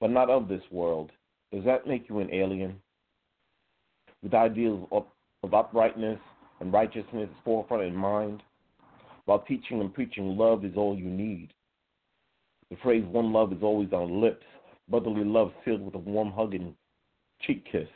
but 0.00 0.10
not 0.10 0.30
of 0.30 0.48
this 0.48 0.62
world, 0.70 1.10
does 1.52 1.64
that 1.64 1.86
make 1.86 2.08
you 2.08 2.20
an 2.20 2.32
alien? 2.32 2.80
With 4.22 4.34
ideals 4.34 4.88
of, 4.90 5.04
uprightness 5.52 6.18
and 6.60 6.72
righteousness 6.72 7.28
forefront 7.44 7.82
in 7.82 7.94
mind, 7.94 8.42
while 9.26 9.40
teaching 9.40 9.80
and 9.80 9.92
preaching 9.92 10.38
love 10.38 10.64
is 10.64 10.72
all 10.76 10.96
you 10.96 11.08
need. 11.08 11.52
The 12.70 12.76
phrase 12.82 13.04
one 13.10 13.32
love 13.32 13.52
is 13.52 13.62
always 13.62 13.92
on 13.92 14.20
lips, 14.20 14.44
brotherly 14.88 15.24
love 15.24 15.52
sealed 15.64 15.82
with 15.82 15.94
a 15.94 15.98
warm 15.98 16.32
hug 16.32 16.54
and 16.54 16.74
cheek 17.40 17.64
kiss. 17.70 17.88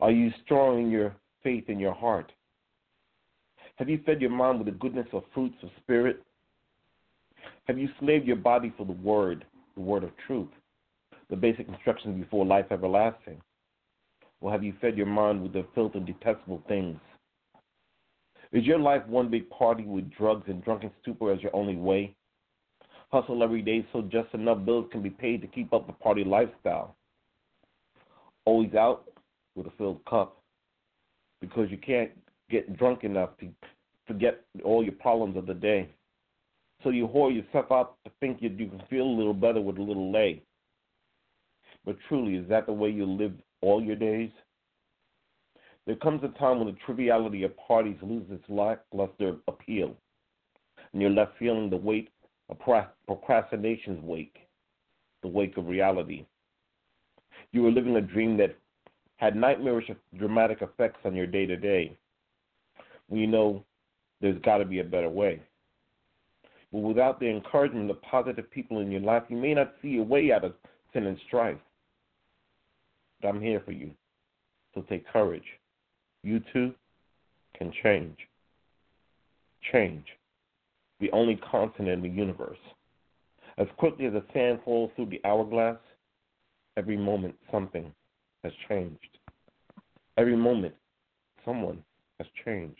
Are 0.00 0.10
you 0.10 0.30
strong 0.44 0.80
in 0.80 0.90
your 0.90 1.14
faith 1.42 1.64
in 1.68 1.78
your 1.78 1.94
heart? 1.94 2.32
Have 3.76 3.88
you 3.88 4.00
fed 4.04 4.20
your 4.20 4.30
mind 4.30 4.58
with 4.58 4.66
the 4.66 4.78
goodness 4.78 5.06
of 5.12 5.24
fruits 5.32 5.56
of 5.62 5.70
spirit? 5.82 6.22
Have 7.64 7.78
you 7.78 7.88
slaved 8.00 8.26
your 8.26 8.36
body 8.36 8.72
for 8.76 8.84
the 8.84 8.92
word, 8.92 9.44
the 9.74 9.80
word 9.80 10.04
of 10.04 10.10
truth, 10.26 10.48
the 11.30 11.36
basic 11.36 11.68
instructions 11.68 12.20
before 12.20 12.44
life 12.44 12.66
everlasting? 12.70 13.40
Or 14.40 14.50
have 14.50 14.64
you 14.64 14.74
fed 14.80 14.96
your 14.96 15.06
mind 15.06 15.42
with 15.42 15.52
the 15.52 15.64
filth 15.74 15.94
and 15.94 16.04
detestable 16.04 16.62
things? 16.68 16.98
Is 18.50 18.64
your 18.64 18.78
life 18.78 19.06
one 19.06 19.30
big 19.30 19.48
party 19.48 19.84
with 19.84 20.10
drugs 20.10 20.44
and 20.48 20.62
drunken 20.62 20.90
stupor 21.00 21.32
as 21.32 21.40
your 21.40 21.54
only 21.54 21.76
way? 21.76 22.14
Hustle 23.12 23.42
every 23.42 23.60
day 23.60 23.86
so 23.92 24.00
just 24.02 24.32
enough 24.32 24.64
bills 24.64 24.86
can 24.90 25.02
be 25.02 25.10
paid 25.10 25.42
to 25.42 25.46
keep 25.46 25.72
up 25.74 25.86
the 25.86 25.92
party 25.92 26.24
lifestyle. 26.24 26.96
Always 28.46 28.74
out 28.74 29.04
with 29.54 29.66
a 29.66 29.72
filled 29.76 30.02
cup 30.06 30.42
because 31.40 31.70
you 31.70 31.76
can't 31.76 32.10
get 32.50 32.76
drunk 32.78 33.04
enough 33.04 33.30
to 33.40 33.48
forget 34.06 34.40
all 34.64 34.82
your 34.82 34.94
problems 34.94 35.36
of 35.36 35.46
the 35.46 35.52
day. 35.52 35.90
So 36.82 36.88
you 36.88 37.06
whore 37.06 37.34
yourself 37.34 37.66
out 37.70 37.96
to 38.04 38.10
think 38.18 38.38
you, 38.40 38.48
you 38.48 38.68
can 38.68 38.82
feel 38.88 39.04
a 39.04 39.16
little 39.16 39.34
better 39.34 39.60
with 39.60 39.76
a 39.76 39.82
little 39.82 40.10
lay. 40.10 40.42
But 41.84 41.96
truly, 42.08 42.36
is 42.36 42.48
that 42.48 42.66
the 42.66 42.72
way 42.72 42.88
you 42.88 43.04
live 43.04 43.34
all 43.60 43.82
your 43.82 43.96
days? 43.96 44.30
There 45.86 45.96
comes 45.96 46.22
a 46.24 46.38
time 46.38 46.58
when 46.58 46.68
the 46.68 46.78
triviality 46.86 47.42
of 47.42 47.56
parties 47.56 47.96
loses 48.02 48.30
its 48.32 48.44
lackluster 48.48 49.36
appeal, 49.48 49.96
and 50.92 51.02
you're 51.02 51.10
left 51.10 51.38
feeling 51.38 51.68
the 51.70 51.76
weight 51.76 52.08
procrastination's 53.06 54.02
wake, 54.02 54.36
the 55.22 55.28
wake 55.28 55.56
of 55.56 55.66
reality. 55.66 56.26
You 57.52 57.62
were 57.62 57.70
living 57.70 57.96
a 57.96 58.00
dream 58.00 58.36
that 58.38 58.56
had 59.16 59.36
nightmarish 59.36 59.90
dramatic 60.18 60.62
effects 60.62 61.00
on 61.04 61.14
your 61.14 61.26
day 61.26 61.46
to 61.46 61.56
day. 61.56 61.96
We 63.08 63.26
know 63.26 63.64
there's 64.20 64.40
got 64.42 64.58
to 64.58 64.64
be 64.64 64.80
a 64.80 64.84
better 64.84 65.08
way. 65.08 65.40
But 66.72 66.80
without 66.80 67.20
the 67.20 67.28
encouragement 67.28 67.90
of 67.90 68.00
positive 68.02 68.50
people 68.50 68.80
in 68.80 68.90
your 68.90 69.02
life, 69.02 69.24
you 69.28 69.36
may 69.36 69.54
not 69.54 69.74
see 69.82 69.98
a 69.98 70.02
way 70.02 70.32
out 70.32 70.44
of 70.44 70.54
sin 70.92 71.06
and 71.06 71.18
strife. 71.26 71.58
But 73.20 73.28
I'm 73.28 73.40
here 73.40 73.60
for 73.64 73.72
you. 73.72 73.90
So 74.74 74.82
take 74.82 75.06
courage. 75.06 75.44
You 76.22 76.40
too 76.52 76.74
can 77.56 77.72
change. 77.82 78.16
Change. 79.70 80.04
The 81.02 81.10
only 81.10 81.34
constant 81.50 81.88
in 81.88 82.00
the 82.00 82.08
universe. 82.08 82.60
As 83.58 83.66
quickly 83.76 84.06
as 84.06 84.12
the 84.12 84.22
sand 84.32 84.60
falls 84.64 84.88
through 84.94 85.06
the 85.06 85.20
hourglass, 85.24 85.76
every 86.76 86.96
moment 86.96 87.34
something 87.50 87.92
has 88.44 88.52
changed. 88.68 89.18
Every 90.16 90.36
moment 90.36 90.74
someone 91.44 91.82
has 92.20 92.28
changed. 92.44 92.78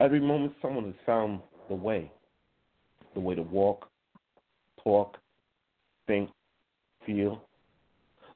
Every 0.00 0.18
moment 0.18 0.54
someone 0.60 0.86
has 0.86 0.94
found 1.06 1.40
the 1.68 1.76
way. 1.76 2.10
The 3.14 3.20
way 3.20 3.36
to 3.36 3.42
walk, 3.42 3.88
talk, 4.82 5.16
think, 6.08 6.30
feel. 7.06 7.44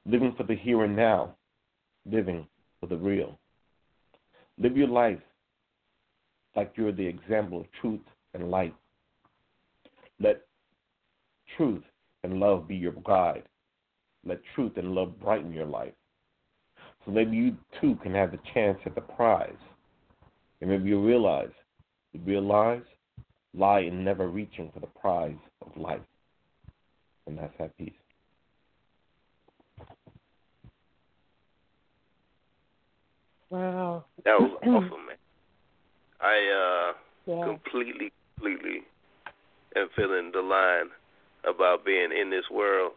Living 0.05 0.33
for 0.37 0.43
the 0.43 0.55
here 0.55 0.85
and 0.85 0.95
now. 0.95 1.35
Living 2.09 2.47
for 2.79 2.87
the 2.87 2.95
real. 2.95 3.37
Live 4.57 4.77
your 4.77 4.87
life 4.87 5.19
like 6.55 6.71
you're 6.77 6.93
the 6.93 7.05
example 7.05 7.59
of 7.59 7.65
truth 7.81 7.99
and 8.33 8.49
light. 8.49 8.73
Let 10.19 10.41
truth 11.57 11.83
and 12.23 12.39
love 12.39 12.67
be 12.67 12.75
your 12.75 12.93
guide. 13.03 13.43
Let 14.25 14.39
truth 14.55 14.73
and 14.77 14.95
love 14.95 15.19
brighten 15.19 15.53
your 15.53 15.65
life. 15.65 15.93
So 17.05 17.11
maybe 17.11 17.35
you 17.35 17.55
too 17.79 17.95
can 18.01 18.13
have 18.15 18.31
the 18.31 18.39
chance 18.53 18.79
at 18.85 18.95
the 18.95 19.01
prize. 19.01 19.53
And 20.61 20.69
maybe 20.69 20.89
you 20.89 20.99
realize 20.99 21.51
the 22.13 22.19
real 22.19 22.41
lies 22.41 22.81
lie 23.53 23.81
in 23.81 24.03
never 24.03 24.27
reaching 24.27 24.71
for 24.73 24.79
the 24.79 24.87
prize 24.87 25.35
of 25.61 25.75
life. 25.77 26.01
And 27.27 27.37
that's 27.37 27.53
that 27.59 27.77
peace. 27.77 27.93
Wow. 33.49 34.05
That 34.23 34.39
was 34.39 34.51
awesome, 34.63 35.05
man. 35.07 35.17
I 36.21 36.91
uh 36.91 36.93
yeah. 37.27 37.45
completely, 37.45 38.11
completely 38.37 38.81
am 39.75 39.89
feeling 39.95 40.31
the 40.33 40.41
line 40.41 40.89
about 41.47 41.85
being 41.85 42.09
in 42.11 42.29
this 42.29 42.45
world 42.51 42.93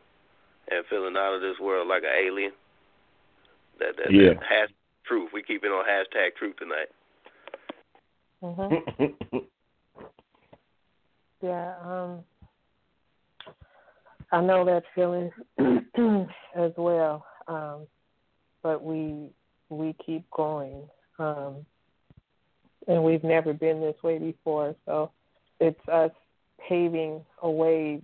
and 0.70 0.84
feeling 0.88 1.16
out 1.16 1.34
of 1.34 1.40
this 1.40 1.58
world 1.60 1.88
like 1.88 2.02
an 2.02 2.26
alien. 2.26 2.52
That 3.78 3.96
that, 3.96 4.12
yeah. 4.12 4.34
that 4.34 4.42
has 4.48 4.68
truth. 5.06 5.30
We 5.32 5.42
keep 5.42 5.64
it 5.64 5.68
on 5.68 5.84
hashtag 5.84 6.34
truth 6.36 6.56
tonight. 6.56 6.88
Mhm. 8.42 9.46
yeah. 11.42 11.74
Um. 11.84 12.24
I 14.30 14.42
know 14.42 14.64
that 14.66 14.82
feeling 14.94 15.30
as 16.54 16.72
well. 16.76 17.24
Um, 17.46 17.86
but 18.62 18.82
we 18.82 19.28
we 19.70 19.94
keep 20.04 20.28
going. 20.30 20.82
Um, 21.18 21.64
and 22.86 23.02
we've 23.02 23.24
never 23.24 23.52
been 23.52 23.80
this 23.80 23.96
way 24.02 24.18
before, 24.18 24.74
so 24.86 25.10
it's 25.60 25.88
us 25.88 26.10
paving 26.66 27.24
a 27.42 27.50
way, 27.50 28.00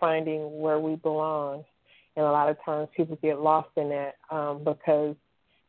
finding 0.00 0.60
where 0.60 0.78
we 0.78 0.96
belong. 0.96 1.64
And 2.16 2.24
a 2.26 2.30
lot 2.30 2.48
of 2.48 2.56
times 2.64 2.88
people 2.96 3.18
get 3.22 3.40
lost 3.40 3.68
in 3.76 3.90
that 3.90 4.16
um, 4.30 4.64
because 4.64 5.14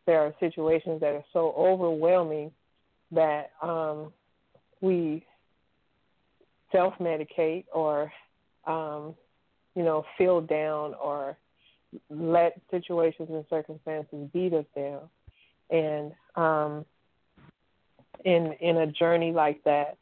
there 0.05 0.21
are 0.21 0.33
situations 0.39 1.01
that 1.01 1.13
are 1.13 1.25
so 1.31 1.53
overwhelming 1.55 2.51
that 3.11 3.51
um, 3.61 4.11
we 4.81 5.25
self 6.71 6.93
medicate 6.99 7.65
or, 7.73 8.11
um, 8.65 9.15
you 9.75 9.83
know, 9.83 10.03
feel 10.17 10.41
down 10.41 10.95
or 10.95 11.37
let 12.09 12.59
situations 12.71 13.29
and 13.31 13.45
circumstances 13.49 14.29
beat 14.33 14.53
us 14.53 14.65
down. 14.75 15.01
And 15.69 16.11
um, 16.35 16.85
in 18.25 18.53
in 18.59 18.77
a 18.77 18.87
journey 18.87 19.31
like 19.31 19.63
that, 19.63 19.97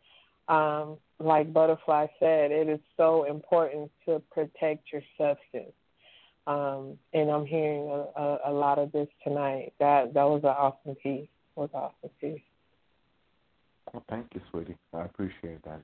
um, 0.48 0.98
like 1.20 1.52
Butterfly 1.52 2.08
said, 2.20 2.52
it 2.52 2.70
is 2.70 2.80
so 2.96 3.24
important 3.24 3.92
to 4.06 4.22
protect 4.32 4.92
your 4.92 5.02
substance. 5.18 5.74
Um, 6.46 6.98
and 7.14 7.30
I'm 7.30 7.46
hearing 7.46 7.88
a, 7.90 8.22
a, 8.22 8.40
a 8.48 8.52
lot 8.52 8.80
of 8.80 8.92
this 8.92 9.08
tonight. 9.24 9.74
That 9.80 10.14
that 10.14 10.24
was 10.24 10.42
an 10.44 10.50
awesome 10.50 10.96
piece. 10.96 11.28
Was 11.56 11.70
awesome 11.74 12.10
piece. 12.22 12.42
Well, 13.92 14.04
thank 14.10 14.28
you, 14.34 14.42
sweetie. 14.52 14.78
I 14.94 15.02
appreciate 15.02 15.62
that. 15.64 15.82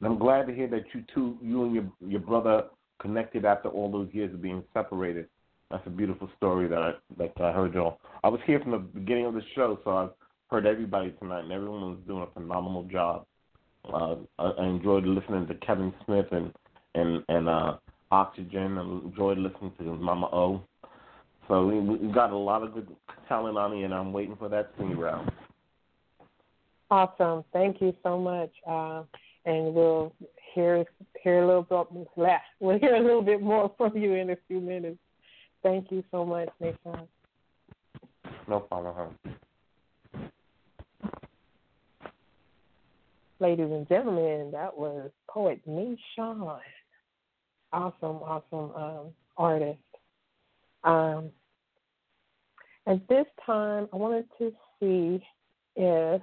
And 0.00 0.12
I'm 0.12 0.18
glad 0.18 0.46
to 0.46 0.54
hear 0.54 0.68
that 0.68 0.84
you 0.94 1.04
two, 1.14 1.36
you 1.42 1.64
and 1.64 1.74
your 1.74 1.84
your 2.00 2.20
brother, 2.20 2.64
connected 3.00 3.44
after 3.44 3.68
all 3.68 3.90
those 3.90 4.08
years 4.12 4.32
of 4.34 4.42
being 4.42 4.64
separated. 4.74 5.28
That's 5.70 5.86
a 5.86 5.90
beautiful 5.90 6.28
story 6.36 6.66
that 6.68 6.78
I 6.78 6.92
that 7.18 7.32
I 7.40 7.52
heard 7.52 7.74
y'all. 7.74 8.00
I 8.24 8.28
was 8.28 8.40
here 8.46 8.58
from 8.60 8.72
the 8.72 8.78
beginning 8.78 9.26
of 9.26 9.34
the 9.34 9.42
show, 9.54 9.78
so 9.84 9.96
I've 9.96 10.10
heard 10.50 10.66
everybody 10.66 11.12
tonight, 11.20 11.44
and 11.44 11.52
everyone 11.52 11.82
was 11.82 11.98
doing 12.06 12.22
a 12.22 12.34
phenomenal 12.34 12.84
job. 12.84 13.26
Uh, 13.92 14.16
I 14.38 14.64
enjoyed 14.64 15.04
listening 15.04 15.46
to 15.46 15.54
Kevin 15.54 15.92
Smith 16.04 16.26
and 16.32 16.52
and 16.94 17.22
and 17.28 17.48
uh, 17.48 17.76
Oxygen. 18.10 18.78
I 18.78 18.82
enjoyed 19.06 19.38
listening 19.38 19.72
to 19.78 19.84
Mama 19.84 20.26
O. 20.26 20.62
So 21.48 21.66
we, 21.66 21.80
we 21.80 22.12
got 22.12 22.30
a 22.30 22.36
lot 22.36 22.62
of 22.62 22.74
good 22.74 22.88
talent 23.28 23.56
on 23.56 23.72
here, 23.72 23.86
and 23.86 23.94
I'm 23.94 24.12
waiting 24.12 24.36
for 24.36 24.48
that 24.50 24.70
sing 24.78 24.96
round. 24.96 25.30
Awesome. 26.90 27.44
Thank 27.52 27.80
you 27.80 27.94
so 28.02 28.18
much. 28.18 28.50
Uh, 28.66 29.02
and 29.44 29.74
we'll 29.74 30.12
hear 30.54 30.84
hear 31.22 31.42
a 31.42 31.46
little 31.46 31.62
bit 31.62 32.08
we'll 32.60 32.78
hear 32.78 32.96
a 32.96 33.00
little 33.00 33.22
bit 33.22 33.40
more 33.40 33.72
from 33.76 33.96
you 33.96 34.14
in 34.14 34.30
a 34.30 34.36
few 34.46 34.60
minutes. 34.60 34.98
Thank 35.62 35.90
you 35.90 36.04
so 36.10 36.24
much, 36.24 36.48
Nathan. 36.60 37.08
No 38.46 38.60
problem. 38.60 39.14
Ladies 43.40 43.70
and 43.70 43.88
gentlemen, 43.88 44.50
that 44.52 44.76
was 44.76 45.10
poet 45.30 45.60
Nishan. 45.68 46.58
Awesome, 47.72 48.16
awesome 48.16 48.72
um, 48.74 49.12
artist. 49.36 49.78
Um, 50.82 51.30
at 52.88 53.06
this 53.08 53.26
time, 53.46 53.88
I 53.92 53.96
wanted 53.96 54.24
to 54.38 54.52
see 54.80 55.24
if 55.76 56.22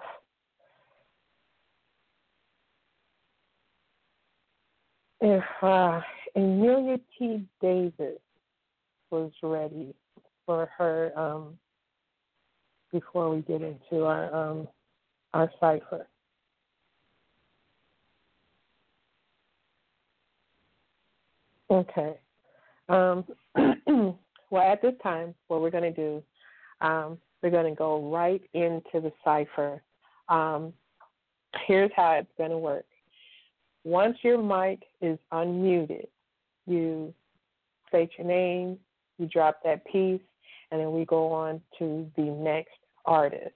if 5.22 5.44
uh, 5.62 6.02
Emilia 6.36 7.00
T. 7.18 7.48
Davis 7.62 8.20
was 9.10 9.32
ready 9.42 9.96
for 10.46 10.70
her 10.78 11.18
um, 11.18 11.58
before 12.92 13.30
we 13.30 13.42
get 13.42 13.62
into 13.62 14.04
our 14.04 14.34
um, 14.36 14.68
our 15.34 15.50
cipher. 15.62 16.08
Okay. 21.70 22.14
Um, 22.90 23.26
well, 24.50 24.72
at 24.72 24.82
this 24.82 24.94
time, 25.02 25.34
what 25.48 25.62
we're 25.62 25.72
going 25.72 25.84
to 25.84 25.92
do, 25.92 26.24
um, 26.82 27.18
we're 27.42 27.50
going 27.50 27.72
to 27.72 27.78
go 27.78 28.12
right 28.12 28.42
into 28.54 29.02
the 29.02 29.12
cipher. 29.24 29.82
Um, 30.30 30.74
here's 31.68 31.92
how 31.96 32.14
it's 32.14 32.32
going 32.38 32.52
to 32.52 32.58
work. 32.58 32.86
Once 33.84 34.18
your 34.24 34.42
mic 34.42 34.84
is 35.02 35.18
unmuted, 35.32 36.08
you 36.66 37.14
state 37.88 38.10
your 38.18 38.28
name, 38.28 38.78
you 39.18 39.28
drop 39.28 39.60
that 39.64 39.86
piece, 39.86 40.22
and 40.72 40.82
then 40.82 40.92
we 40.92 41.06
go 41.06 41.32
on 41.32 41.62
to 41.80 42.10
the 42.16 42.24
next 42.24 42.78
artist. 43.06 43.54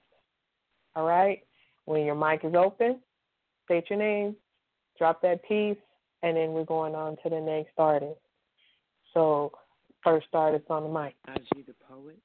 All 0.96 1.06
right? 1.06 1.44
When 1.86 2.06
your 2.06 2.16
mic 2.16 2.42
is 2.44 2.54
open, 2.54 3.00
state 3.66 3.90
your 3.90 4.00
name, 4.00 4.36
drop 4.98 5.22
that 5.24 5.44
piece, 5.44 5.78
and 6.24 6.36
then 6.36 6.52
we're 6.52 6.66
going 6.66 6.96
on 6.96 7.18
to 7.24 7.30
the 7.30 7.40
next 7.40 7.74
artist. 7.78 8.20
So, 9.14 9.52
first 10.04 10.28
artist 10.34 10.66
on 10.70 10.84
the 10.84 10.90
mic. 10.90 11.16
Aji 11.28 11.66
the 11.66 11.74
poet. 11.88 12.20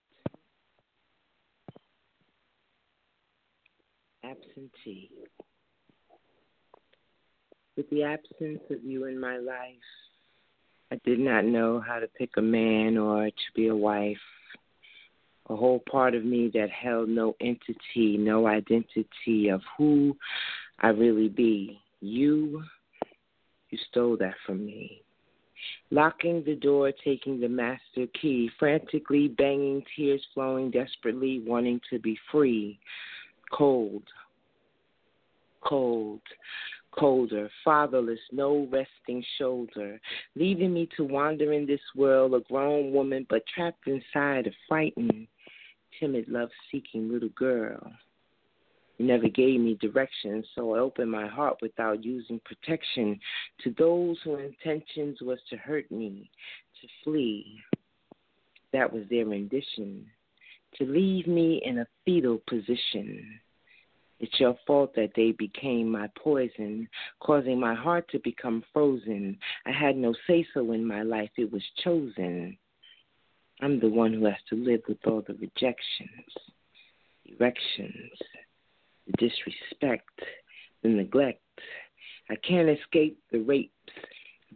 Absentee. 4.25 5.11
With 7.77 7.91
the 7.91 8.05
absence 8.05 8.61
of 8.71 8.85
you 8.85 9.07
in 9.07 9.21
my 9.21 9.37
life, 9.39 9.75
I 10.91 11.01
did 11.05 11.19
not 11.19 11.45
know 11.45 11.81
how 11.81 11.99
to 11.99 12.07
pick 12.07 12.31
a 12.37 12.43
man 12.43 12.97
or 12.97 13.27
to 13.27 13.33
be 13.55 13.69
a 13.69 13.77
wife. 13.77 14.17
A 15.51 15.57
whole 15.57 15.83
part 15.91 16.15
of 16.15 16.25
me 16.25 16.51
that 16.55 16.71
held 16.71 17.09
no 17.09 17.35
entity, 17.41 18.17
no 18.17 18.47
identity 18.47 19.49
of 19.49 19.61
who 19.77 20.17
I 20.81 20.89
really 20.89 21.29
be. 21.29 21.81
You, 22.01 22.63
you 23.75 23.81
stole 23.91 24.17
that 24.19 24.35
from 24.47 24.65
me. 24.65 25.03
Locking 25.91 26.45
the 26.45 26.55
door, 26.55 26.93
taking 27.05 27.41
the 27.41 27.49
master 27.49 28.07
key, 28.21 28.51
frantically 28.59 29.29
banging, 29.29 29.83
tears 29.97 30.23
flowing, 30.33 30.71
desperately 30.71 31.43
wanting 31.45 31.81
to 31.91 31.99
be 31.99 32.17
free. 32.31 32.79
Cold, 33.53 34.05
cold, 35.67 36.21
colder, 36.93 37.51
fatherless, 37.65 38.21
no 38.31 38.69
resting 38.71 39.25
shoulder, 39.39 40.01
leaving 40.37 40.73
me 40.73 40.89
to 40.97 41.05
wander 41.05 41.53
in 41.53 41.67
this 41.67 41.81
world, 41.97 42.35
a 42.35 42.41
grown 42.41 42.93
woman, 42.93 43.27
but 43.29 43.43
trapped 43.53 43.89
inside 43.89 44.47
a 44.47 44.53
frightened, 44.69 45.27
timid, 45.99 46.29
love 46.29 46.51
seeking 46.71 47.11
little 47.11 47.31
girl. 47.31 47.93
You 48.99 49.07
never 49.07 49.29
gave 49.29 49.61
me 49.61 49.75
direction, 49.81 50.45
so 50.55 50.75
I 50.75 50.79
opened 50.79 51.11
my 51.11 51.27
heart 51.27 51.59
without 51.61 52.05
using 52.05 52.41
protection 52.45 53.19
to 53.63 53.75
those 53.77 54.19
whose 54.23 54.41
intentions 54.41 55.19
was 55.21 55.39
to 55.51 55.57
hurt 55.57 55.91
me, 55.91 56.31
to 56.81 56.89
flee. 57.03 57.61
That 58.73 58.93
was 58.93 59.05
their 59.11 59.27
rendition, 59.27 60.07
to 60.77 60.85
leave 60.85 61.27
me 61.27 61.63
in 61.65 61.79
a 61.79 61.87
fetal 62.05 62.41
position 62.49 63.41
it's 64.21 64.41
your 64.41 64.57
fault 64.67 64.95
that 64.95 65.11
they 65.17 65.33
became 65.33 65.91
my 65.91 66.09
poison, 66.17 66.89
causing 67.21 67.59
my 67.59 67.75
heart 67.75 68.09
to 68.11 68.19
become 68.21 68.65
frozen. 68.73 69.37
I 69.67 69.73
had 69.73 69.97
no 69.97 70.15
say 70.27 70.47
so 70.55 70.73
in 70.73 70.87
my 70.87 71.03
life, 71.03 71.31
it 71.37 71.53
was 71.53 71.63
chosen. 71.83 72.57
I'm 73.61 73.81
the 73.81 73.89
one 73.89 74.13
who 74.13 74.25
has 74.25 74.37
to 74.51 74.57
live 74.57 74.81
with 74.89 74.99
all 75.07 75.23
the 75.27 75.35
rejections, 75.35 76.33
erections, 77.27 78.19
the 79.07 79.13
disrespect, 79.13 80.21
the 80.83 80.89
neglect. 80.89 81.41
I 82.31 82.37
can't 82.37 82.69
escape 82.69 83.19
the 83.31 83.41
rapes 83.41 83.71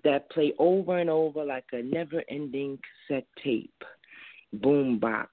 that 0.04 0.30
play 0.30 0.52
over 0.58 0.98
and 0.98 1.10
over 1.10 1.44
like 1.44 1.66
a 1.72 1.82
never 1.82 2.22
ending 2.28 2.78
cassette 3.08 3.26
tape, 3.42 3.82
boom 4.52 4.98
box. 4.98 5.30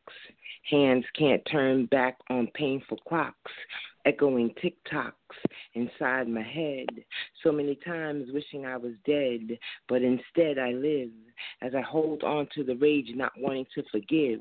Hands 0.69 1.05
can't 1.17 1.41
turn 1.49 1.85
back 1.85 2.17
on 2.29 2.47
painful 2.55 2.97
clocks 3.07 3.51
echoing 4.05 4.53
tick 4.61 4.75
tocks 4.89 5.35
inside 5.73 6.27
my 6.27 6.43
head, 6.43 6.87
so 7.43 7.51
many 7.51 7.75
times 7.85 8.29
wishing 8.31 8.65
I 8.65 8.77
was 8.77 8.93
dead, 9.05 9.57
but 9.89 10.01
instead 10.01 10.59
I 10.59 10.71
live 10.71 11.09
as 11.61 11.73
I 11.75 11.81
hold 11.81 12.23
on 12.23 12.47
to 12.55 12.63
the 12.63 12.75
rage, 12.75 13.11
not 13.15 13.33
wanting 13.37 13.65
to 13.75 13.83
forgive. 13.91 14.39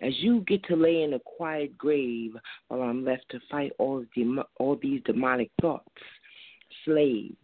As 0.00 0.12
you 0.18 0.40
get 0.46 0.64
to 0.64 0.76
lay 0.76 1.02
in 1.02 1.14
a 1.14 1.20
quiet 1.20 1.76
grave 1.78 2.32
while 2.68 2.82
I'm 2.82 3.04
left 3.04 3.28
to 3.30 3.40
fight 3.50 3.72
all, 3.78 4.04
dem- 4.16 4.42
all 4.58 4.78
these 4.80 5.02
demonic 5.04 5.50
thoughts, 5.60 5.86
slaves 6.84 7.36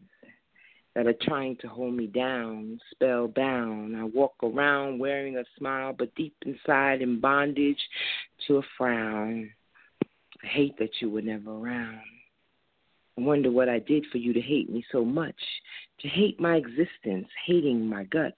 that 0.95 1.07
are 1.07 1.15
trying 1.23 1.57
to 1.61 1.69
hold 1.69 1.95
me 1.95 2.09
down, 2.09 2.81
spellbound. 2.91 3.97
I 3.97 4.05
walk 4.05 4.35
around 4.43 4.99
wearing 4.99 5.37
a 5.37 5.45
smile, 5.57 5.95
but 5.97 6.15
deep 6.17 6.35
inside 6.45 7.03
in 7.03 7.21
bondage 7.21 7.79
to 8.47 8.57
a 8.57 8.63
frown. 8.77 9.51
I 10.43 10.47
hate 10.47 10.79
that 10.79 10.91
you 11.01 11.11
were 11.11 11.23
never 11.23 11.51
around. 11.51 12.01
I 13.19 13.21
wonder 13.21 13.51
what 13.51 13.69
I 13.69 13.81
did 13.81 14.07
for 14.13 14.19
you 14.19 14.33
to 14.33 14.41
hate 14.41 14.71
me 14.71 14.85
so 14.93 15.05
much, 15.05 15.35
to 16.01 16.09
hate 16.09 16.39
my 16.39 16.57
existence, 16.57 17.27
hating 17.47 17.85
my 17.85 18.05
guts. 18.05 18.37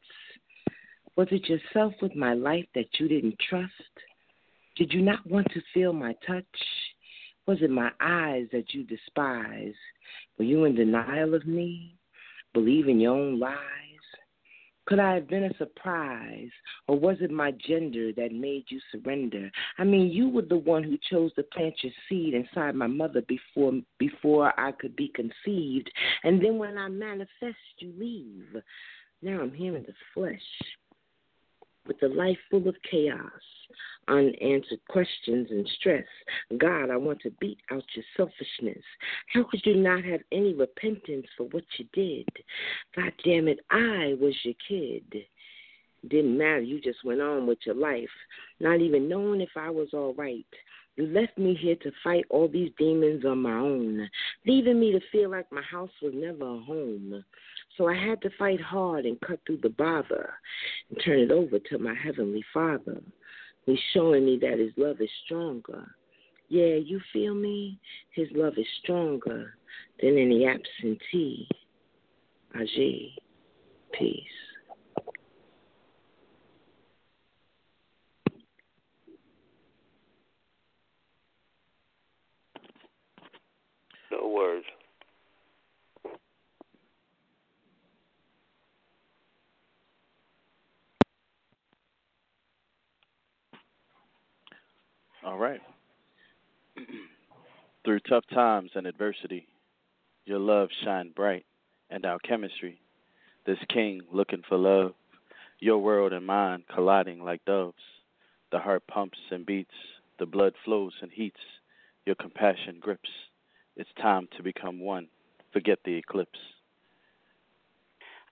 Was 1.16 1.28
it 1.30 1.48
yourself 1.48 1.92
with 2.00 2.16
my 2.16 2.32
life 2.32 2.64
that 2.74 2.86
you 2.98 3.08
didn't 3.08 3.38
trust? 3.48 3.72
Did 4.76 4.92
you 4.92 5.02
not 5.02 5.26
want 5.26 5.48
to 5.52 5.60
feel 5.74 5.92
my 5.92 6.14
touch? 6.26 6.44
Was 7.46 7.58
it 7.60 7.70
my 7.70 7.90
eyes 8.00 8.46
that 8.52 8.72
you 8.72 8.84
despise? 8.84 9.74
Were 10.38 10.44
you 10.44 10.64
in 10.64 10.74
denial 10.74 11.34
of 11.34 11.46
me? 11.46 11.96
Believing 12.54 13.00
your 13.00 13.14
own 13.14 13.38
lies? 13.38 13.56
Could 14.86 14.98
I 14.98 15.14
have 15.14 15.28
been 15.28 15.44
a 15.44 15.56
surprise, 15.56 16.50
or 16.88 16.98
was 16.98 17.18
it 17.20 17.30
my 17.30 17.52
gender 17.52 18.12
that 18.12 18.32
made 18.32 18.64
you 18.68 18.80
surrender? 18.90 19.50
I 19.78 19.84
mean, 19.84 20.10
you 20.10 20.28
were 20.28 20.42
the 20.42 20.56
one 20.56 20.82
who 20.82 20.98
chose 21.10 21.32
to 21.34 21.44
plant 21.44 21.74
your 21.82 21.92
seed 22.08 22.34
inside 22.34 22.74
my 22.74 22.88
mother 22.88 23.22
before 23.22 23.72
before 23.98 24.58
I 24.58 24.72
could 24.72 24.96
be 24.96 25.12
conceived, 25.14 25.90
and 26.24 26.44
then 26.44 26.58
when 26.58 26.76
I 26.76 26.88
manifest, 26.88 27.56
you 27.78 27.92
leave. 27.98 28.62
Now 29.22 29.40
I'm 29.40 29.52
here 29.52 29.76
in 29.76 29.82
the 29.82 29.94
flesh, 30.14 30.40
with 31.86 32.02
a 32.02 32.08
life 32.08 32.38
full 32.50 32.68
of 32.68 32.76
chaos, 32.90 33.30
unanswered 34.08 34.80
questions 34.88 35.48
and 35.50 35.68
stress. 35.78 36.04
God, 36.58 36.90
I 36.90 36.96
want 36.96 37.20
to 37.22 37.30
beat 37.40 37.58
out 37.70 37.84
your 37.94 38.04
selfishness. 38.16 38.84
How 39.32 39.44
could 39.44 39.60
you 39.64 39.76
not 39.76 40.04
have 40.04 40.20
any 40.32 40.54
repentance 40.54 41.26
for 41.36 41.44
what 41.44 41.64
you 41.78 41.86
did? 41.92 42.28
God 42.96 43.12
damn 43.24 43.48
it, 43.48 43.60
I 43.70 44.16
was 44.20 44.34
your 44.42 44.54
kid. 44.68 45.04
Didn't 46.08 46.38
matter, 46.38 46.60
you 46.60 46.80
just 46.80 47.04
went 47.04 47.20
on 47.20 47.46
with 47.46 47.58
your 47.66 47.74
life, 47.74 48.08
not 48.58 48.80
even 48.80 49.08
knowing 49.08 49.40
if 49.40 49.50
I 49.56 49.70
was 49.70 49.88
all 49.92 50.14
right. 50.14 50.46
You 50.96 51.06
left 51.06 51.38
me 51.38 51.54
here 51.54 51.76
to 51.76 51.92
fight 52.02 52.24
all 52.30 52.48
these 52.48 52.72
demons 52.76 53.24
on 53.24 53.38
my 53.38 53.54
own, 53.54 54.08
leaving 54.46 54.80
me 54.80 54.92
to 54.92 55.00
feel 55.12 55.30
like 55.30 55.50
my 55.52 55.62
house 55.62 55.90
was 56.02 56.12
never 56.14 56.44
a 56.44 56.60
home. 56.60 57.24
So 57.80 57.88
I 57.88 57.94
had 57.94 58.20
to 58.20 58.30
fight 58.38 58.60
hard 58.60 59.06
and 59.06 59.18
cut 59.22 59.40
through 59.46 59.60
the 59.62 59.70
bother 59.70 60.34
and 60.90 61.02
turn 61.02 61.18
it 61.18 61.30
over 61.30 61.58
to 61.58 61.78
my 61.78 61.94
Heavenly 61.94 62.44
Father. 62.52 63.00
He's 63.64 63.78
showing 63.94 64.26
me 64.26 64.38
that 64.42 64.58
his 64.58 64.72
love 64.76 65.00
is 65.00 65.08
stronger. 65.24 65.86
Yeah, 66.50 66.74
you 66.74 67.00
feel 67.10 67.32
me? 67.32 67.80
His 68.10 68.28
love 68.34 68.58
is 68.58 68.66
stronger. 68.82 69.54
than 70.02 70.18
any 70.18 70.46
absentee. 70.46 71.48
Ajay, 72.54 73.12
peace. 73.98 74.24
No 84.12 84.28
words. 84.28 84.66
All 95.30 95.38
right. 95.38 95.60
Through 97.84 98.00
tough 98.00 98.24
times 98.34 98.72
and 98.74 98.84
adversity, 98.84 99.46
your 100.26 100.40
love 100.40 100.70
shined 100.82 101.14
bright, 101.14 101.46
and 101.88 102.04
our 102.04 102.18
chemistry, 102.18 102.80
this 103.46 103.58
king 103.72 104.00
looking 104.12 104.42
for 104.48 104.58
love, 104.58 104.90
your 105.60 105.78
world 105.78 106.12
and 106.12 106.26
mine 106.26 106.64
colliding 106.74 107.22
like 107.22 107.44
doves. 107.44 107.78
The 108.50 108.58
heart 108.58 108.82
pumps 108.88 109.18
and 109.30 109.46
beats, 109.46 109.70
the 110.18 110.26
blood 110.26 110.54
flows 110.64 110.94
and 111.00 111.12
heats, 111.12 111.38
your 112.06 112.16
compassion 112.16 112.78
grips. 112.80 113.08
It's 113.76 113.88
time 114.02 114.26
to 114.36 114.42
become 114.42 114.80
one. 114.80 115.06
Forget 115.52 115.78
the 115.84 115.94
eclipse. 115.94 116.40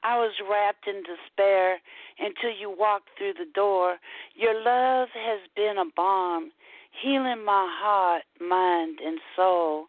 I 0.02 0.18
was 0.18 0.32
wrapped 0.50 0.88
in 0.88 1.02
despair 1.02 1.78
until 2.18 2.50
you 2.58 2.74
walked 2.76 3.10
through 3.16 3.34
the 3.34 3.50
door. 3.54 3.98
Your 4.34 4.54
love 4.54 5.08
has 5.14 5.40
been 5.56 5.76
a 5.78 5.90
balm, 5.94 6.50
healing 6.90 7.44
my 7.44 7.69
heart, 7.81 8.23
mind, 8.40 8.98
and 9.05 9.19
soul. 9.36 9.86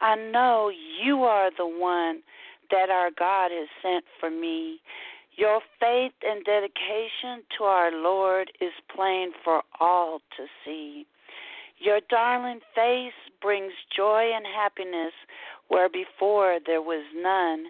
I 0.00 0.16
know 0.16 0.70
you 1.02 1.22
are 1.22 1.50
the 1.56 1.66
one 1.66 2.22
that 2.70 2.90
our 2.90 3.10
God 3.16 3.50
has 3.50 3.68
sent 3.82 4.04
for 4.20 4.30
me. 4.30 4.80
Your 5.36 5.60
faith 5.78 6.14
and 6.22 6.44
dedication 6.44 7.44
to 7.58 7.64
our 7.64 7.92
Lord 7.92 8.50
is 8.60 8.72
plain 8.94 9.32
for 9.44 9.62
all 9.80 10.20
to 10.36 10.46
see. 10.64 11.06
Your 11.78 12.00
darling 12.08 12.60
face 12.74 13.12
brings 13.42 13.72
joy 13.94 14.30
and 14.34 14.46
happiness 14.46 15.12
where 15.68 15.88
before 15.88 16.58
there 16.64 16.80
was 16.80 17.04
none. 17.14 17.66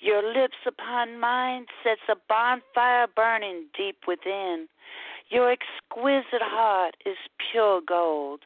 Your 0.00 0.22
lips 0.22 0.58
upon 0.66 1.18
mine 1.18 1.66
sets 1.82 2.02
a 2.10 2.16
bonfire 2.28 3.06
burning 3.14 3.66
deep 3.76 3.96
within. 4.06 4.68
Your 5.28 5.50
exquisite 5.50 6.42
heart 6.42 6.96
is 7.04 7.16
pure 7.50 7.80
gold. 7.86 8.40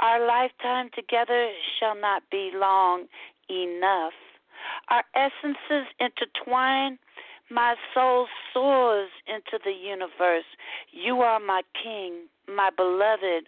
Our 0.00 0.26
lifetime 0.26 0.90
together 0.92 1.50
shall 1.78 1.94
not 1.94 2.24
be 2.30 2.50
long 2.52 3.06
enough. 3.48 4.14
Our 4.88 5.04
essences 5.14 5.86
intertwine. 6.00 6.98
My 7.50 7.76
soul 7.92 8.26
soars 8.52 9.10
into 9.28 9.62
the 9.64 9.70
universe. 9.70 10.44
You 10.90 11.20
are 11.20 11.38
my 11.38 11.62
king, 11.80 12.24
my 12.48 12.70
beloved, 12.76 13.46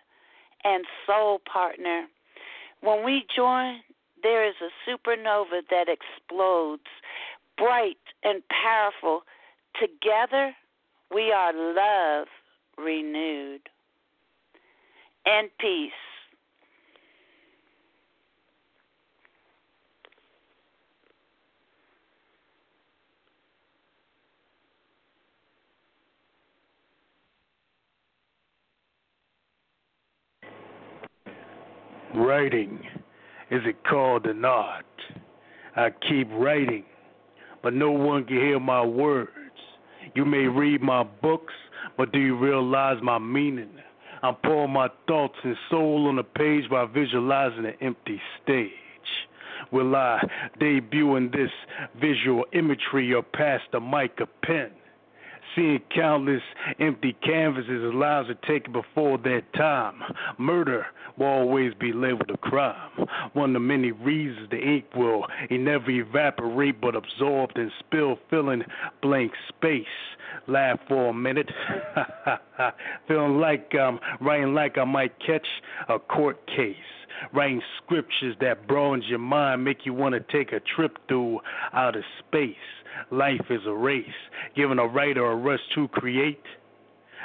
and 0.62 0.84
soul 1.06 1.40
partner. 1.50 2.06
When 2.82 3.04
we 3.04 3.24
join, 3.34 3.80
there 4.22 4.46
is 4.46 4.54
a 4.60 4.70
supernova 4.88 5.62
that 5.70 5.88
explodes, 5.88 6.86
bright 7.58 7.98
and 8.22 8.42
powerful. 8.48 9.22
Together, 9.80 10.54
we 11.12 11.32
are 11.32 11.52
love 11.52 12.28
renewed. 12.78 13.60
And 15.24 15.48
peace. 15.58 15.92
Writing, 32.14 32.80
is 33.50 33.60
it 33.66 33.76
called 33.84 34.26
an 34.26 34.44
art? 34.44 34.86
I 35.76 35.90
keep 36.08 36.28
writing, 36.32 36.84
but 37.62 37.74
no 37.74 37.90
one 37.90 38.24
can 38.24 38.36
hear 38.36 38.58
my 38.58 38.82
words. 38.82 39.30
You 40.14 40.24
may 40.24 40.46
read 40.46 40.80
my 40.80 41.02
books, 41.02 41.52
but 41.96 42.12
do 42.12 42.18
you 42.18 42.36
realize 42.36 42.98
my 43.02 43.18
meaning? 43.18 43.70
I'm 44.22 44.36
pouring 44.36 44.72
my 44.72 44.88
thoughts 45.06 45.36
and 45.44 45.56
soul 45.70 46.08
on 46.08 46.16
the 46.16 46.24
page 46.24 46.68
by 46.70 46.86
visualizing 46.86 47.66
an 47.66 47.74
empty 47.80 48.20
stage. 48.42 48.70
Will 49.72 49.94
I 49.94 50.20
debut 50.58 51.16
in 51.16 51.30
this 51.30 51.50
visual 52.00 52.44
imagery 52.52 53.12
or 53.12 53.22
pass 53.22 53.60
the 53.72 53.80
mic 53.80 54.18
a 54.20 54.26
pen? 54.46 54.70
Seeing 55.54 55.80
countless 55.94 56.42
empty 56.80 57.16
canvases 57.24 57.82
is 57.82 57.94
lives 57.94 58.28
are 58.28 58.34
taken 58.46 58.72
before 58.72 59.16
their 59.16 59.42
time. 59.56 60.02
Murder 60.38 60.86
will 61.18 61.26
always 61.26 61.72
be 61.74 61.92
labeled 61.92 62.30
a 62.30 62.36
crime. 62.36 62.90
One 63.32 63.50
of 63.50 63.54
the 63.54 63.60
many 63.60 63.92
reasons 63.92 64.48
the 64.50 64.58
ink 64.58 64.86
will 64.94 65.26
it 65.50 65.58
never 65.58 65.90
evaporate 65.90 66.80
but 66.80 66.94
absorbed 66.94 67.58
and 67.58 67.70
spill, 67.80 68.18
filling 68.30 68.62
blank 69.02 69.32
space. 69.48 69.84
Laugh 70.48 70.78
for 70.88 71.10
a 71.10 71.14
minute, 71.14 71.50
feeling 73.08 73.38
like 73.38 73.72
I'm 73.74 73.98
writing 74.20 74.54
like 74.54 74.78
I 74.78 74.84
might 74.84 75.12
catch 75.24 75.46
a 75.88 75.98
court 75.98 76.46
case. 76.46 76.76
Writing 77.32 77.62
scriptures 77.82 78.36
that 78.40 78.66
broadens 78.68 79.04
your 79.08 79.18
mind, 79.18 79.64
make 79.64 79.86
you 79.86 79.94
want 79.94 80.14
to 80.14 80.20
take 80.32 80.52
a 80.52 80.60
trip 80.60 80.98
through 81.08 81.40
outer 81.72 82.04
space. 82.18 82.54
Life 83.10 83.46
is 83.50 83.60
a 83.66 83.72
race, 83.72 84.04
giving 84.54 84.78
a 84.78 84.86
writer 84.86 85.24
a 85.24 85.34
rush 85.34 85.60
to 85.74 85.88
create. 85.88 86.42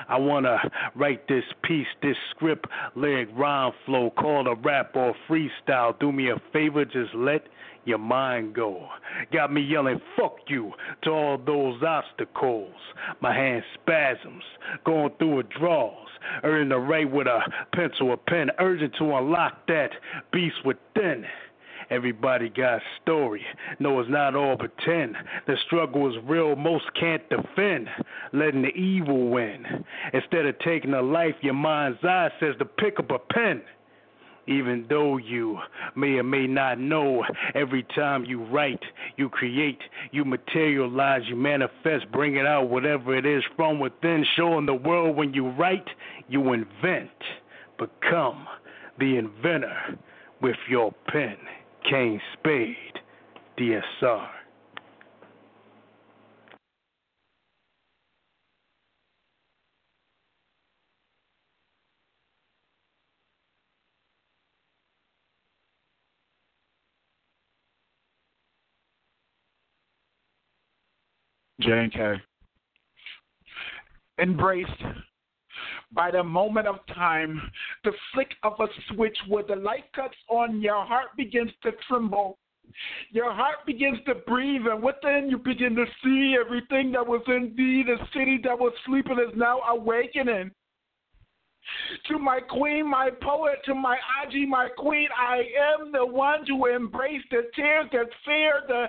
I 0.07 0.18
want 0.18 0.45
to 0.45 0.60
write 0.95 1.28
this 1.28 1.44
piece, 1.64 1.88
this 2.02 2.18
script, 2.32 2.65
lyric, 2.95 3.30
rhyme 3.34 3.72
flow, 3.86 4.11
called 4.11 4.48
a 4.48 4.56
rap 4.56 4.95
or 4.95 5.15
freestyle. 5.30 5.98
Do 5.99 6.11
me 6.11 6.30
a 6.30 6.41
favor, 6.53 6.86
just 6.86 7.14
let 7.15 7.44
your 7.86 7.98
mind 7.98 8.53
go. 8.53 8.88
Got 9.34 9.52
me 9.52 9.61
yelling, 9.61 9.99
fuck 10.15 10.36
you, 10.48 10.72
to 11.03 11.10
all 11.10 11.38
those 11.38 11.82
obstacles. 11.84 12.76
My 13.22 13.34
hand 13.34 13.64
spasms, 13.73 14.44
going 14.86 15.11
through 15.18 15.38
withdrawals. 15.38 16.07
Earning 16.44 16.69
the 16.69 16.78
right 16.78 17.10
with 17.10 17.26
a 17.26 17.40
pencil 17.73 18.10
or 18.10 18.18
pen, 18.18 18.52
urgent 18.60 18.94
to 18.99 19.15
unlock 19.15 19.65
that 19.68 19.90
beast 20.32 20.57
within. 20.64 21.26
Everybody 21.91 22.47
got 22.47 22.77
a 22.77 22.81
story. 23.01 23.45
No, 23.80 23.99
it's 23.99 24.09
not 24.09 24.34
all 24.34 24.55
pretend. 24.55 25.18
The 25.45 25.57
struggle 25.65 26.09
is 26.09 26.15
real, 26.26 26.55
most 26.55 26.85
can't 26.97 27.22
defend. 27.30 27.89
Letting 28.31 28.61
the 28.61 28.69
evil 28.69 29.30
win. 29.30 29.65
Instead 30.13 30.45
of 30.45 30.57
taking 30.59 30.93
a 30.93 31.01
life, 31.01 31.35
your 31.41 31.53
mind's 31.53 31.99
eye 32.01 32.30
says 32.39 32.55
to 32.59 32.65
pick 32.65 32.97
up 32.97 33.11
a 33.11 33.19
pen. 33.19 33.61
Even 34.47 34.85
though 34.89 35.18
you 35.18 35.59
may 35.95 36.13
or 36.13 36.23
may 36.23 36.47
not 36.47 36.80
know, 36.80 37.26
every 37.55 37.84
time 37.93 38.23
you 38.23 38.41
write, 38.45 38.81
you 39.18 39.27
create, 39.27 39.80
you 40.11 40.23
materialize, 40.23 41.22
you 41.27 41.35
manifest, 41.35 42.09
bring 42.13 42.38
it 42.38 42.45
out, 42.45 42.69
whatever 42.69 43.15
it 43.15 43.26
is 43.26 43.43
from 43.57 43.80
within, 43.81 44.26
showing 44.38 44.65
the 44.65 44.73
world 44.73 45.18
when 45.18 45.34
you 45.34 45.49
write, 45.49 45.88
you 46.30 46.53
invent. 46.53 47.11
Become 47.77 48.47
the 48.97 49.18
inventor 49.18 49.99
with 50.41 50.57
your 50.69 50.93
pen. 51.07 51.38
Kane 51.90 52.22
Spade, 52.34 52.76
DSR. 53.60 54.28
J 71.62 71.72
and 71.72 71.94
K. 71.94 72.14
Embraced 74.20 74.70
by 75.93 76.11
the 76.11 76.23
moment 76.23 76.68
of 76.68 76.76
time, 76.93 77.41
the 77.84 77.91
flick 78.13 78.31
of 78.43 78.53
a 78.59 78.68
switch 78.89 79.18
where 79.27 79.43
the 79.43 79.55
light 79.55 79.91
cuts 79.93 80.15
on, 80.30 80.61
your 80.61 80.85
heart 80.85 81.09
begins 81.18 81.51
to 81.63 81.72
tremble. 81.88 82.38
Your 83.11 83.34
heart 83.34 83.65
begins 83.65 83.97
to 84.05 84.15
breathe, 84.15 84.61
and 84.72 84.81
within 84.81 85.27
you 85.30 85.38
begin 85.38 85.76
to 85.76 85.85
see 86.03 86.35
everything 86.39 86.91
that 86.93 87.05
was 87.05 87.22
in 87.27 87.53
thee. 87.57 87.84
The 87.85 87.97
city 88.13 88.39
that 88.43 88.57
was 88.57 88.73
sleeping 88.85 89.19
is 89.19 89.35
now 89.35 89.59
awakening. 89.69 90.51
To 92.08 92.18
my 92.18 92.40
queen, 92.40 92.90
my 92.90 93.10
poet, 93.22 93.60
to 93.66 93.76
my 93.76 93.98
Aji, 94.20 94.48
my 94.48 94.70
queen, 94.78 95.08
I 95.18 95.44
am 95.78 95.92
the 95.92 96.06
one 96.06 96.46
to 96.48 96.66
embrace 96.66 97.22
the 97.30 97.50
tears, 97.56 97.86
the 97.92 98.06
fear, 98.26 98.62
the 98.68 98.88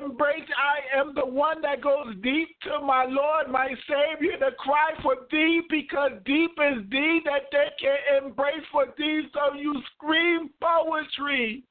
embrace. 0.00 0.48
I 0.56 0.98
am 1.00 1.14
the 1.14 1.26
one 1.26 1.62
that 1.62 1.80
goes 1.80 2.14
deep 2.22 2.48
to 2.64 2.80
my 2.84 3.06
Lord, 3.08 3.48
my 3.50 3.74
Savior, 3.88 4.38
to 4.38 4.50
cry 4.56 4.90
for 5.02 5.16
thee, 5.30 5.62
because 5.70 6.12
deep 6.24 6.52
is 6.58 6.88
thee 6.90 7.20
that 7.24 7.50
they 7.50 7.68
can 7.80 8.24
embrace 8.24 8.66
for 8.70 8.86
thee. 8.98 9.22
So 9.32 9.54
you 9.54 9.74
scream 9.94 10.50
poetry. 10.60 11.64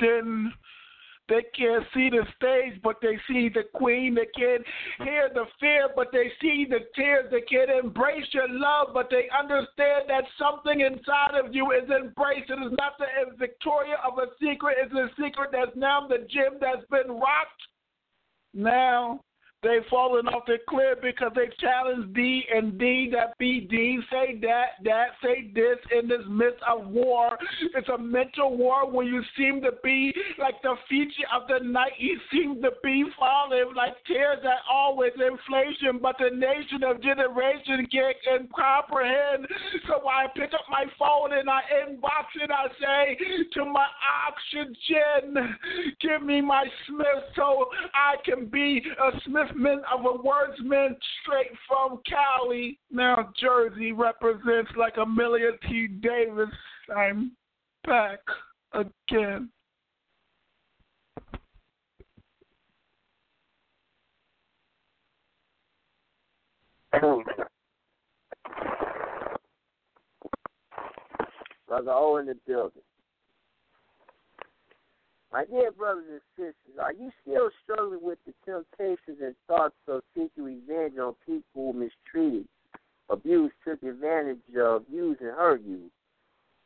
Then 0.00 0.52
They 1.26 1.42
can't 1.56 1.84
see 1.94 2.10
the 2.10 2.26
stage, 2.36 2.80
but 2.82 2.96
they 3.00 3.18
see 3.26 3.48
the 3.48 3.64
queen. 3.72 4.14
They 4.14 4.28
can't 4.38 4.62
hear 4.98 5.30
the 5.32 5.46
fear, 5.58 5.88
but 5.96 6.12
they 6.12 6.30
see 6.40 6.66
the 6.68 6.80
tears. 6.94 7.30
They 7.30 7.40
can't 7.40 7.70
embrace 7.70 8.26
your 8.32 8.48
love, 8.48 8.88
but 8.92 9.08
they 9.10 9.28
understand 9.36 10.04
that 10.08 10.24
something 10.38 10.80
inside 10.80 11.34
of 11.34 11.54
you 11.54 11.72
is 11.72 11.88
embraced. 11.88 12.50
It 12.50 12.60
is 12.60 12.72
not 12.78 12.98
the 12.98 13.06
Victoria 13.38 13.96
of 14.06 14.18
a 14.18 14.26
secret. 14.38 14.76
It's 14.82 14.92
a 14.92 15.08
secret 15.20 15.50
that's 15.52 15.74
now 15.76 16.06
the 16.06 16.26
gem 16.28 16.58
that's 16.60 16.86
been 16.90 17.10
rocked. 17.10 17.62
Now 18.52 19.20
They've 19.64 19.86
fallen 19.88 20.28
off 20.28 20.44
the 20.46 20.58
cliff 20.68 20.98
because 21.00 21.32
they 21.34 21.48
challenged 21.58 22.14
D 22.14 22.44
and 22.54 22.78
D 22.78 23.10
that 23.12 23.38
be 23.38 23.60
D, 23.60 23.98
say 24.10 24.38
that, 24.42 24.76
that, 24.84 25.06
say 25.22 25.50
this 25.54 25.78
in 25.90 26.06
this 26.06 26.20
midst 26.28 26.62
of 26.68 26.86
war. 26.88 27.38
It's 27.74 27.88
a 27.88 27.96
mental 27.96 28.56
war 28.56 28.90
when 28.90 29.06
you 29.06 29.22
seem 29.38 29.62
to 29.62 29.72
be 29.82 30.12
like 30.38 30.60
the 30.62 30.74
feature 30.88 31.24
of 31.34 31.48
the 31.48 31.64
night. 31.64 31.92
You 31.98 32.18
seem 32.30 32.60
to 32.60 32.72
be 32.82 33.04
falling 33.18 33.72
like 33.74 33.94
tears 34.06 34.40
that 34.42 34.60
always 34.70 35.12
inflation, 35.14 35.98
but 36.02 36.16
the 36.18 36.36
nation 36.36 36.84
of 36.84 37.02
generation 37.02 37.86
can't 37.90 38.52
comprehend. 38.52 39.46
So 39.88 40.06
I 40.06 40.26
pick 40.36 40.52
up 40.52 40.66
my 40.68 40.84
phone 40.98 41.32
and 41.32 41.48
I 41.48 41.62
inbox 41.86 42.26
and 42.40 42.52
I 42.52 42.66
say 42.80 43.18
to 43.54 43.64
my 43.64 43.86
oxygen, 44.28 45.56
give 46.00 46.22
me 46.22 46.40
my 46.40 46.64
Smith 46.86 47.24
so 47.34 47.70
I 47.94 48.16
can 48.24 48.46
be 48.46 48.82
a 49.00 49.20
Smith 49.24 49.53
man 49.54 49.82
of 49.92 50.00
a 50.00 50.22
wordsman 50.22 50.96
straight 51.22 51.50
from 51.66 52.00
Cali. 52.08 52.78
Now 52.90 53.32
Jersey 53.40 53.92
represents 53.92 54.70
like 54.76 54.96
Amelia 54.96 55.50
T. 55.68 55.86
Davis. 55.86 56.48
I'm 56.94 57.32
back 57.86 58.20
again. 58.72 59.50
Brother 71.66 71.90
O 71.90 72.18
in 72.18 72.26
the 72.26 72.36
building. 72.46 72.82
My 75.34 75.44
dear 75.46 75.72
brothers 75.72 76.04
and 76.08 76.20
sisters, 76.36 76.78
are 76.80 76.92
you 76.92 77.10
still 77.22 77.50
struggling 77.64 77.98
with 78.00 78.20
the 78.24 78.32
temptations 78.46 79.18
and 79.20 79.34
thoughts 79.48 79.74
of 79.88 80.02
seeking 80.14 80.44
revenge 80.44 80.96
on 80.96 81.16
people 81.26 81.72
who 81.72 81.72
mistreated, 81.72 82.46
abused, 83.10 83.54
took 83.66 83.82
advantage 83.82 84.38
of, 84.56 84.84
used, 84.88 85.20
and 85.22 85.32
hurt 85.32 85.60
you? 85.66 85.90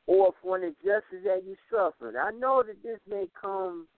Or 0.06 0.34
for 0.42 0.58
an 0.58 0.64
injustice 0.64 1.24
that 1.24 1.44
you 1.46 1.56
suffered? 1.70 2.14
I 2.14 2.30
know 2.32 2.62
that 2.62 2.82
this 2.82 2.98
may 3.08 3.24
come 3.40 3.88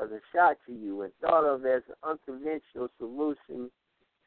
as 0.00 0.08
a 0.12 0.20
shock 0.32 0.56
to 0.68 0.72
you 0.72 1.02
and 1.02 1.12
thought 1.20 1.44
of 1.44 1.66
as 1.66 1.82
an 1.88 1.96
unconventional 2.08 2.90
solution 2.98 3.72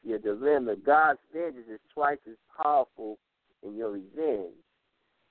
to 0.02 0.08
your 0.10 0.18
dilemma. 0.18 0.76
God's 0.76 1.20
vengeance 1.32 1.68
is 1.72 1.80
twice 1.94 2.18
as 2.28 2.36
powerful 2.62 3.16
than 3.62 3.74
your 3.74 3.92
revenge. 3.92 4.60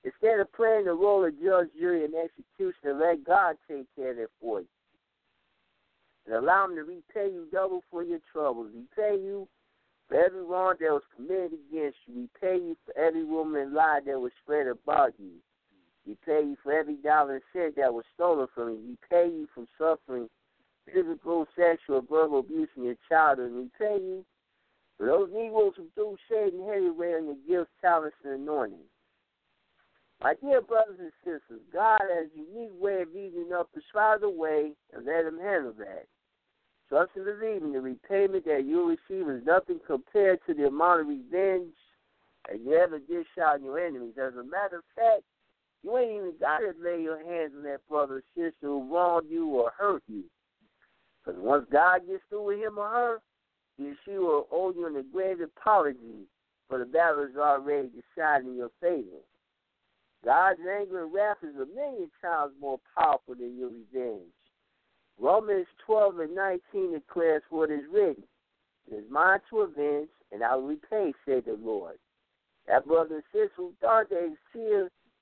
Instead 0.04 0.40
of 0.40 0.52
playing 0.52 0.84
the 0.84 0.92
role 0.92 1.24
of 1.24 1.40
judge, 1.42 1.68
jury, 1.78 2.04
and 2.04 2.14
executioner, 2.14 2.94
let 2.94 3.24
God 3.24 3.56
take 3.68 3.86
care 3.96 4.12
of 4.12 4.18
it 4.18 4.30
for 4.40 4.60
you. 4.60 4.66
And 6.26 6.36
allow 6.36 6.66
Him 6.66 6.76
to 6.76 6.82
repay 6.82 7.32
you 7.32 7.46
double 7.52 7.82
for 7.90 8.02
your 8.02 8.20
troubles. 8.32 8.70
Repay 8.74 9.20
you 9.20 9.48
for 10.08 10.16
every 10.16 10.44
wrong 10.44 10.74
that 10.80 10.90
was 10.90 11.02
committed 11.14 11.52
against 11.70 11.98
you. 12.06 12.28
Repay 12.34 12.62
you 12.62 12.76
for 12.84 12.96
every 12.96 13.24
woman 13.24 13.74
lie 13.74 14.00
that 14.06 14.18
was 14.18 14.32
spread 14.42 14.66
about 14.66 15.12
you. 15.18 15.32
Repay 16.06 16.46
you 16.46 16.56
for 16.62 16.72
every 16.72 16.96
dollar 16.96 17.34
and 17.34 17.42
cent 17.52 17.76
that 17.76 17.92
was 17.92 18.04
stolen 18.14 18.46
from 18.54 18.70
you. 18.70 18.96
Repay 19.10 19.28
you 19.28 19.48
from 19.52 19.66
suffering 19.76 20.28
physical, 20.92 21.46
sexual, 21.56 22.00
verbal 22.02 22.40
abuse 22.40 22.68
in 22.76 22.84
your 22.84 22.94
childhood. 23.08 23.52
Repay 23.52 24.02
you 24.02 24.24
for 24.96 25.06
those 25.06 25.28
Negroes 25.32 25.72
who 25.76 25.86
threw 25.94 26.16
shade 26.28 26.54
and 26.54 26.68
heavyweight 26.68 27.16
on 27.16 27.26
your 27.26 27.36
gifts, 27.48 27.72
talents, 27.80 28.16
and 28.24 28.34
anointing. 28.34 28.78
My 30.22 30.34
dear 30.40 30.62
brothers 30.62 30.98
and 30.98 31.12
sisters, 31.24 31.60
God 31.72 32.00
has 32.00 32.28
a 32.34 32.38
unique 32.38 32.72
way 32.80 33.02
of 33.02 33.10
eating 33.10 33.50
up 33.54 33.68
the 33.74 33.82
shroud 33.92 34.22
away 34.22 34.72
and 34.92 35.04
let 35.04 35.26
him 35.26 35.38
handle 35.38 35.74
that. 35.78 36.06
Trust 36.88 37.10
and 37.16 37.24
believe 37.24 37.62
in 37.62 37.72
the 37.72 37.80
repayment 37.80 38.44
that 38.44 38.64
you'll 38.64 38.86
receive 38.96 39.28
is 39.28 39.44
nothing 39.44 39.80
compared 39.86 40.38
to 40.46 40.54
the 40.54 40.68
amount 40.68 41.00
of 41.02 41.08
revenge 41.08 41.74
that 42.48 42.60
you 42.60 42.74
ever 42.74 42.98
dish 42.98 43.26
out 43.42 43.56
on 43.56 43.64
your 43.64 43.78
enemies. 43.78 44.14
As 44.16 44.34
a 44.34 44.44
matter 44.44 44.78
of 44.78 44.84
fact, 44.94 45.22
you 45.82 45.96
ain't 45.98 46.12
even 46.12 46.34
got 46.40 46.58
to 46.58 46.72
lay 46.82 47.02
your 47.02 47.18
hands 47.18 47.52
on 47.56 47.64
that 47.64 47.86
brother 47.88 48.16
or 48.16 48.22
sister 48.34 48.54
who 48.62 48.92
wronged 48.92 49.28
you 49.28 49.48
or 49.48 49.72
hurt 49.76 50.02
you. 50.08 50.24
Because 51.24 51.40
once 51.40 51.66
God 51.70 52.06
gets 52.06 52.22
through 52.28 52.46
with 52.46 52.58
him 52.58 52.78
or 52.78 52.88
her, 52.88 53.18
he 53.76 53.90
or 53.90 53.94
she 54.04 54.12
will 54.12 54.46
owe 54.50 54.72
you 54.72 54.86
an 54.86 55.04
great 55.12 55.40
apology 55.40 56.26
for 56.68 56.78
the 56.78 56.84
battle 56.84 57.24
is 57.24 57.36
already 57.36 57.88
decided 57.88 58.46
in 58.46 58.56
your 58.56 58.70
favor. 58.80 59.20
God's 60.24 60.60
anger 60.60 61.04
and 61.04 61.12
wrath 61.12 61.38
is 61.42 61.54
a 61.56 61.66
million 61.74 62.10
times 62.20 62.52
more 62.60 62.80
powerful 62.96 63.34
than 63.34 63.56
your 63.56 63.70
revenge. 63.70 64.32
Romans 65.18 65.66
12 65.86 66.18
and 66.20 66.34
19 66.34 66.92
declares 66.92 67.42
what 67.50 67.70
is 67.70 67.82
written. 67.92 68.24
It 68.90 68.96
is 68.96 69.04
mine 69.10 69.40
to 69.50 69.60
avenge, 69.60 70.08
and 70.32 70.42
I 70.42 70.54
will 70.54 70.68
repay, 70.68 71.12
said 71.24 71.44
the 71.46 71.58
Lord. 71.60 71.96
That 72.66 72.86
brother 72.86 73.16
and 73.16 73.24
sister 73.32 73.50
who 73.56 73.72
thought 73.80 74.10
that 74.10 74.36
he, 74.52 74.58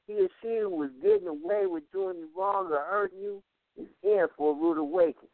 he 0.06 0.14
or 0.14 0.28
she 0.40 0.64
was 0.64 0.90
getting 1.02 1.28
away 1.28 1.66
with 1.66 1.84
doing 1.92 2.18
you 2.18 2.28
wrong 2.36 2.72
or 2.72 2.84
hurting 2.90 3.20
you 3.20 3.42
is 3.76 3.88
in 4.02 4.26
for 4.36 4.52
a 4.52 4.54
rude 4.54 4.78
awakening. 4.78 5.28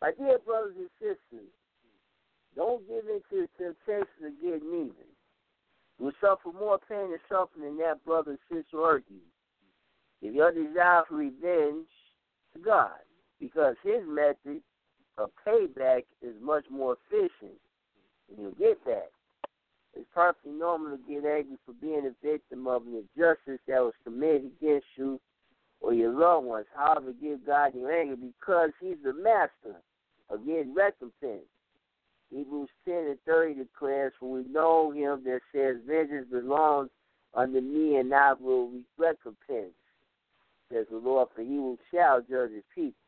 My 0.00 0.12
dear 0.12 0.38
brothers 0.38 0.74
and 0.76 0.90
sisters, 0.98 1.50
don't 2.56 2.86
give 2.86 3.04
in 3.08 3.20
to 3.30 3.48
the 3.58 3.64
temptation 3.64 4.26
of 4.26 4.40
getting 4.40 4.68
even. 4.74 5.13
Will 5.98 6.12
suffer 6.20 6.52
more 6.52 6.78
pain 6.88 7.12
and 7.12 7.20
suffering 7.28 7.64
than 7.64 7.78
that 7.78 8.04
brother 8.04 8.32
and 8.32 8.40
sister 8.50 9.02
you. 9.08 9.20
Give 10.22 10.34
your 10.34 10.52
desire 10.52 11.02
for 11.08 11.16
revenge 11.16 11.86
to 12.54 12.60
God, 12.64 12.98
because 13.40 13.76
His 13.82 14.00
method 14.06 14.60
of 15.18 15.30
payback 15.46 16.04
is 16.22 16.34
much 16.40 16.64
more 16.70 16.96
efficient, 17.10 17.58
and 18.28 18.38
you'll 18.38 18.52
get 18.52 18.84
that. 18.86 19.10
It's 19.94 20.08
perfectly 20.12 20.52
normal 20.52 20.96
to 20.96 21.02
get 21.08 21.24
angry 21.24 21.56
for 21.64 21.72
being 21.80 22.06
a 22.06 22.26
victim 22.26 22.66
of 22.66 22.82
an 22.86 23.04
injustice 23.16 23.60
that 23.68 23.80
was 23.80 23.94
committed 24.02 24.50
against 24.60 24.86
you 24.96 25.20
or 25.80 25.94
your 25.94 26.12
loved 26.12 26.46
ones. 26.46 26.66
However, 26.74 27.12
give 27.20 27.46
God 27.46 27.74
your 27.74 27.92
anger 27.92 28.16
because 28.16 28.70
He's 28.80 28.96
the 29.04 29.12
master 29.12 29.80
of 30.30 30.44
getting 30.44 30.74
recompense. 30.74 31.46
Hebrews 32.34 32.68
10 32.84 32.94
and 32.94 33.18
30 33.26 33.54
declares, 33.54 34.12
For 34.18 34.30
we 34.30 34.44
know 34.50 34.90
him 34.90 35.22
that 35.24 35.40
says, 35.54 35.76
Vengeance 35.86 36.26
belongs 36.30 36.90
unto 37.32 37.60
me, 37.60 37.96
and 37.96 38.12
I 38.12 38.32
will 38.32 38.70
recompense, 38.98 39.74
says 40.72 40.86
the 40.90 40.98
Lord, 40.98 41.28
for 41.34 41.42
he 41.42 41.58
will 41.58 41.78
shall 41.92 42.20
judge 42.22 42.50
his 42.50 42.64
people. 42.74 42.98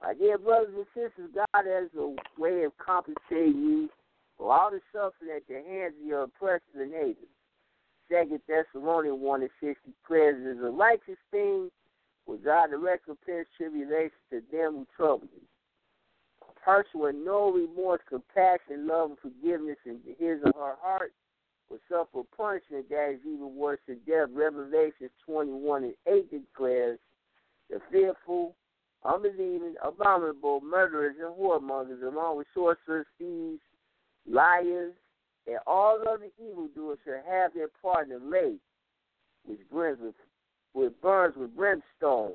My 0.00 0.14
dear 0.14 0.38
brothers 0.38 0.74
and 0.76 0.86
sisters, 0.94 1.30
God 1.34 1.64
has 1.64 1.88
a 1.98 2.14
way 2.40 2.64
of 2.64 2.72
compensating 2.78 3.60
you 3.62 3.88
for 4.36 4.52
all 4.52 4.70
the 4.70 4.80
suffering 4.92 5.36
at 5.36 5.46
the 5.48 5.62
hands 5.68 5.94
of 6.00 6.06
your 6.06 6.22
oppressors 6.24 6.62
and 6.74 6.92
haters. 6.92 7.16
Second 8.10 8.40
Thessalonians 8.46 9.20
1 9.20 9.42
and 9.42 9.50
6 9.60 9.80
declares, 9.86 10.36
It 10.44 10.58
is 10.58 10.64
a 10.64 10.70
righteous 10.70 11.18
thing 11.30 11.70
for 12.26 12.36
God 12.36 12.66
to 12.66 12.78
recompense 12.78 13.48
tribulation 13.56 14.10
to 14.30 14.42
them 14.52 14.74
who 14.74 14.86
trouble 14.96 15.28
you 15.32 15.42
person 16.64 17.00
with 17.00 17.16
no 17.16 17.52
remorse, 17.52 18.00
compassion, 18.08 18.86
love, 18.86 19.10
and 19.10 19.18
forgiveness 19.18 19.78
in 19.84 20.00
his 20.18 20.38
or 20.44 20.52
her 20.52 20.76
heart 20.80 21.12
will 21.70 21.78
suffer 21.88 22.26
punishment 22.36 22.88
that 22.90 23.12
is 23.14 23.20
even 23.20 23.56
worse 23.56 23.80
than 23.86 23.98
death. 24.06 24.28
Revelation 24.32 25.10
21 25.26 25.84
and 25.84 25.94
8 26.06 26.30
declares 26.30 26.98
the 27.70 27.80
fearful, 27.90 28.54
unbelieving, 29.04 29.74
abominable, 29.82 30.60
murderers, 30.60 31.16
and 31.20 31.34
whoremongers, 31.34 32.02
along 32.02 32.36
with 32.36 32.46
sorcerers, 32.54 33.06
thieves, 33.18 33.60
liars, 34.28 34.92
and 35.46 35.58
all 35.66 35.98
other 36.02 36.28
evildoers 36.38 36.98
shall 37.04 37.22
have 37.28 37.52
their 37.54 37.68
part 37.80 38.08
in 38.08 38.18
the 38.18 38.24
lake, 38.24 38.60
which 39.44 39.60
burns 39.72 39.98
with, 40.00 40.14
which 40.72 40.92
burns 41.00 41.34
with 41.36 41.56
brimstone. 41.56 42.34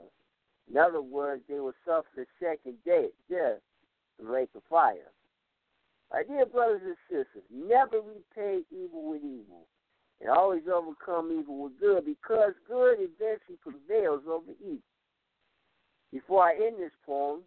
In 0.69 0.77
other 0.77 1.01
words, 1.01 1.43
they 1.47 1.59
will 1.59 1.73
suffer 1.85 2.07
the 2.15 2.25
second 2.41 2.75
death 2.83 3.11
lake 4.23 4.49
of 4.55 4.63
fire. 4.69 5.11
My 6.11 6.23
dear 6.23 6.45
brothers 6.45 6.81
and 6.85 6.95
sisters, 7.09 7.43
never 7.51 7.97
repay 7.97 8.61
evil 8.71 9.09
with 9.09 9.21
evil, 9.23 9.67
and 10.21 10.29
always 10.29 10.63
overcome 10.73 11.37
evil 11.37 11.63
with 11.63 11.79
good, 11.79 12.05
because 12.05 12.53
good 12.67 12.97
eventually 12.99 13.57
prevails 13.61 14.23
over 14.27 14.51
evil. 14.61 14.79
Before 16.11 16.43
I 16.43 16.53
end 16.53 16.77
this 16.79 16.95
poem, 17.05 17.41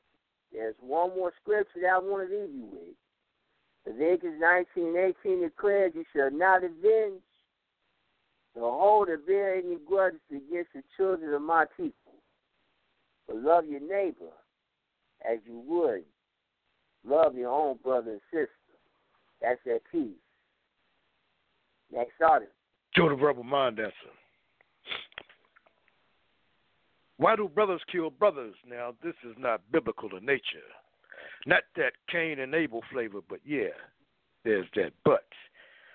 there's 0.53 0.75
one 0.81 1.11
more 1.17 1.33
scripture 1.41 1.81
that 1.81 1.95
I 1.95 1.99
want 1.99 2.29
to 2.29 2.37
leave 2.37 2.55
you 2.55 2.69
with. 2.71 2.97
Leviticus 3.87 4.35
19 4.39 4.89
and 4.89 5.15
18 5.25 5.41
declares, 5.43 5.93
You 5.95 6.05
shall 6.15 6.31
not 6.31 6.63
avenge, 6.63 7.23
nor 8.55 8.79
hold 8.79 9.09
or 9.09 9.17
bear 9.17 9.55
any 9.55 9.79
grudges 9.89 10.21
against 10.31 10.73
the 10.75 10.83
children 10.97 11.33
of 11.33 11.41
my 11.41 11.65
people. 11.77 11.95
But 13.27 13.37
love 13.37 13.65
your 13.67 13.81
neighbor 13.81 14.33
as 15.25 15.39
you 15.47 15.63
would 15.67 16.05
love 17.07 17.35
your 17.35 17.51
own 17.51 17.79
brother 17.83 18.13
and 18.13 18.21
sister. 18.31 18.51
That's 19.41 19.61
that 19.67 19.81
peace. 19.91 20.11
Next 21.93 22.21
artist. 22.25 22.53
Joe 22.95 23.09
the 23.09 23.15
Rebel 23.15 23.45
Mind 23.45 23.77
Dancer. 23.77 23.95
Why 27.17 27.37
do 27.37 27.49
brothers 27.49 27.83
kill 27.91 28.11
brothers? 28.11 28.55
Now, 28.67 28.95
this 29.03 29.15
is 29.29 29.37
not 29.39 29.61
biblical 29.71 30.17
in 30.17 30.25
nature. 30.25 30.59
Not 31.47 31.63
that 31.77 31.93
Cain 32.09 32.39
and 32.39 32.55
Abel 32.55 32.83
flavor, 32.91 33.21
but 33.29 33.41
yeah, 33.45 33.69
there's 34.45 34.67
that 34.77 34.93
but. 35.05 35.27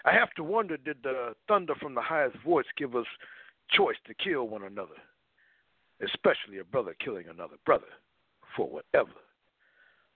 I 0.05 0.13
have 0.13 0.31
to 0.35 0.43
wonder 0.43 0.77
did 0.77 0.97
the 1.01 1.35
thunder 1.47 1.73
from 1.75 1.95
the 1.95 2.01
highest 2.01 2.37
voice 2.45 2.65
give 2.77 2.95
us 2.95 3.07
choice 3.71 3.95
to 4.05 4.13
kill 4.13 4.47
one 4.47 4.63
another? 4.63 4.95
Especially 6.03 6.59
a 6.59 6.63
brother 6.63 6.95
killing 7.03 7.25
another 7.27 7.55
brother 7.65 7.87
for 8.55 8.69
whatever. 8.69 9.11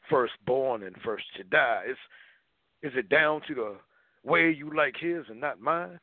First 0.09 0.33
born 0.45 0.83
and 0.83 0.95
first 1.03 1.25
to 1.37 1.43
die. 1.43 1.83
Is, 1.89 1.97
is 2.81 2.97
it 2.97 3.09
down 3.09 3.41
to 3.47 3.55
the 3.55 3.75
way 4.23 4.51
you 4.51 4.75
like 4.75 4.95
his 4.97 5.25
and 5.29 5.39
not 5.39 5.61
mine? 5.61 5.99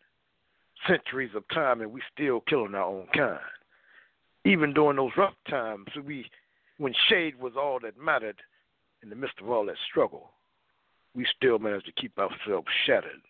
Centuries 0.86 1.34
of 1.34 1.44
time 1.48 1.80
and 1.80 1.92
we 1.92 2.00
still 2.12 2.40
killing 2.48 2.74
our 2.74 2.84
own 2.84 3.06
kind. 3.14 3.40
Even 4.44 4.72
during 4.72 4.96
those 4.96 5.10
rough 5.16 5.34
times, 5.48 5.86
we 6.04 6.26
when 6.78 6.94
shade 7.08 7.38
was 7.40 7.54
all 7.56 7.78
that 7.80 7.98
mattered 7.98 8.40
in 9.02 9.08
the 9.08 9.16
midst 9.16 9.40
of 9.40 9.50
all 9.50 9.66
that 9.66 9.76
struggle, 9.88 10.30
we 11.14 11.26
still 11.36 11.58
managed 11.58 11.86
to 11.86 11.92
keep 11.92 12.16
ourselves 12.18 12.68
shattered. 12.86 13.22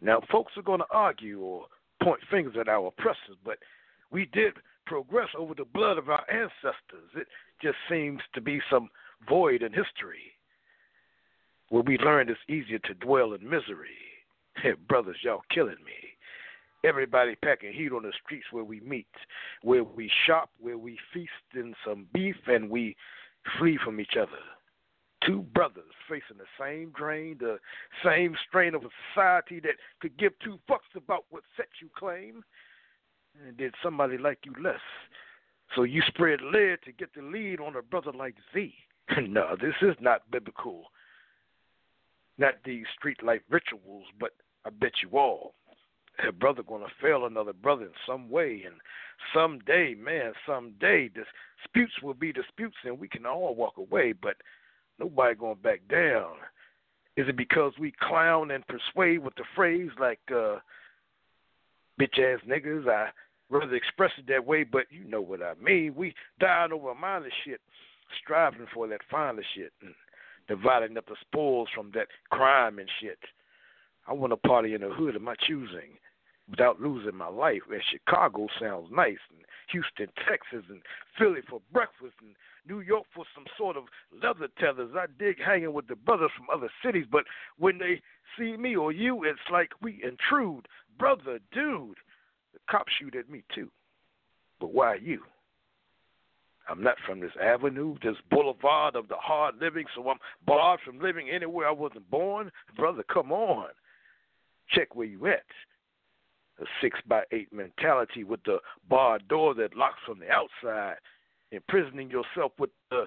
Now, 0.00 0.20
folks 0.30 0.52
are 0.56 0.62
going 0.62 0.80
to 0.80 0.86
argue 0.90 1.40
or 1.40 1.66
point 2.02 2.20
fingers 2.30 2.54
at 2.60 2.68
our 2.68 2.88
oppressors, 2.88 3.36
but 3.44 3.58
we 4.10 4.26
did 4.26 4.52
progress 4.86 5.28
over 5.36 5.54
the 5.54 5.64
blood 5.64 5.98
of 5.98 6.08
our 6.08 6.24
ancestors. 6.30 7.10
It 7.16 7.26
just 7.60 7.78
seems 7.90 8.20
to 8.34 8.40
be 8.40 8.60
some 8.70 8.88
void 9.28 9.62
in 9.62 9.72
history 9.72 10.32
where 11.68 11.82
we 11.82 11.98
learned 11.98 12.30
it's 12.30 12.40
easier 12.48 12.78
to 12.80 12.94
dwell 12.94 13.32
in 13.32 13.42
misery. 13.48 13.90
Hey, 14.62 14.72
brothers, 14.88 15.18
y'all 15.22 15.42
killing 15.50 15.76
me. 15.84 15.92
Everybody 16.82 17.34
packing 17.44 17.74
heat 17.74 17.92
on 17.92 18.04
the 18.04 18.12
streets 18.24 18.46
where 18.52 18.64
we 18.64 18.80
meet, 18.80 19.06
where 19.60 19.84
we 19.84 20.10
shop, 20.26 20.48
where 20.58 20.78
we 20.78 20.98
feast 21.12 21.30
in 21.54 21.74
some 21.86 22.06
beef, 22.14 22.36
and 22.46 22.70
we 22.70 22.96
flee 23.58 23.78
from 23.84 24.00
each 24.00 24.16
other 24.18 24.38
two 25.26 25.42
brothers 25.54 25.84
facing 26.08 26.38
the 26.38 26.44
same 26.58 26.90
drain, 26.90 27.36
the 27.40 27.58
same 28.04 28.36
strain 28.48 28.74
of 28.74 28.84
a 28.84 28.88
society 29.12 29.60
that 29.60 29.74
could 30.00 30.16
give 30.16 30.32
two 30.42 30.58
fucks 30.68 30.94
about 30.94 31.24
what 31.30 31.42
sex 31.56 31.68
you 31.80 31.88
claim. 31.96 32.44
And 33.46 33.56
did 33.56 33.74
somebody 33.82 34.16
like 34.16 34.38
you 34.44 34.52
less? 34.62 34.80
So 35.74 35.82
you 35.82 36.02
spread 36.06 36.40
lead 36.40 36.78
to 36.84 36.92
get 36.92 37.12
the 37.14 37.22
lead 37.22 37.60
on 37.60 37.76
a 37.76 37.82
brother 37.82 38.12
like 38.12 38.36
Z. 38.54 38.72
no, 39.28 39.56
this 39.60 39.74
is 39.82 39.96
not 40.00 40.30
biblical. 40.30 40.84
Not 42.38 42.54
these 42.64 42.84
street 42.98 43.22
life 43.22 43.40
rituals, 43.48 44.04
but 44.20 44.32
I 44.64 44.70
bet 44.70 44.92
you 45.02 45.16
all 45.18 45.54
a 46.26 46.32
brother 46.32 46.62
gonna 46.62 46.86
fail 47.02 47.26
another 47.26 47.52
brother 47.52 47.84
in 47.84 47.90
some 48.06 48.30
way 48.30 48.62
and 48.64 48.76
someday 49.34 49.94
man 49.94 50.32
someday 50.46 51.10
disputes 51.10 51.92
will 52.02 52.14
be 52.14 52.32
disputes 52.32 52.76
and 52.84 52.98
we 52.98 53.06
can 53.06 53.26
all 53.26 53.54
walk 53.54 53.76
away 53.76 54.12
but 54.12 54.36
Nobody 54.98 55.34
going 55.34 55.58
back 55.62 55.80
down. 55.90 56.32
Is 57.16 57.28
it 57.28 57.36
because 57.36 57.72
we 57.78 57.92
clown 58.00 58.50
and 58.50 58.64
persuade 58.66 59.18
with 59.18 59.34
the 59.36 59.44
phrase 59.54 59.90
like 59.98 60.20
uh, 60.30 60.56
bitch 62.00 62.18
ass 62.18 62.40
niggas? 62.48 62.88
I 62.88 63.08
rather 63.50 63.74
express 63.74 64.10
it 64.18 64.26
that 64.28 64.44
way, 64.44 64.64
but 64.64 64.86
you 64.90 65.04
know 65.04 65.20
what 65.20 65.42
I 65.42 65.54
mean. 65.62 65.94
We 65.94 66.14
dying 66.40 66.72
over 66.72 66.90
a 66.90 66.94
minor 66.94 67.30
shit, 67.44 67.60
striving 68.22 68.66
for 68.72 68.86
that 68.88 69.00
finer 69.10 69.42
shit, 69.54 69.72
and 69.82 69.94
dividing 70.48 70.96
up 70.96 71.06
the 71.06 71.16
spoils 71.20 71.68
from 71.74 71.90
that 71.94 72.08
crime 72.30 72.78
and 72.78 72.88
shit. 73.00 73.18
I 74.06 74.12
want 74.12 74.32
a 74.32 74.36
party 74.36 74.74
in 74.74 74.82
the 74.82 74.90
hood 74.90 75.16
of 75.16 75.22
my 75.22 75.34
choosing 75.46 75.98
without 76.48 76.80
losing 76.80 77.16
my 77.16 77.28
life. 77.28 77.62
And 77.70 77.82
Chicago 77.90 78.46
sounds 78.60 78.88
nice, 78.92 79.18
and 79.30 79.44
Houston, 79.72 80.08
Texas, 80.28 80.64
and 80.68 80.80
Philly 81.18 81.40
for 81.48 81.60
breakfast, 81.72 82.14
and 82.20 82.34
New 82.68 82.80
York 82.80 83.04
for 83.14 83.24
some 83.34 83.44
sort 83.58 83.76
of 83.76 83.84
leather 84.22 84.48
tethers. 84.58 84.92
I 84.96 85.06
dig 85.18 85.36
hanging 85.44 85.72
with 85.72 85.88
the 85.88 85.96
brothers 85.96 86.30
from 86.36 86.46
other 86.52 86.70
cities, 86.84 87.06
but 87.10 87.24
when 87.58 87.78
they 87.78 88.00
see 88.38 88.56
me 88.56 88.76
or 88.76 88.92
you, 88.92 89.24
it's 89.24 89.38
like 89.50 89.70
we 89.82 90.02
intrude. 90.02 90.66
Brother, 90.98 91.40
dude, 91.52 91.96
the 92.52 92.60
cops 92.70 92.92
shoot 92.98 93.14
at 93.16 93.28
me 93.28 93.42
too. 93.54 93.70
But 94.60 94.72
why 94.72 94.96
you? 94.96 95.22
I'm 96.68 96.82
not 96.82 96.96
from 97.06 97.20
this 97.20 97.32
avenue, 97.40 97.96
this 98.02 98.16
boulevard 98.30 98.96
of 98.96 99.08
the 99.08 99.16
hard 99.16 99.56
living, 99.60 99.86
so 99.94 100.08
I'm 100.08 100.18
barred 100.46 100.80
from 100.84 100.98
living 100.98 101.30
anywhere 101.30 101.68
I 101.68 101.72
wasn't 101.72 102.10
born. 102.10 102.50
Brother, 102.76 103.04
come 103.12 103.30
on. 103.30 103.68
Check 104.70 104.96
where 104.96 105.06
you 105.06 105.26
at. 105.26 105.44
A 106.60 106.64
six 106.80 106.98
by 107.06 107.22
eight 107.32 107.52
mentality 107.52 108.24
with 108.24 108.42
the 108.44 108.58
barred 108.88 109.28
door 109.28 109.54
that 109.54 109.76
locks 109.76 110.00
from 110.06 110.18
the 110.18 110.30
outside 110.30 110.96
imprisoning 111.52 112.10
yourself 112.10 112.52
with 112.58 112.70
the 112.90 113.04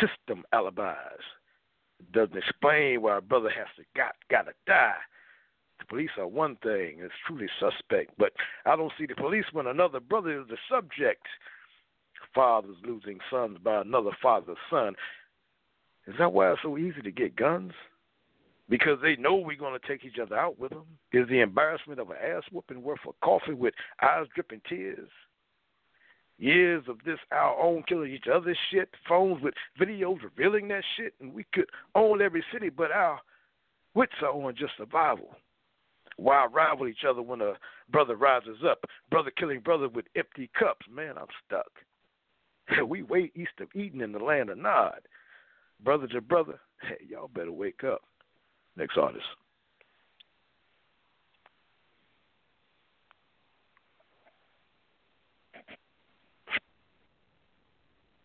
system 0.00 0.44
alibis. 0.52 1.22
It 2.00 2.12
doesn't 2.12 2.36
explain 2.36 3.02
why 3.02 3.18
a 3.18 3.20
brother 3.20 3.50
has 3.50 3.66
to 3.76 3.84
got 3.96 4.14
gotta 4.30 4.52
die. 4.66 4.94
The 5.78 5.86
police 5.86 6.10
are 6.18 6.28
one 6.28 6.56
thing, 6.62 6.98
it's 7.00 7.14
truly 7.26 7.48
suspect, 7.58 8.12
but 8.18 8.32
I 8.64 8.76
don't 8.76 8.92
see 8.98 9.06
the 9.06 9.16
police 9.16 9.46
when 9.52 9.66
another 9.66 10.00
brother 10.00 10.40
is 10.40 10.46
the 10.48 10.56
subject. 10.70 11.26
Fathers 12.34 12.76
losing 12.84 13.18
sons 13.30 13.58
by 13.62 13.80
another 13.80 14.10
father's 14.22 14.56
son. 14.70 14.94
Is 16.06 16.14
that 16.18 16.32
why 16.32 16.52
it's 16.52 16.62
so 16.62 16.78
easy 16.78 17.02
to 17.02 17.10
get 17.10 17.36
guns? 17.36 17.72
Because 18.68 18.98
they 19.02 19.16
know 19.16 19.36
we're 19.36 19.56
going 19.56 19.78
to 19.78 19.86
take 19.86 20.04
each 20.04 20.18
other 20.18 20.36
out 20.36 20.58
with 20.58 20.70
them. 20.70 20.86
Is 21.12 21.28
the 21.28 21.40
embarrassment 21.40 22.00
of 22.00 22.10
an 22.10 22.16
ass 22.16 22.42
whooping 22.50 22.82
worth 22.82 23.00
a 23.06 23.12
coffee 23.24 23.54
with 23.54 23.74
eyes 24.00 24.26
dripping 24.34 24.62
tears? 24.68 25.08
years 26.42 26.82
of 26.88 26.98
this 27.04 27.18
our 27.30 27.58
own 27.58 27.82
killing 27.88 28.12
each 28.12 28.26
other 28.32 28.56
shit, 28.70 28.88
phones 29.08 29.40
with 29.42 29.54
videos 29.80 30.22
revealing 30.22 30.68
that 30.68 30.82
shit, 30.96 31.14
and 31.20 31.32
we 31.32 31.44
could 31.52 31.66
own 31.94 32.20
every 32.20 32.44
city, 32.52 32.68
but 32.68 32.90
our 32.90 33.20
wits 33.94 34.12
are 34.22 34.32
on 34.32 34.54
just 34.56 34.72
survival. 34.76 35.30
Why 36.16 36.46
rival 36.46 36.88
each 36.88 37.04
other 37.08 37.22
when 37.22 37.40
a 37.40 37.54
brother 37.90 38.16
rises 38.16 38.58
up? 38.68 38.84
Brother 39.10 39.30
killing 39.30 39.60
brother 39.60 39.88
with 39.88 40.04
empty 40.16 40.50
cups. 40.58 40.86
Man, 40.90 41.16
I'm 41.16 41.26
stuck. 41.46 41.70
we 42.86 43.02
way 43.02 43.30
east 43.34 43.52
of 43.60 43.68
Eden 43.74 44.00
in 44.00 44.12
the 44.12 44.18
land 44.18 44.50
of 44.50 44.58
Nod. 44.58 45.00
Brother 45.82 46.06
to 46.08 46.20
brother, 46.20 46.60
hey, 46.82 47.06
y'all 47.08 47.28
better 47.28 47.52
wake 47.52 47.84
up. 47.84 48.02
Next 48.76 48.96
artist. 48.96 49.24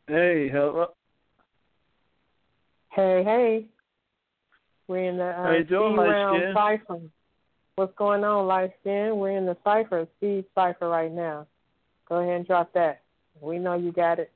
Hey, 0.07 0.47
hello. 0.49 0.87
Hey, 2.93 3.23
hey. 3.25 3.65
We're 4.87 5.09
in 5.09 5.17
the 5.17 5.25
uh, 5.25 5.43
How 5.43 5.51
you 5.51 5.65
doing, 5.65 5.97
round 5.97 6.55
cipher. 6.55 7.01
What's 7.75 7.93
going 7.97 8.23
on, 8.23 8.47
light 8.47 8.71
skin? 8.79 9.17
We're 9.17 9.37
in 9.37 9.45
the 9.45 9.57
cipher, 9.65 10.07
speed 10.15 10.45
cipher 10.55 10.87
right 10.87 11.11
now. 11.11 11.45
Go 12.07 12.15
ahead 12.15 12.37
and 12.37 12.47
drop 12.47 12.71
that. 12.73 13.01
We 13.41 13.59
know 13.59 13.75
you 13.75 13.91
got 13.91 14.19
it. 14.19 14.31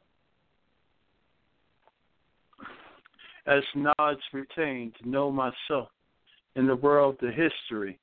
As 3.48 3.64
knowledge 3.76 4.19
retained 4.34 4.94
to 5.02 5.10
know 5.10 5.32
myself 5.32 5.90
in 6.56 6.68
the 6.68 6.76
world 6.76 7.18
the 7.22 7.32
history. 7.32 7.99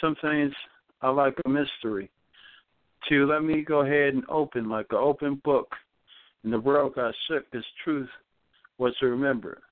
Some 0.00 0.16
things 0.20 0.52
are 1.02 1.12
like 1.12 1.34
a 1.44 1.48
mystery. 1.48 2.10
To 3.08 3.26
let 3.26 3.42
me 3.42 3.62
go 3.62 3.80
ahead 3.80 4.14
and 4.14 4.24
open 4.28 4.68
like 4.68 4.86
an 4.90 4.98
open 4.98 5.40
book 5.44 5.74
and 6.42 6.52
the 6.52 6.60
world 6.60 6.94
got 6.94 7.14
shook 7.28 7.50
This 7.50 7.64
truth 7.84 8.08
was 8.78 8.94
to 9.00 9.06
remember. 9.06 9.62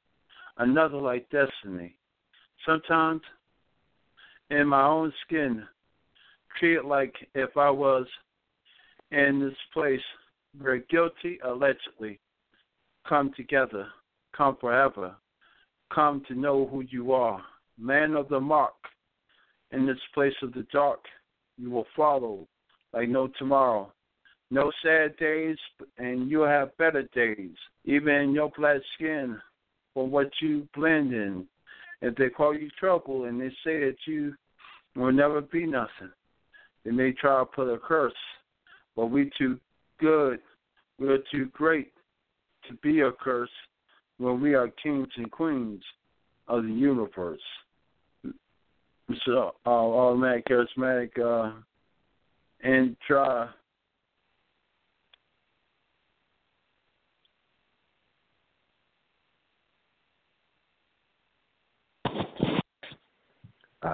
Another 0.58 0.98
like 0.98 1.28
destiny. 1.30 1.96
Sometimes 2.66 3.22
in 4.50 4.66
my 4.66 4.82
own 4.82 5.12
skin, 5.24 5.64
treat 6.58 6.76
it 6.76 6.84
like 6.84 7.14
if 7.34 7.56
I 7.56 7.70
was 7.70 8.06
in 9.10 9.40
this 9.40 9.56
place 9.72 10.00
where 10.58 10.78
guilty 10.78 11.38
allegedly 11.44 12.18
come 13.08 13.32
together, 13.36 13.86
come 14.36 14.56
forever, 14.60 15.14
come 15.92 16.22
to 16.28 16.34
know 16.34 16.66
who 16.66 16.82
you 16.88 17.12
are. 17.12 17.42
Man 17.78 18.14
of 18.14 18.28
the 18.28 18.40
mark, 18.40 18.74
in 19.72 19.86
this 19.86 19.98
place 20.14 20.34
of 20.42 20.52
the 20.52 20.66
dark, 20.72 21.00
you 21.56 21.70
will 21.70 21.86
follow 21.96 22.46
like 22.92 23.08
no 23.08 23.28
tomorrow. 23.38 23.92
No 24.50 24.72
sad 24.82 25.14
days, 25.18 25.58
and 25.98 26.30
you'll 26.30 26.46
have 26.46 26.76
better 26.78 27.02
days, 27.14 27.54
even 27.84 28.14
in 28.14 28.32
your 28.32 28.50
black 28.56 28.80
skin, 28.94 29.38
for 29.92 30.08
what 30.08 30.30
you 30.40 30.66
blend 30.74 31.12
in. 31.12 31.46
If 32.00 32.14
they 32.14 32.30
call 32.30 32.56
you 32.56 32.70
trouble 32.78 33.24
and 33.24 33.38
they 33.38 33.50
say 33.62 33.80
that 33.80 33.96
you 34.06 34.34
will 34.96 35.12
never 35.12 35.42
be 35.42 35.66
nothing, 35.66 36.12
they 36.84 36.92
may 36.92 37.12
try 37.12 37.40
to 37.40 37.44
put 37.44 37.72
a 37.72 37.78
curse, 37.78 38.12
but 38.96 39.06
we 39.06 39.30
too 39.36 39.58
good 39.98 40.40
We 40.98 41.08
are 41.08 41.18
too 41.30 41.46
great 41.52 41.92
to 42.68 42.74
be 42.82 43.00
a 43.00 43.12
curse 43.12 43.50
when 44.18 44.40
we 44.40 44.54
are 44.54 44.68
kings 44.82 45.08
and 45.16 45.30
queens 45.30 45.82
of 46.48 46.64
the 46.64 46.72
universe. 46.72 47.40
So, 49.24 49.54
uh, 49.64 49.70
automatic, 49.70 50.46
charismatic, 50.46 51.18
uh, 51.18 51.52
and. 52.62 52.96
Uh, 53.10 53.46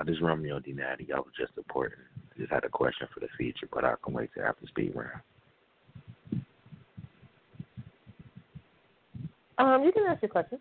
this 0.04 0.16
is 0.16 0.22
Romeo 0.22 0.58
D. 0.58 0.72
Natty. 0.72 1.12
I 1.12 1.18
was 1.18 1.28
just 1.38 1.54
supporting. 1.54 1.98
Just 2.38 2.50
had 2.50 2.64
a 2.64 2.68
question 2.68 3.06
for 3.12 3.20
the 3.20 3.28
feature, 3.38 3.68
but 3.72 3.84
I 3.84 3.94
can 4.02 4.14
wait 4.14 4.30
till 4.34 4.44
after 4.44 4.66
speed 4.66 4.92
round. 4.94 5.20
Um, 9.58 9.84
you 9.84 9.92
can 9.92 10.04
ask 10.08 10.22
your 10.22 10.30
question. 10.30 10.58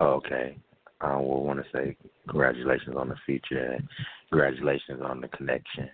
Okay. 0.00 0.56
I 1.00 1.16
will 1.16 1.44
want 1.44 1.60
to 1.60 1.64
say 1.72 1.96
congratulations 2.28 2.96
on 2.96 3.08
the 3.08 3.14
feature 3.26 3.72
and 3.72 3.88
congratulations 4.30 5.00
on 5.04 5.20
the 5.20 5.28
connection. 5.28 5.88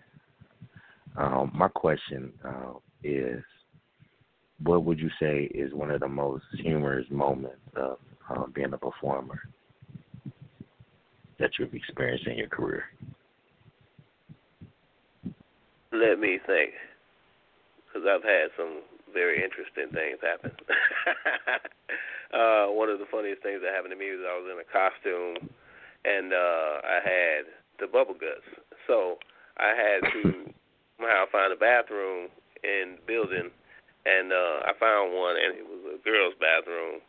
Um, 1.16 1.52
my 1.54 1.68
question 1.68 2.32
uh, 2.44 2.72
is, 3.02 3.42
what 4.62 4.84
would 4.84 4.98
you 4.98 5.10
say 5.20 5.50
is 5.54 5.74
one 5.74 5.90
of 5.90 6.00
the 6.00 6.08
most 6.08 6.44
humorous 6.54 7.06
moments 7.10 7.60
of 7.76 7.98
uh, 8.30 8.46
being 8.54 8.72
a 8.72 8.78
performer 8.78 9.40
that 11.38 11.50
you've 11.58 11.74
experienced 11.74 12.26
in 12.26 12.38
your 12.38 12.48
career? 12.48 12.84
Let 15.92 16.18
me 16.18 16.38
think, 16.46 16.70
because 17.86 18.08
I've 18.08 18.22
had 18.22 18.48
some 18.56 18.80
very 19.14 19.38
interesting 19.38 19.94
things 19.94 20.18
happen. 20.20 20.50
uh, 22.34 22.66
one 22.74 22.90
of 22.90 22.98
the 22.98 23.08
funniest 23.08 23.46
things 23.46 23.62
that 23.62 23.72
happened 23.72 23.94
to 23.94 24.00
me 24.00 24.10
was 24.10 24.26
I 24.26 24.34
was 24.34 24.50
in 24.50 24.58
a 24.58 24.68
costume 24.68 25.48
and 26.04 26.32
uh, 26.32 26.74
I 26.84 26.98
had 27.00 27.42
the 27.80 27.86
bubble 27.86 28.14
guts. 28.14 28.44
So 28.86 29.18
I 29.56 29.72
had 29.72 30.00
to 30.12 30.20
somehow 30.98 31.24
find 31.32 31.52
a 31.52 31.58
bathroom 31.58 32.28
in 32.62 33.00
the 33.00 33.04
building, 33.06 33.50
and 34.04 34.32
uh, 34.32 34.68
I 34.68 34.72
found 34.78 35.12
one, 35.16 35.36
and 35.36 35.56
it 35.56 35.66
was 35.66 35.96
a 35.96 36.00
girl's 36.04 36.36
bathroom, 36.40 37.00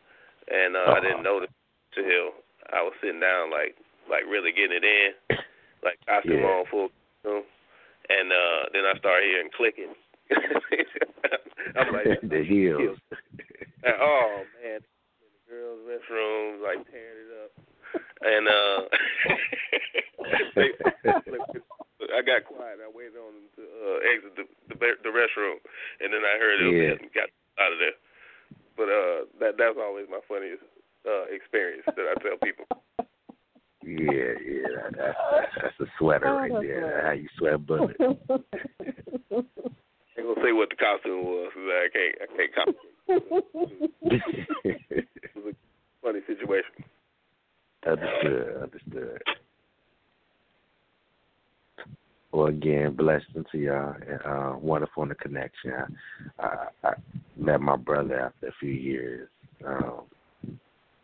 and 0.48 0.76
uh, 0.76 0.80
uh-huh. 0.80 0.96
I 0.96 1.00
didn't 1.00 1.22
notice 1.22 1.52
until 1.96 2.36
I 2.72 2.82
was 2.82 2.92
sitting 3.00 3.20
down, 3.20 3.50
like 3.50 3.76
like 4.08 4.24
really 4.28 4.52
getting 4.52 4.78
it 4.78 4.86
in, 4.86 5.36
like 5.82 5.98
costume 6.06 6.44
yeah. 6.44 6.60
on 6.60 6.64
full 6.70 6.88
costume, 7.22 7.44
and 8.08 8.32
uh, 8.32 8.60
then 8.72 8.84
I 8.84 8.98
started 8.98 9.28
hearing 9.28 9.50
clicking. 9.56 9.94
I'm 11.76 11.92
like 11.92 12.20
the 12.22 12.44
heels. 12.44 12.98
oh 13.86 14.42
man, 14.62 14.80
in 14.80 15.30
the 15.34 15.42
girls' 15.48 15.80
restroom, 15.86 16.62
like 16.62 16.86
tearing 16.90 17.26
it 17.26 17.32
up, 17.44 17.52
and 18.22 18.48
uh, 18.48 18.80
I 22.16 22.22
got 22.22 22.44
quiet. 22.44 22.78
I 22.80 22.88
waited 22.92 23.16
on 23.18 23.34
them 23.34 23.48
to 23.56 23.62
uh, 23.62 23.98
exit 24.14 24.32
the, 24.36 24.44
the 24.68 24.76
the 25.04 25.10
restroom, 25.10 25.58
and 26.00 26.12
then 26.12 26.22
I 26.24 26.38
heard 26.38 26.60
it 26.62 26.72
yeah. 26.74 26.92
and 26.98 27.12
got 27.12 27.28
out 27.60 27.72
of 27.72 27.78
there. 27.78 27.98
But 28.76 28.88
uh, 28.88 29.24
that 29.40 29.56
that's 29.58 29.78
always 29.80 30.06
my 30.10 30.20
funniest 30.28 30.62
uh, 31.06 31.24
experience 31.32 31.84
that 31.86 32.06
I 32.10 32.14
tell 32.22 32.38
people. 32.42 32.66
Yeah, 33.82 34.34
yeah, 34.42 34.90
that's 34.96 35.18
that's 35.62 35.80
a 35.80 35.86
sweater 35.98 36.32
right 36.34 36.50
there. 36.60 37.06
How 37.06 37.12
you 37.12 37.28
sweat 37.38 37.64
bullets 37.64 37.94
ain't 40.18 40.26
gonna 40.26 40.46
say 40.46 40.52
what 40.52 40.70
the 40.70 40.76
costume 40.76 41.24
was. 41.24 41.50
Cause 41.54 41.68
I 41.68 41.88
can't. 41.92 42.14
I 42.22 42.26
can't 42.36 42.54
comment. 42.54 42.76
it 44.64 45.06
was 45.36 45.44
a 45.52 45.56
funny 46.02 46.20
situation. 46.26 46.84
Understood. 47.86 48.62
Understood. 48.62 49.22
Well, 52.32 52.46
again, 52.48 52.94
blessing 52.94 53.44
to 53.50 53.58
y'all. 53.58 53.94
Uh, 54.24 54.58
wonderful 54.58 55.02
in 55.04 55.08
the 55.08 55.14
connection. 55.14 55.72
I, 56.38 56.66
I, 56.84 56.88
I 56.88 56.94
met 57.36 57.60
my 57.60 57.76
brother 57.76 58.20
after 58.20 58.48
a 58.48 58.52
few 58.60 58.72
years. 58.72 59.28
Um, 59.64 60.02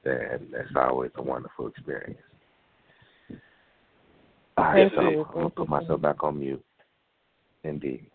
and 0.05 0.49
that's 0.53 0.69
always 0.77 1.11
a 1.17 1.23
wonderful 1.23 1.69
experience. 1.69 2.19
All 4.59 4.65
right, 4.65 4.91
so 4.95 5.01
I'm 5.01 5.25
gonna 5.33 5.51
put 5.51 5.69
myself 5.69 6.01
back 6.01 6.23
on 6.23 6.39
mute. 6.39 6.63
Indeed. 7.65 8.07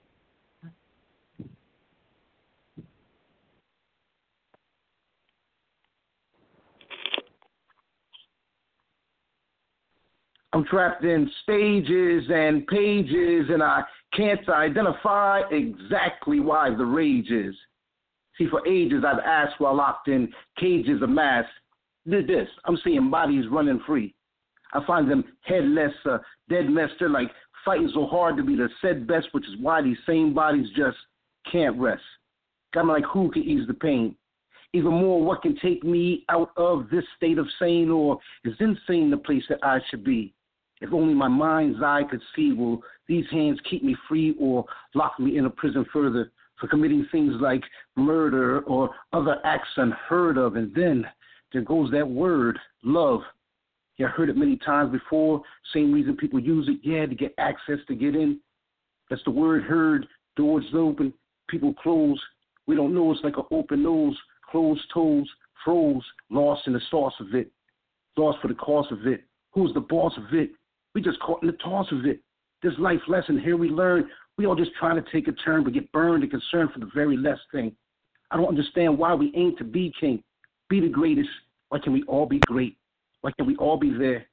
I'm 10.53 10.63
trapped 10.65 11.03
in 11.03 11.29
stages 11.43 12.23
and 12.29 12.65
pages, 12.67 13.47
and 13.49 13.61
I 13.61 13.83
can't 14.13 14.47
identify 14.47 15.41
exactly 15.51 16.39
why 16.39 16.69
the 16.69 16.85
rage 16.85 17.29
is. 17.31 17.55
See, 18.37 18.47
for 18.49 18.65
ages 18.67 19.03
I've 19.05 19.19
asked 19.19 19.59
while 19.59 19.75
locked 19.75 20.07
in 20.07 20.31
cages 20.57 21.01
of 21.01 21.09
mass. 21.09 21.45
Did 22.09 22.27
this? 22.27 22.47
I'm 22.65 22.77
seeing 22.83 23.09
bodies 23.09 23.45
running 23.51 23.81
free. 23.85 24.13
I 24.73 24.85
find 24.85 25.09
them 25.09 25.23
headless, 25.41 25.93
uh, 26.09 26.19
dead 26.49 26.69
mess. 26.69 26.89
Like 27.01 27.31
fighting 27.65 27.91
so 27.93 28.05
hard 28.05 28.37
to 28.37 28.43
be 28.43 28.55
the 28.55 28.69
said 28.81 29.07
best, 29.07 29.27
which 29.31 29.45
is 29.45 29.59
why 29.59 29.81
these 29.81 29.97
same 30.05 30.33
bodies 30.33 30.67
just 30.75 30.97
can't 31.51 31.77
rest. 31.77 32.03
Got 32.73 32.85
me 32.85 32.93
like 32.93 33.05
who 33.05 33.31
can 33.31 33.43
ease 33.43 33.67
the 33.67 33.73
pain? 33.73 34.15
Even 34.73 34.91
more, 34.91 35.23
what 35.23 35.41
can 35.41 35.57
take 35.57 35.83
me 35.83 36.23
out 36.29 36.51
of 36.57 36.89
this 36.89 37.03
state 37.15 37.37
of 37.37 37.47
sane, 37.59 37.89
or 37.89 38.19
is 38.43 38.53
insane 38.59 39.09
the 39.09 39.17
place 39.17 39.43
that 39.49 39.59
I 39.63 39.79
should 39.89 40.03
be? 40.03 40.33
If 40.79 40.93
only 40.93 41.13
my 41.13 41.27
mind's 41.27 41.81
eye 41.83 42.03
could 42.09 42.21
see, 42.35 42.53
will 42.53 42.81
these 43.07 43.25
hands 43.31 43.59
keep 43.69 43.83
me 43.83 43.95
free 44.07 44.35
or 44.39 44.65
lock 44.93 45.19
me 45.19 45.37
in 45.37 45.45
a 45.45 45.49
prison 45.49 45.85
further 45.91 46.31
for 46.59 46.67
committing 46.67 47.07
things 47.11 47.33
like 47.39 47.63
murder 47.95 48.61
or 48.61 48.91
other 49.13 49.37
acts 49.43 49.69
unheard 49.77 50.37
of? 50.37 50.55
And 50.55 50.73
then 50.75 51.05
there 51.51 51.63
goes 51.63 51.91
that 51.91 52.07
word, 52.07 52.59
love. 52.83 53.21
Yeah, 53.97 54.07
heard 54.07 54.29
it 54.29 54.37
many 54.37 54.57
times 54.57 54.91
before. 54.91 55.41
Same 55.73 55.91
reason 55.91 56.15
people 56.15 56.39
use 56.39 56.69
it, 56.69 56.87
yeah, 56.87 57.07
to 57.07 57.15
get 57.15 57.33
access 57.39 57.79
to 57.87 57.95
get 57.95 58.15
in. 58.15 58.39
That's 59.09 59.23
the 59.23 59.31
word 59.31 59.63
heard. 59.63 60.05
Doors 60.35 60.65
open, 60.75 61.11
people 61.49 61.73
close. 61.73 62.21
We 62.67 62.75
don't 62.75 62.93
know. 62.93 63.11
It's 63.11 63.23
like 63.23 63.37
an 63.37 63.45
open 63.49 63.81
nose, 63.81 64.15
closed 64.51 64.81
toes, 64.93 65.27
froze, 65.65 66.03
lost 66.29 66.67
in 66.67 66.73
the 66.73 66.81
sauce 66.91 67.15
of 67.19 67.33
it, 67.33 67.51
lost 68.17 68.37
for 68.41 68.49
the 68.49 68.53
cause 68.53 68.85
of 68.91 69.07
it. 69.07 69.23
Who's 69.53 69.73
the 69.73 69.79
boss 69.79 70.13
of 70.15 70.31
it? 70.33 70.51
We 70.97 71.03
just 71.03 71.19
caught 71.19 71.43
in 71.43 71.47
the 71.47 71.53
toss 71.57 71.85
of 71.91 72.07
it. 72.07 72.21
This 72.63 72.73
life 72.79 73.01
lesson 73.07 73.39
here 73.39 73.55
we 73.55 73.69
learn. 73.69 74.09
We 74.35 74.47
all 74.47 74.55
just 74.55 74.71
try 74.79 74.95
to 74.95 75.03
take 75.11 75.27
a 75.27 75.31
turn 75.31 75.63
but 75.63 75.73
get 75.73 75.91
burned 75.91 76.23
and 76.23 76.31
concerned 76.31 76.71
for 76.73 76.79
the 76.79 76.89
very 76.95 77.15
less 77.15 77.37
thing. 77.51 77.71
I 78.31 78.37
don't 78.37 78.47
understand 78.47 78.97
why 78.97 79.13
we 79.13 79.31
aim 79.35 79.55
to 79.59 79.63
be 79.63 79.93
king, 79.99 80.23
be 80.71 80.79
the 80.79 80.89
greatest. 80.89 81.29
Why 81.69 81.77
can 81.77 81.93
we 81.93 82.01
all 82.07 82.25
be 82.25 82.39
great? 82.47 82.77
Why 83.21 83.29
can 83.37 83.45
we 83.45 83.55
all 83.57 83.77
be 83.77 83.95
there? 83.95 84.25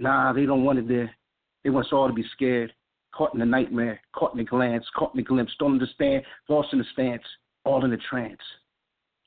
Nah, 0.00 0.32
they 0.32 0.46
don't 0.46 0.64
want 0.64 0.80
it 0.80 0.88
there. 0.88 1.14
They 1.62 1.70
want 1.70 1.86
us 1.86 1.92
all 1.92 2.08
to 2.08 2.12
be 2.12 2.24
scared, 2.32 2.72
caught 3.14 3.32
in 3.32 3.40
a 3.40 3.46
nightmare, 3.46 4.00
caught 4.12 4.34
in 4.34 4.40
a 4.40 4.44
glance, 4.44 4.84
caught 4.96 5.14
in 5.14 5.20
a 5.20 5.22
glimpse, 5.22 5.52
don't 5.60 5.74
understand, 5.74 6.24
lost 6.48 6.72
in 6.72 6.80
the 6.80 6.84
stance, 6.92 7.22
all 7.64 7.84
in 7.84 7.92
a 7.92 7.98
trance. 8.10 8.42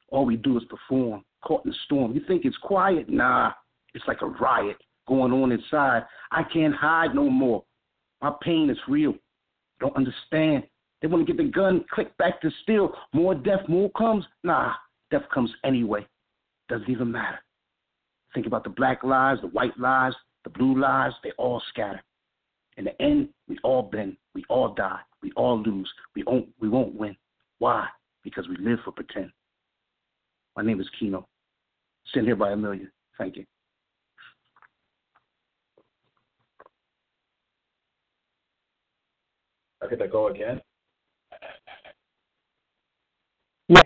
All 0.09 0.25
we 0.25 0.35
do 0.35 0.57
is 0.57 0.63
perform, 0.65 1.23
caught 1.45 1.63
in 1.63 1.71
a 1.71 1.75
storm. 1.85 2.13
You 2.13 2.19
think 2.27 2.43
it's 2.43 2.57
quiet? 2.57 3.09
Nah, 3.09 3.53
it's 3.93 4.03
like 4.05 4.21
a 4.21 4.27
riot 4.27 4.75
going 5.07 5.31
on 5.31 5.51
inside. 5.51 6.03
I 6.31 6.43
can't 6.43 6.75
hide 6.75 7.13
no 7.13 7.29
more. 7.29 7.63
My 8.21 8.33
pain 8.41 8.69
is 8.69 8.77
real. 8.87 9.13
Don't 9.79 9.95
understand. 9.95 10.63
They 11.01 11.07
want 11.07 11.27
to 11.27 11.33
get 11.33 11.43
the 11.43 11.51
gun, 11.51 11.83
click 11.91 12.15
back 12.17 12.41
to 12.41 12.49
steal. 12.63 12.93
More 13.13 13.35
death, 13.35 13.67
more 13.67 13.91
comes. 13.91 14.25
Nah, 14.43 14.73
death 15.11 15.23
comes 15.33 15.51
anyway. 15.65 16.05
Doesn't 16.69 16.89
even 16.89 17.11
matter. 17.11 17.39
Think 18.33 18.47
about 18.47 18.63
the 18.63 18.69
black 18.69 19.03
lives, 19.03 19.41
the 19.41 19.47
white 19.47 19.77
lives, 19.77 20.15
the 20.45 20.49
blue 20.49 20.79
lives. 20.79 21.15
They 21.23 21.31
all 21.37 21.61
scatter. 21.69 22.01
In 22.77 22.85
the 22.85 23.01
end, 23.01 23.29
we 23.47 23.57
all 23.63 23.83
bend. 23.83 24.17
We 24.33 24.43
all 24.49 24.73
die. 24.73 24.99
We 25.21 25.31
all 25.35 25.61
lose. 25.61 25.91
We 26.15 26.23
won't. 26.23 26.47
We 26.59 26.69
won't 26.69 26.95
win. 26.95 27.15
Why? 27.59 27.87
Because 28.23 28.47
we 28.47 28.57
live 28.57 28.79
for 28.83 28.91
pretend. 28.91 29.31
My 30.55 30.63
name 30.63 30.79
is 30.79 30.87
Kino. 30.99 31.27
Sitting 32.13 32.25
here 32.25 32.35
by 32.35 32.51
a 32.51 32.55
million. 32.55 32.91
Thank 33.17 33.35
you. 33.35 33.45
Could 39.89 40.01
I 40.01 40.07
go 40.07 40.27
again? 40.27 40.61
Yes. 43.67 43.85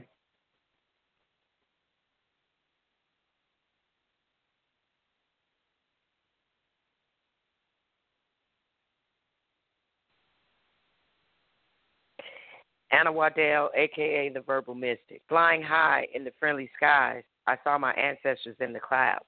Anna 12.91 13.11
Waddell, 13.11 13.69
aka 13.75 14.29
the 14.29 14.41
Verbal 14.41 14.75
Mystic. 14.75 15.21
Flying 15.27 15.61
high 15.61 16.07
in 16.13 16.23
the 16.23 16.31
friendly 16.39 16.69
skies, 16.77 17.23
I 17.47 17.57
saw 17.63 17.77
my 17.77 17.93
ancestors 17.93 18.55
in 18.59 18.71
the 18.71 18.79
clouds. 18.79 19.25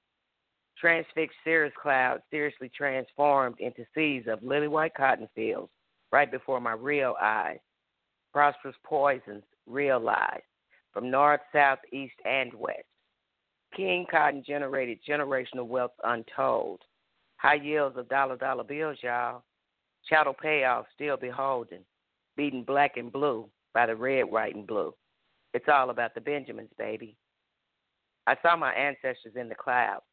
Transfixed 0.77 1.35
cirrus 1.43 1.73
clouds 1.81 2.23
seriously 2.31 2.69
transformed 2.75 3.59
into 3.59 3.85
seas 3.93 4.23
of 4.27 4.41
lily 4.43 4.67
white 4.69 4.93
cotton 4.93 5.27
fields 5.35 5.71
right 6.11 6.31
before 6.31 6.59
my 6.59 6.73
real 6.73 7.15
eyes. 7.21 7.59
Prosperous 8.33 8.75
poisons 8.83 9.43
realized 9.65 10.43
from 10.93 11.11
north, 11.11 11.41
south, 11.53 11.79
east, 11.91 12.15
and 12.25 12.53
west. 12.53 12.83
King 13.75 14.05
Cotton 14.09 14.43
generated 14.45 14.99
generational 15.07 15.67
wealth 15.67 15.91
untold. 16.03 16.81
High 17.37 17.55
yields 17.55 17.97
of 17.97 18.09
dollar 18.09 18.35
dollar 18.35 18.63
bills, 18.63 18.97
y'all. 19.01 19.43
Chattel 20.07 20.33
payoff 20.33 20.85
still 20.95 21.17
beholden, 21.17 21.79
beaten 22.35 22.63
black 22.63 22.97
and 22.97 23.11
blue 23.11 23.47
by 23.73 23.85
the 23.85 23.95
red, 23.95 24.23
white, 24.23 24.55
and 24.55 24.65
blue. 24.65 24.93
It's 25.53 25.67
all 25.71 25.89
about 25.89 26.15
the 26.15 26.21
Benjamins, 26.21 26.69
baby. 26.77 27.15
I 28.27 28.35
saw 28.41 28.55
my 28.55 28.73
ancestors 28.73 29.35
in 29.35 29.49
the 29.49 29.55
clouds. 29.55 30.03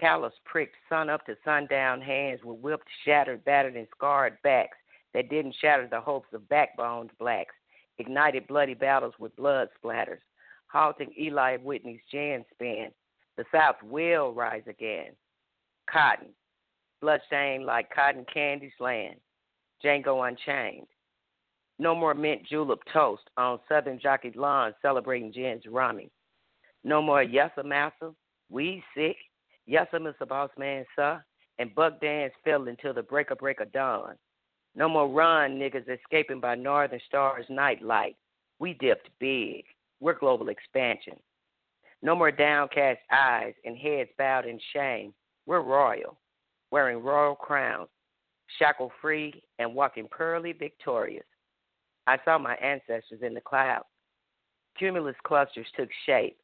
Callous, 0.00 0.32
pricked, 0.44 0.76
sun 0.88 1.10
up 1.10 1.24
to 1.26 1.36
sundown 1.44 2.00
hands 2.00 2.40
with 2.42 2.58
whipped, 2.58 2.88
shattered, 3.04 3.44
battered, 3.44 3.76
and 3.76 3.86
scarred 3.94 4.38
backs 4.42 4.76
that 5.14 5.30
didn't 5.30 5.56
shatter 5.60 5.86
the 5.90 6.00
hopes 6.00 6.28
of 6.32 6.48
backboned 6.48 7.10
blacks, 7.18 7.54
ignited 7.98 8.46
bloody 8.46 8.74
battles 8.74 9.14
with 9.18 9.36
blood 9.36 9.68
splatters, 9.82 10.20
halting 10.66 11.12
Eli 11.18 11.56
Whitney's 11.58 12.00
Jan 12.10 12.44
spin. 12.52 12.88
The 13.36 13.44
South 13.52 13.76
will 13.82 14.32
rise 14.32 14.62
again. 14.66 15.12
Cotton, 15.90 16.28
bloodstained 17.00 17.64
like 17.64 17.94
cotton 17.94 18.24
candy's 18.32 18.72
land. 18.80 19.16
Django 19.84 20.26
Unchained. 20.28 20.86
No 21.78 21.94
more 21.94 22.14
mint 22.14 22.42
julep 22.48 22.78
toast 22.92 23.24
on 23.36 23.58
Southern 23.68 23.98
Jockey 23.98 24.32
Lawn 24.34 24.74
celebrating 24.80 25.32
Jen's 25.32 25.64
Rami. 25.66 26.10
No 26.84 27.02
more 27.02 27.24
Yussa 27.24 27.64
Massa, 27.64 28.14
we 28.50 28.82
sick, 28.96 29.16
Yussa 29.68 29.94
Mr. 29.94 30.28
Boss 30.28 30.50
Man, 30.58 30.84
sir, 30.94 31.22
and 31.58 31.74
Buck 31.74 32.00
Dance 32.00 32.32
fell 32.44 32.68
until 32.68 32.94
the 32.94 33.02
break 33.02 33.30
of 33.30 33.38
break 33.38 33.60
of 33.60 33.72
dawn. 33.72 34.14
No 34.74 34.88
more 34.88 35.08
run 35.08 35.58
niggas 35.58 35.88
escaping 35.88 36.40
by 36.40 36.54
Northern 36.54 37.00
Star's 37.06 37.44
nightlight. 37.50 38.16
We 38.58 38.74
dipped 38.74 39.10
big. 39.18 39.64
We're 40.00 40.18
global 40.18 40.48
expansion. 40.48 41.14
No 42.00 42.16
more 42.16 42.32
downcast 42.32 43.00
eyes 43.12 43.54
and 43.64 43.76
heads 43.76 44.10
bowed 44.16 44.46
in 44.46 44.58
shame. 44.72 45.12
We're 45.46 45.60
royal, 45.60 46.18
wearing 46.70 47.02
royal 47.02 47.34
crowns, 47.34 47.88
shackle 48.58 48.90
free 49.00 49.42
and 49.58 49.74
walking 49.74 50.08
pearly 50.10 50.52
victorious. 50.52 51.26
I 52.06 52.18
saw 52.24 52.38
my 52.38 52.54
ancestors 52.56 53.20
in 53.22 53.34
the 53.34 53.40
clouds. 53.40 53.84
Cumulus 54.78 55.16
clusters 55.24 55.66
took 55.76 55.90
shape, 56.06 56.38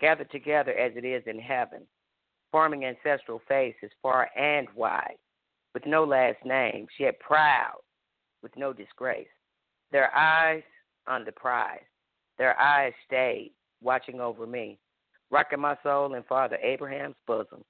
gathered 0.00 0.30
together 0.30 0.72
as 0.72 0.92
it 0.96 1.04
is 1.04 1.22
in 1.26 1.38
heaven, 1.38 1.82
forming 2.50 2.86
ancestral 2.86 3.42
faces 3.46 3.90
far 4.02 4.30
and 4.36 4.68
wide 4.74 5.16
with 5.74 5.84
no 5.86 6.04
last 6.04 6.38
name, 6.44 6.86
yet 6.98 7.18
proud 7.20 7.78
with 8.42 8.56
no 8.56 8.72
disgrace. 8.72 9.26
Their 9.92 10.14
eyes 10.14 10.62
on 11.06 11.24
the 11.24 11.32
prize, 11.32 11.80
their 12.38 12.58
eyes 12.58 12.92
stayed 13.06 13.52
watching 13.82 14.20
over 14.20 14.46
me, 14.46 14.78
rocking 15.30 15.60
my 15.60 15.76
soul 15.82 16.14
in 16.14 16.22
Father 16.22 16.56
Abraham's 16.56 17.16
bosom. 17.26 17.62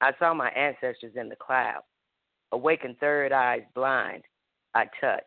I 0.00 0.12
saw 0.18 0.34
my 0.34 0.48
ancestors 0.50 1.12
in 1.14 1.28
the 1.28 1.36
cloud. 1.36 1.82
awakened 2.52 2.98
third 2.98 3.32
eyes 3.32 3.62
blind, 3.74 4.22
I 4.74 4.86
touch. 5.00 5.24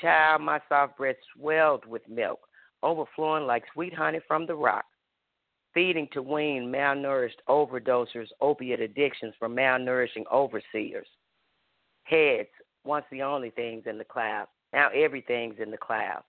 Child, 0.00 0.42
my 0.42 0.60
soft 0.68 0.96
breast 0.96 1.18
swelled 1.34 1.84
with 1.86 2.02
milk, 2.08 2.40
overflowing 2.82 3.46
like 3.46 3.64
sweet 3.72 3.94
honey 3.94 4.20
from 4.28 4.46
the 4.46 4.54
rock 4.54 4.84
feeding 5.74 6.08
to 6.12 6.22
wean 6.22 6.72
malnourished 6.72 7.42
overdosers 7.48 8.28
opiate 8.40 8.80
addictions 8.80 9.34
from 9.38 9.54
malnourishing 9.54 10.24
overseers. 10.32 11.08
Heads, 12.04 12.48
once 12.84 13.04
the 13.10 13.22
only 13.22 13.50
things 13.50 13.84
in 13.86 13.98
the 13.98 14.04
cloud, 14.04 14.46
now 14.72 14.88
everything's 14.94 15.58
in 15.60 15.70
the 15.70 15.76
cloud. 15.76 16.22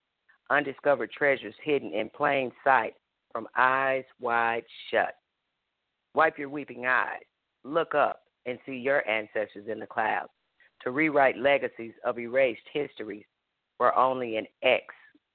Undiscovered 0.49 1.11
treasures 1.11 1.55
hidden 1.63 1.93
in 1.93 2.09
plain 2.09 2.51
sight 2.63 2.95
from 3.31 3.47
eyes 3.55 4.03
wide 4.19 4.63
shut. 4.89 5.15
Wipe 6.13 6.38
your 6.38 6.49
weeping 6.49 6.85
eyes, 6.85 7.23
look 7.63 7.93
up, 7.93 8.22
and 8.45 8.59
see 8.65 8.76
your 8.76 9.07
ancestors 9.07 9.67
in 9.67 9.80
the 9.80 9.88
clouds 9.88 10.30
to 10.81 10.91
rewrite 10.91 11.38
legacies 11.38 11.93
of 12.03 12.19
erased 12.19 12.61
histories 12.72 13.26
where 13.77 13.97
only 13.97 14.38
an 14.38 14.45
X 14.63 14.85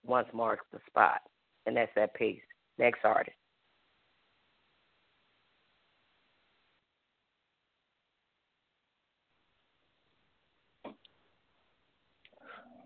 once 0.07 0.29
marks 0.33 0.65
the 0.73 0.79
spot. 0.87 1.21
And 1.67 1.77
that's 1.77 1.91
that 1.97 2.15
piece. 2.15 2.41
Next 2.79 3.01
artist. 3.05 3.37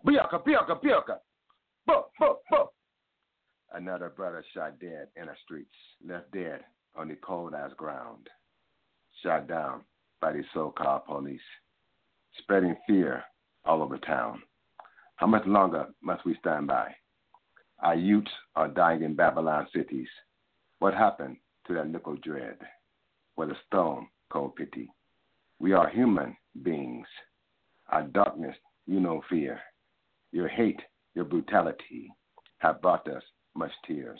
Biaka, 0.07 0.39
biaka, 0.45 0.75
biaka. 0.83 1.19
Bo, 1.87 2.07
bo, 2.19 2.39
bo. 2.51 2.73
Another 3.73 4.11
brother 4.11 4.45
shot 4.55 4.79
dead 4.79 5.09
in 5.17 5.27
the 5.27 5.33
streets, 5.45 5.75
left 6.07 6.31
dead 6.33 6.61
on 6.95 7.09
the 7.09 7.17
cold 7.17 7.55
ass 7.55 7.71
ground. 7.77 8.29
Shot 9.23 9.49
down 9.49 9.81
by 10.21 10.33
the 10.33 10.43
so 10.53 10.73
called 10.77 11.07
police, 11.07 11.41
spreading 12.39 12.77
fear 12.87 13.25
all 13.65 13.83
over 13.83 13.99
town. 13.99 14.43
How 15.17 15.27
much 15.27 15.47
longer 15.47 15.87
must 16.03 16.25
we 16.25 16.37
stand 16.41 16.67
by? 16.67 16.95
Our 17.81 17.95
youths 17.95 18.31
are 18.57 18.69
dying 18.69 19.03
in 19.03 19.15
Babylon 19.15 19.67
cities. 19.75 20.09
What 20.79 20.95
happened 20.95 21.37
to 21.67 21.75
that 21.75 21.89
nickel 21.89 22.17
dread? 22.23 22.59
With 23.37 23.51
a 23.51 23.57
stone 23.67 24.07
cold 24.31 24.55
pity. 24.57 24.91
We 25.59 25.73
are 25.73 25.89
human 25.89 26.37
beings. 26.63 27.07
Our 27.89 28.03
darkness, 28.03 28.57
you 28.87 29.01
know 29.01 29.23
fear. 29.29 29.61
Your 30.35 30.49
hate, 30.49 30.81
your 31.15 31.25
brutality 31.25 32.13
have 32.59 32.83
brought 32.83 33.07
us 33.07 33.23
much 33.55 33.71
tears. 33.87 34.19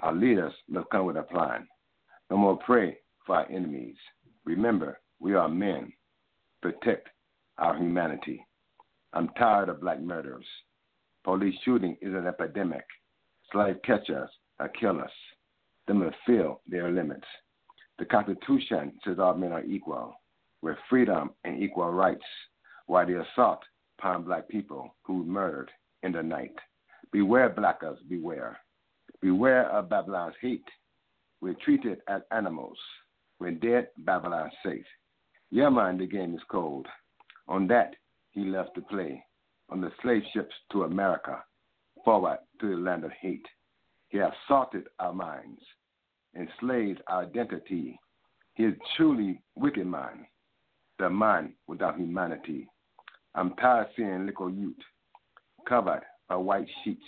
Our 0.00 0.12
leaders 0.12 0.52
must 0.68 0.90
come 0.90 1.06
with 1.06 1.16
a 1.16 1.22
plan. 1.22 1.68
No 2.30 2.36
more 2.36 2.58
pray 2.66 2.98
for 3.24 3.36
our 3.36 3.48
enemies. 3.48 3.94
Remember, 4.44 4.98
we 5.20 5.34
are 5.34 5.48
men. 5.48 5.92
Protect 6.62 7.08
our 7.58 7.76
humanity. 7.76 8.44
I'm 9.12 9.28
tired 9.38 9.68
of 9.68 9.80
black 9.80 10.00
murders. 10.00 10.44
Police 11.22 11.54
shooting 11.64 11.96
is 12.02 12.12
an 12.12 12.26
epidemic. 12.26 12.84
Slave 13.52 13.76
catchers 13.84 14.28
or 14.58 14.68
kill 14.70 15.00
us. 15.00 15.12
They 15.86 15.94
must 15.94 16.16
feel 16.26 16.60
their 16.66 16.90
limits. 16.90 17.28
The 18.00 18.06
Constitution 18.06 18.98
says 19.04 19.20
all 19.20 19.34
men 19.34 19.52
are 19.52 19.62
equal, 19.62 20.12
with 20.62 20.76
freedom 20.90 21.30
and 21.44 21.62
equal 21.62 21.92
rights, 21.92 22.26
while 22.86 23.06
the 23.06 23.22
assault 23.22 23.60
upon 23.98 24.24
black 24.24 24.48
people 24.48 24.94
who 25.02 25.24
murdered 25.24 25.70
in 26.02 26.12
the 26.12 26.22
night. 26.22 26.54
Beware, 27.12 27.48
blackers, 27.48 27.98
beware. 28.08 28.58
Beware 29.20 29.70
of 29.70 29.88
Babylon's 29.88 30.34
hate. 30.40 30.66
We're 31.40 31.56
treated 31.64 31.98
as 32.08 32.22
animals. 32.30 32.78
We're 33.38 33.52
dead, 33.52 33.88
Babylon's 33.98 34.52
safe. 34.64 34.84
Your 35.50 35.70
mind, 35.70 36.00
the 36.00 36.06
game 36.06 36.34
is 36.34 36.40
cold. 36.50 36.86
On 37.48 37.66
that, 37.68 37.94
he 38.32 38.44
left 38.44 38.74
to 38.74 38.80
play. 38.82 39.22
On 39.70 39.80
the 39.80 39.90
slave 40.02 40.22
ships 40.32 40.54
to 40.72 40.84
America, 40.84 41.42
forward 42.04 42.38
to 42.60 42.68
the 42.68 42.76
land 42.76 43.04
of 43.04 43.10
hate. 43.20 43.46
He 44.08 44.18
has 44.18 44.32
sorted 44.46 44.86
our 44.98 45.12
minds, 45.12 45.60
enslaved 46.36 47.02
our 47.08 47.22
identity. 47.22 47.98
He 48.54 48.64
is 48.64 48.74
truly 48.96 49.42
wicked 49.56 49.86
man, 49.86 50.26
the 50.98 51.10
man 51.10 51.54
without 51.66 51.98
humanity. 51.98 52.68
I'm 53.36 53.54
tired 53.56 53.88
seeing 53.94 54.24
little 54.24 54.50
youth 54.50 54.76
covered 55.68 56.02
by 56.26 56.36
white 56.36 56.66
sheets. 56.82 57.04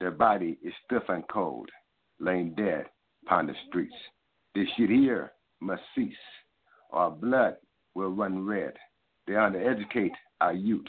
Their 0.00 0.10
body 0.10 0.58
is 0.64 0.72
stiff 0.86 1.02
and 1.08 1.22
cold, 1.28 1.68
laying 2.18 2.54
dead 2.54 2.86
upon 3.26 3.46
the 3.46 3.52
streets. 3.68 3.94
This 4.54 4.66
shit 4.76 4.88
here 4.88 5.32
must 5.60 5.82
cease, 5.94 6.14
or 6.88 7.10
blood 7.10 7.56
will 7.94 8.08
run 8.08 8.46
red. 8.46 8.72
They 9.26 9.34
undereducate 9.34 10.14
our 10.40 10.54
youth. 10.54 10.86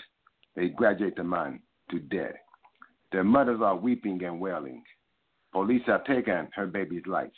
They 0.56 0.70
graduate 0.70 1.18
the 1.18 1.24
man 1.26 1.60
to 1.90 2.00
dead. 2.00 2.36
Their 3.12 3.26
mothers 3.26 3.60
are 3.62 3.76
weeping 3.76 4.24
and 4.24 4.40
wailing. 4.40 4.84
Police 5.52 5.84
have 5.88 6.06
taken 6.06 6.48
her 6.54 6.66
baby's 6.66 7.06
life. 7.06 7.32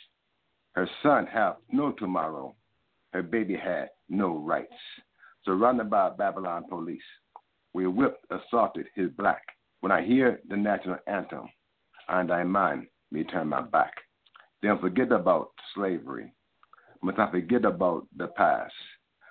Her 0.74 0.88
son 1.02 1.26
have 1.26 1.56
no 1.72 1.90
tomorrow. 1.92 2.54
Her 3.12 3.24
baby 3.24 3.56
had 3.56 3.90
no 4.08 4.38
rights. 4.38 4.72
Surrounded 5.44 5.90
by 5.90 6.10
Babylon 6.10 6.64
police, 6.68 7.02
we 7.74 7.86
whipped, 7.86 8.24
assaulted 8.30 8.86
his 8.94 9.10
black. 9.10 9.42
When 9.80 9.92
I 9.92 10.04
hear 10.04 10.40
the 10.48 10.56
national 10.56 10.96
anthem, 11.06 11.48
and 12.08 12.32
I 12.32 12.44
mind 12.44 12.86
me 13.10 13.24
turn 13.24 13.48
my 13.48 13.62
back. 13.62 13.92
Then 14.62 14.78
forget 14.78 15.12
about 15.12 15.50
slavery. 15.74 16.32
Must 17.02 17.18
I 17.18 17.30
forget 17.30 17.64
about 17.64 18.06
the 18.16 18.28
past? 18.28 18.72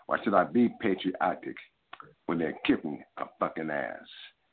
Why 0.06 0.18
should 0.24 0.34
I 0.34 0.44
be 0.44 0.70
patriotic 0.80 1.56
when 2.26 2.38
they're 2.38 2.58
kicking 2.66 3.04
a 3.18 3.26
fucking 3.40 3.70
ass? 3.70 3.98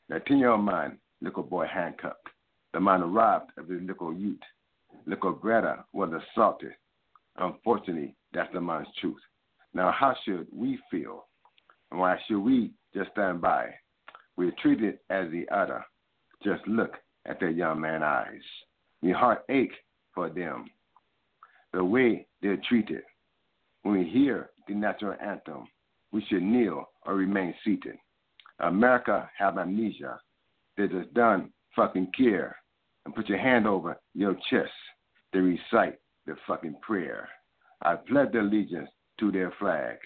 That 0.08 0.26
10 0.26 0.38
year 0.38 0.50
old 0.50 0.62
mind, 0.62 0.98
little 1.20 1.42
boy 1.42 1.66
handcuffed. 1.66 2.28
The 2.72 2.80
man 2.80 3.12
robbed 3.12 3.50
of 3.58 3.68
his 3.68 3.82
little 3.82 4.14
youth. 4.14 4.40
Little 5.06 5.32
Greta 5.32 5.84
was 5.92 6.10
assaulted. 6.12 6.72
Unfortunately, 7.36 8.14
that's 8.32 8.52
the 8.52 8.60
man's 8.60 8.88
truth. 9.00 9.20
Now, 9.74 9.92
how 9.92 10.14
should 10.24 10.46
we 10.52 10.78
feel? 10.90 11.26
And 11.90 12.00
why 12.00 12.18
should 12.26 12.40
we 12.40 12.72
just 12.94 13.10
stand 13.12 13.40
by? 13.40 13.70
We're 14.40 14.54
treated 14.62 15.00
as 15.10 15.30
the 15.32 15.46
other. 15.54 15.84
Just 16.42 16.66
look 16.66 16.94
at 17.26 17.40
that 17.40 17.56
young 17.56 17.82
man's 17.82 18.02
eyes. 18.02 18.40
We 19.02 19.12
heart 19.12 19.42
ache 19.50 19.74
for 20.14 20.30
them. 20.30 20.70
The 21.74 21.84
way 21.84 22.26
they're 22.40 22.62
treated. 22.66 23.02
When 23.82 23.98
we 23.98 24.08
hear 24.08 24.48
the 24.66 24.72
national 24.72 25.16
anthem, 25.22 25.68
we 26.10 26.24
should 26.26 26.42
kneel 26.42 26.88
or 27.04 27.16
remain 27.16 27.52
seated. 27.62 27.96
America 28.60 29.28
have 29.36 29.58
amnesia. 29.58 30.18
They 30.78 30.88
just 30.88 31.12
done 31.12 31.52
fucking 31.76 32.10
care. 32.16 32.56
And 33.04 33.14
put 33.14 33.28
your 33.28 33.36
hand 33.36 33.66
over 33.66 34.00
your 34.14 34.36
chest. 34.48 34.72
They 35.34 35.40
recite 35.40 35.98
the 36.24 36.36
fucking 36.46 36.76
prayer. 36.80 37.28
I 37.82 37.96
pledge 37.96 38.34
allegiance 38.34 38.88
to 39.18 39.30
their 39.30 39.52
flag 39.58 39.98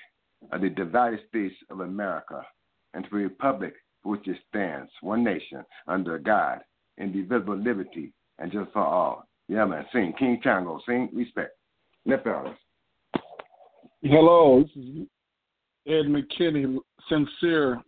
of 0.50 0.60
the 0.60 0.70
divided 0.70 1.20
states 1.28 1.54
of 1.70 1.78
America 1.78 2.42
and 2.94 3.04
to 3.04 3.10
the 3.10 3.16
republic 3.18 3.74
which 4.04 4.28
it 4.28 4.36
stands, 4.48 4.90
one 5.00 5.24
nation, 5.24 5.64
under 5.88 6.18
God, 6.18 6.60
indivisible 6.98 7.56
liberty, 7.56 8.12
and 8.38 8.52
just 8.52 8.70
for 8.72 8.84
all. 8.84 9.26
Yeah, 9.48 9.64
man. 9.64 9.84
Sing. 9.92 10.12
King 10.18 10.40
Tango. 10.42 10.80
Sing. 10.86 11.08
Respect. 11.12 11.50
Left. 12.06 12.26
Hello, 14.02 14.62
this 14.62 14.84
is 14.84 15.06
Ed 15.86 16.06
McKinney, 16.06 16.78
sincere, 17.08 17.80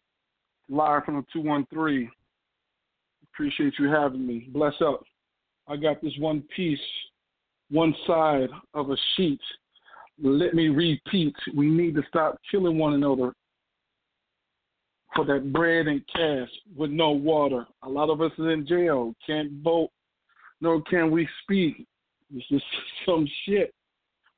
live 0.71 1.05
from 1.05 1.17
the 1.17 1.25
213. 1.33 2.11
Appreciate 3.33 3.75
you 3.79 3.91
having 3.91 4.27
me. 4.27 4.49
Bless 4.51 4.73
up. 4.81 5.03
I 5.69 5.77
got 5.77 6.01
this 6.01 6.15
one 6.19 6.43
piece, 6.55 6.79
one 7.71 7.95
side 8.07 8.49
of 8.73 8.91
a 8.91 8.97
sheet. 9.17 9.41
Let 10.23 10.55
me 10.55 10.69
repeat. 10.69 11.35
We 11.55 11.67
need 11.67 11.95
to 11.97 12.03
stop 12.09 12.39
killing 12.51 12.79
one 12.79 12.95
another 12.95 13.35
for 15.17 15.25
that 15.25 15.53
bread 15.53 15.89
and 15.89 16.07
cash 16.15 16.49
with 16.77 16.91
no 16.91 17.11
water. 17.11 17.67
A 17.83 17.89
lot 17.89 18.11
of 18.11 18.21
us 18.21 18.33
is 18.39 18.45
in 18.45 18.67
jail, 18.69 19.15
can't 19.27 19.51
vote, 19.63 19.91
nor 20.61 20.83
can 20.83 21.11
we 21.11 21.27
speak. 21.43 21.87
This 22.31 22.45
is 22.51 22.63
some 23.07 23.27
shit. 23.45 23.75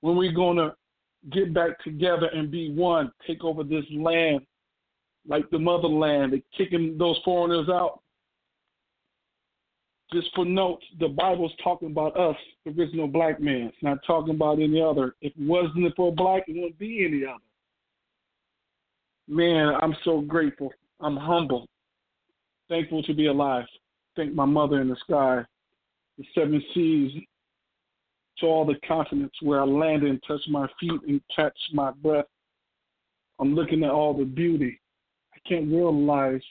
When 0.01 0.17
we 0.17 0.33
gonna 0.33 0.75
get 1.33 1.53
back 1.53 1.83
together 1.83 2.31
and 2.33 2.51
be 2.51 2.71
one, 2.73 3.13
take 3.27 3.45
over 3.45 3.65
this 3.65 3.85
land 3.93 4.47
like 5.29 5.49
the 5.51 5.59
motherland, 5.59 6.33
They're 6.33 6.41
kicking 6.57 6.97
those 6.97 7.19
foreigners 7.25 7.69
out. 7.69 8.01
Just 10.11 10.29
for 10.35 10.47
note, 10.47 10.81
the 11.01 11.09
Bible's 11.09 11.53
talking 11.63 11.91
about 11.91 12.19
us, 12.19 12.37
the 12.65 12.71
original 12.71 13.07
black 13.07 13.43
man. 13.43 13.67
It's 13.67 13.83
not 13.83 13.99
talking 14.07 14.35
about 14.35 14.59
any 14.59 14.81
other. 14.81 15.17
If 15.21 15.35
it 15.37 15.47
wasn't 15.47 15.95
for 15.97 16.15
black, 16.15 16.45
it 16.49 16.55
wouldn't 16.55 16.79
be 16.79 17.05
any 17.05 17.27
other. 17.27 17.43
Man, 19.29 19.75
I'm 19.83 19.95
so 20.05 20.23
grateful. 20.23 20.73
I'm 21.01 21.17
humble. 21.17 21.67
Thankful 22.69 23.03
to 23.03 23.15
be 23.15 23.27
alive. 23.27 23.67
Thank 24.17 24.35
my 24.35 24.47
mother 24.47 24.81
in 24.81 24.89
the 24.89 24.97
sky, 24.97 25.45
the 26.17 26.25
seven 26.35 26.63
seas, 26.75 27.13
to 28.39 28.47
all 28.47 28.65
the 28.65 28.79
continents 28.87 29.37
where 29.43 29.61
I 29.61 29.65
landed 29.65 30.11
and 30.11 30.23
touched 30.27 30.49
my 30.49 30.67
feet 30.81 31.01
and 31.07 31.21
catch 31.35 31.57
my 31.73 31.91
breath. 31.93 32.25
I'm 33.39 33.55
looking 33.55 33.85
at 33.85 33.91
all 33.91 34.15
the 34.15 34.25
beauty. 34.25 34.81
I 35.35 35.49
can't 35.49 35.69
realize 35.69 36.43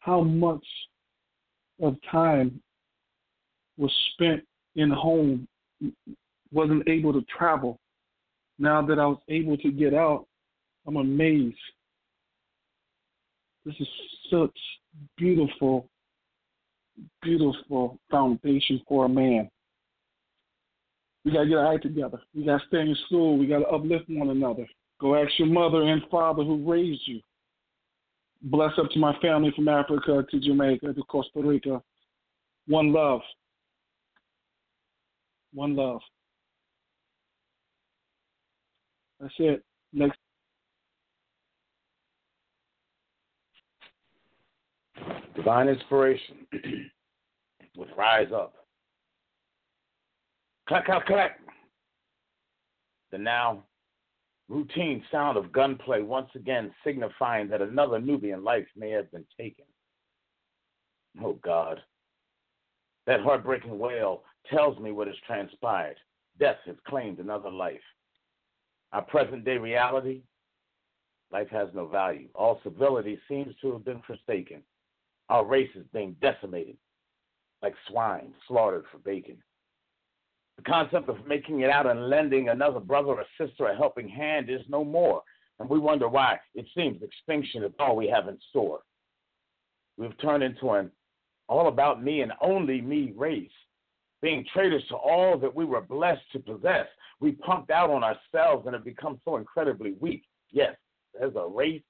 how 0.00 0.22
much 0.22 0.64
of 1.82 1.96
time 2.10 2.60
was 3.76 3.92
spent 4.12 4.42
in 4.76 4.90
home, 4.90 5.46
wasn't 6.52 6.88
able 6.88 7.12
to 7.12 7.22
travel. 7.36 7.78
Now 8.58 8.80
that 8.86 8.98
I 8.98 9.06
was 9.06 9.20
able 9.28 9.56
to 9.58 9.70
get 9.70 9.94
out, 9.94 10.26
I'm 10.86 10.96
amazed. 10.96 11.56
This 13.64 13.74
is 13.80 13.88
such 14.30 14.56
beautiful, 15.16 15.88
beautiful 17.22 17.98
foundation 18.10 18.80
for 18.86 19.06
a 19.06 19.08
man. 19.08 19.48
We 21.24 21.32
gotta 21.32 21.48
get 21.48 21.56
our 21.56 21.74
act 21.74 21.84
together. 21.84 22.20
We 22.34 22.44
gotta 22.44 22.62
stay 22.68 22.80
in 22.80 22.96
school. 23.06 23.38
We 23.38 23.46
gotta 23.46 23.66
uplift 23.66 24.04
one 24.08 24.28
another. 24.28 24.66
Go 25.00 25.14
ask 25.14 25.32
your 25.38 25.48
mother 25.48 25.82
and 25.82 26.02
father 26.10 26.44
who 26.44 26.70
raised 26.70 27.02
you. 27.06 27.20
Bless 28.42 28.72
up 28.78 28.90
to 28.90 28.98
my 28.98 29.18
family 29.20 29.52
from 29.56 29.68
Africa 29.68 30.24
to 30.30 30.40
Jamaica 30.40 30.92
to 30.92 31.02
Costa 31.04 31.40
Rica. 31.40 31.82
One 32.66 32.92
love. 32.92 33.22
One 35.54 35.74
love. 35.74 36.00
That's 39.18 39.34
it. 39.38 39.64
Next. 39.94 40.18
Divine 45.34 45.68
inspiration 45.68 46.46
would 47.76 47.88
Rise 47.96 48.32
Up. 48.32 48.54
Clack, 50.68 50.86
clack, 50.86 51.06
clack. 51.06 51.40
The 53.10 53.18
now 53.18 53.64
routine 54.48 55.02
sound 55.10 55.36
of 55.36 55.52
gunplay 55.52 56.02
once 56.02 56.28
again 56.34 56.72
signifying 56.84 57.48
that 57.48 57.62
another 57.62 57.98
Nubian 57.98 58.44
life 58.44 58.66
may 58.76 58.90
have 58.90 59.10
been 59.10 59.24
taken. 59.38 59.64
Oh 61.22 61.38
God. 61.44 61.80
That 63.06 63.20
heartbreaking 63.20 63.78
wail 63.78 64.22
tells 64.50 64.78
me 64.78 64.92
what 64.92 65.06
has 65.06 65.16
transpired. 65.26 65.96
Death 66.38 66.56
has 66.66 66.76
claimed 66.86 67.18
another 67.18 67.50
life. 67.50 67.80
Our 68.92 69.02
present 69.02 69.44
day 69.44 69.58
reality 69.58 70.22
life 71.32 71.48
has 71.50 71.68
no 71.74 71.86
value. 71.86 72.28
All 72.34 72.60
civility 72.62 73.18
seems 73.28 73.54
to 73.60 73.72
have 73.72 73.84
been 73.84 74.00
forsaken. 74.06 74.62
Our 75.28 75.44
race 75.44 75.70
is 75.74 75.86
being 75.92 76.16
decimated 76.20 76.76
like 77.62 77.74
swine 77.88 78.32
slaughtered 78.46 78.84
for 78.92 78.98
bacon. 78.98 79.38
The 80.58 80.62
concept 80.64 81.08
of 81.08 81.26
making 81.26 81.60
it 81.60 81.70
out 81.70 81.86
and 81.86 82.08
lending 82.08 82.50
another 82.50 82.78
brother 82.78 83.08
or 83.08 83.24
sister 83.40 83.66
a 83.66 83.76
helping 83.76 84.08
hand 84.08 84.50
is 84.50 84.60
no 84.68 84.84
more, 84.84 85.22
and 85.58 85.68
we 85.68 85.78
wonder 85.78 86.08
why. 86.08 86.38
It 86.54 86.66
seems 86.76 87.02
extinction 87.02 87.64
is 87.64 87.72
all 87.78 87.96
we 87.96 88.06
have 88.08 88.28
in 88.28 88.38
store. 88.50 88.80
We've 89.96 90.16
turned 90.20 90.42
into 90.42 90.70
an 90.70 90.90
all 91.48 91.68
about 91.68 92.02
me 92.02 92.20
and 92.20 92.32
only 92.40 92.80
me 92.80 93.12
race, 93.16 93.50
being 94.22 94.44
traitors 94.52 94.84
to 94.88 94.96
all 94.96 95.38
that 95.38 95.54
we 95.54 95.64
were 95.64 95.80
blessed 95.80 96.22
to 96.32 96.38
possess. 96.38 96.86
We 97.20 97.32
pumped 97.32 97.70
out 97.70 97.90
on 97.90 98.04
ourselves 98.04 98.66
and 98.66 98.74
have 98.74 98.84
become 98.84 99.20
so 99.24 99.36
incredibly 99.36 99.92
weak. 100.00 100.24
Yes, 100.50 100.76
as 101.20 101.32
a 101.36 101.46
race, 101.46 101.82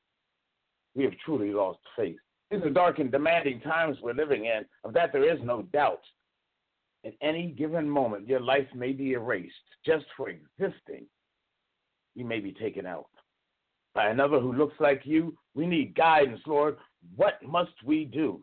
we 0.94 1.04
have 1.04 1.14
truly 1.24 1.52
lost 1.52 1.80
faith. 1.96 2.18
These 2.50 2.62
are 2.62 2.70
dark 2.70 2.98
and 2.98 3.10
demanding 3.10 3.60
times 3.60 3.96
we're 4.02 4.14
living 4.14 4.44
in, 4.44 4.64
of 4.84 4.92
that 4.94 5.12
there 5.12 5.30
is 5.32 5.40
no 5.42 5.62
doubt. 5.72 6.02
At 7.04 7.14
any 7.20 7.48
given 7.48 7.88
moment, 7.88 8.28
your 8.28 8.40
life 8.40 8.66
may 8.74 8.92
be 8.92 9.12
erased 9.12 9.54
just 9.84 10.06
for 10.16 10.30
existing. 10.30 11.06
You 12.14 12.24
may 12.24 12.40
be 12.40 12.52
taken 12.52 12.86
out 12.86 13.08
by 13.94 14.08
another 14.08 14.40
who 14.40 14.52
looks 14.52 14.78
like 14.80 15.02
you. 15.04 15.36
We 15.54 15.66
need 15.66 15.94
guidance, 15.94 16.40
Lord. 16.46 16.76
What 17.16 17.42
must 17.42 17.72
we 17.84 18.04
do? 18.04 18.42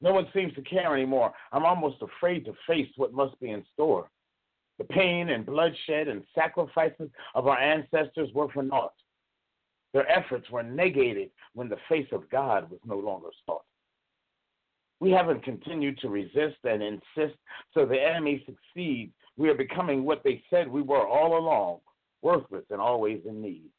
No 0.00 0.12
one 0.12 0.28
seems 0.32 0.54
to 0.54 0.62
care 0.62 0.94
anymore. 0.94 1.32
I'm 1.52 1.64
almost 1.64 2.02
afraid 2.02 2.44
to 2.44 2.52
face 2.66 2.88
what 2.96 3.12
must 3.12 3.38
be 3.40 3.50
in 3.50 3.64
store. 3.72 4.10
The 4.78 4.84
pain 4.84 5.30
and 5.30 5.44
bloodshed 5.44 6.06
and 6.06 6.22
sacrifices 6.34 7.10
of 7.34 7.48
our 7.48 7.58
ancestors 7.58 8.30
were 8.32 8.48
for 8.52 8.62
naught. 8.62 8.92
Their 9.92 10.10
efforts 10.10 10.50
were 10.50 10.62
negated 10.62 11.30
when 11.54 11.68
the 11.68 11.78
face 11.88 12.08
of 12.12 12.28
God 12.30 12.70
was 12.70 12.80
no 12.84 12.98
longer 12.98 13.28
sought. 13.46 13.64
We 15.00 15.10
haven't 15.10 15.44
continued 15.44 15.98
to 15.98 16.08
resist 16.08 16.58
and 16.64 16.82
insist, 16.82 17.38
so 17.72 17.86
the 17.86 18.00
enemy 18.00 18.44
succeeds. 18.44 19.12
We 19.36 19.48
are 19.48 19.54
becoming 19.54 20.04
what 20.04 20.22
they 20.24 20.42
said 20.50 20.68
we 20.68 20.82
were 20.82 21.06
all 21.06 21.38
along 21.38 21.78
worthless 22.22 22.64
and 22.70 22.80
always 22.80 23.20
in 23.26 23.40
need. 23.40 23.70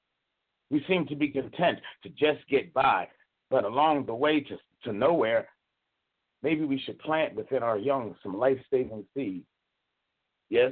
We 0.70 0.84
seem 0.88 1.06
to 1.08 1.16
be 1.16 1.28
content 1.30 1.80
to 2.04 2.10
just 2.10 2.48
get 2.50 2.74
by, 2.74 3.08
but 3.50 3.66
along 3.66 4.06
the 4.06 4.16
way 4.16 4.40
to, 4.42 4.58
to 4.84 4.94
nowhere, 4.94 5.48
maybe 6.42 6.64
we 6.64 6.80
should 6.80 7.00
plant 7.00 7.36
within 7.36 7.64
our 7.64 7.78
young 7.78 8.16
some 8.24 8.38
life 8.38 8.60
saving 8.72 9.04
seeds. 9.16 9.46
Yes, 10.50 10.72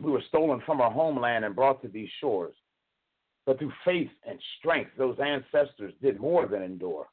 we 0.00 0.10
were 0.10 0.22
stolen 0.28 0.60
from 0.66 0.80
our 0.80 0.90
homeland 0.90 1.44
and 1.44 1.54
brought 1.54 1.80
to 1.82 1.88
these 1.88 2.08
shores. 2.20 2.54
But 3.46 3.58
through 3.58 3.72
faith 3.84 4.10
and 4.28 4.38
strength, 4.58 4.90
those 4.98 5.16
ancestors 5.24 5.94
did 6.02 6.20
more 6.20 6.46
than 6.46 6.62
endure. 6.62 7.08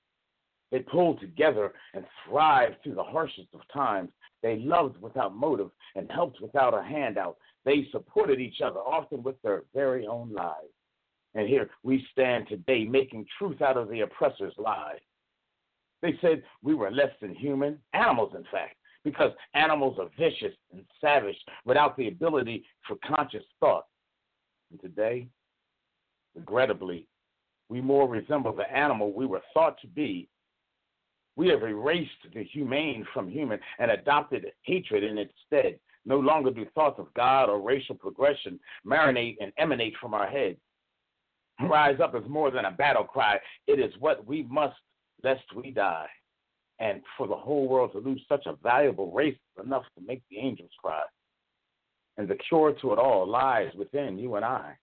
They 0.71 0.79
pulled 0.79 1.19
together 1.19 1.71
and 1.93 2.03
thrived 2.27 2.77
through 2.81 2.95
the 2.95 3.03
harshest 3.03 3.49
of 3.53 3.61
times. 3.71 4.09
They 4.41 4.57
loved 4.57 4.99
without 4.99 5.35
motive 5.35 5.69
and 5.95 6.11
helped 6.11 6.41
without 6.41 6.73
a 6.73 6.81
handout. 6.81 7.37
They 7.63 7.87
supported 7.91 8.39
each 8.39 8.61
other, 8.61 8.79
often 8.79 9.21
with 9.21 9.39
their 9.43 9.63
very 9.75 10.07
own 10.07 10.33
lives. 10.33 10.73
And 11.35 11.47
here 11.47 11.69
we 11.83 12.05
stand 12.11 12.47
today 12.47 12.85
making 12.85 13.27
truth 13.37 13.61
out 13.61 13.77
of 13.77 13.89
the 13.89 14.01
oppressor's 14.01 14.53
lie. 14.57 14.97
They 16.01 16.17
said 16.21 16.43
we 16.63 16.73
were 16.73 16.91
less 16.91 17.11
than 17.21 17.35
human, 17.35 17.79
animals, 17.93 18.33
in 18.35 18.43
fact, 18.51 18.75
because 19.03 19.31
animals 19.53 19.97
are 19.99 20.09
vicious 20.17 20.53
and 20.71 20.83
savage 20.99 21.37
without 21.65 21.95
the 21.97 22.07
ability 22.07 22.65
for 22.87 22.97
conscious 23.07 23.45
thought. 23.59 23.85
And 24.71 24.81
today, 24.81 25.27
regrettably, 26.35 27.07
we 27.69 27.81
more 27.81 28.07
resemble 28.07 28.53
the 28.53 28.71
animal 28.71 29.13
we 29.13 29.25
were 29.25 29.41
thought 29.53 29.79
to 29.81 29.87
be. 29.87 30.27
We 31.35 31.47
have 31.49 31.63
erased 31.63 32.11
the 32.33 32.43
humane 32.43 33.05
from 33.13 33.29
human 33.29 33.59
and 33.79 33.91
adopted 33.91 34.45
hatred 34.63 35.03
in 35.03 35.17
its 35.17 35.33
stead. 35.45 35.79
No 36.05 36.19
longer 36.19 36.51
do 36.51 36.65
thoughts 36.75 36.99
of 36.99 37.13
God 37.13 37.49
or 37.49 37.61
racial 37.61 37.95
progression 37.95 38.59
marinate 38.85 39.37
and 39.41 39.51
emanate 39.57 39.95
from 39.99 40.13
our 40.13 40.27
heads. 40.27 40.59
Rise 41.61 41.99
up 41.99 42.15
is 42.15 42.27
more 42.27 42.51
than 42.51 42.65
a 42.65 42.71
battle 42.71 43.05
cry. 43.05 43.39
It 43.67 43.79
is 43.79 43.93
what 43.99 44.25
we 44.25 44.43
must, 44.43 44.75
lest 45.23 45.43
we 45.55 45.71
die. 45.71 46.07
And 46.79 47.01
for 47.17 47.27
the 47.27 47.35
whole 47.35 47.67
world 47.67 47.93
to 47.93 47.99
lose 47.99 48.23
such 48.27 48.45
a 48.45 48.57
valuable 48.61 49.11
race 49.11 49.35
is 49.35 49.65
enough 49.65 49.83
to 49.97 50.05
make 50.05 50.21
the 50.29 50.39
angels 50.39 50.71
cry. 50.79 51.03
And 52.17 52.27
the 52.27 52.37
cure 52.47 52.73
to 52.73 52.93
it 52.93 52.99
all 52.99 53.27
lies 53.27 53.71
within 53.75 54.17
you 54.17 54.35
and 54.35 54.43
I. 54.43 54.75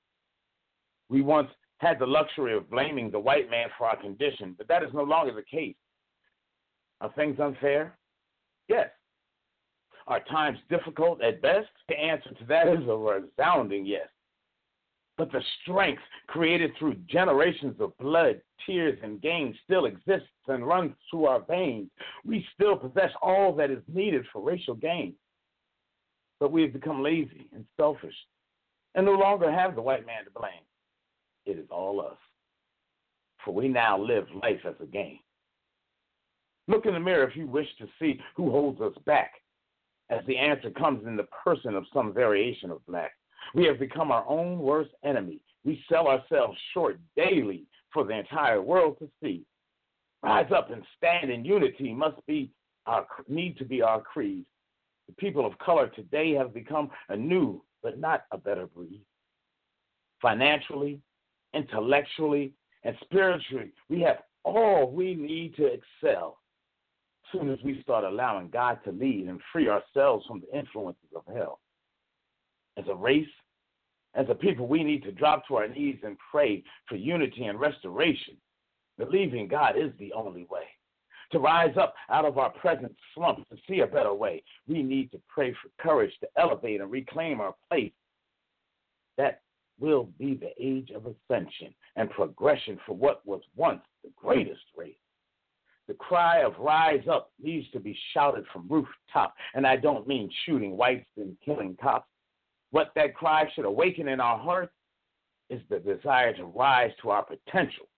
We 1.10 1.20
once 1.22 1.50
had 1.78 1.98
the 1.98 2.06
luxury 2.06 2.56
of 2.56 2.70
blaming 2.70 3.10
the 3.10 3.18
white 3.18 3.50
man 3.50 3.68
for 3.76 3.86
our 3.86 4.00
condition, 4.00 4.54
but 4.56 4.68
that 4.68 4.84
is 4.84 4.94
no 4.94 5.02
longer 5.02 5.34
the 5.34 5.42
case. 5.42 5.74
Are 7.00 7.12
things 7.12 7.40
unfair? 7.40 7.98
Yes. 8.68 8.90
Are 10.06 10.20
times 10.30 10.58
difficult 10.68 11.22
at 11.22 11.42
best? 11.42 11.68
The 11.88 11.98
answer 11.98 12.30
to 12.30 12.44
that 12.46 12.68
is 12.68 12.86
a 12.88 12.96
resounding 12.96 13.84
yes. 13.84 14.08
But 15.18 15.32
the 15.32 15.42
strength 15.62 16.02
created 16.28 16.70
through 16.78 16.94
generations 17.08 17.74
of 17.80 17.96
blood, 17.98 18.40
tears, 18.64 18.98
and 19.02 19.20
gain 19.20 19.54
still 19.64 19.86
exists 19.86 20.28
and 20.46 20.66
runs 20.66 20.94
through 21.10 21.26
our 21.26 21.40
veins. 21.40 21.90
We 22.24 22.46
still 22.54 22.76
possess 22.76 23.10
all 23.20 23.54
that 23.56 23.70
is 23.70 23.82
needed 23.92 24.24
for 24.32 24.42
racial 24.42 24.74
gain. 24.74 25.14
But 26.38 26.52
we 26.52 26.62
have 26.62 26.72
become 26.72 27.02
lazy 27.02 27.48
and 27.52 27.64
selfish 27.76 28.14
and 28.94 29.06
no 29.06 29.12
longer 29.12 29.50
have 29.50 29.74
the 29.74 29.82
white 29.82 30.06
man 30.06 30.24
to 30.24 30.30
blame. 30.30 30.62
It 31.46 31.58
is 31.58 31.66
all 31.70 32.00
us. 32.00 32.16
For 33.44 33.54
we 33.54 33.68
now 33.68 33.98
live 33.98 34.26
life 34.42 34.60
as 34.66 34.74
a 34.80 34.86
game. 34.86 35.18
Look 36.68 36.86
in 36.86 36.94
the 36.94 37.00
mirror 37.00 37.28
if 37.28 37.36
you 37.36 37.46
wish 37.46 37.68
to 37.78 37.88
see 37.98 38.20
who 38.36 38.50
holds 38.50 38.80
us 38.80 38.92
back, 39.06 39.32
as 40.10 40.20
the 40.26 40.36
answer 40.36 40.70
comes 40.70 41.06
in 41.06 41.16
the 41.16 41.26
person 41.44 41.74
of 41.74 41.84
some 41.92 42.12
variation 42.12 42.70
of 42.70 42.84
black. 42.86 43.12
We 43.54 43.64
have 43.64 43.78
become 43.78 44.12
our 44.12 44.24
own 44.28 44.58
worst 44.58 44.90
enemy. 45.04 45.40
We 45.64 45.82
sell 45.90 46.06
ourselves 46.06 46.58
short 46.72 46.98
daily 47.16 47.64
for 47.92 48.04
the 48.04 48.18
entire 48.18 48.62
world 48.62 48.98
to 48.98 49.08
see. 49.22 49.44
Rise 50.22 50.50
up 50.54 50.70
and 50.70 50.84
stand 50.96 51.30
in 51.30 51.44
unity 51.44 51.92
must 51.92 52.24
be 52.26 52.52
our 52.86 53.06
need 53.28 53.56
to 53.58 53.64
be 53.64 53.82
our 53.82 54.00
creed. 54.00 54.44
The 55.08 55.14
people 55.14 55.46
of 55.46 55.58
color 55.58 55.88
today 55.88 56.34
have 56.34 56.54
become 56.54 56.90
a 57.08 57.16
new 57.16 57.62
but 57.82 57.98
not 57.98 58.24
a 58.30 58.38
better 58.38 58.66
breed. 58.66 59.00
Financially, 60.20 61.00
intellectually, 61.54 62.52
and 62.84 62.96
spiritually, 63.02 63.72
we 63.88 64.00
have 64.00 64.18
all 64.44 64.90
we 64.90 65.14
need 65.14 65.54
to 65.56 65.66
excel. 65.66 66.38
As 67.24 67.38
soon 67.38 67.52
as 67.52 67.58
we 67.64 67.80
start 67.82 68.04
allowing 68.04 68.48
God 68.48 68.78
to 68.84 68.92
lead 68.92 69.26
and 69.28 69.40
free 69.52 69.68
ourselves 69.68 70.26
from 70.26 70.40
the 70.40 70.58
influences 70.58 71.10
of 71.14 71.22
hell. 71.32 71.60
As 72.76 72.84
a 72.88 72.94
race, 72.94 73.28
as 74.14 74.26
a 74.28 74.34
people, 74.34 74.66
we 74.66 74.82
need 74.82 75.02
to 75.04 75.12
drop 75.12 75.46
to 75.46 75.56
our 75.56 75.68
knees 75.68 75.98
and 76.02 76.16
pray 76.30 76.64
for 76.88 76.96
unity 76.96 77.44
and 77.44 77.60
restoration. 77.60 78.36
Believing 78.98 79.46
God 79.48 79.76
is 79.78 79.92
the 79.98 80.12
only 80.12 80.46
way. 80.50 80.64
To 81.32 81.38
rise 81.38 81.76
up 81.80 81.94
out 82.10 82.24
of 82.24 82.38
our 82.38 82.50
present 82.50 82.94
slumps 83.14 83.44
to 83.50 83.56
see 83.68 83.80
a 83.80 83.86
better 83.86 84.12
way, 84.12 84.42
we 84.66 84.82
need 84.82 85.12
to 85.12 85.20
pray 85.28 85.52
for 85.52 85.70
courage 85.80 86.12
to 86.20 86.28
elevate 86.36 86.80
and 86.80 86.90
reclaim 86.90 87.40
our 87.40 87.54
place. 87.70 87.92
That 89.16 89.42
will 89.80 90.08
be 90.18 90.34
the 90.34 90.52
age 90.60 90.90
of 90.90 91.06
ascension 91.06 91.74
and 91.96 92.10
progression 92.10 92.78
for 92.86 92.94
what 92.94 93.26
was 93.26 93.40
once 93.56 93.82
the 94.04 94.10
greatest 94.16 94.62
race. 94.76 94.94
The 95.88 95.94
cry 95.94 96.42
of 96.42 96.56
rise 96.58 97.02
up 97.10 97.32
needs 97.42 97.68
to 97.72 97.80
be 97.80 97.98
shouted 98.14 98.44
from 98.52 98.68
rooftop, 98.68 99.34
and 99.54 99.66
I 99.66 99.76
don't 99.76 100.06
mean 100.06 100.30
shooting 100.46 100.76
whites 100.76 101.08
and 101.16 101.36
killing 101.44 101.76
cops. 101.82 102.06
What 102.70 102.92
that 102.94 103.16
cry 103.16 103.50
should 103.54 103.64
awaken 103.64 104.06
in 104.06 104.20
our 104.20 104.38
hearts 104.38 104.72
is 105.48 105.60
the 105.68 105.80
desire 105.80 106.32
to 106.34 106.44
rise 106.44 106.92
to 107.02 107.10
our 107.10 107.24
potential. 107.24 107.88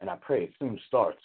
And 0.00 0.10
I 0.10 0.16
pray 0.16 0.44
it 0.44 0.52
soon 0.58 0.80
starts. 0.88 1.20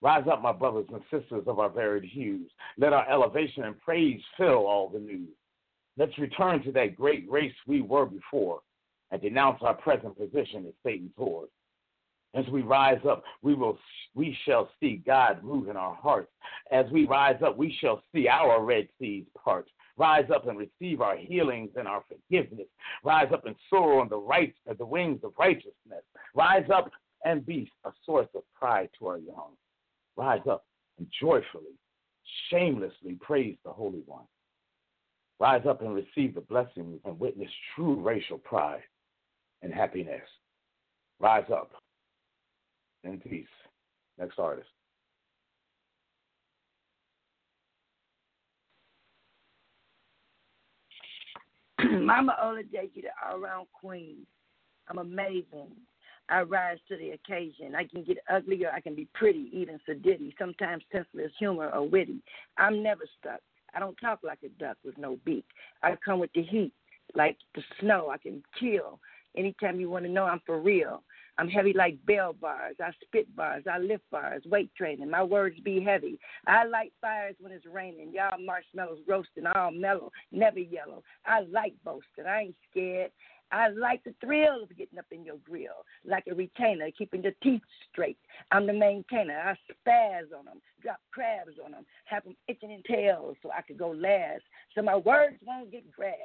Rise 0.00 0.24
up, 0.30 0.40
my 0.40 0.52
brothers 0.52 0.86
and 0.90 1.02
sisters 1.10 1.44
of 1.46 1.58
our 1.58 1.68
varied 1.68 2.04
hues. 2.10 2.50
Let 2.78 2.92
our 2.92 3.08
elevation 3.10 3.64
and 3.64 3.78
praise 3.78 4.20
fill 4.38 4.66
all 4.66 4.88
the 4.88 5.00
news. 5.00 5.36
Let's 5.98 6.16
return 6.18 6.62
to 6.62 6.72
that 6.72 6.96
great 6.96 7.30
race 7.30 7.54
we 7.66 7.82
were 7.82 8.06
before 8.06 8.62
and 9.12 9.20
denounce 9.20 9.58
our 9.60 9.74
present 9.74 10.18
position 10.18 10.66
as 10.66 10.72
Satan's 10.84 11.12
horde. 11.16 11.48
As 12.34 12.46
we 12.48 12.62
rise 12.62 13.00
up, 13.08 13.22
we 13.42 13.54
will 13.54 13.78
we 14.14 14.36
shall 14.46 14.70
see 14.80 15.02
God 15.06 15.44
move 15.44 15.68
in 15.68 15.76
our 15.76 15.94
hearts. 15.94 16.32
As 16.70 16.86
we 16.90 17.06
rise 17.06 17.40
up, 17.44 17.58
we 17.58 17.76
shall 17.78 18.02
see 18.14 18.26
our 18.26 18.64
red 18.64 18.88
seas 18.98 19.26
part. 19.42 19.68
Rise 19.98 20.24
up 20.34 20.48
and 20.48 20.58
receive 20.58 21.02
our 21.02 21.16
healings 21.16 21.70
and 21.76 21.86
our 21.86 22.02
forgiveness. 22.08 22.66
Rise 23.04 23.28
up 23.32 23.44
and 23.44 23.54
soar 23.68 24.00
on 24.00 24.08
the 24.08 24.16
right 24.16 24.54
of 24.66 24.76
uh, 24.76 24.78
the 24.78 24.86
wings 24.86 25.20
of 25.22 25.32
righteousness. 25.38 26.02
Rise 26.34 26.68
up 26.74 26.90
and 27.24 27.44
be 27.44 27.70
a 27.84 27.90
source 28.06 28.28
of 28.34 28.42
pride 28.58 28.88
to 28.98 29.08
our 29.08 29.18
young. 29.18 29.52
Rise 30.16 30.40
up 30.50 30.64
and 30.98 31.06
joyfully, 31.20 31.76
shamelessly 32.48 33.18
praise 33.20 33.56
the 33.62 33.70
Holy 33.70 34.02
One. 34.06 34.24
Rise 35.38 35.66
up 35.68 35.82
and 35.82 35.94
receive 35.94 36.34
the 36.34 36.40
blessings 36.40 37.00
and 37.04 37.20
witness 37.20 37.50
true 37.74 38.00
racial 38.00 38.38
pride 38.38 38.82
and 39.62 39.72
happiness. 39.72 40.20
Rise 41.20 41.50
up 41.52 41.72
in 43.04 43.18
peace. 43.18 43.46
Next 44.18 44.38
artist. 44.38 44.68
Mama 51.90 52.36
Oladeji, 52.42 53.02
the 53.02 53.08
all-around 53.26 53.66
queen. 53.72 54.26
I'm 54.88 54.98
amazing. 54.98 55.70
I 56.28 56.42
rise 56.42 56.78
to 56.88 56.96
the 56.96 57.10
occasion. 57.10 57.74
I 57.74 57.84
can 57.84 58.04
get 58.04 58.18
ugly 58.32 58.64
or 58.64 58.70
I 58.70 58.80
can 58.80 58.94
be 58.94 59.08
pretty, 59.14 59.50
even 59.52 59.78
sedity, 59.88 60.32
sometimes 60.38 60.84
senseless 60.92 61.32
humor 61.38 61.70
or 61.70 61.88
witty. 61.88 62.22
I'm 62.56 62.82
never 62.82 63.04
stuck. 63.20 63.40
I 63.74 63.80
don't 63.80 63.96
talk 63.96 64.20
like 64.22 64.38
a 64.44 64.48
duck 64.60 64.76
with 64.84 64.98
no 64.98 65.18
beak. 65.24 65.44
I 65.82 65.96
come 66.04 66.18
with 66.18 66.32
the 66.34 66.42
heat, 66.42 66.72
like 67.14 67.36
the 67.54 67.62
snow. 67.80 68.10
I 68.10 68.18
can 68.18 68.42
kill. 68.58 69.00
Anytime 69.36 69.80
you 69.80 69.90
want 69.90 70.04
to 70.04 70.10
know, 70.10 70.24
I'm 70.24 70.40
for 70.44 70.60
real. 70.60 71.02
I'm 71.38 71.48
heavy 71.48 71.72
like 71.72 72.04
bell 72.06 72.34
bars. 72.34 72.76
I 72.80 72.90
spit 73.02 73.34
bars. 73.34 73.64
I 73.70 73.78
lift 73.78 74.04
bars. 74.10 74.42
Weight 74.46 74.70
training. 74.76 75.10
My 75.10 75.22
words 75.22 75.58
be 75.60 75.80
heavy. 75.82 76.18
I 76.46 76.64
light 76.64 76.92
fires 77.00 77.36
when 77.40 77.52
it's 77.52 77.64
raining. 77.66 78.12
Y'all 78.12 78.38
marshmallows 78.38 79.00
roasting, 79.08 79.46
all 79.46 79.70
mellow, 79.70 80.12
never 80.30 80.58
yellow. 80.58 81.02
I 81.24 81.40
like 81.40 81.74
boasting. 81.84 82.26
I 82.28 82.42
ain't 82.42 82.56
scared. 82.70 83.10
I 83.52 83.68
like 83.68 84.02
the 84.02 84.14
thrill 84.20 84.62
of 84.62 84.76
getting 84.76 84.98
up 84.98 85.04
in 85.10 85.24
your 85.24 85.36
grill, 85.44 85.84
like 86.06 86.24
a 86.30 86.34
retainer, 86.34 86.88
keeping 86.96 87.22
your 87.22 87.34
teeth 87.42 87.60
straight. 87.90 88.16
I'm 88.50 88.66
the 88.66 88.72
maintainer. 88.72 89.38
I 89.38 89.52
spaz 89.70 90.36
on 90.36 90.46
them, 90.46 90.62
drop 90.82 91.00
crabs 91.12 91.58
on 91.62 91.72
them, 91.72 91.84
have 92.06 92.24
them 92.24 92.34
itching 92.48 92.70
in 92.70 92.82
tails 92.82 93.36
so 93.42 93.50
I 93.50 93.60
could 93.60 93.76
go 93.76 93.90
last, 93.90 94.42
so 94.74 94.80
my 94.80 94.96
words 94.96 95.36
won't 95.44 95.70
get 95.70 95.90
grabbed. 95.92 96.16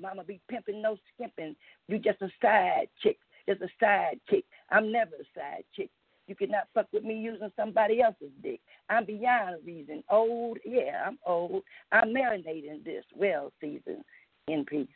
Mama 0.00 0.24
be 0.24 0.40
pimping, 0.48 0.82
no 0.82 0.96
skimping. 1.14 1.56
You 1.88 1.98
just 1.98 2.22
a 2.22 2.28
side 2.42 2.88
chick, 3.02 3.18
just 3.48 3.62
a 3.62 3.68
side 3.80 4.20
chick. 4.28 4.44
I'm 4.70 4.92
never 4.92 5.16
a 5.16 5.38
side 5.38 5.64
chick. 5.74 5.90
You 6.26 6.34
cannot 6.34 6.68
fuck 6.74 6.86
with 6.92 7.04
me 7.04 7.14
using 7.14 7.52
somebody 7.56 8.02
else's 8.02 8.32
dick. 8.42 8.60
I'm 8.90 9.04
beyond 9.04 9.64
reason. 9.64 10.02
Old, 10.10 10.58
yeah, 10.64 11.04
I'm 11.06 11.18
old. 11.24 11.62
I'm 11.92 12.12
marinating 12.12 12.84
this 12.84 13.04
well 13.14 13.52
season 13.60 14.04
in 14.48 14.64
peace. 14.64 14.88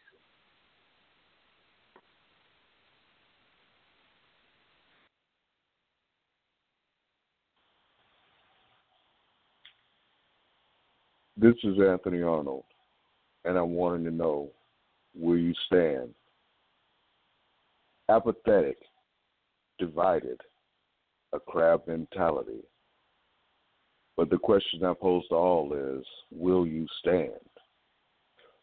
This 11.36 11.54
is 11.64 11.76
Anthony 11.80 12.20
Arnold, 12.20 12.64
and 13.46 13.56
I'm 13.56 13.70
wanting 13.70 14.04
to 14.04 14.10
know 14.10 14.50
where 15.14 15.36
you 15.36 15.54
stand. 15.66 16.14
Apathetic, 18.08 18.78
divided, 19.78 20.40
a 21.32 21.40
crab 21.40 21.82
mentality. 21.86 22.62
But 24.16 24.30
the 24.30 24.38
question 24.38 24.84
I 24.84 24.94
pose 24.94 25.26
to 25.28 25.34
all 25.34 25.72
is 25.72 26.04
will 26.30 26.66
you 26.66 26.86
stand? 26.98 27.30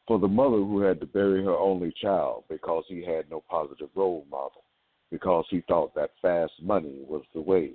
For 0.07 0.19
the 0.19 0.27
mother 0.27 0.57
who 0.57 0.81
had 0.81 0.99
to 0.99 1.05
bury 1.05 1.43
her 1.43 1.55
only 1.55 1.93
child 2.01 2.43
because 2.49 2.83
he 2.87 3.03
had 3.03 3.29
no 3.29 3.43
positive 3.49 3.89
role 3.95 4.25
model, 4.29 4.63
because 5.11 5.45
he 5.49 5.61
thought 5.67 5.93
that 5.95 6.11
fast 6.21 6.53
money 6.61 6.99
was 7.07 7.23
the 7.33 7.41
way. 7.41 7.73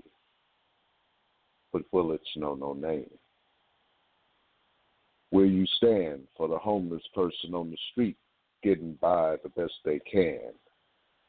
but 1.72 1.90
bullets 1.90 2.28
know 2.36 2.54
no 2.54 2.74
name? 2.74 3.10
Will 5.30 5.46
you 5.46 5.66
stand 5.78 6.20
for 6.36 6.48
the 6.48 6.58
homeless 6.58 7.02
person 7.14 7.54
on 7.54 7.70
the 7.70 7.78
street 7.90 8.16
getting 8.62 8.98
by 9.00 9.36
the 9.42 9.48
best 9.50 9.74
they 9.84 9.98
can? 10.00 10.52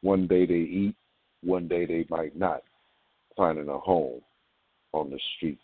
One 0.02 0.28
day 0.28 0.46
they 0.46 0.54
eat, 0.54 0.96
one 1.42 1.68
day 1.68 1.86
they 1.86 2.06
might 2.10 2.36
not, 2.36 2.64
finding 3.36 3.70
a 3.70 3.78
home 3.78 4.22
on 4.92 5.10
the 5.10 5.20
street. 5.38 5.60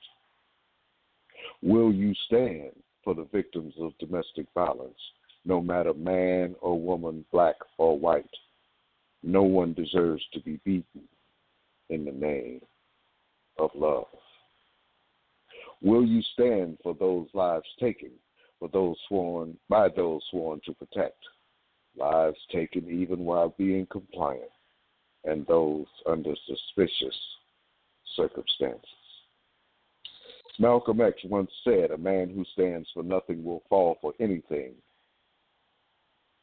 Will 1.62 1.92
you 1.92 2.14
stand 2.26 2.72
for 3.04 3.14
the 3.14 3.28
victims 3.32 3.74
of 3.80 3.98
domestic 3.98 4.46
violence, 4.54 5.00
no 5.46 5.62
matter 5.62 5.94
man 5.94 6.56
or 6.62 6.80
woman, 6.80 7.26
black 7.32 7.56
or 7.78 7.98
white? 7.98 8.30
No 9.24 9.44
one 9.44 9.74
deserves 9.74 10.24
to 10.34 10.40
be 10.42 10.60
beaten 10.64 11.04
in 11.90 12.06
the 12.06 12.12
name 12.12 12.62
of 13.58 13.72
love. 13.76 14.06
Will 15.82 16.06
you 16.06 16.22
stand 16.34 16.78
for 16.84 16.94
those 16.94 17.28
lives 17.34 17.68
taken, 17.80 18.12
for 18.60 18.70
those 18.70 18.98
sworn 19.08 19.58
by 19.70 19.88
those 19.90 20.22
sworn 20.30 20.62
to 20.66 20.74
protect, 20.74 21.18
lives 22.00 22.38
taken 22.52 22.90
even 22.90 23.20
while 23.26 23.54
being 23.58 23.86
compliant, 23.88 24.52
and 25.26 25.46
those 25.48 25.86
under 26.08 26.34
suspicious 26.48 27.16
circumstances? 28.16 28.86
Malcolm 30.58 31.02
X 31.02 31.18
once 31.26 31.52
said, 31.64 31.92
A 31.92 31.98
man 31.98 32.30
who 32.30 32.44
stands 32.54 32.90
for 32.94 33.04
nothing 33.04 33.44
will 33.44 33.64
fall 33.70 33.98
for 34.02 34.14
anything. 34.20 34.74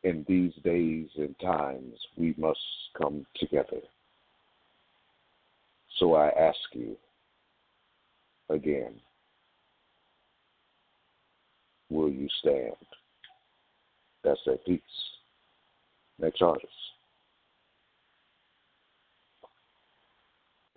In 0.05 0.24
these 0.28 0.53
days 0.65 1.09
and 1.16 1.35
times, 1.41 1.95
we 2.16 2.35
must 2.39 2.61
come 2.97 3.27
together. 3.37 3.81
So 5.99 6.15
I 6.15 6.28
ask 6.28 6.59
you 6.73 6.97
again 8.49 8.95
will 11.91 12.11
you 12.11 12.28
stand? 12.41 12.74
That's 14.24 14.41
that 14.47 14.65
piece. 14.66 14.81
Next 16.19 16.41
artist. 16.43 16.73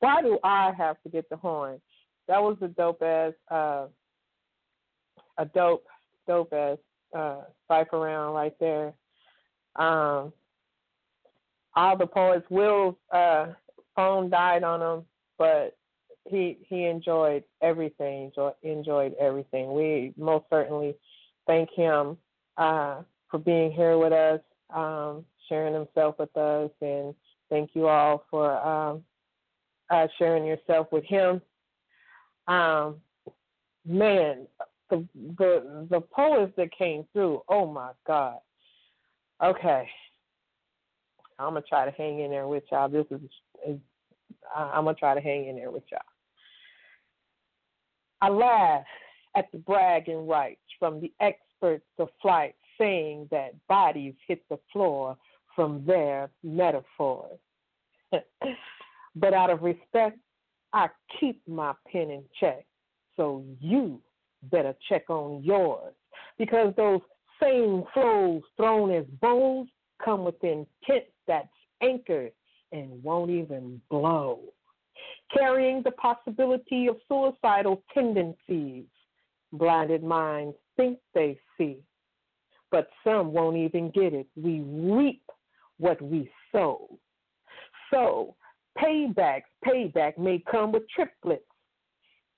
Why 0.00 0.22
do 0.22 0.38
I 0.44 0.72
have 0.76 1.00
to 1.02 1.08
get 1.08 1.28
the 1.28 1.36
horn? 1.36 1.80
That 2.28 2.42
was 2.42 2.56
a 2.60 2.68
dope 2.68 3.02
ass, 3.02 3.32
uh, 3.50 3.86
a 5.38 5.44
dope, 5.46 5.86
dope 6.26 6.52
ass 6.52 6.78
uh, 7.16 7.42
cipher 7.66 7.98
round 8.00 8.34
right 8.34 8.54
there. 8.60 8.92
Um, 9.76 10.32
all 11.74 11.96
the 11.96 12.06
poets. 12.06 12.46
Will's 12.50 12.96
uh, 13.12 13.46
phone 13.94 14.30
died 14.30 14.64
on 14.64 14.82
him, 14.82 15.04
but 15.38 15.77
he 16.28 16.58
he 16.68 16.84
enjoyed 16.84 17.44
everything. 17.62 18.26
Enjoy, 18.26 18.50
enjoyed 18.62 19.14
everything. 19.20 19.72
We 19.72 20.12
most 20.16 20.44
certainly 20.50 20.94
thank 21.46 21.70
him 21.70 22.16
uh, 22.56 23.02
for 23.30 23.38
being 23.38 23.72
here 23.72 23.98
with 23.98 24.12
us, 24.12 24.40
um, 24.74 25.24
sharing 25.48 25.74
himself 25.74 26.16
with 26.18 26.36
us, 26.36 26.70
and 26.80 27.14
thank 27.50 27.70
you 27.74 27.88
all 27.88 28.24
for 28.30 28.58
um, 28.66 29.02
uh, 29.90 30.06
sharing 30.18 30.44
yourself 30.44 30.88
with 30.92 31.04
him. 31.04 31.40
Um, 32.46 32.96
man, 33.86 34.46
the 34.90 35.06
the 35.38 35.86
the 35.90 36.00
poets 36.00 36.52
that 36.56 36.70
came 36.76 37.04
through. 37.12 37.42
Oh 37.48 37.66
my 37.66 37.90
God. 38.06 38.38
Okay, 39.42 39.88
I'm 41.38 41.54
gonna 41.54 41.62
try 41.68 41.84
to 41.84 41.92
hang 41.92 42.20
in 42.20 42.30
there 42.30 42.48
with 42.48 42.64
y'all. 42.72 42.88
This 42.88 43.06
is, 43.10 43.20
is 43.66 43.78
I'm 44.54 44.84
gonna 44.84 44.94
try 44.94 45.14
to 45.14 45.20
hang 45.20 45.48
in 45.48 45.56
there 45.56 45.70
with 45.70 45.84
y'all. 45.90 46.00
I 48.20 48.28
laugh 48.28 48.84
at 49.36 49.50
the 49.52 49.58
bragging 49.58 50.26
rights 50.26 50.60
from 50.78 51.00
the 51.00 51.12
experts 51.20 51.86
of 51.98 52.08
flight 52.20 52.54
saying 52.78 53.28
that 53.30 53.54
bodies 53.68 54.14
hit 54.26 54.42
the 54.48 54.58
floor 54.72 55.16
from 55.54 55.84
their 55.86 56.30
metaphors. 56.42 57.38
but 59.16 59.34
out 59.34 59.50
of 59.50 59.62
respect, 59.62 60.18
I 60.72 60.88
keep 61.18 61.40
my 61.46 61.74
pen 61.90 62.10
in 62.10 62.24
check. 62.38 62.64
So 63.16 63.44
you 63.60 64.00
better 64.44 64.74
check 64.88 65.10
on 65.10 65.42
yours 65.42 65.94
because 66.38 66.72
those 66.76 67.00
same 67.42 67.84
flows 67.92 68.42
thrown 68.56 68.92
as 68.92 69.04
bows 69.20 69.66
come 70.04 70.24
with 70.24 70.42
intent 70.42 71.04
that's 71.26 71.48
anchored 71.82 72.32
and 72.72 73.02
won't 73.02 73.30
even 73.30 73.80
blow. 73.90 74.40
Carrying 75.36 75.82
the 75.82 75.90
possibility 75.92 76.86
of 76.86 76.96
suicidal 77.06 77.82
tendencies, 77.92 78.86
blinded 79.52 80.02
minds 80.02 80.56
think 80.76 80.98
they 81.14 81.38
see, 81.56 81.78
but 82.70 82.88
some 83.04 83.32
won't 83.32 83.56
even 83.56 83.90
get 83.90 84.14
it. 84.14 84.26
We 84.36 84.60
reap 84.60 85.22
what 85.78 86.00
we 86.00 86.30
sow. 86.52 86.98
So, 87.90 88.36
paybacks, 88.78 89.42
payback 89.66 90.18
may 90.18 90.42
come 90.50 90.72
with 90.72 90.88
triplets. 90.88 91.42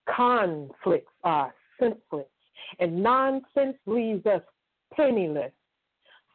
Conflicts 0.08 1.12
are 1.24 1.54
senseless, 1.78 2.26
and 2.78 3.02
nonsense 3.02 3.76
leaves 3.86 4.26
us 4.26 4.42
penniless. 4.94 5.52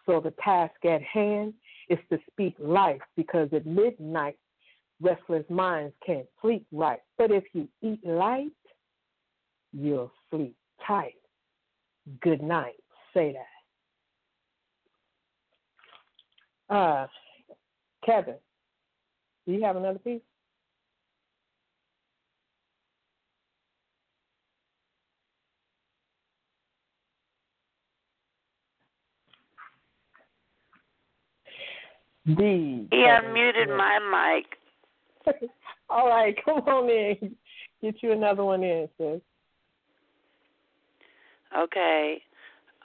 So, 0.06 0.20
the 0.20 0.34
task 0.44 0.86
at 0.86 1.02
hand 1.02 1.54
is 1.90 2.00
to 2.12 2.20
speak 2.32 2.56
life 2.60 3.02
because 3.16 3.50
at 3.54 3.66
midnight, 3.66 4.38
restless 5.02 5.44
minds 5.50 5.94
can't 6.06 6.28
sleep 6.42 6.66
right. 6.72 7.02
But 7.18 7.32
if 7.32 7.44
you 7.54 7.68
eat 7.82 8.06
light, 8.06 8.52
you'll 9.74 10.12
sleep 10.30 10.56
tight. 10.86 11.16
Good 12.22 12.42
night. 12.42 12.76
Say 13.14 13.36
that. 16.70 16.76
Uh, 16.76 17.08
Kevin, 18.06 18.36
do 19.46 19.54
you 19.54 19.64
have 19.64 19.76
another 19.76 20.00
piece? 20.00 20.22
D. 32.26 32.88
He 32.90 32.98
unmuted 32.98 33.76
my 33.78 34.00
mic. 34.36 34.46
All 35.90 36.08
right, 36.08 36.36
come 36.46 36.60
on 36.60 36.90
in. 36.90 37.36
Get 37.82 38.02
you 38.02 38.12
another 38.12 38.44
one 38.44 38.64
in, 38.64 38.90
sis. 38.98 39.22
Okay. 41.58 42.22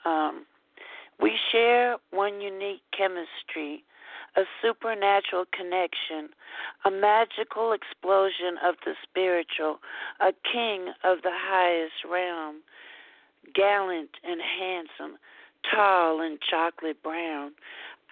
Um, 0.05 0.45
we 1.19 1.37
share 1.51 1.97
one 2.11 2.41
unique 2.41 2.81
chemistry, 2.97 3.83
a 4.35 4.41
supernatural 4.61 5.45
connection, 5.55 6.29
a 6.85 6.91
magical 6.91 7.73
explosion 7.73 8.57
of 8.65 8.75
the 8.85 8.93
spiritual, 9.03 9.79
a 10.19 10.31
king 10.51 10.93
of 11.03 11.21
the 11.23 11.31
highest 11.31 12.05
realm, 12.09 12.61
gallant 13.53 14.09
and 14.23 14.41
handsome, 14.41 15.17
tall 15.69 16.21
and 16.21 16.39
chocolate 16.41 17.01
brown, 17.03 17.51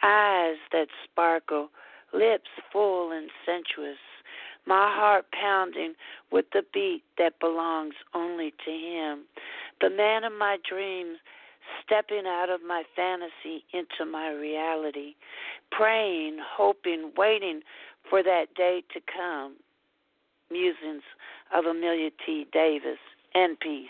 eyes 0.04 0.58
that 0.72 0.88
sparkle, 1.04 1.70
lips 2.14 2.50
full 2.72 3.12
and 3.12 3.30
sensuous, 3.46 3.98
my 4.66 4.92
heart 4.94 5.26
pounding 5.32 5.94
with 6.32 6.46
the 6.54 6.64
beat 6.74 7.04
that 7.18 7.40
belongs 7.40 7.96
only 8.14 8.54
to 8.66 8.72
him, 8.72 9.26
the 9.82 9.90
man 9.90 10.24
of 10.24 10.34
my 10.34 10.58
dreams 10.70 11.18
stepping 11.86 12.26
out 12.26 12.50
of 12.50 12.62
my 12.68 12.84
fantasy 12.96 13.64
into 13.74 14.10
my 14.10 14.32
reality, 14.32 15.16
praying, 15.72 16.38
hoping, 16.44 17.12
waiting 17.18 17.62
for 18.10 18.24
that 18.24 18.46
day 18.56 18.84
to 18.94 19.00
come. 19.16 19.56
Musings 20.52 21.04
of 21.54 21.66
Amelia 21.66 22.10
T. 22.26 22.48
Davis 22.52 22.98
and 23.36 23.60
peace. 23.60 23.88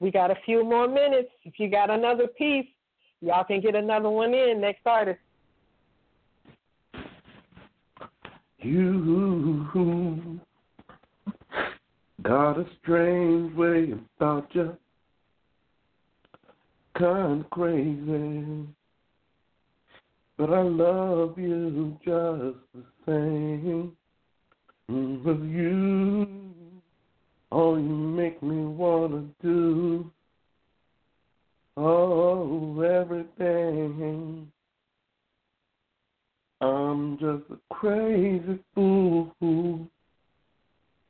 We 0.00 0.10
got 0.10 0.32
a 0.32 0.36
few 0.44 0.64
more 0.64 0.88
minutes. 0.88 1.28
If 1.44 1.60
you 1.60 1.70
got 1.70 1.88
another 1.88 2.26
piece, 2.26 2.66
Y'all 3.20 3.44
can 3.44 3.60
get 3.60 3.74
another 3.74 4.08
one 4.10 4.32
in. 4.34 4.60
Next 4.60 4.86
artist. 4.86 5.20
You 8.62 10.40
got 12.22 12.58
a 12.58 12.66
strange 12.82 13.54
way 13.56 13.94
about 14.18 14.48
you, 14.52 14.76
kind 16.98 17.40
of 17.40 17.50
crazy. 17.50 18.66
But 20.36 20.52
I 20.52 20.62
love 20.62 21.38
you 21.38 21.98
just 22.04 22.58
the 22.74 22.84
same. 23.06 23.96
With 24.88 25.44
you, 25.44 26.26
all 27.50 27.78
you 27.78 27.88
make 27.88 28.42
me 28.42 28.64
wanna 28.64 29.24
do 29.42 30.10
Oh, 31.82 32.80
everything 32.82 34.50
crazy 37.80 38.58
fool, 38.74 39.88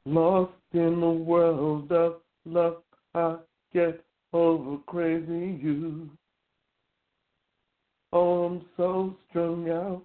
lost 0.07 0.53
in 0.73 1.01
the 1.01 1.11
world 1.11 1.91
of 1.91 2.17
love. 2.45 2.83
I 3.15 3.37
get 3.75 4.05
over 4.33 4.79
crazy 4.87 5.59
you. 5.61 6.09
Oh, 8.13 8.45
I'm 8.45 8.65
so 8.77 9.17
strung 9.29 9.69
out, 9.71 10.03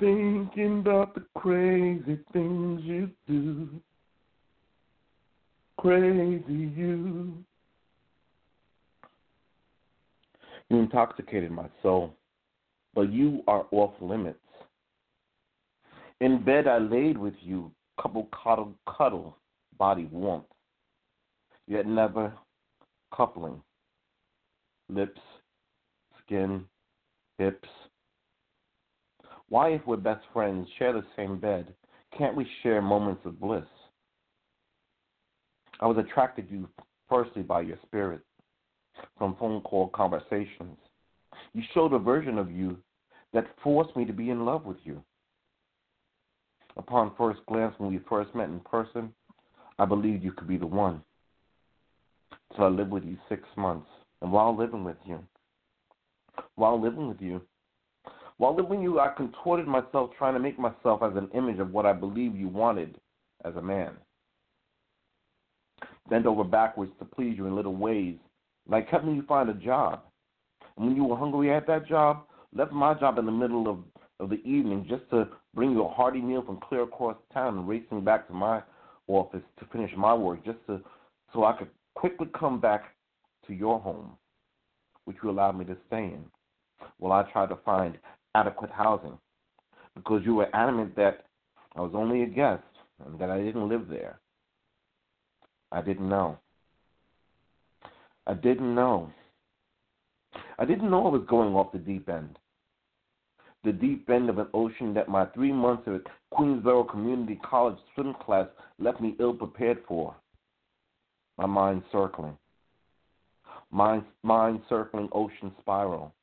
thinking 0.00 0.78
about 0.80 1.14
the 1.14 1.24
crazy 1.36 2.18
things 2.32 2.80
you 2.84 3.10
do. 3.26 3.68
Crazy 5.78 6.72
you. 6.74 7.34
You 10.70 10.78
intoxicated 10.78 11.50
my 11.50 11.68
soul, 11.82 12.14
but 12.94 13.12
you 13.12 13.42
are 13.46 13.66
off 13.70 13.92
limits. 14.00 14.38
In 16.20 16.42
bed 16.42 16.66
I 16.66 16.78
laid 16.78 17.18
with 17.18 17.34
you, 17.40 17.70
couple 18.00 18.28
cuddle, 18.42 18.74
cuddle, 18.88 19.36
body 19.78 20.08
warmth, 20.10 20.46
yet 21.66 21.86
never 21.86 22.32
coupling. 23.14 23.60
Lips, 24.88 25.20
skin, 26.24 26.64
hips. 27.38 27.68
Why, 29.48 29.70
if 29.70 29.86
we're 29.86 29.96
best 29.96 30.24
friends, 30.32 30.68
share 30.78 30.92
the 30.92 31.04
same 31.16 31.38
bed, 31.38 31.74
can't 32.16 32.36
we 32.36 32.46
share 32.62 32.80
moments 32.80 33.22
of 33.24 33.38
bliss? 33.40 33.64
I 35.80 35.86
was 35.86 35.98
attracted 35.98 36.48
to 36.48 36.54
you 36.54 36.68
firstly 37.08 37.42
by 37.42 37.60
your 37.60 37.76
spirit, 37.84 38.22
from 39.18 39.36
phone 39.38 39.60
call 39.60 39.88
conversations. 39.88 40.78
You 41.52 41.62
showed 41.74 41.92
a 41.92 41.98
version 41.98 42.38
of 42.38 42.50
you 42.50 42.78
that 43.34 43.46
forced 43.62 43.94
me 43.96 44.04
to 44.06 44.12
be 44.12 44.30
in 44.30 44.46
love 44.46 44.64
with 44.64 44.78
you. 44.84 45.02
Upon 46.76 47.12
first 47.16 47.40
glance, 47.46 47.74
when 47.78 47.90
we 47.90 48.00
first 48.08 48.34
met 48.34 48.48
in 48.48 48.60
person, 48.60 49.12
I 49.78 49.84
believed 49.84 50.22
you 50.22 50.32
could 50.32 50.48
be 50.48 50.58
the 50.58 50.66
one. 50.66 51.02
So 52.56 52.64
I 52.64 52.68
lived 52.68 52.90
with 52.90 53.04
you 53.04 53.16
six 53.28 53.42
months. 53.56 53.88
And 54.22 54.32
while 54.32 54.56
living 54.56 54.84
with 54.84 54.96
you, 55.04 55.18
while 56.54 56.80
living 56.80 57.08
with 57.08 57.20
you, 57.20 57.40
while 58.38 58.54
living 58.54 58.70
with 58.70 58.80
you, 58.80 59.00
I 59.00 59.08
contorted 59.16 59.66
myself 59.66 60.10
trying 60.18 60.34
to 60.34 60.40
make 60.40 60.58
myself 60.58 61.02
as 61.02 61.16
an 61.16 61.30
image 61.34 61.58
of 61.58 61.72
what 61.72 61.86
I 61.86 61.92
believed 61.92 62.36
you 62.36 62.48
wanted 62.48 62.98
as 63.44 63.56
a 63.56 63.62
man. 63.62 63.92
Bent 66.08 66.26
over 66.26 66.44
backwards 66.44 66.92
to 66.98 67.04
please 67.04 67.36
you 67.36 67.46
in 67.46 67.56
little 67.56 67.74
ways, 67.74 68.16
like 68.68 68.88
helping 68.88 69.14
you 69.14 69.22
find 69.22 69.48
a 69.48 69.54
job. 69.54 70.02
And 70.76 70.86
when 70.86 70.96
you 70.96 71.04
were 71.04 71.16
hungry 71.16 71.52
at 71.52 71.66
that 71.66 71.86
job, 71.86 72.24
left 72.54 72.72
my 72.72 72.94
job 72.94 73.18
in 73.18 73.26
the 73.26 73.32
middle 73.32 73.68
of, 73.68 73.78
of 74.18 74.30
the 74.30 74.42
evening 74.44 74.86
just 74.88 75.08
to 75.10 75.28
bring 75.54 75.72
you 75.72 75.84
a 75.84 75.88
hearty 75.88 76.20
meal 76.20 76.42
from 76.42 76.58
clear 76.60 76.82
across 76.82 77.16
town 77.32 77.58
and 77.58 77.68
racing 77.68 78.04
back 78.04 78.26
to 78.28 78.32
my 78.32 78.62
office 79.08 79.42
to 79.58 79.66
finish 79.66 79.90
my 79.96 80.14
work 80.14 80.44
just 80.44 80.58
to 80.66 80.80
so 81.32 81.44
I 81.44 81.52
could 81.52 81.68
quickly 81.94 82.28
come 82.38 82.60
back 82.60 82.94
to 83.46 83.52
your 83.52 83.78
home, 83.80 84.12
which 85.04 85.16
you 85.22 85.30
allowed 85.30 85.58
me 85.58 85.64
to 85.66 85.76
stay 85.86 86.04
in, 86.04 86.24
while 86.98 87.12
I 87.12 87.30
tried 87.30 87.48
to 87.48 87.58
find 87.64 87.98
adequate 88.34 88.70
housing, 88.70 89.18
because 89.94 90.22
you 90.24 90.34
were 90.34 90.54
adamant 90.54 90.96
that 90.96 91.26
I 91.74 91.80
was 91.80 91.92
only 91.94 92.22
a 92.22 92.26
guest 92.26 92.62
and 93.04 93.18
that 93.18 93.30
I 93.30 93.38
didn't 93.38 93.68
live 93.68 93.88
there. 93.88 94.18
I 95.72 95.82
didn't 95.82 96.08
know. 96.08 96.38
I 98.26 98.34
didn't 98.34 98.74
know. 98.74 99.10
I 100.58 100.64
didn't 100.64 100.90
know 100.90 101.06
I 101.06 101.10
was 101.10 101.26
going 101.28 101.54
off 101.54 101.72
the 101.72 101.78
deep 101.78 102.08
end. 102.08 102.38
The 103.66 103.72
deep 103.72 104.08
end 104.08 104.30
of 104.30 104.38
an 104.38 104.46
ocean 104.54 104.94
that 104.94 105.08
my 105.08 105.26
three 105.34 105.50
months 105.50 105.88
at 105.88 106.02
Queensborough 106.30 106.88
Community 106.88 107.36
College 107.44 107.76
swim 107.92 108.14
class 108.24 108.46
left 108.78 109.00
me 109.00 109.16
ill 109.18 109.34
prepared 109.34 109.82
for. 109.88 110.14
My 111.36 111.46
mind 111.46 111.82
circling. 111.90 112.38
Mind, 113.72 114.04
mind 114.22 114.60
circling 114.68 115.08
ocean 115.10 115.50
spiral, 115.60 116.14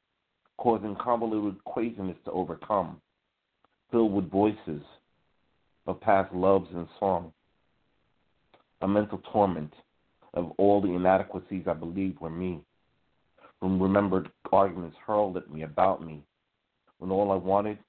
causing 0.57 0.95
convoluted 0.95 1.61
craziness 1.65 2.15
to 2.23 2.31
overcome, 2.31 3.01
filled 3.91 4.13
with 4.13 4.31
voices 4.31 4.81
of 5.85 5.99
past 5.99 6.33
loves 6.33 6.69
and 6.73 6.87
song. 6.97 7.33
A 8.83 8.87
mental 8.87 9.21
torment 9.33 9.73
of 10.33 10.53
all 10.57 10.79
the 10.79 10.93
inadequacies 10.93 11.65
I 11.67 11.73
believed 11.73 12.21
were 12.21 12.29
me, 12.29 12.61
from 13.59 13.83
remembered 13.83 14.31
arguments 14.53 14.95
hurled 15.05 15.35
at 15.35 15.51
me 15.51 15.63
about 15.63 16.01
me, 16.01 16.23
when 17.03 17.11
all 17.11 17.33
I 17.33 17.35
wanted 17.35 17.79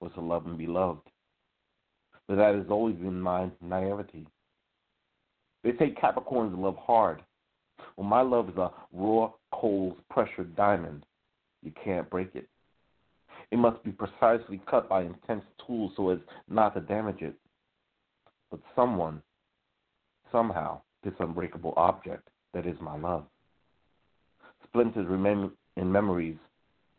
was 0.00 0.10
to 0.14 0.22
love 0.22 0.46
and 0.46 0.56
be 0.56 0.66
loved. 0.66 1.06
But 2.26 2.36
that 2.36 2.54
has 2.54 2.64
always 2.70 2.96
been 2.96 3.20
my 3.20 3.50
naivety. 3.60 4.26
They 5.62 5.72
say 5.78 5.94
Capricorns 6.02 6.58
love 6.58 6.78
hard. 6.78 7.22
Well, 7.94 8.06
my 8.06 8.22
love 8.22 8.48
is 8.48 8.56
a 8.56 8.70
raw 8.90 9.32
coals 9.52 9.98
pressured 10.08 10.56
diamond. 10.56 11.04
You 11.62 11.72
can't 11.84 12.08
break 12.08 12.30
it. 12.34 12.48
It 13.50 13.58
must 13.58 13.84
be 13.84 13.90
precisely 13.90 14.62
cut 14.66 14.88
by 14.88 15.02
intense 15.02 15.44
tools 15.66 15.92
so 15.94 16.08
as 16.08 16.18
not 16.48 16.72
to 16.72 16.80
damage 16.80 17.20
it. 17.20 17.34
But 18.50 18.60
someone, 18.74 19.20
somehow, 20.32 20.80
this 21.04 21.12
unbreakable 21.20 21.74
object 21.76 22.26
that 22.54 22.64
is 22.64 22.76
my 22.80 22.96
love. 22.96 23.26
Splinters 24.64 25.06
remain 25.06 25.50
in 25.76 25.92
memories 25.92 26.38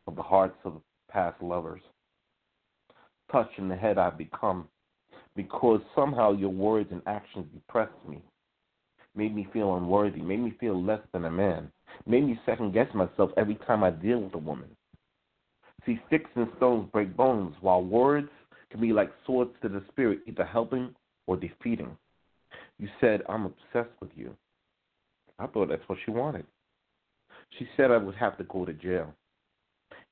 of 0.06 0.16
the 0.16 0.22
hearts 0.22 0.58
of 0.64 0.80
past 1.14 1.42
lovers. 1.42 1.82
Touched 3.32 3.58
in 3.58 3.70
the 3.70 3.76
head 3.76 3.98
I've 3.98 4.18
become 4.18 4.68
because 5.36 5.80
somehow 5.96 6.34
your 6.34 6.50
words 6.50 6.90
and 6.92 7.02
actions 7.08 7.46
depressed 7.54 7.92
me, 8.08 8.22
made 9.16 9.36
me 9.36 9.48
feel 9.54 9.76
unworthy, 9.78 10.22
made 10.22 10.40
me 10.40 10.54
feel 10.60 10.84
less 10.84 11.02
than 11.14 11.26
a 11.26 11.32
man, 11.32 11.72
made 12.06 12.26
me 12.26 12.40
second 12.46 12.74
guess 12.74 12.88
myself 12.94 13.32
every 13.38 13.56
time 13.68 13.84
I 13.84 13.92
deal 13.92 14.20
with 14.20 14.34
a 14.34 14.40
woman. 14.40 14.70
See, 15.86 16.00
sticks 16.08 16.30
and 16.36 16.48
stones 16.58 16.90
break 16.92 17.16
bones, 17.16 17.56
while 17.62 17.84
words 17.84 18.30
can 18.72 18.82
be 18.82 18.94
like 18.94 19.12
swords 19.26 19.52
to 19.62 19.70
the 19.70 19.84
spirit, 19.92 20.20
either 20.28 20.46
helping 20.46 20.94
or 21.28 21.38
defeating. 21.38 21.96
You 22.80 22.88
said, 23.00 23.22
I'm 23.30 23.46
obsessed 23.46 23.94
with 24.02 24.12
you. 24.16 24.36
I 25.40 25.48
thought 25.48 25.70
that's 25.70 25.88
what 25.88 26.00
she 26.06 26.12
wanted. 26.12 26.46
She 27.58 27.68
said 27.76 27.92
I 27.92 27.98
would 27.98 28.16
have 28.16 28.38
to 28.38 28.44
go 28.46 28.66
to 28.66 28.74
jail, 28.74 29.14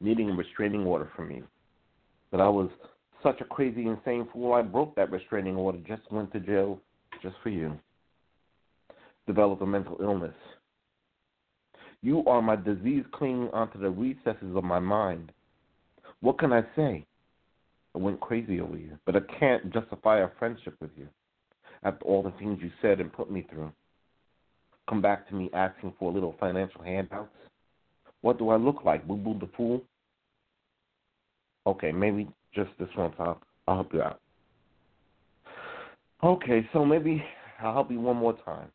needing 0.02 0.30
a 0.30 0.34
restraining 0.34 0.86
order 0.86 1.10
from 1.16 1.30
me. 1.30 1.44
But 2.32 2.42
I 2.42 2.50
was 2.50 2.70
such 3.24 3.40
a 3.42 3.46
crazy, 3.46 3.86
insane 3.86 4.28
fool, 4.34 4.54
I 4.54 4.62
broke 4.62 4.96
that 4.96 5.12
restraining 5.12 5.56
order, 5.56 5.78
just 5.88 6.02
went 6.12 6.32
to 6.34 6.40
jail 6.40 6.80
just 7.22 7.36
for 7.44 7.50
you. 7.50 7.78
Developed 9.28 9.62
a 9.62 9.66
mental 9.66 9.98
illness. 10.02 10.34
You 12.02 12.26
are 12.26 12.42
my 12.42 12.56
disease 12.56 13.04
clinging 13.14 13.50
onto 13.54 13.80
the 13.80 13.90
recesses 13.90 14.56
of 14.56 14.64
my 14.64 14.80
mind. 14.80 15.32
What 16.22 16.40
can 16.40 16.52
I 16.52 16.64
say? 16.76 17.06
I 17.94 18.00
went 18.00 18.20
crazy 18.20 18.60
over 18.60 18.78
you, 18.78 18.98
but 19.06 19.16
I 19.16 19.20
can't 19.40 19.72
justify 19.72 20.22
a 20.22 20.30
friendship 20.40 20.76
with 20.82 20.92
you 20.98 21.08
after 21.84 22.06
all 22.06 22.24
the 22.24 22.32
things 22.40 22.60
you 22.62 22.72
said 22.82 23.00
and 23.00 23.12
put 23.12 23.32
me 23.32 23.46
through. 23.50 23.72
Come 24.90 25.02
back 25.02 25.28
to 25.30 25.36
me 25.36 25.50
asking 25.54 25.94
for 26.00 26.10
a 26.10 26.14
little 26.14 26.36
financial 26.40 26.82
handouts. 26.82 27.36
What 28.22 28.38
do 28.38 28.50
I 28.50 28.56
look 28.56 28.84
like, 28.86 29.08
Boo 29.08 29.16
Boo 29.16 29.38
the 29.40 29.50
Fool? 29.58 29.82
Okay, 31.66 31.92
maybe 31.92 32.28
just 32.54 32.72
this 32.80 32.90
once 32.98 33.14
I'll, 33.20 33.42
I'll 33.68 33.76
help 33.76 33.94
you 33.94 34.02
out. 34.02 34.20
Okay, 36.24 36.68
so 36.74 36.86
maybe 36.86 37.24
I'll 37.62 37.74
help 37.74 37.92
you 37.92 38.00
one 38.00 38.18
more 38.18 38.38
time. 38.46 38.68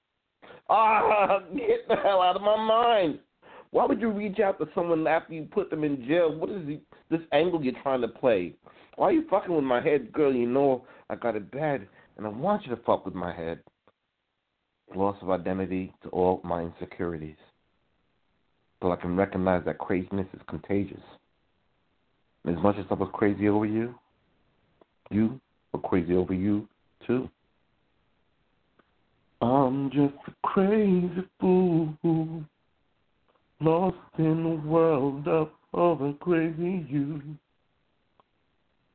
Ah, 0.68 1.40
get 1.56 1.86
the 1.88 1.96
hell 1.96 2.22
out 2.22 2.36
of 2.36 2.42
my 2.42 2.56
mind. 2.56 3.20
Why 3.70 3.84
would 3.84 4.00
you 4.00 4.10
reach 4.10 4.38
out 4.40 4.58
to 4.58 4.66
someone 4.74 5.06
after 5.06 5.34
you 5.34 5.48
put 5.50 5.70
them 5.70 5.84
in 5.84 6.06
jail? 6.06 6.34
What 6.34 6.50
is 6.50 6.78
this 7.10 7.20
angle 7.32 7.62
you're 7.62 7.74
trying 7.82 8.00
to 8.00 8.08
play? 8.08 8.54
Why 8.96 9.08
are 9.08 9.12
you 9.12 9.26
fucking 9.28 9.54
with 9.54 9.64
my 9.64 9.82
head, 9.82 10.12
girl? 10.12 10.34
You 10.34 10.48
know 10.48 10.84
I 11.10 11.16
got 11.16 11.36
it 11.36 11.50
bad 11.50 11.86
and 12.16 12.26
I 12.26 12.30
want 12.30 12.64
you 12.64 12.74
to 12.74 12.82
fuck 12.82 13.04
with 13.04 13.14
my 13.14 13.34
head. 13.34 13.60
Loss 14.94 15.16
of 15.20 15.30
identity 15.30 15.92
to 16.04 16.08
all 16.10 16.40
my 16.44 16.62
insecurities. 16.62 17.36
But 18.80 18.92
I 18.92 18.96
can 18.96 19.16
recognize 19.16 19.64
that 19.66 19.78
craziness 19.78 20.28
is 20.32 20.40
contagious. 20.48 21.02
As 22.46 22.56
much 22.62 22.76
as 22.78 22.84
I 22.90 22.94
was 22.94 23.10
crazy 23.12 23.48
over 23.48 23.66
you, 23.66 23.94
you 25.10 25.40
were 25.72 25.80
crazy 25.80 26.14
over 26.14 26.32
you 26.32 26.68
too. 27.06 27.28
I'm 29.42 29.90
just 29.90 30.14
a 30.28 30.46
crazy 30.46 31.24
fool, 31.40 32.44
lost 33.60 33.96
in 34.18 34.46
a 34.46 34.66
world 34.68 35.26
of, 35.28 35.48
a 35.74 36.14
crazy 36.20 36.86
you. 36.88 37.20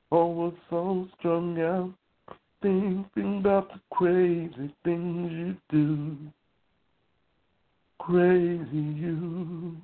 Was 0.09 0.53
so 0.69 1.07
strung 1.19 1.59
out 1.61 1.93
thinking 2.61 3.39
about 3.39 3.69
the 3.69 3.79
crazy 3.91 4.73
things 4.83 5.31
you 5.31 5.55
do. 5.69 6.17
Crazy 7.99 8.65
you. 8.77 9.77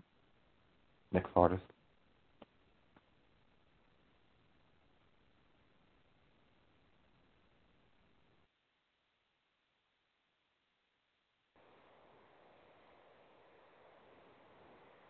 Next 1.11 1.29
artist. 1.35 1.63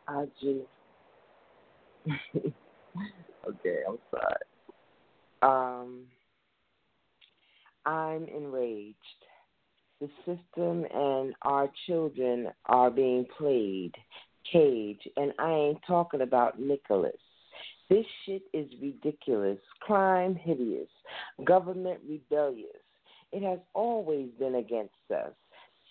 IG. 0.09 0.61
okay, 3.47 3.79
I'm 3.87 3.97
sorry. 4.11 4.43
Um, 5.41 6.03
I'm 7.85 8.25
enraged. 8.25 8.95
The 9.99 10.09
system 10.25 10.85
and 10.93 11.33
our 11.41 11.69
children 11.87 12.49
are 12.67 12.91
being 12.91 13.25
played 13.37 13.93
cage, 14.51 15.01
and 15.17 15.33
I 15.39 15.51
ain't 15.51 15.79
talking 15.87 16.21
about 16.21 16.59
Nicolas. 16.59 17.13
This 17.89 18.05
shit 18.25 18.43
is 18.53 18.67
ridiculous. 18.81 19.57
Crime 19.79 20.35
hideous. 20.35 20.89
Government 21.45 21.99
rebellious. 22.07 22.67
It 23.31 23.43
has 23.43 23.59
always 23.73 24.27
been 24.39 24.55
against 24.55 24.93
us. 25.13 25.33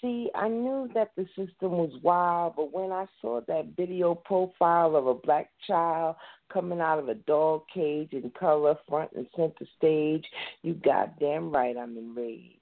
See, 0.06 0.30
I 0.36 0.46
knew 0.46 0.88
that 0.94 1.10
the 1.16 1.26
system 1.34 1.72
was 1.72 1.90
wild, 2.00 2.54
but 2.54 2.72
when 2.72 2.92
I 2.92 3.06
saw 3.20 3.40
that 3.48 3.74
video 3.76 4.14
profile 4.14 4.94
of 4.94 5.08
a 5.08 5.14
black 5.14 5.50
child 5.66 6.14
coming 6.52 6.80
out 6.80 7.00
of 7.00 7.08
a 7.08 7.14
dog 7.14 7.62
cage 7.74 8.12
in 8.12 8.30
color, 8.38 8.76
front 8.88 9.10
and 9.16 9.26
center 9.34 9.66
stage, 9.76 10.24
you 10.62 10.74
goddamn 10.74 11.50
right 11.50 11.76
I'm 11.76 11.98
enraged. 11.98 12.60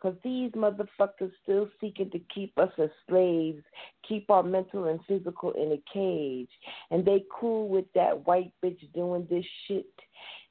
Because 0.00 0.16
these 0.22 0.52
motherfuckers 0.52 1.32
still 1.42 1.68
seeking 1.80 2.08
to 2.12 2.20
keep 2.32 2.56
us 2.56 2.70
as 2.78 2.90
slaves, 3.08 3.64
keep 4.08 4.30
our 4.30 4.44
mental 4.44 4.84
and 4.84 5.00
physical 5.08 5.50
in 5.54 5.72
a 5.72 5.82
cage. 5.92 6.50
And 6.92 7.04
they 7.04 7.24
cool 7.36 7.68
with 7.68 7.86
that 7.96 8.28
white 8.28 8.52
bitch 8.64 8.78
doing 8.94 9.26
this 9.28 9.44
shit. 9.66 9.92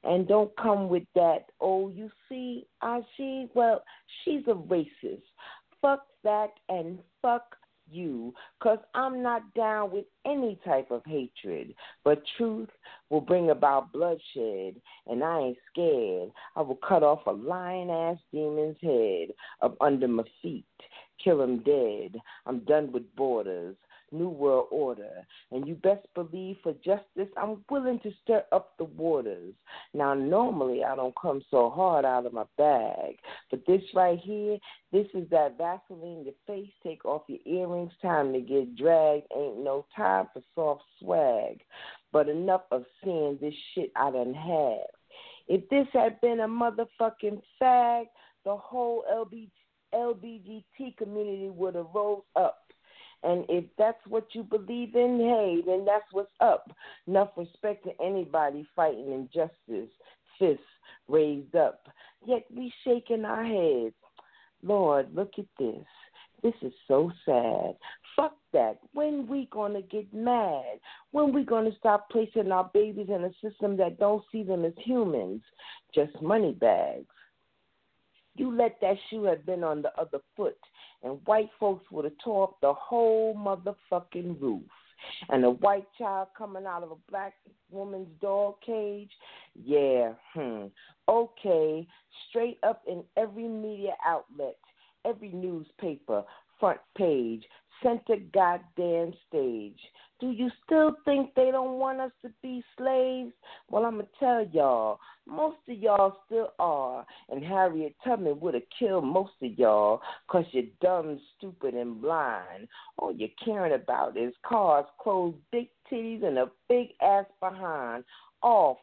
And 0.04 0.28
don't 0.28 0.54
come 0.58 0.90
with 0.90 1.04
that, 1.14 1.46
oh, 1.62 1.88
you 1.88 2.10
see, 2.28 2.66
I 2.82 3.00
see, 3.16 3.48
well, 3.54 3.82
she's 4.22 4.42
a 4.48 4.54
racist. 4.54 5.22
Fuck 5.82 6.06
that 6.26 6.50
and 6.68 6.98
fuck 7.22 7.56
you 7.90 8.34
because 8.58 8.78
I'm 8.94 9.22
not 9.22 9.42
down 9.54 9.92
with 9.92 10.06
any 10.24 10.58
type 10.64 10.90
of 10.90 11.02
hatred. 11.06 11.74
But 12.04 12.22
truth 12.36 12.68
will 13.10 13.20
bring 13.20 13.50
about 13.50 13.92
bloodshed, 13.92 14.80
and 15.06 15.22
I 15.22 15.38
ain't 15.38 15.58
scared. 15.72 16.30
I 16.56 16.62
will 16.62 16.78
cut 16.86 17.02
off 17.02 17.26
a 17.26 17.32
lion 17.32 17.90
ass 17.90 18.18
demon's 18.32 18.76
head 18.82 19.28
up 19.62 19.76
under 19.80 20.08
my 20.08 20.24
feet, 20.42 20.64
kill 21.22 21.42
him 21.42 21.58
dead. 21.60 22.20
I'm 22.46 22.60
done 22.60 22.92
with 22.92 23.14
borders. 23.14 23.76
New 24.12 24.28
World 24.28 24.68
Order. 24.70 25.26
And 25.50 25.66
you 25.66 25.74
best 25.74 26.06
believe 26.14 26.56
for 26.62 26.72
justice, 26.74 27.28
I'm 27.36 27.64
willing 27.70 28.00
to 28.00 28.12
stir 28.22 28.44
up 28.52 28.76
the 28.78 28.84
waters. 28.84 29.54
Now, 29.94 30.14
normally 30.14 30.84
I 30.84 30.96
don't 30.96 31.14
come 31.20 31.42
so 31.50 31.70
hard 31.70 32.04
out 32.04 32.26
of 32.26 32.32
my 32.32 32.44
bag, 32.56 33.18
but 33.50 33.64
this 33.66 33.82
right 33.94 34.18
here, 34.18 34.58
this 34.92 35.06
is 35.14 35.28
that 35.30 35.58
Vaseline 35.58 36.24
your 36.24 36.34
face, 36.46 36.70
take 36.82 37.04
off 37.04 37.22
your 37.28 37.40
earrings, 37.46 37.92
time 38.00 38.32
to 38.32 38.40
get 38.40 38.76
dragged. 38.76 39.26
Ain't 39.36 39.62
no 39.62 39.86
time 39.94 40.26
for 40.32 40.42
soft 40.54 40.84
swag. 41.00 41.60
But 42.12 42.28
enough 42.28 42.62
of 42.70 42.84
seeing 43.02 43.38
this 43.40 43.54
shit 43.74 43.92
I 43.96 44.10
done 44.10 44.34
have. 44.34 44.86
If 45.48 45.68
this 45.68 45.86
had 45.92 46.20
been 46.20 46.40
a 46.40 46.48
motherfucking 46.48 47.40
fag, 47.60 48.04
the 48.44 48.56
whole 48.56 49.04
LB, 49.12 49.48
LBGT 49.94 50.96
community 50.96 51.50
would 51.50 51.74
have 51.74 51.86
rose 51.94 52.22
up 52.34 52.65
and 53.26 53.44
if 53.48 53.64
that's 53.76 53.98
what 54.08 54.26
you 54.34 54.44
believe 54.44 54.94
in, 54.94 55.18
hey, 55.18 55.62
then 55.66 55.84
that's 55.84 56.04
what's 56.12 56.30
up. 56.40 56.70
Enough 57.08 57.30
respect 57.36 57.84
to 57.84 57.90
anybody 58.00 58.64
fighting 58.76 59.10
injustice, 59.12 59.90
fists 60.38 60.62
raised 61.08 61.56
up. 61.56 61.88
Yet 62.24 62.44
we 62.54 62.72
shaking 62.84 63.24
our 63.24 63.44
heads. 63.44 63.94
Lord, 64.62 65.12
look 65.12 65.32
at 65.38 65.46
this. 65.58 65.84
This 66.42 66.54
is 66.62 66.72
so 66.86 67.10
sad. 67.24 67.74
Fuck 68.14 68.36
that. 68.52 68.78
When 68.92 69.26
we 69.26 69.48
gonna 69.50 69.82
get 69.82 70.12
mad? 70.14 70.78
When 71.10 71.32
we 71.32 71.44
gonna 71.44 71.74
stop 71.78 72.08
placing 72.10 72.52
our 72.52 72.70
babies 72.72 73.08
in 73.08 73.24
a 73.24 73.32
system 73.42 73.76
that 73.78 73.98
don't 73.98 74.22
see 74.30 74.44
them 74.44 74.64
as 74.64 74.72
humans, 74.78 75.42
just 75.92 76.12
money 76.22 76.52
bags? 76.52 77.06
You 78.36 78.54
let 78.54 78.80
that 78.80 78.96
shoe 79.08 79.24
have 79.24 79.46
been 79.46 79.64
on 79.64 79.82
the 79.82 79.92
other 79.98 80.18
foot, 80.36 80.58
and 81.02 81.20
white 81.24 81.50
folks 81.58 81.84
would 81.90 82.04
have 82.04 82.18
tore 82.22 82.44
up 82.44 82.56
the 82.60 82.72
whole 82.72 83.34
motherfucking 83.34 84.40
roof. 84.40 84.62
And 85.28 85.44
a 85.44 85.50
white 85.50 85.86
child 85.98 86.28
coming 86.36 86.66
out 86.66 86.82
of 86.82 86.90
a 86.90 87.10
black 87.10 87.34
woman's 87.70 88.08
dog 88.20 88.54
cage, 88.64 89.10
yeah, 89.54 90.12
hmm, 90.34 90.66
okay, 91.08 91.86
straight 92.28 92.58
up 92.62 92.82
in 92.86 93.04
every 93.16 93.46
media 93.46 93.92
outlet, 94.04 94.56
every 95.04 95.30
newspaper, 95.30 96.24
front 96.58 96.80
page, 96.96 97.44
center 97.82 98.16
goddamn 98.32 99.12
stage. 99.28 99.78
Do 100.18 100.30
you 100.30 100.50
still 100.64 100.96
think 101.04 101.34
they 101.34 101.50
don't 101.50 101.78
want 101.78 102.00
us 102.00 102.10
to 102.22 102.30
be 102.42 102.64
slaves? 102.78 103.32
Well, 103.68 103.84
I'm 103.84 103.96
going 103.96 104.06
to 104.06 104.18
tell 104.18 104.46
y'all, 104.50 104.98
most 105.26 105.58
of 105.68 105.76
y'all 105.76 106.16
still 106.24 106.52
are. 106.58 107.04
And 107.28 107.44
Harriet 107.44 107.94
Tubman 108.02 108.40
would 108.40 108.54
have 108.54 108.62
killed 108.78 109.04
most 109.04 109.32
of 109.42 109.58
y'all 109.58 110.00
because 110.26 110.46
you're 110.52 110.64
dumb, 110.80 111.20
stupid, 111.36 111.74
and 111.74 112.00
blind. 112.00 112.68
All 112.96 113.12
you're 113.14 113.28
caring 113.44 113.74
about 113.74 114.16
is 114.16 114.32
cars, 114.46 114.86
clothes, 114.98 115.34
big 115.52 115.68
titties, 115.92 116.24
and 116.24 116.38
a 116.38 116.50
big 116.68 116.88
ass 117.02 117.26
behind. 117.40 118.04
All 118.42 118.80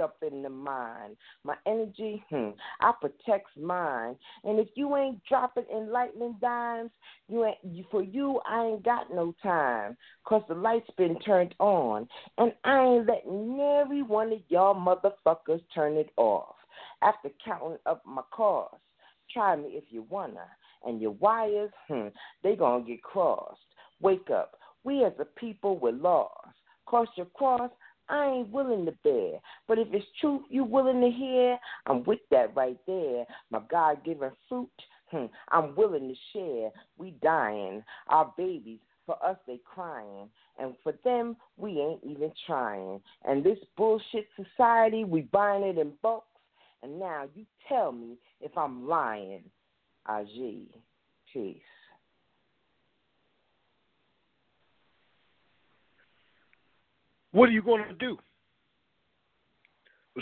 up 0.00 0.16
in 0.26 0.42
the 0.42 0.48
mind. 0.48 1.16
My 1.44 1.54
energy, 1.66 2.22
hmm, 2.30 2.50
I 2.80 2.92
protects 3.00 3.52
mine. 3.60 4.16
And 4.44 4.58
if 4.58 4.68
you 4.74 4.96
ain't 4.96 5.22
dropping 5.28 5.64
enlightenment 5.74 6.40
dimes, 6.40 6.90
you 7.28 7.44
ain't 7.44 7.86
for 7.90 8.02
you 8.02 8.40
I 8.48 8.66
ain't 8.66 8.84
got 8.84 9.12
no 9.12 9.34
time. 9.42 9.96
Cause 10.24 10.42
the 10.48 10.54
light's 10.54 10.90
been 10.96 11.18
turned 11.20 11.54
on. 11.58 12.08
And 12.38 12.52
I 12.64 12.84
ain't 12.84 13.06
letting 13.06 13.60
every 13.60 14.02
one 14.02 14.32
of 14.32 14.40
y'all 14.48 14.74
motherfuckers 14.74 15.62
turn 15.74 15.94
it 15.94 16.10
off. 16.16 16.54
After 17.02 17.30
counting 17.44 17.78
up 17.86 18.02
my 18.06 18.22
costs. 18.30 18.76
Try 19.32 19.54
me 19.56 19.70
if 19.70 19.84
you 19.90 20.02
wanna. 20.08 20.46
And 20.84 21.00
your 21.00 21.12
wires, 21.12 21.70
hmm, 21.88 22.08
they 22.42 22.56
gonna 22.56 22.84
get 22.84 23.02
crossed. 23.02 23.60
Wake 24.00 24.30
up. 24.30 24.56
We 24.82 25.04
as 25.04 25.12
a 25.18 25.24
people 25.24 25.78
we're 25.78 25.92
lost. 25.92 26.34
Cross 26.86 27.08
your 27.16 27.26
cross, 27.26 27.70
I 28.10 28.26
ain't 28.26 28.50
willing 28.50 28.84
to 28.86 28.92
bear. 29.04 29.38
But 29.68 29.78
if 29.78 29.88
it's 29.92 30.06
truth 30.20 30.42
you 30.48 30.64
willing 30.64 31.00
to 31.00 31.10
hear, 31.10 31.58
I'm 31.86 32.04
with 32.04 32.18
that 32.30 32.54
right 32.56 32.78
there. 32.86 33.24
My 33.50 33.60
God 33.70 34.04
given 34.04 34.30
fruit, 34.48 34.68
hmm, 35.10 35.26
I'm 35.50 35.74
willing 35.76 36.08
to 36.08 36.14
share. 36.32 36.70
We 36.98 37.12
dying. 37.22 37.82
Our 38.08 38.32
babies, 38.36 38.80
for 39.06 39.16
us 39.24 39.36
they 39.46 39.60
crying. 39.64 40.28
And 40.58 40.74
for 40.82 40.92
them, 41.04 41.36
we 41.56 41.80
ain't 41.80 42.02
even 42.04 42.32
trying. 42.46 43.00
And 43.24 43.44
this 43.44 43.58
bullshit 43.76 44.26
society, 44.36 45.04
we 45.04 45.22
buying 45.22 45.62
it 45.62 45.78
in 45.78 45.92
bulks. 46.02 46.26
And 46.82 46.98
now 46.98 47.24
you 47.34 47.44
tell 47.68 47.92
me 47.92 48.16
if 48.40 48.56
I'm 48.56 48.88
lying. 48.88 49.44
Aji. 50.08 50.66
Peace. 51.32 51.58
What 57.32 57.48
are 57.48 57.52
you 57.52 57.62
going 57.62 57.86
to 57.86 57.94
do? 57.94 58.18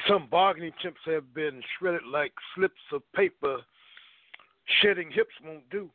Some 0.06 0.28
bargaining 0.30 0.72
chips 0.82 1.00
have 1.06 1.34
been 1.34 1.62
shredded 1.78 2.02
like 2.10 2.32
slips 2.54 2.80
of 2.92 3.02
paper. 3.14 3.58
Shedding 4.82 5.10
hips 5.10 5.34
won't 5.44 5.68
do. 5.70 5.90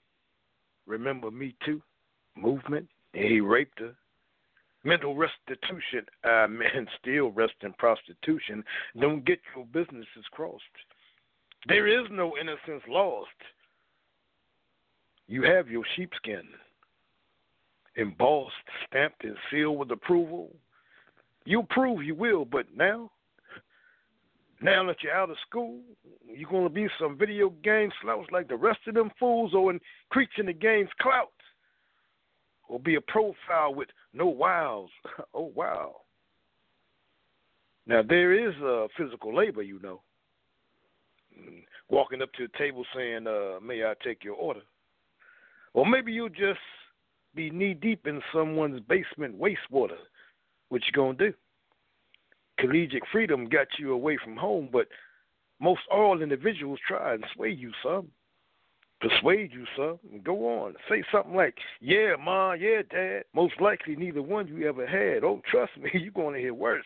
Remember 0.88 1.32
Me 1.32 1.56
Too 1.66 1.82
movement? 2.36 2.88
He 3.14 3.40
raped 3.40 3.80
her. 3.80 3.96
Mental 4.84 5.16
restitution. 5.16 6.06
I 6.24 6.48
mean, 6.48 6.88
still 7.00 7.32
rest 7.32 7.54
in 7.62 7.74
prostitution. 7.74 8.64
Don't 9.00 9.24
get 9.26 9.40
your 9.56 9.66
businesses 9.66 10.26
crossed. 10.32 10.64
There 11.68 11.88
is 11.88 12.08
no 12.12 12.34
innocence 12.40 12.84
lost. 12.90 13.30
You 15.28 15.44
have 15.44 15.70
your 15.70 15.84
sheepskin 15.96 16.44
embossed, 17.96 18.56
stamped, 18.88 19.24
and 19.24 19.38
sealed 19.50 19.78
with 19.78 19.92
approval. 19.92 20.52
You 21.46 21.64
prove 21.70 22.04
you 22.04 22.16
will, 22.16 22.46
but 22.46 22.66
now, 22.76 23.12
now 24.62 24.86
that 24.88 24.98
you're 25.04 25.14
out 25.14 25.30
of 25.30 25.38
school, 25.48 25.80
you're 26.26 26.50
going 26.50 26.64
to 26.64 26.70
be 26.70 26.88
some 27.00 27.18
video 27.18 27.50
game 27.64 27.92
slouch 28.02 28.26
like 28.32 28.48
the 28.48 28.56
rest 28.56 28.80
of 28.88 28.94
them 28.94 29.12
fools 29.20 29.54
or 29.54 29.72
increasing 29.72 30.46
the 30.46 30.54
game's 30.54 30.90
clout. 31.02 31.30
Or 32.70 32.80
be 32.80 32.96
a 32.96 33.02
profile 33.02 33.76
with 33.76 33.90
no 34.14 34.28
wows. 34.28 34.90
oh, 35.34 35.52
wow. 35.54 35.98
Now, 37.86 38.02
there 38.08 38.32
is 38.32 38.56
uh, 38.64 38.88
physical 38.98 39.36
labor, 39.36 39.62
you 39.62 39.80
know. 39.84 40.02
Walking 41.90 42.22
up 42.22 42.32
to 42.34 42.48
the 42.48 42.58
table 42.58 42.86
saying, 42.96 43.28
uh, 43.28 43.60
May 43.62 43.84
I 43.84 43.94
take 44.04 44.24
your 44.24 44.36
order? 44.36 44.62
Or 45.74 45.86
maybe 45.86 46.14
you'll 46.14 46.30
just 46.30 46.60
be 47.36 47.50
knee 47.50 47.74
deep 47.74 48.08
in 48.08 48.22
someone's 48.32 48.80
basement 48.88 49.38
wastewater 49.38 49.98
what 50.74 50.82
you 50.88 50.92
gonna 50.92 51.14
do? 51.14 51.32
Collegiate 52.58 53.04
freedom 53.12 53.46
got 53.46 53.68
you 53.78 53.94
away 53.94 54.18
from 54.18 54.36
home, 54.36 54.70
but 54.74 54.88
most 55.60 55.82
all 55.92 56.20
individuals 56.24 56.80
try 56.88 57.14
and 57.14 57.24
sway 57.36 57.52
you 57.52 57.72
some. 57.84 58.08
persuade 59.00 59.52
you, 59.54 59.66
sir. 59.76 60.00
Go 60.24 60.48
on. 60.48 60.74
Say 60.90 61.04
something 61.12 61.36
like, 61.36 61.56
Yeah, 61.80 62.16
Ma, 62.20 62.54
yeah, 62.54 62.82
Dad. 62.90 63.26
Most 63.36 63.62
likely 63.62 63.96
neither 63.96 64.24
one 64.24 64.48
you 64.48 64.68
ever 64.68 64.88
had. 64.88 65.24
Oh, 65.24 65.42
trust 65.52 65.78
me, 65.78 65.92
you're 65.94 66.12
to 66.34 66.40
hear 66.40 66.56
worse. 66.56 66.84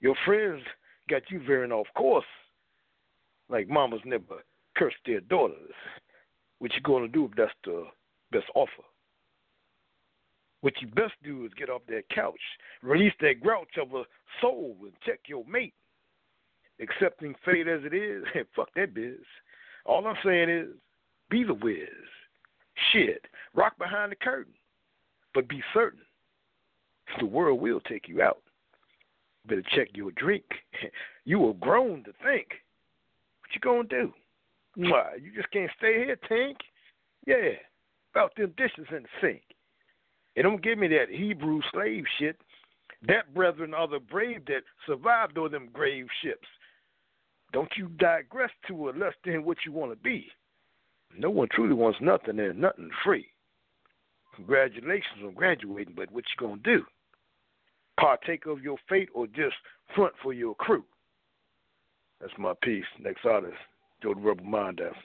Your 0.00 0.14
friends 0.26 0.62
got 1.08 1.22
you 1.30 1.40
veering 1.46 1.72
off 1.72 1.86
course. 1.96 2.26
Like 3.48 3.70
mamas 3.70 4.02
never 4.04 4.44
curse 4.76 4.94
their 5.06 5.20
daughters. 5.20 5.72
What 6.58 6.74
you 6.74 6.82
to 7.06 7.08
do 7.08 7.24
if 7.24 7.30
that's 7.34 7.50
the 7.64 7.84
best 8.30 8.46
offer? 8.54 8.84
What 10.60 10.74
you 10.80 10.88
best 10.88 11.14
do 11.22 11.44
is 11.44 11.52
get 11.54 11.70
off 11.70 11.82
that 11.88 12.08
couch, 12.12 12.40
release 12.82 13.12
that 13.20 13.40
grouch 13.40 13.78
of 13.80 13.94
a 13.94 14.04
soul, 14.40 14.76
and 14.82 14.92
check 15.06 15.20
your 15.26 15.44
mate. 15.44 15.74
Accepting 16.80 17.34
fate 17.44 17.68
as 17.68 17.80
it 17.84 17.94
is, 17.94 18.24
fuck 18.56 18.68
that 18.76 18.94
biz. 18.94 19.18
All 19.84 20.06
I'm 20.06 20.16
saying 20.24 20.48
is, 20.48 20.68
be 21.30 21.44
the 21.44 21.54
whiz. 21.54 21.88
Shit, 22.92 23.24
rock 23.54 23.76
behind 23.78 24.12
the 24.12 24.16
curtain, 24.16 24.54
but 25.34 25.48
be 25.48 25.62
certain 25.74 26.00
the 27.18 27.26
world 27.26 27.60
will 27.60 27.80
take 27.80 28.08
you 28.08 28.22
out. 28.22 28.42
Better 29.46 29.62
check 29.74 29.88
your 29.94 30.10
drink. 30.12 30.44
You 31.24 31.40
were 31.40 31.52
grown 31.52 32.04
to 32.04 32.12
think. 32.24 32.48
What 33.42 33.52
you 33.52 33.60
gonna 33.60 33.86
do? 33.86 34.14
Why, 34.76 35.16
you 35.20 35.30
just 35.36 35.50
can't 35.50 35.70
stay 35.76 36.02
here, 36.06 36.16
Tank. 36.26 36.56
Yeah, 37.26 37.50
about 38.14 38.34
them 38.34 38.54
dishes 38.56 38.86
in 38.90 39.02
the 39.02 39.08
sink. 39.20 39.42
And 40.36 40.44
don't 40.44 40.62
give 40.62 40.78
me 40.78 40.88
that 40.88 41.10
Hebrew 41.10 41.60
slave 41.72 42.04
shit. 42.18 42.36
That 43.06 43.32
brethren 43.34 43.74
are 43.74 43.88
the 43.88 44.00
brave 44.00 44.44
that 44.46 44.62
survived 44.86 45.38
on 45.38 45.52
them 45.52 45.68
grave 45.72 46.06
ships. 46.22 46.46
Don't 47.52 47.70
you 47.76 47.88
digress 47.98 48.50
to 48.68 48.88
a 48.88 48.90
less 48.90 49.14
than 49.24 49.44
what 49.44 49.58
you 49.64 49.72
want 49.72 49.92
to 49.92 49.96
be. 49.96 50.26
No 51.16 51.30
one 51.30 51.48
truly 51.50 51.74
wants 51.74 51.98
nothing 52.00 52.38
and 52.38 52.60
nothing 52.60 52.90
free. 53.04 53.26
Congratulations 54.36 55.24
on 55.24 55.34
graduating, 55.34 55.94
but 55.96 56.12
what 56.12 56.24
you 56.24 56.46
gonna 56.46 56.60
do? 56.62 56.84
Partake 57.98 58.46
of 58.46 58.62
your 58.62 58.76
fate 58.88 59.08
or 59.14 59.26
just 59.26 59.56
front 59.94 60.14
for 60.22 60.32
your 60.32 60.54
crew? 60.54 60.84
That's 62.20 62.32
my 62.38 62.52
piece. 62.62 62.84
Next 63.00 63.24
artist, 63.24 63.56
Joe 64.02 64.14
the 64.14 64.20
Rebel 64.20 64.44
Mind 64.44 64.76
Dancer. 64.76 64.98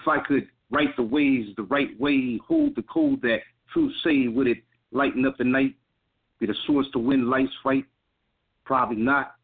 If 0.00 0.08
I 0.08 0.18
could 0.20 0.48
write 0.70 0.96
the 0.96 1.02
ways 1.02 1.48
the 1.56 1.64
right 1.64 1.98
way, 2.00 2.38
hold 2.46 2.74
the 2.76 2.82
code 2.82 3.20
that 3.22 3.40
truth 3.72 3.92
say, 4.02 4.28
would 4.28 4.46
it 4.46 4.58
lighten 4.92 5.26
up 5.26 5.36
the 5.36 5.44
night? 5.44 5.74
Be 6.38 6.46
the 6.46 6.54
source 6.66 6.86
to 6.92 6.98
win 6.98 7.28
life's 7.28 7.52
fight? 7.62 7.84
Probably 8.64 8.96
not. 8.96 9.34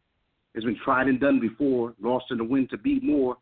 It's 0.55 0.65
been 0.65 0.79
tried 0.83 1.09
and 1.09 1.21
done 1.21 1.41
before, 1.41 1.95
lost 2.01 2.27
in 2.31 2.39
the 2.39 2.45
wind 2.45 2.71
to 2.71 2.79
be 2.79 3.01
more, 3.01 3.37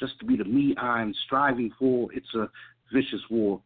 just 0.00 0.18
to 0.18 0.24
be 0.24 0.36
the 0.36 0.44
me 0.44 0.74
I'm 0.76 1.14
striving 1.26 1.70
for. 1.78 2.12
It's 2.12 2.34
a 2.34 2.48
vicious 2.92 3.22
war. 3.30 3.60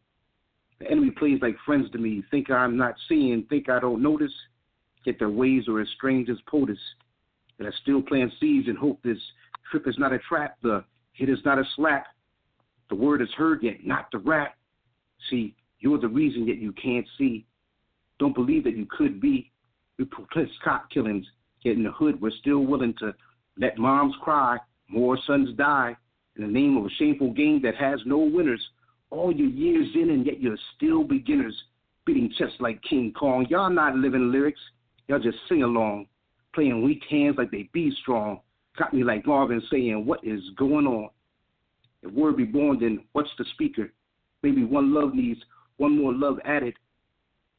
The 0.79 0.89
enemy 0.89 1.09
plays 1.11 1.39
like 1.41 1.55
friends 1.65 1.89
to 1.91 1.97
me, 1.97 2.23
think 2.29 2.51
I'm 2.51 2.77
not 2.77 2.93
seeing, 3.09 3.45
think 3.49 3.69
I 3.69 3.79
don't 3.79 4.03
notice, 4.03 4.33
yet 5.05 5.15
their 5.17 5.29
ways 5.29 5.67
are 5.67 5.79
as 5.79 5.87
strange 5.95 6.29
as 6.29 6.37
POTUS. 6.51 6.77
And 7.57 7.67
I 7.67 7.71
still 7.81 8.01
plant 8.01 8.31
seeds 8.39 8.67
and 8.67 8.77
hope 8.77 8.99
this 9.03 9.17
trip 9.71 9.87
is 9.87 9.97
not 9.97 10.13
a 10.13 10.19
trap, 10.19 10.57
the 10.61 10.83
hit 11.13 11.29
is 11.29 11.39
not 11.45 11.57
a 11.57 11.63
slap. 11.75 12.05
The 12.91 12.97
word 12.97 13.21
is 13.21 13.29
heard, 13.37 13.63
yet 13.63 13.85
not 13.85 14.11
the 14.11 14.17
rap. 14.17 14.57
See, 15.29 15.55
you're 15.79 15.97
the 15.97 16.09
reason, 16.09 16.45
yet 16.45 16.57
you 16.57 16.73
can't 16.73 17.07
see. 17.17 17.45
Don't 18.19 18.35
believe 18.35 18.65
that 18.65 18.75
you 18.75 18.85
could 18.85 19.21
be. 19.21 19.49
We 19.97 20.03
protest 20.03 20.51
cop 20.61 20.91
killings, 20.91 21.25
yet 21.61 21.77
in 21.77 21.83
the 21.83 21.91
hood 21.91 22.21
we're 22.21 22.31
still 22.41 22.59
willing 22.59 22.93
to 22.99 23.13
let 23.57 23.77
moms 23.77 24.13
cry, 24.21 24.57
more 24.89 25.17
sons 25.25 25.55
die, 25.57 25.95
in 26.35 26.43
the 26.43 26.51
name 26.51 26.75
of 26.75 26.83
a 26.83 26.89
shameful 26.99 27.31
game 27.31 27.61
that 27.63 27.75
has 27.75 28.01
no 28.05 28.17
winners. 28.17 28.61
All 29.09 29.31
your 29.31 29.47
years 29.47 29.87
in, 29.95 30.09
and 30.09 30.25
yet 30.25 30.41
you're 30.41 30.57
still 30.75 31.05
beginners, 31.05 31.55
beating 32.05 32.33
chest 32.37 32.55
like 32.59 32.81
King 32.83 33.13
Kong. 33.17 33.47
Y'all 33.49 33.69
not 33.69 33.95
living 33.95 34.33
lyrics, 34.33 34.59
y'all 35.07 35.19
just 35.19 35.37
sing 35.47 35.63
along, 35.63 36.07
playing 36.53 36.83
weak 36.83 37.03
hands 37.09 37.35
like 37.37 37.51
they 37.51 37.69
be 37.71 37.95
strong. 38.01 38.41
Got 38.77 38.93
me 38.93 39.05
like 39.05 39.25
Marvin 39.25 39.61
saying, 39.71 40.05
What 40.05 40.19
is 40.25 40.41
going 40.57 40.87
on? 40.87 41.09
If 42.03 42.11
word 42.11 42.37
be 42.37 42.43
born, 42.45 42.79
then 42.79 43.03
what's 43.11 43.29
the 43.37 43.45
speaker? 43.53 43.91
Maybe 44.43 44.63
one 44.63 44.93
love 44.93 45.13
needs 45.13 45.39
one 45.77 45.97
more 45.97 46.13
love 46.13 46.37
added. 46.45 46.75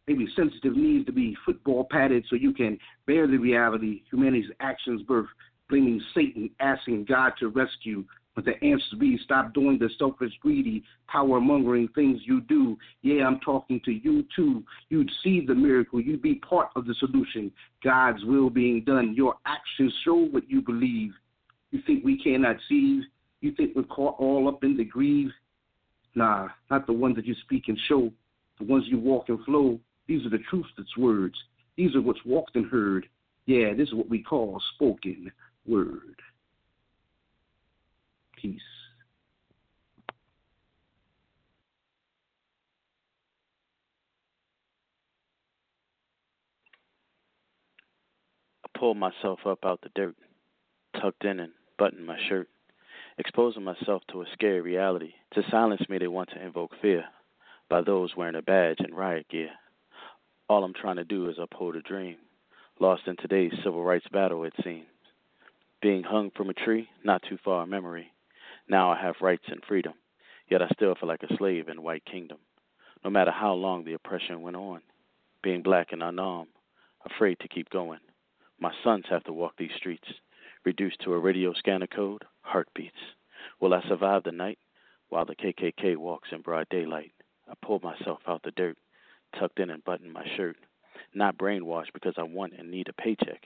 Maybe 0.06 0.28
sensitive 0.36 0.76
needs 0.76 1.06
to 1.06 1.12
be 1.12 1.36
football 1.44 1.86
padded 1.90 2.24
so 2.28 2.36
you 2.36 2.52
can 2.52 2.78
bear 3.06 3.26
the 3.26 3.36
reality, 3.36 4.02
humanity's 4.10 4.50
actions 4.60 5.02
birth, 5.02 5.26
blaming 5.68 6.00
Satan, 6.14 6.50
asking 6.60 7.06
God 7.06 7.32
to 7.40 7.48
rescue, 7.48 8.04
but 8.34 8.44
the 8.44 8.52
answer 8.64 8.96
be 8.98 9.18
stop 9.24 9.52
doing 9.52 9.78
the 9.78 9.90
selfish, 9.98 10.32
greedy, 10.40 10.82
power 11.08 11.40
mongering 11.40 11.88
things 11.88 12.20
you 12.24 12.40
do. 12.42 12.78
Yeah, 13.02 13.26
I'm 13.26 13.40
talking 13.40 13.80
to 13.84 13.92
you 13.92 14.24
too. 14.34 14.64
You'd 14.88 15.10
see 15.22 15.44
the 15.46 15.54
miracle. 15.54 16.00
You'd 16.00 16.22
be 16.22 16.36
part 16.36 16.70
of 16.76 16.86
the 16.86 16.94
solution. 16.94 17.52
God's 17.84 18.24
will 18.24 18.50
being 18.50 18.84
done. 18.84 19.14
Your 19.14 19.34
actions 19.46 19.92
show 20.04 20.14
what 20.14 20.48
you 20.48 20.62
believe. 20.62 21.12
You 21.72 21.80
think 21.86 22.04
we 22.04 22.22
cannot 22.22 22.56
see? 22.68 23.02
You 23.42 23.52
think 23.52 23.76
we're 23.76 23.82
caught 23.82 24.18
all 24.18 24.48
up 24.48 24.64
in 24.64 24.76
the 24.76 24.84
grieve? 24.84 25.30
Nah, 26.14 26.48
not 26.70 26.86
the 26.86 26.92
ones 26.92 27.16
that 27.16 27.26
you 27.26 27.34
speak 27.42 27.64
and 27.68 27.78
show. 27.88 28.10
The 28.58 28.64
ones 28.64 28.84
you 28.88 28.98
walk 28.98 29.28
and 29.28 29.44
flow. 29.44 29.78
These 30.06 30.24
are 30.24 30.30
the 30.30 30.38
truths 30.48 30.70
that's 30.76 30.96
words. 30.96 31.34
These 31.76 31.94
are 31.94 32.00
what's 32.00 32.24
walked 32.24 32.56
and 32.56 32.70
heard. 32.70 33.06
Yeah, 33.46 33.74
this 33.74 33.88
is 33.88 33.94
what 33.94 34.08
we 34.08 34.22
call 34.22 34.62
spoken 34.74 35.30
word 35.66 36.22
peace. 38.42 38.60
I 48.64 48.78
pulled 48.78 48.96
myself 48.96 49.40
up 49.46 49.60
out 49.64 49.80
the 49.82 49.90
dirt, 49.94 50.16
tucked 51.00 51.24
in 51.24 51.40
and 51.40 51.52
buttoned 51.78 52.06
my 52.06 52.18
shirt, 52.28 52.48
exposing 53.22 53.62
myself 53.62 54.02
to 54.10 54.20
a 54.20 54.26
scary 54.32 54.60
reality. 54.60 55.12
To 55.34 55.44
silence 55.48 55.88
me, 55.88 55.96
they 55.96 56.08
want 56.08 56.30
to 56.30 56.44
invoke 56.44 56.72
fear 56.82 57.04
by 57.70 57.80
those 57.80 58.16
wearing 58.16 58.34
a 58.34 58.42
badge 58.42 58.80
and 58.80 58.96
riot 58.96 59.26
gear. 59.30 59.50
All 60.48 60.64
I'm 60.64 60.74
trying 60.74 60.96
to 60.96 61.04
do 61.04 61.28
is 61.28 61.36
uphold 61.38 61.76
a 61.76 61.82
dream, 61.82 62.16
lost 62.80 63.02
in 63.06 63.14
today's 63.16 63.52
civil 63.62 63.84
rights 63.84 64.06
battle, 64.12 64.42
it 64.42 64.54
seems. 64.64 64.86
Being 65.80 66.02
hung 66.02 66.32
from 66.32 66.50
a 66.50 66.52
tree, 66.52 66.88
not 67.04 67.22
too 67.22 67.38
far 67.44 67.62
in 67.62 67.70
memory, 67.70 68.10
now 68.68 68.90
I 68.90 69.00
have 69.00 69.14
rights 69.20 69.44
and 69.46 69.62
freedom, 69.68 69.94
yet 70.50 70.60
I 70.60 70.66
still 70.74 70.96
feel 70.96 71.08
like 71.08 71.22
a 71.22 71.36
slave 71.36 71.68
in 71.68 71.80
white 71.80 72.04
kingdom. 72.04 72.38
No 73.04 73.10
matter 73.10 73.30
how 73.30 73.52
long 73.52 73.84
the 73.84 73.94
oppression 73.94 74.42
went 74.42 74.56
on, 74.56 74.80
being 75.44 75.62
black 75.62 75.92
and 75.92 76.02
unarmed, 76.02 76.50
afraid 77.06 77.38
to 77.38 77.48
keep 77.48 77.70
going. 77.70 78.00
My 78.58 78.72
sons 78.82 79.04
have 79.10 79.22
to 79.24 79.32
walk 79.32 79.54
these 79.56 79.76
streets, 79.76 80.08
reduced 80.64 81.00
to 81.02 81.14
a 81.14 81.20
radio 81.20 81.52
scanner 81.52 81.86
code, 81.86 82.24
heartbeats. 82.42 82.96
Will 83.60 83.74
I 83.74 83.82
survive 83.88 84.24
the 84.24 84.32
night 84.32 84.58
while 85.08 85.24
the 85.24 85.36
KKK 85.36 85.96
walks 85.96 86.28
in 86.32 86.42
broad 86.42 86.68
daylight? 86.68 87.12
I 87.48 87.54
pull 87.64 87.80
myself 87.80 88.20
out 88.26 88.42
the 88.42 88.50
dirt, 88.52 88.76
tucked 89.38 89.58
in 89.58 89.70
and 89.70 89.84
buttoned 89.84 90.12
my 90.12 90.26
shirt. 90.36 90.56
Not 91.14 91.38
brainwashed 91.38 91.92
because 91.92 92.14
I 92.16 92.22
want 92.22 92.54
and 92.58 92.70
need 92.70 92.88
a 92.88 92.92
paycheck. 92.92 93.44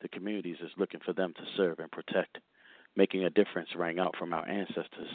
The 0.00 0.08
communities 0.08 0.58
is 0.60 0.70
looking 0.76 1.00
for 1.00 1.12
them 1.12 1.34
to 1.34 1.46
serve 1.56 1.78
and 1.78 1.90
protect. 1.90 2.38
Making 2.96 3.24
a 3.24 3.30
difference 3.30 3.74
rang 3.76 3.98
out 3.98 4.16
from 4.16 4.32
our 4.32 4.48
ancestors. 4.48 5.10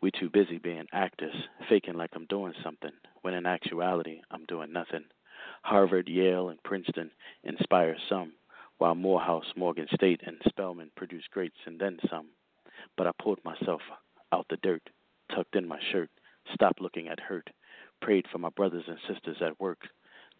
We 0.00 0.10
too 0.10 0.28
busy 0.28 0.58
being 0.58 0.86
actors, 0.92 1.34
faking 1.68 1.94
like 1.94 2.10
I'm 2.14 2.26
doing 2.26 2.54
something, 2.62 2.92
when 3.22 3.34
in 3.34 3.46
actuality 3.46 4.20
I'm 4.30 4.44
doing 4.44 4.72
nothing. 4.72 5.04
Harvard, 5.62 6.08
Yale, 6.08 6.48
and 6.48 6.62
Princeton 6.62 7.10
inspire 7.44 7.96
some, 8.08 8.32
while 8.78 8.94
Morehouse, 8.94 9.52
Morgan 9.56 9.88
State, 9.94 10.20
and 10.24 10.36
Spelman 10.48 10.90
produce 10.96 11.24
greats 11.30 11.58
and 11.66 11.80
then 11.80 11.98
some. 12.10 12.28
But 12.96 13.06
I 13.06 13.12
pulled 13.20 13.44
myself 13.44 13.80
out 14.32 14.46
the 14.48 14.56
dirt, 14.58 14.82
tucked 15.34 15.56
in 15.56 15.66
my 15.66 15.78
shirt, 15.92 16.10
stopped 16.52 16.80
looking 16.80 17.08
at 17.08 17.20
hurt, 17.20 17.50
prayed 18.00 18.26
for 18.30 18.38
my 18.38 18.50
brothers 18.50 18.84
and 18.86 18.98
sisters 19.08 19.38
at 19.40 19.60
work, 19.60 19.88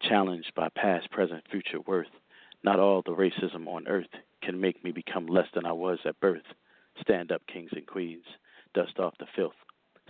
challenged 0.01 0.53
by 0.55 0.69
past, 0.69 1.09
present, 1.11 1.43
future 1.49 1.81
worth. 1.81 2.07
Not 2.63 2.79
all 2.79 3.01
the 3.01 3.15
racism 3.15 3.67
on 3.67 3.87
earth 3.87 4.09
can 4.41 4.59
make 4.59 4.83
me 4.83 4.91
become 4.91 5.27
less 5.27 5.47
than 5.53 5.65
I 5.65 5.71
was 5.73 5.99
at 6.05 6.19
birth. 6.19 6.45
Stand 7.01 7.31
up, 7.31 7.41
kings 7.47 7.71
and 7.73 7.85
queens. 7.85 8.25
Dust 8.73 8.99
off 8.99 9.17
the 9.19 9.27
filth. 9.35 9.55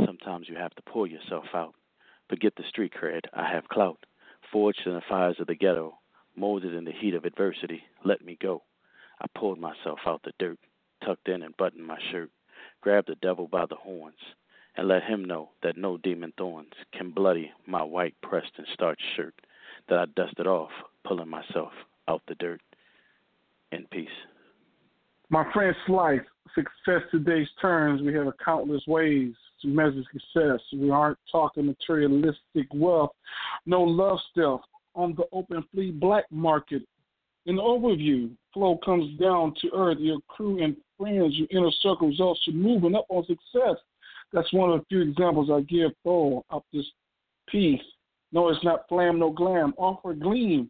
Sometimes 0.05 0.47
you 0.49 0.55
have 0.55 0.73
to 0.75 0.81
pull 0.83 1.07
yourself 1.07 1.45
out. 1.53 1.73
Forget 2.29 2.53
the 2.55 2.63
street 2.69 2.93
cred. 2.93 3.21
I 3.33 3.49
have 3.49 3.69
clout. 3.69 4.05
Forged 4.51 4.81
in 4.85 4.93
the 4.93 5.01
fires 5.07 5.37
of 5.39 5.47
the 5.47 5.55
ghetto. 5.55 5.97
Molded 6.35 6.73
in 6.73 6.85
the 6.85 6.91
heat 6.91 7.15
of 7.15 7.25
adversity. 7.25 7.83
Let 8.05 8.23
me 8.23 8.37
go. 8.41 8.63
I 9.19 9.25
pulled 9.35 9.59
myself 9.59 9.99
out 10.05 10.21
the 10.23 10.33
dirt, 10.37 10.59
tucked 11.03 11.29
in 11.29 11.43
and 11.43 11.55
buttoned 11.57 11.85
my 11.85 11.97
shirt, 12.11 12.29
grabbed 12.81 13.07
the 13.07 13.15
devil 13.15 13.47
by 13.47 13.65
the 13.65 13.75
horns, 13.75 14.15
and 14.75 14.87
let 14.87 15.03
him 15.03 15.25
know 15.25 15.49
that 15.63 15.77
no 15.77 15.97
demon 15.97 16.33
thorns 16.37 16.73
can 16.93 17.11
bloody 17.11 17.51
my 17.65 17.83
white 17.83 18.15
pressed 18.21 18.51
and 18.57 18.67
starched 18.73 19.01
shirt 19.15 19.33
that 19.89 19.99
I 19.99 20.05
dusted 20.15 20.47
off, 20.47 20.71
pulling 21.03 21.29
myself 21.29 21.71
out 22.07 22.21
the 22.27 22.35
dirt. 22.35 22.61
In 23.71 23.85
peace. 23.91 24.07
My 25.29 25.51
friend 25.51 25.75
Slice, 25.85 26.21
success 26.55 27.01
today's 27.11 27.49
terms, 27.61 28.01
we 28.01 28.13
have 28.13 28.27
a 28.27 28.33
countless 28.43 28.81
ways 28.87 29.33
to 29.61 29.67
measure 29.67 30.03
success. 30.13 30.61
We 30.71 30.89
aren't 30.89 31.17
talking 31.29 31.65
materialistic 31.65 32.67
wealth, 32.73 33.11
no 33.65 33.81
love 33.81 34.19
stuff 34.31 34.61
on 34.95 35.15
the 35.15 35.25
open 35.33 35.65
flea 35.73 35.91
black 35.91 36.25
market. 36.31 36.83
In 37.45 37.57
the 37.57 37.61
overview, 37.61 38.31
flow 38.53 38.77
comes 38.83 39.17
down 39.19 39.53
to 39.61 39.69
earth. 39.75 39.97
Your 39.99 40.19
crew 40.27 40.63
and 40.63 40.77
friends, 40.97 41.35
your 41.35 41.47
inner 41.51 41.71
circle 41.81 42.07
results 42.07 42.43
to 42.45 42.51
moving 42.51 42.95
up 42.95 43.05
on 43.09 43.25
success. 43.25 43.77
That's 44.33 44.51
one 44.51 44.71
of 44.71 44.79
the 44.79 44.85
few 44.89 45.01
examples 45.01 45.49
I 45.51 45.61
give 45.61 45.91
full 46.03 46.45
of 46.49 46.63
this 46.73 46.85
piece. 47.49 47.81
No, 48.31 48.49
it's 48.49 48.63
not 48.63 48.87
flam, 48.89 49.19
no 49.19 49.31
glam. 49.31 49.73
Offer 49.77 50.13
gleam 50.13 50.69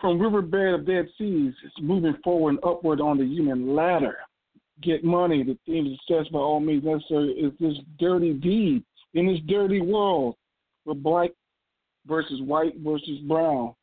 from 0.00 0.20
riverbed 0.20 0.74
of 0.74 0.86
dead 0.86 1.08
seas. 1.16 1.54
It's 1.64 1.74
moving 1.80 2.16
forward 2.24 2.50
and 2.50 2.64
upward 2.64 3.00
on 3.00 3.18
the 3.18 3.24
human 3.24 3.74
ladder. 3.74 4.16
Get 4.82 5.04
money. 5.04 5.44
The 5.44 5.56
theme 5.66 5.86
of 5.86 5.98
success 6.00 6.30
by 6.32 6.40
all 6.40 6.58
means 6.58 6.84
necessary 6.84 7.32
is 7.32 7.52
this 7.60 7.78
dirty 8.00 8.32
deed 8.32 8.82
in 9.14 9.26
this 9.26 9.38
dirty 9.46 9.80
world 9.80 10.34
with 10.84 11.02
black 11.02 11.30
versus 12.06 12.40
white 12.42 12.76
versus 12.78 13.20
brown 13.28 13.74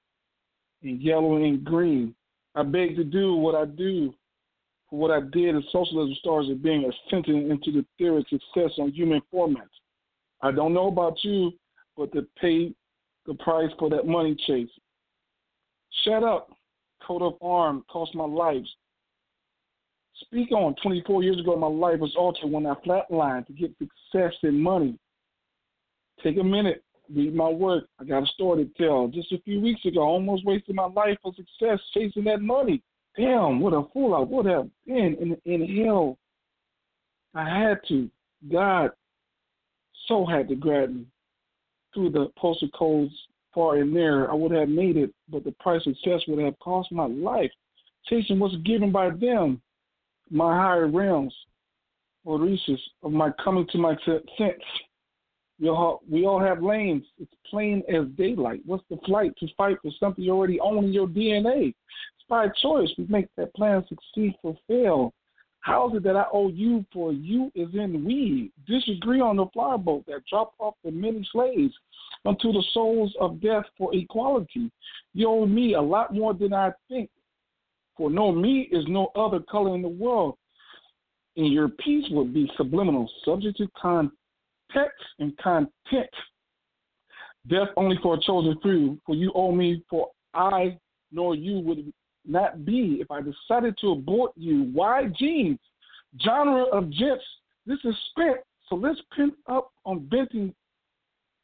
and 0.84 1.02
yellow 1.02 1.38
and 1.38 1.64
green. 1.64 2.14
I 2.56 2.64
beg 2.64 2.98
to 2.98 3.06
do 3.06 3.36
what 3.36 3.56
I 3.56 3.66
do 3.66 4.14
what 4.90 5.12
I 5.12 5.20
did 5.20 5.56
in 5.56 5.64
socialism 5.72 6.16
stars 6.20 6.50
of 6.50 6.64
being 6.64 6.90
ascended 6.90 7.50
into 7.52 7.72
the 7.72 7.86
theory 7.98 8.18
of 8.20 8.26
success 8.28 8.72
on 8.80 8.92
human 8.92 9.22
formats. 9.34 9.68
I 10.42 10.52
don't 10.52 10.74
know 10.74 10.88
about 10.88 11.18
you, 11.24 11.52
but 11.96 12.12
to 12.14 12.26
pay 12.40 12.74
the 13.26 13.34
price 13.36 13.70
for 13.78 13.90
that 13.90 14.08
money 14.08 14.36
chase. 14.48 14.70
Shut 16.04 16.24
up. 16.24 16.50
Coat 17.06 17.22
of 17.22 17.34
arm 17.42 17.84
cost 17.90 18.16
my 18.16 18.26
life. 18.26 18.66
Speak 20.22 20.52
on. 20.52 20.76
24 20.82 21.24
years 21.24 21.40
ago, 21.40 21.56
my 21.56 21.68
life 21.68 22.00
was 22.00 22.16
altered 22.18 22.52
when 22.52 22.66
I 22.66 22.74
flatlined 22.86 23.48
to 23.48 23.54
get 23.54 23.72
success 23.78 24.34
and 24.44 24.62
money. 24.62 24.98
Take 26.24 26.38
a 26.38 26.44
minute, 26.44 26.84
read 27.14 27.34
my 27.34 27.48
work. 27.48 27.86
I 28.00 28.04
got 28.04 28.24
a 28.24 28.28
story 28.28 28.66
to 28.66 28.84
tell. 28.84 29.08
Just 29.08 29.32
a 29.32 29.40
few 29.42 29.62
weeks 29.62 29.86
ago, 29.86 30.02
I 30.02 30.06
almost 30.06 30.46
wasted 30.46 30.76
my 30.76 30.86
life 30.88 31.18
for 31.22 31.34
success 31.34 31.80
chasing 31.94 32.26
that 32.26 32.42
money. 32.42 32.82
Damn, 33.20 33.60
what 33.60 33.74
a 33.74 33.84
fool 33.92 34.16
I 34.16 34.20
would 34.20 34.46
have 34.46 34.70
been 34.88 35.18
in, 35.20 35.38
in 35.44 35.84
hell. 35.84 36.18
I 37.36 37.44
had 37.44 37.80
to. 37.90 38.10
God 38.50 38.92
so 40.08 40.26
had 40.26 40.48
to 40.48 40.56
grab 40.56 40.90
me 40.96 41.06
through 41.94 42.12
the 42.12 42.32
postal 42.38 42.70
codes 42.70 43.12
far 43.54 43.80
in 43.80 43.94
there. 43.94 44.32
I 44.32 44.36
would 44.36 44.54
have 44.54 44.70
made 44.70 44.96
it, 44.96 45.14
but 45.28 45.44
the 45.44 45.52
price 45.60 45.86
of 45.86 45.98
success 45.98 46.22
would 46.30 46.44
have 46.44 46.58
cost 46.60 46.94
my 46.94 47.08
life. 47.08 47.52
Chasing 48.06 48.40
was 48.40 48.56
given 48.64 48.90
by 48.90 49.10
them, 49.10 49.62
my 50.32 50.56
higher 50.56 50.88
realms, 50.88 51.34
or 52.24 52.40
reaches 52.40 52.80
of 53.04 53.12
my 53.12 53.32
coming 53.44 53.68
to 53.74 53.78
my 53.78 53.98
sense. 54.06 54.64
We 55.60 55.68
all, 55.68 56.02
we 56.10 56.26
all 56.26 56.40
have 56.40 56.64
lanes. 56.64 57.04
It's 57.20 57.34
plain 57.50 57.84
as 57.94 58.08
daylight. 58.18 58.62
What's 58.66 58.86
the 58.90 58.98
flight 59.06 59.34
to 59.42 59.48
fight 59.58 59.76
for 59.82 59.92
something 60.00 60.24
you 60.24 60.32
already 60.32 60.62
own 60.62 60.86
in 60.86 60.94
your 60.94 61.08
DNA? 61.08 61.74
By 62.30 62.48
choice. 62.62 62.90
We 62.98 63.06
make 63.10 63.28
that 63.36 63.54
plan 63.56 63.84
succeed 63.90 64.36
fail. 64.68 65.14
How 65.62 65.90
is 65.90 65.98
it 65.98 66.04
that 66.04 66.16
I 66.16 66.26
owe 66.32 66.50
you 66.50 66.86
for 66.94 67.12
you 67.12 67.52
is 67.54 67.68
in 67.74 68.06
we? 68.06 68.52
Disagree 68.66 69.20
on 69.20 69.36
the 69.36 69.48
flower 69.48 69.78
boat 69.78 70.06
that 70.08 70.26
dropped 70.30 70.56
off 70.60 70.76
the 70.86 70.92
many 70.92 71.28
slaves 71.32 71.74
unto 72.26 72.54
the 72.54 72.64
souls 72.74 73.14
of 73.20 73.42
death 73.42 73.66
for 73.78 73.94
equality. 73.94 74.72
You 75.14 75.28
owe 75.28 75.46
me 75.46 75.74
a 75.74 75.82
lot 75.82 76.14
more 76.14 76.34
than 76.34 76.54
I 76.54 76.72
think. 76.88 77.10
For 77.98 78.10
no 78.10 78.32
me 78.32 78.70
is 78.72 78.86
no 78.88 79.12
other 79.16 79.42
color 79.42 79.76
in 79.76 79.82
the 79.82 79.90
world. 79.90 80.38
And 81.36 81.52
your 81.52 81.68
peace 81.68 82.06
would 82.12 82.34
be 82.34 82.50
subliminal, 82.56 83.10
subject 83.26 83.58
to 83.58 83.68
context 83.80 85.04
and 85.20 85.38
content. 85.38 86.10
Death 87.48 87.70
only 87.76 87.98
for 88.02 88.16
a 88.16 88.22
chosen 88.22 88.58
few, 88.62 89.00
for 89.06 89.16
you 89.16 89.32
owe 89.36 89.52
me, 89.52 89.84
for 89.90 90.10
I 90.34 90.78
nor 91.12 91.36
you 91.36 91.60
would 91.60 91.92
not 92.30 92.66
be 92.66 93.00
if 93.02 93.10
I 93.12 93.22
decided 93.22 93.78
to 93.82 93.92
abort 93.92 94.32
you. 94.36 94.70
Why 94.74 95.08
genes? 95.18 95.60
Genre 96.24 96.64
of 96.66 96.90
gents. 96.90 97.24
This 97.66 97.80
is 97.84 97.96
spent. 98.12 98.38
So 98.68 98.76
let's 98.76 99.00
pin 99.16 99.32
up 99.48 99.72
on 99.86 100.08
venting 100.10 100.54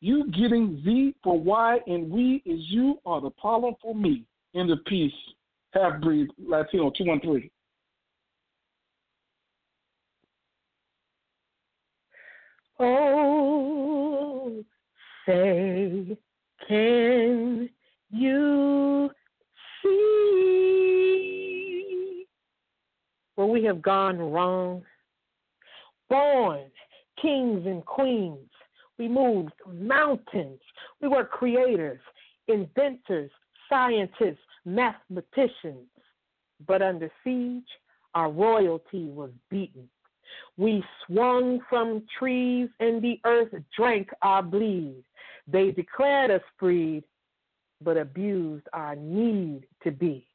you 0.01 0.30
getting 0.31 0.81
Z 0.83 1.15
for 1.23 1.39
Y 1.39 1.80
and 1.88 2.09
we 2.11 2.43
is 2.45 2.59
you 2.69 2.99
are 3.05 3.19
the 3.22 3.31
problem 3.31 3.73
for 3.81 3.95
me. 3.95 4.23
In 4.53 4.67
the 4.67 4.77
peace. 4.85 5.11
Half 5.73 6.01
breed 6.01 6.27
Latino 6.38 6.91
213. 6.91 7.49
Oh, 12.77 14.64
say, 15.25 16.17
can 16.67 17.69
you 18.11 19.09
see 19.81 20.55
where 23.35 23.47
we 23.47 23.64
have 23.64 23.81
gone 23.81 24.17
wrong. 24.17 24.83
Born 26.09 26.72
kings 27.22 27.65
and 27.65 27.85
queens, 27.85 28.49
we 28.97 29.07
moved 29.07 29.53
mountains. 29.67 30.59
We 31.01 31.07
were 31.07 31.25
creators, 31.25 31.99
inventors, 32.47 33.31
scientists, 33.69 34.38
mathematicians. 34.65 35.88
But 36.67 36.81
under 36.81 37.11
siege, 37.23 37.67
our 38.14 38.31
royalty 38.31 39.07
was 39.07 39.31
beaten. 39.49 39.89
We 40.57 40.83
swung 41.05 41.59
from 41.69 42.03
trees, 42.17 42.69
and 42.80 43.01
the 43.01 43.19
earth 43.25 43.53
drank 43.75 44.09
our 44.22 44.41
bleed. 44.41 45.03
They 45.47 45.72
declared 45.72 46.31
us 46.31 46.41
freed, 46.57 47.03
but 47.81 47.97
abused 47.97 48.67
our 48.73 48.95
need 48.95 49.67
to 49.83 49.91
be. 49.91 50.27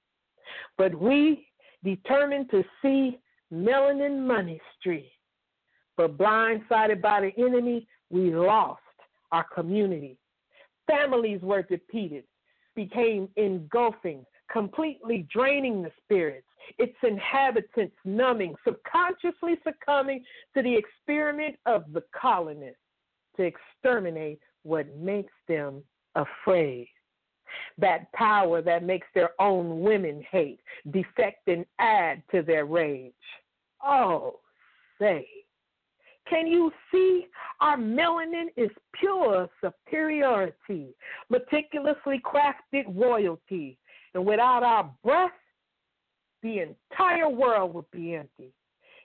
But 0.77 0.95
we 0.95 1.47
determined 1.85 2.51
to 2.51 2.63
see 2.83 3.19
melanin 3.53 4.27
money 4.27 4.61
street. 4.79 5.13
But 5.97 6.17
blindsided 6.17 7.01
by 7.01 7.21
the 7.21 7.33
enemy, 7.43 7.87
we 8.11 8.35
lost 8.35 8.81
our 9.33 9.45
community. 9.55 10.19
Families 10.87 11.41
were 11.43 11.63
defeated, 11.63 12.25
became 12.75 13.29
engulfing, 13.37 14.25
completely 14.51 15.27
draining 15.33 15.83
the 15.83 15.93
spirits, 16.03 16.47
its 16.79 16.97
inhabitants 17.03 17.97
numbing, 18.05 18.55
subconsciously 18.65 19.57
succumbing 19.65 20.25
to 20.55 20.63
the 20.63 20.75
experiment 20.75 21.57
of 21.67 21.85
the 21.93 22.03
colonists 22.19 22.79
to 23.37 23.43
exterminate 23.43 24.41
what 24.63 24.87
makes 24.97 25.33
them 25.49 25.83
afraid 26.15 26.89
that 27.79 28.13
power 28.13 28.63
that 28.63 28.85
makes 28.85 29.07
their 29.15 29.31
own 29.41 29.81
women 29.81 30.25
hate, 30.31 30.61
defect 30.91 31.47
and 31.47 31.65
add 31.79 32.23
to 32.31 32.43
their 32.43 32.67
rage. 32.67 33.13
Oh, 33.85 34.41
say, 34.99 35.27
can 36.29 36.47
you 36.47 36.71
see 36.93 37.27
our 37.61 37.77
melanin 37.77 38.47
is 38.57 38.71
pure 38.93 39.49
superiority, 39.63 40.95
meticulously 41.29 42.21
crafted 42.25 42.85
royalty, 42.89 43.79
and 44.15 44.25
without 44.25 44.63
our 44.63 44.91
breath, 45.05 45.31
the 46.43 46.61
entire 46.61 47.29
world 47.29 47.75
would 47.75 47.91
be 47.91 48.15
empty. 48.15 48.53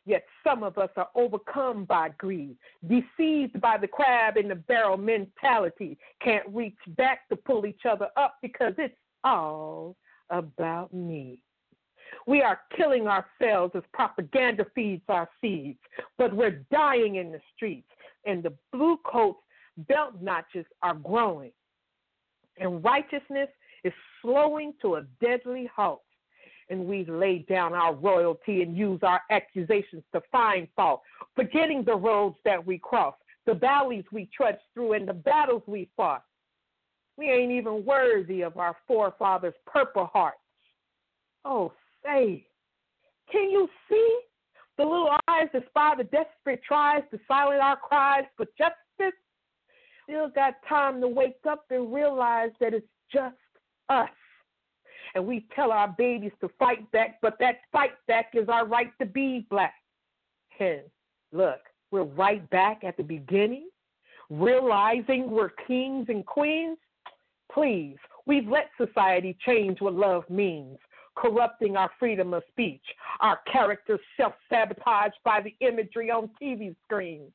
Yet 0.06 0.24
some 0.44 0.62
of 0.62 0.78
us 0.78 0.92
are 0.98 1.10
overcome 1.16 1.86
by 1.86 2.10
greed, 2.18 2.58
deceived 2.88 3.60
by 3.60 3.78
the 3.78 3.88
crab 3.88 4.38
in 4.38 4.48
the 4.48 4.56
barrel 4.56 4.98
mentality, 4.98 5.98
can't 6.24 6.46
reach 6.50 6.78
back 6.90 7.28
to 7.30 7.36
pull 7.36 7.66
each 7.66 7.86
other 7.90 8.10
up 8.16 8.36
because 8.42 8.74
it's 8.78 8.96
all 9.24 9.96
about 10.30 10.94
me. 10.94 11.42
We 12.28 12.42
are 12.42 12.62
killing 12.78 13.08
ourselves 13.08 13.74
as 13.76 13.84
propaganda 13.94 14.66
feeds 14.76 15.04
our 15.10 15.28
seeds, 15.42 15.80
but 16.20 16.36
we're 16.36 16.64
dying 16.72 17.16
in 17.16 17.32
the 17.32 17.42
streets, 17.56 17.90
and 18.26 18.44
the 18.44 18.54
blue 18.72 18.98
coats 19.04 19.40
belt 19.78 20.14
notches 20.22 20.66
are 20.82 20.96
growing. 20.96 21.52
And 22.58 22.84
righteousness 22.84 23.50
is 23.84 23.94
slowing 24.22 24.74
to 24.82 24.96
a 24.96 25.04
deadly 25.22 25.70
halt 25.76 26.02
and 26.70 26.86
we 26.86 27.06
lay 27.06 27.40
down 27.48 27.74
our 27.74 27.94
royalty 27.94 28.62
and 28.62 28.76
use 28.76 29.00
our 29.04 29.22
accusations 29.30 30.04
to 30.14 30.22
find 30.32 30.68
fault, 30.76 31.02
forgetting 31.36 31.84
the 31.84 31.96
roads 31.96 32.38
that 32.46 32.66
we 32.66 32.78
crossed, 32.80 33.18
the 33.46 33.54
valleys 33.54 34.06
we 34.12 34.30
trudged 34.36 34.60
through, 34.74 34.94
and 34.94 35.08
the 35.08 35.14
battles 35.14 35.64
we 35.68 35.90
fought. 35.96 36.24
We 37.18 37.30
ain't 37.30 37.52
even 37.52 37.86
worthy 37.86 38.42
of 38.42 38.58
our 38.58 38.76
forefathers' 38.88 39.54
purple 39.66 40.10
hearts. 40.12 40.38
Oh, 41.46 41.72
say, 42.04 42.46
can 43.32 43.50
you 43.50 43.70
see 43.90 44.20
The 44.78 44.84
little 44.84 45.12
eyes 45.28 45.48
that 45.54 45.64
spy 45.68 45.94
the 45.98 46.04
desperate 46.04 46.62
tries 46.68 47.04
to 47.12 47.20
silence 47.28 47.62
our 47.64 47.78
cries 47.78 48.26
for 48.36 48.46
justice 48.58 49.18
still 50.04 50.30
got 50.30 50.56
time 50.68 51.02
to 51.02 51.08
wake 51.08 51.40
up 51.50 51.66
and 51.70 51.94
realize 51.94 52.52
that 52.60 52.74
it's 52.74 52.88
just 53.12 53.36
us. 53.90 54.10
And 55.16 55.26
we 55.26 55.46
tell 55.56 55.72
our 55.72 55.88
babies 55.98 56.34
to 56.42 56.50
fight 56.60 56.90
back, 56.92 57.20
but 57.22 57.38
that 57.40 57.60
fight 57.72 57.94
back 58.08 58.32
is 58.34 58.50
our 58.50 58.68
right 58.68 58.92
to 59.00 59.06
be 59.06 59.48
black. 59.50 59.76
And 60.60 60.82
look, 61.32 61.60
we're 61.92 62.04
right 62.04 62.48
back 62.50 62.84
at 62.84 62.98
the 62.98 63.04
beginning, 63.04 63.70
realizing 64.30 65.32
we're 65.32 65.52
kings 65.68 66.08
and 66.10 66.26
queens. 66.26 66.78
Please, 67.52 67.96
we've 68.26 68.48
let 68.48 68.70
society 68.78 69.38
change 69.46 69.80
what 69.80 69.94
love 69.94 70.30
means 70.30 70.78
corrupting 71.16 71.78
our 71.78 71.90
freedom 71.98 72.34
of 72.34 72.44
speech, 72.50 72.84
our 73.22 73.40
characters 73.52 74.00
self 74.18 74.34
sabotaged 74.50 75.16
by 75.24 75.42
the 75.42 75.56
imagery 75.66 76.12
on 76.12 76.30
TV 76.42 76.76
screens. 76.84 77.32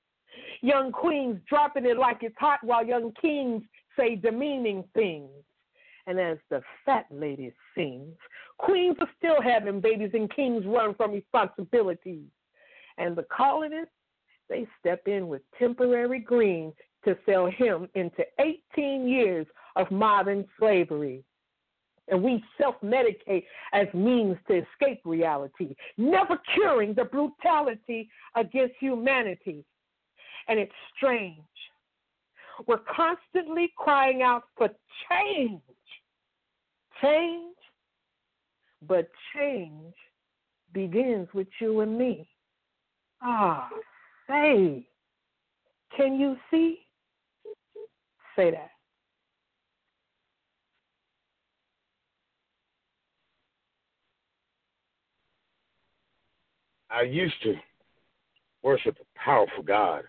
Young 0.61 0.93
queens 0.93 1.41
dropping 1.49 1.87
it 1.87 1.97
like 1.97 2.19
it's 2.21 2.37
hot 2.39 2.61
while 2.63 2.87
young 2.87 3.13
kings 3.21 3.63
say 3.99 4.17
demeaning 4.17 4.85
things. 4.95 5.31
And 6.07 6.19
as 6.19 6.39
the 6.49 6.63
fat 6.85 7.07
lady 7.11 7.53
sings, 7.75 8.17
queens 8.59 8.97
are 9.01 9.11
still 9.19 9.41
having 9.43 9.81
babies 9.81 10.11
and 10.15 10.35
kings 10.35 10.65
run 10.67 10.95
from 10.95 11.13
responsibilities. 11.13 12.29
And 12.99 13.17
the 13.17 13.27
colonists, 13.35 13.93
they 14.49 14.67
step 14.79 15.07
in 15.07 15.29
with 15.29 15.43
temporary 15.59 16.21
green 16.21 16.73
to 17.05 17.17
sell 17.25 17.47
him 17.47 17.89
into 17.95 18.25
18 18.39 19.07
years 19.09 19.47
of 19.77 19.91
modern 19.91 20.47
slavery 20.59 21.25
and 22.11 22.23
we 22.23 22.43
self 22.59 22.75
medicate 22.83 23.45
as 23.73 23.87
means 23.95 24.37
to 24.49 24.63
escape 24.63 25.01
reality, 25.05 25.75
never 25.97 26.39
curing 26.55 26.95
the 26.95 27.05
brutality 27.05 28.11
against 28.37 28.75
humanity. 28.79 29.65
And 30.49 30.59
it's 30.59 30.73
strange. 30.97 31.37
We're 32.67 32.79
constantly 32.79 33.73
crying 33.77 34.23
out 34.23 34.43
for 34.57 34.69
change. 35.09 35.63
Change, 37.03 37.57
but 38.87 39.11
change 39.35 39.95
begins 40.73 41.29
with 41.35 41.49
you 41.61 41.81
and 41.81 41.99
me. 41.99 42.29
Ah, 43.23 43.69
say, 44.29 44.87
can 45.97 46.19
you 46.19 46.37
see? 46.51 46.79
Say 48.37 48.51
that. 48.51 48.71
I 56.91 57.03
used 57.03 57.41
to 57.45 57.55
worship 58.63 58.97
a 59.01 59.19
powerful 59.19 59.63
God. 59.63 60.03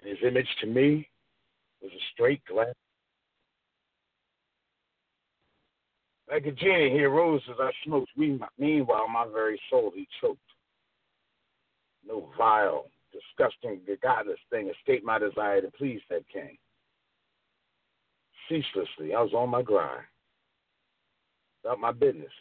And 0.00 0.10
his 0.10 0.18
image 0.26 0.48
to 0.60 0.66
me 0.66 1.08
was 1.80 1.90
a 1.92 2.02
straight 2.12 2.44
glass. 2.44 2.74
Like 6.30 6.46
a 6.46 6.52
genie, 6.52 6.90
he 6.90 7.04
arose 7.04 7.42
as 7.48 7.56
I 7.60 7.70
smoked. 7.84 8.10
Meanwhile, 8.16 9.08
my 9.08 9.26
very 9.32 9.60
soul 9.70 9.92
he 9.94 10.08
choked. 10.20 10.40
No 12.06 12.28
vile, 12.36 12.90
disgusting, 13.12 13.80
godless 14.02 14.38
thing 14.50 14.68
escaped 14.68 15.04
my 15.04 15.18
desire 15.18 15.60
to 15.60 15.70
please 15.70 16.00
that 16.10 16.28
king. 16.32 16.58
Ceaselessly, 18.48 19.14
I 19.14 19.22
was 19.22 19.32
on 19.34 19.50
my 19.50 19.62
grind. 19.62 20.04
About 21.64 21.80
my 21.80 21.92
business. 21.92 22.32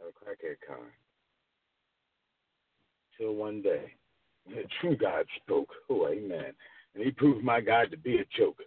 Of 0.00 0.08
a 0.08 0.10
crackhead 0.12 0.56
kind 0.66 0.90
till 3.16 3.34
one 3.34 3.62
day 3.62 3.92
the 4.46 4.64
true 4.80 4.96
God 4.96 5.24
spoke. 5.42 5.70
Oh, 5.90 6.06
amen. 6.08 6.52
And 6.94 7.04
he 7.04 7.10
proved 7.10 7.44
my 7.44 7.60
God 7.60 7.90
to 7.90 7.96
be 7.96 8.18
a 8.18 8.24
joke. 8.38 8.58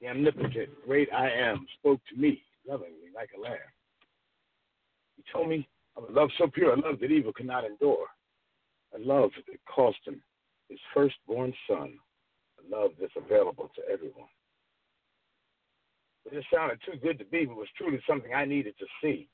The 0.00 0.08
omnipotent, 0.08 0.70
great 0.86 1.08
I 1.12 1.30
am, 1.30 1.66
spoke 1.78 2.00
to 2.10 2.20
me, 2.20 2.42
like 3.14 3.30
a 3.36 3.40
lamb. 3.40 3.58
He 5.16 5.24
told 5.32 5.48
me 5.48 5.68
of 5.96 6.08
a 6.08 6.12
love 6.12 6.30
so 6.38 6.46
pure, 6.46 6.74
a 6.74 6.80
love 6.80 7.00
that 7.00 7.10
evil 7.10 7.32
could 7.32 7.46
not 7.46 7.64
endure, 7.64 8.06
a 8.94 8.98
love 8.98 9.30
that 9.34 9.58
cost 9.66 9.98
him 10.04 10.22
his 10.68 10.78
firstborn 10.94 11.52
son, 11.68 11.94
a 12.58 12.76
love 12.76 12.90
that's 13.00 13.12
available 13.16 13.70
to 13.74 13.82
everyone. 13.90 14.28
It 16.30 16.44
sounded 16.52 16.78
too 16.84 16.98
good 16.98 17.18
to 17.18 17.24
be, 17.24 17.46
but 17.46 17.56
was 17.56 17.68
truly 17.76 18.00
something 18.06 18.34
I 18.34 18.44
needed 18.44 18.74
to 18.78 18.86
see. 19.02 19.28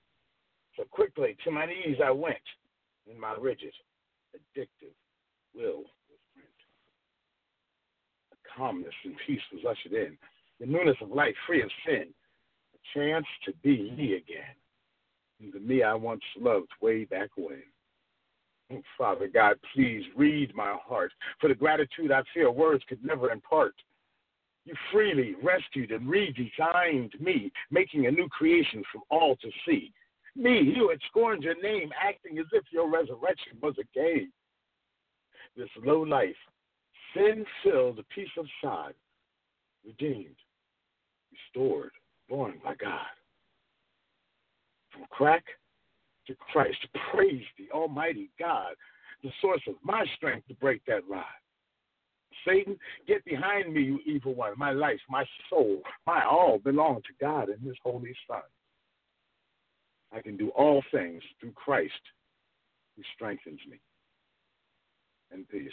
So 0.77 0.85
quickly 0.91 1.37
to 1.45 1.51
my 1.51 1.67
knees 1.67 1.99
I 2.05 2.11
went 2.11 2.37
in 3.11 3.19
my 3.19 3.35
rigid, 3.39 3.73
addictive 4.35 4.95
will 5.55 5.83
was 6.09 6.21
rent. 6.37 6.49
A 8.33 8.57
calmness 8.57 8.95
and 9.05 9.15
peace 9.27 9.43
was 9.53 9.65
ushered 9.69 9.93
in. 9.93 10.17
The 10.61 10.67
newness 10.67 10.97
of 11.03 11.11
life, 11.11 11.35
free 11.47 11.63
of 11.63 11.71
sin. 11.85 12.15
Chance 12.93 13.27
to 13.47 13.53
be 13.63 13.91
me 13.97 14.15
again. 14.15 14.55
The 15.53 15.61
me 15.61 15.83
I 15.83 15.95
once 15.95 16.23
loved 16.39 16.71
way 16.81 17.05
back 17.05 17.31
when. 17.37 17.63
Oh, 18.73 18.83
Father 18.97 19.29
God, 19.29 19.57
please 19.75 20.03
read 20.17 20.55
my 20.55 20.77
heart. 20.87 21.13
For 21.41 21.49
the 21.49 21.55
gratitude 21.55 22.13
I 22.13 22.23
feel, 22.33 22.53
words 22.53 22.83
could 22.89 23.05
never 23.05 23.31
impart. 23.31 23.75
You 24.65 24.75
freely 24.91 25.35
rescued 25.43 25.91
and 25.91 26.09
redesigned 26.09 27.21
me, 27.21 27.53
making 27.71 28.07
a 28.07 28.11
new 28.11 28.29
creation 28.29 28.83
from 28.91 29.03
all 29.11 29.37
to 29.37 29.51
see. 29.67 29.93
Me, 30.37 30.61
you 30.75 30.89
had 30.89 30.99
scorned 31.09 31.43
your 31.43 31.61
name, 31.63 31.91
acting 32.03 32.39
as 32.39 32.47
if 32.53 32.65
your 32.73 32.91
resurrection 32.91 33.59
was 33.63 33.75
a 33.79 33.99
game. 33.99 34.33
This 35.57 35.69
low 35.85 36.01
life, 36.01 36.35
sin 37.15 37.45
filled 37.63 38.01
piece 38.15 38.29
of 38.39 38.47
sod, 38.63 38.95
redeemed, 39.85 40.37
restored, 41.31 41.93
born 42.29 42.55
by 42.63 42.75
God. 42.77 43.07
From 44.93 45.05
crack 45.11 45.45
to 46.27 46.35
Christ, 46.53 46.79
praise 47.13 47.45
the 47.59 47.71
Almighty 47.73 48.31
God, 48.39 48.75
the 49.23 49.31
source 49.41 49.63
of 49.69 49.75
my 49.83 50.05
strength 50.17 50.47
to 50.49 50.55
break 50.55 50.85
that 50.87 51.09
rod. 51.09 51.25
Satan, 52.47 52.77
get 53.07 53.25
behind 53.25 53.73
me, 53.73 53.83
you 53.83 54.01
evil 54.05 54.35
one. 54.35 54.53
My 54.57 54.73
life, 54.73 55.01
my 55.09 55.25
soul, 55.49 55.81
my 56.07 56.25
all 56.25 56.59
belong 56.59 56.97
to 56.97 57.13
God 57.21 57.49
and 57.49 57.61
His 57.63 57.77
Holy 57.83 58.15
Son. 58.29 58.43
I 60.13 60.21
can 60.21 60.37
do 60.37 60.51
all 60.51 60.83
things 60.93 61.23
through 61.41 61.53
Christ 61.53 61.93
who 62.97 63.03
strengthens 63.15 63.61
me. 63.69 63.81
And 65.33 65.49
peace. 65.49 65.71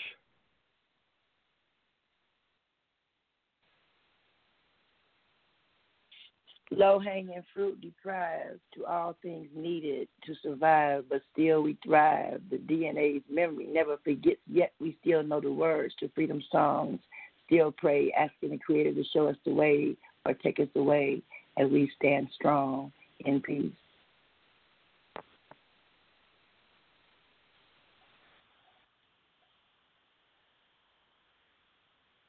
Low 6.74 7.00
hanging 7.00 7.44
fruit 7.54 7.82
deprived 7.82 8.62
to 8.76 8.86
all 8.86 9.18
things 9.22 9.48
needed 9.54 10.08
to 10.26 10.34
survive, 10.42 11.04
but 11.10 11.22
still 11.34 11.62
we 11.62 11.78
thrive. 11.84 12.42
The 12.50 12.58
DNA's 12.60 13.24
memory 13.30 13.68
never 13.68 13.98
forgets, 14.04 14.40
yet 14.50 14.72
we 14.80 14.98
still 15.02 15.22
know 15.22 15.42
the 15.42 15.52
words 15.52 15.94
to 16.00 16.10
freedom 16.16 16.42
songs. 16.50 17.00
Still 17.46 17.74
pray, 17.74 18.14
asking 18.14 18.52
the 18.52 18.58
Creator 18.58 18.94
to 18.94 19.04
show 19.14 19.28
us 19.28 19.36
the 19.46 19.54
way 19.54 19.98
or 20.26 20.34
take 20.34 20.62
us 20.62 20.70
away 20.76 21.22
as 21.58 21.70
we 21.70 21.92
stand 21.98 22.30
strong 22.34 22.94
in 23.26 23.42
peace. 23.42 23.74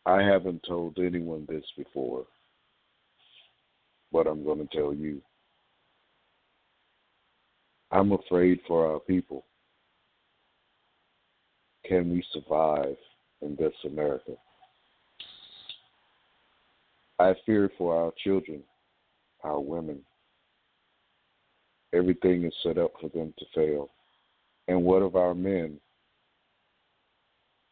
I 0.05 0.21
haven't 0.21 0.65
told 0.67 0.99
anyone 0.99 1.47
this 1.49 1.65
before, 1.77 2.27
but 4.13 4.27
I'm 4.27 4.45
going 4.45 4.67
to 4.67 4.77
tell 4.77 4.95
you. 4.95 5.21
I'm 7.91 8.13
afraid 8.13 8.61
for 8.67 8.91
our 8.91 9.01
people. 9.01 9.45
Can 11.87 12.11
we 12.11 12.25
survive 12.33 12.97
in 13.43 13.57
this 13.57 13.75
America? 13.85 14.33
I 17.19 17.35
fear 17.45 17.71
for 17.77 17.97
our 17.97 18.13
children, 18.23 18.63
our 19.45 19.61
women. 19.61 20.01
Everything 21.95 22.45
is 22.45 22.55
set 22.63 22.79
up 22.79 22.93
for 23.01 23.11
them 23.11 23.35
to 23.39 23.45
fail. 23.55 23.91
And 24.69 24.83
what 24.83 25.03
of 25.03 25.17
our 25.17 25.35
men? 25.35 25.79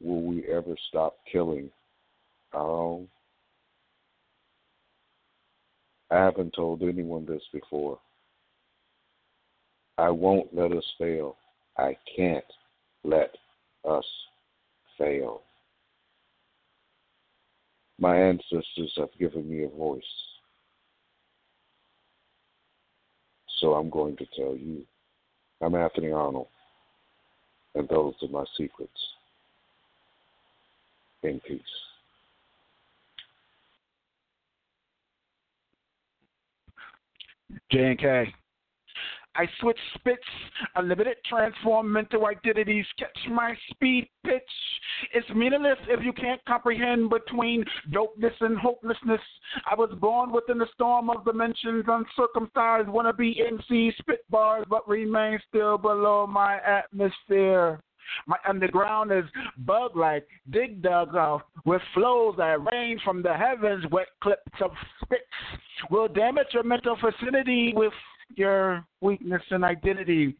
Will 0.02 0.22
we 0.22 0.44
ever 0.46 0.74
stop 0.88 1.16
killing 1.30 1.70
our 2.52 2.70
own. 2.70 3.08
I 6.10 6.16
haven't 6.16 6.54
told 6.54 6.82
anyone 6.82 7.24
this 7.24 7.42
before. 7.52 7.98
I 9.96 10.10
won't 10.10 10.54
let 10.54 10.72
us 10.72 10.84
fail. 10.98 11.36
I 11.76 11.96
can't 12.16 12.44
let 13.04 13.36
us 13.88 14.04
fail. 14.98 15.42
My 17.98 18.16
ancestors 18.16 18.92
have 18.96 19.10
given 19.18 19.48
me 19.48 19.64
a 19.64 19.68
voice. 19.68 20.02
So 23.60 23.74
I'm 23.74 23.90
going 23.90 24.16
to 24.16 24.26
tell 24.36 24.56
you. 24.56 24.84
I'm 25.60 25.74
Anthony 25.74 26.10
Arnold, 26.10 26.48
And 27.74 27.86
those 27.88 28.14
are 28.22 28.28
my 28.28 28.44
secrets. 28.56 28.90
In 31.22 31.38
peace. 31.40 31.60
J 37.70 37.90
and 37.90 37.98
K. 37.98 38.34
I 39.36 39.46
switch 39.60 39.78
spits, 39.94 40.24
unlimited 40.74 41.16
transform 41.24 41.92
mental 41.92 42.26
identities, 42.26 42.84
catch 42.98 43.16
my 43.30 43.54
speed 43.70 44.08
pitch. 44.24 44.42
It's 45.14 45.28
meaningless 45.30 45.78
if 45.88 46.04
you 46.04 46.12
can't 46.12 46.44
comprehend 46.46 47.10
between 47.10 47.64
dopeness 47.92 48.34
and 48.40 48.58
hopelessness. 48.58 49.20
I 49.70 49.76
was 49.76 49.96
born 50.00 50.32
within 50.32 50.58
the 50.58 50.66
storm 50.74 51.10
of 51.10 51.24
dimensions, 51.24 51.84
uncircumcised, 51.86 52.88
wannabe 52.88 53.34
MC, 53.40 53.92
spit 53.98 54.28
bars, 54.30 54.66
but 54.68 54.88
remain 54.88 55.38
still 55.48 55.78
below 55.78 56.26
my 56.26 56.58
atmosphere. 56.66 57.80
My 58.26 58.36
underground 58.48 59.12
is 59.12 59.24
bug 59.58 59.96
like, 59.96 60.26
dig 60.50 60.82
dug 60.82 61.14
off, 61.14 61.42
with 61.64 61.82
flows 61.94 62.34
that 62.38 62.64
rain 62.72 62.98
from 63.04 63.22
the 63.22 63.34
heavens, 63.34 63.84
wet 63.90 64.08
clips 64.22 64.42
of 64.62 64.70
spits 65.02 65.22
will 65.90 66.08
damage 66.08 66.48
your 66.52 66.62
mental 66.62 66.96
facility 66.96 67.72
with 67.74 67.92
your 68.36 68.84
weakness 69.00 69.42
and 69.50 69.64
identity. 69.64 70.36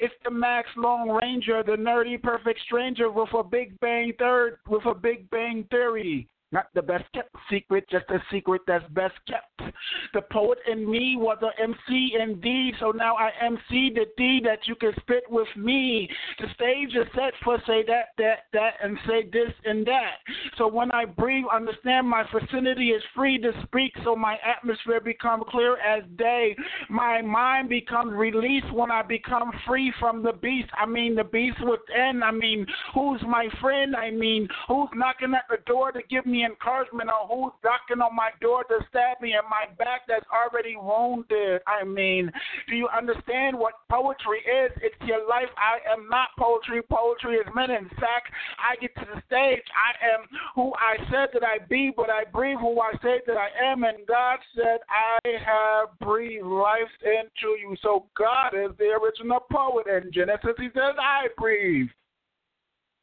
It's 0.00 0.14
the 0.24 0.30
Max 0.30 0.68
Long 0.76 1.10
Ranger, 1.10 1.62
the 1.62 1.72
nerdy 1.72 2.20
perfect 2.22 2.60
stranger 2.60 3.10
with 3.10 3.28
a 3.34 3.42
big 3.42 3.78
bang 3.80 4.12
third 4.18 4.58
with 4.68 4.84
a 4.86 4.94
big 4.94 5.28
bang 5.30 5.64
theory. 5.70 6.28
Not 6.50 6.68
the 6.74 6.80
best 6.80 7.04
kept 7.12 7.34
secret, 7.50 7.84
just 7.90 8.06
a 8.08 8.22
secret 8.32 8.62
that's 8.66 8.84
best 8.90 9.14
kept. 9.28 9.74
The 10.14 10.22
poet 10.32 10.58
in 10.70 10.90
me 10.90 11.16
was 11.16 11.36
a 11.42 11.62
MC 11.62 12.16
indeed, 12.18 12.74
so 12.80 12.90
now 12.90 13.16
I 13.16 13.30
MC 13.44 13.92
the 13.94 14.06
D 14.16 14.40
that 14.44 14.66
you 14.66 14.74
can 14.74 14.92
spit 15.00 15.24
with 15.28 15.48
me. 15.56 16.08
The 16.40 16.46
stage 16.54 16.94
is 16.96 17.06
set 17.14 17.34
for 17.44 17.58
Say 17.66 17.82
Dat, 17.82 18.06
that, 18.16 18.44
that, 18.54 18.74
and 18.82 18.96
say 19.06 19.28
this 19.30 19.52
and 19.66 19.86
that. 19.86 20.14
So 20.56 20.68
when 20.68 20.90
I 20.90 21.04
breathe, 21.04 21.44
understand 21.52 22.08
my 22.08 22.24
vicinity 22.32 22.90
is 22.90 23.02
free 23.14 23.38
to 23.40 23.52
speak, 23.64 23.92
so 24.02 24.16
my 24.16 24.38
atmosphere 24.42 25.00
become 25.00 25.44
clear 25.50 25.76
as 25.80 26.02
day. 26.16 26.56
My 26.88 27.20
mind 27.20 27.68
becomes 27.68 28.14
released 28.14 28.72
when 28.72 28.90
I 28.90 29.02
become 29.02 29.52
free 29.66 29.92
from 30.00 30.22
the 30.22 30.32
beast. 30.32 30.70
I 30.80 30.86
mean 30.86 31.14
the 31.14 31.24
beast 31.24 31.58
within. 31.60 32.22
I 32.22 32.30
mean 32.30 32.66
who's 32.94 33.20
my 33.28 33.48
friend? 33.60 33.94
I 33.94 34.10
mean 34.10 34.48
who's 34.66 34.88
knocking 34.94 35.34
at 35.34 35.44
the 35.50 35.58
door 35.66 35.92
to 35.92 36.00
give 36.08 36.24
me 36.24 36.37
encouragement 36.44 37.10
or 37.10 37.26
who's 37.28 37.52
knocking 37.64 38.02
on 38.02 38.14
my 38.14 38.30
door 38.40 38.64
to 38.64 38.78
stab 38.88 39.20
me 39.20 39.32
in 39.32 39.44
my 39.48 39.66
back 39.78 40.02
that's 40.06 40.26
already 40.32 40.76
wounded. 40.76 41.62
I 41.66 41.84
mean, 41.84 42.30
do 42.68 42.76
you 42.76 42.88
understand 42.88 43.58
what 43.58 43.74
poetry 43.90 44.38
is? 44.40 44.72
It's 44.82 44.96
your 45.06 45.26
life. 45.28 45.48
I 45.56 45.78
am 45.90 46.08
not 46.08 46.28
poetry. 46.38 46.82
Poetry 46.82 47.36
is 47.36 47.46
men. 47.54 47.70
In 47.70 47.88
fact, 48.00 48.30
I 48.58 48.76
get 48.80 48.94
to 48.96 49.06
the 49.14 49.22
stage. 49.26 49.64
I 49.72 49.92
am 50.14 50.26
who 50.54 50.72
I 50.74 50.96
said 51.10 51.28
that 51.32 51.44
I 51.44 51.64
be, 51.68 51.92
but 51.96 52.10
I 52.10 52.24
breathe 52.24 52.58
who 52.58 52.80
I 52.80 52.92
say 53.02 53.20
that 53.26 53.36
I 53.36 53.48
am. 53.64 53.84
And 53.84 54.06
God 54.06 54.38
said, 54.54 54.78
I 54.88 55.18
have 55.44 55.98
breathed 56.00 56.44
life 56.44 56.92
into 57.02 57.56
you. 57.60 57.76
So 57.82 58.06
God 58.16 58.54
is 58.54 58.70
the 58.78 58.96
original 59.02 59.40
poet. 59.50 59.86
In 59.86 60.12
Genesis, 60.12 60.54
He 60.58 60.68
says, 60.74 60.94
I 60.98 61.28
breathe. 61.36 61.88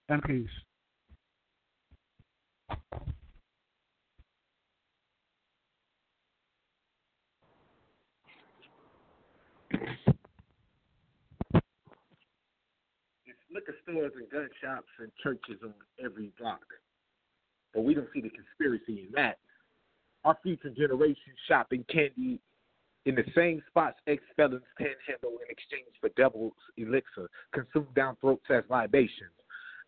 And 0.08 0.22
peace. 0.22 0.48
It's 13.26 13.40
liquor 13.56 13.75
stores 13.84 14.11
and 14.17 14.30
gun 14.30 14.50
shops 14.61 14.92
and 15.00 15.09
churches 15.24 15.64
on 15.64 15.74
every 16.03 16.32
block. 16.38 16.61
But 17.74 17.85
we 17.85 17.93
don't 17.93 18.09
see 18.14 18.22
the 18.22 18.30
conspiracy 18.30 19.08
in 19.08 19.11
that. 19.16 19.40
Our 20.25 20.38
future 20.43 20.69
generation 20.69 21.34
shopping 21.48 21.85
candy 21.92 22.40
in 23.06 23.16
the 23.16 23.24
same 23.35 23.64
spots 23.69 23.98
ex 24.08 24.22
felons 24.35 24.64
panhandle 24.77 25.40
in 25.43 25.50
exchange 25.50 25.95
for 26.01 26.09
devil's 26.17 26.53
elixir, 26.77 27.30
consumed 27.53 27.93
down 27.95 28.17
throats 28.19 28.45
as 28.50 28.64
libations. 28.69 29.32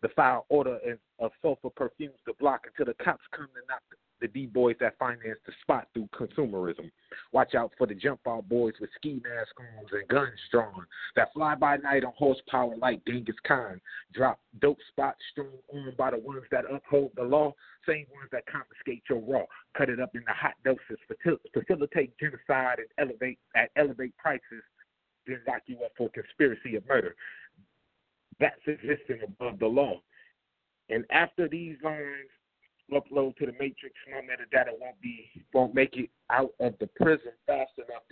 The 0.02 0.08
foul 0.10 0.46
odor 0.50 0.78
of 1.18 1.32
sulfur 1.42 1.70
perfumes 1.70 2.18
the 2.26 2.32
block 2.38 2.66
until 2.66 2.92
the 2.92 3.04
cops 3.04 3.24
come 3.32 3.46
to 3.46 3.60
knock 3.68 3.82
the 4.20 4.28
D 4.28 4.46
boys 4.46 4.76
that 4.80 4.98
finance 4.98 5.38
the 5.46 5.52
spot 5.62 5.88
through 5.94 6.08
consumerism. 6.12 6.90
Watch 7.32 7.54
out 7.54 7.72
for 7.78 7.86
the 7.86 7.94
jump 7.94 8.20
out 8.26 8.48
boys 8.48 8.74
with 8.80 8.90
ski 8.96 9.20
masks 9.22 9.52
on 9.58 9.98
and 9.98 10.08
guns 10.08 10.38
drawn 10.50 10.86
that 11.16 11.32
fly 11.32 11.54
by 11.54 11.76
night 11.76 12.04
on 12.04 12.12
horsepower 12.16 12.76
like 12.76 13.04
Genghis 13.06 13.36
Khan. 13.46 13.80
Drop 14.12 14.38
dope 14.60 14.78
spots 14.88 15.18
strewn 15.30 15.58
on 15.72 15.94
by 15.96 16.10
the 16.10 16.18
ones 16.18 16.44
that 16.50 16.64
uphold 16.72 17.12
the 17.16 17.22
law, 17.22 17.52
same 17.86 18.06
ones 18.12 18.28
that 18.32 18.44
confiscate 18.46 19.02
your 19.08 19.20
raw. 19.20 19.44
Cut 19.76 19.88
it 19.88 20.00
up 20.00 20.14
into 20.14 20.32
hot 20.32 20.54
doses, 20.64 20.98
facilitate 21.52 22.12
genocide 22.18 22.78
and 22.78 22.88
elevate 22.98 23.38
at 23.56 23.70
elevate 23.76 24.16
prices, 24.16 24.62
then 25.26 25.40
lock 25.46 25.62
you 25.66 25.76
up 25.84 25.92
for 25.96 26.08
conspiracy 26.10 26.76
of 26.76 26.86
murder. 26.86 27.14
That's 28.40 28.60
existing 28.66 29.20
above 29.24 29.58
the 29.58 29.66
law. 29.66 30.00
And 30.90 31.04
after 31.10 31.48
these 31.48 31.76
lines 31.82 32.30
upload 32.92 33.36
to 33.36 33.46
the 33.46 33.52
matrix, 33.52 33.94
no 34.10 34.18
metadata 34.18 34.70
won't 34.80 35.00
be 35.00 35.30
won't 35.52 35.74
make 35.74 35.96
it 35.96 36.10
out 36.30 36.52
of 36.60 36.74
the 36.80 36.86
prison 36.96 37.32
fast 37.46 37.72
enough 37.76 38.02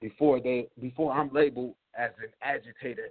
before 0.00 0.40
they 0.40 0.68
before 0.80 1.12
I'm 1.12 1.32
labeled 1.32 1.74
as 1.96 2.10
an 2.22 2.30
agitator 2.42 3.08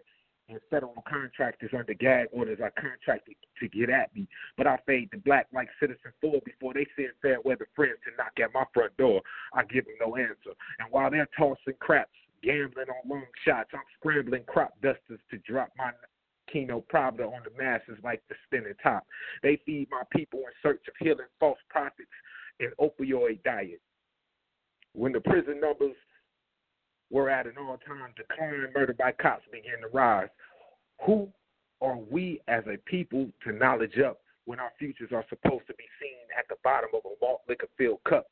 and 0.49 0.59
federal 0.69 1.03
contractors 1.07 1.71
under 1.77 1.93
gag 1.93 2.27
orders 2.31 2.59
are 2.61 2.73
contracted 2.79 3.35
to 3.59 3.67
get 3.69 3.89
at 3.89 4.13
me. 4.13 4.27
But 4.57 4.67
I 4.67 4.77
fade 4.85 5.09
the 5.11 5.17
black 5.19 5.47
like 5.53 5.69
Citizenfour 5.81 6.43
before 6.43 6.73
they 6.73 6.85
send 6.95 7.09
fair 7.21 7.39
weather 7.41 7.67
friends 7.75 7.97
to 8.05 8.15
knock 8.17 8.33
at 8.43 8.53
my 8.53 8.65
front 8.73 8.95
door. 8.97 9.21
I 9.53 9.63
give 9.63 9.85
them 9.85 9.95
no 9.99 10.15
answer. 10.17 10.51
And 10.79 10.91
while 10.91 11.09
they're 11.09 11.29
tossing 11.37 11.75
craps, 11.79 12.11
gambling 12.43 12.87
on 12.89 13.09
long 13.09 13.25
shots, 13.45 13.69
I'm 13.73 13.79
scrambling 13.97 14.43
crop 14.47 14.73
dusters 14.81 15.19
to 15.29 15.37
drop 15.47 15.69
my 15.77 15.91
Kino 16.51 16.83
Pravda 16.91 17.25
on 17.25 17.41
the 17.43 17.63
masses 17.63 17.97
like 18.03 18.21
the 18.29 18.35
spinning 18.45 18.73
top. 18.81 19.05
They 19.43 19.59
feed 19.65 19.87
my 19.91 20.03
people 20.11 20.39
in 20.39 20.51
search 20.61 20.81
of 20.87 20.93
healing 20.99 21.27
false 21.39 21.59
prophets 21.69 22.09
and 22.59 22.71
opioid 22.79 23.43
diet. 23.43 23.81
When 24.93 25.11
the 25.11 25.21
prison 25.21 25.59
numbers 25.59 25.95
were 27.09 27.29
at 27.29 27.47
an 27.47 27.53
all-time 27.57 28.13
decline, 28.15 28.67
murder 28.75 28.93
by 28.93 29.11
cops 29.13 29.45
began 29.51 29.81
to 29.81 29.87
rise. 29.93 30.29
Who 31.05 31.29
are 31.81 31.97
we 31.97 32.41
as 32.47 32.63
a 32.67 32.77
people 32.85 33.29
to 33.43 33.51
knowledge 33.53 33.97
up 33.99 34.19
when 34.45 34.59
our 34.59 34.71
futures 34.77 35.11
are 35.13 35.25
supposed 35.29 35.67
to 35.67 35.73
be 35.75 35.85
seen 36.01 36.27
at 36.37 36.45
the 36.49 36.55
bottom 36.63 36.89
of 36.93 37.01
a 37.05 37.15
malt 37.21 37.41
liquor 37.47 37.67
filled 37.77 38.03
cup? 38.07 38.27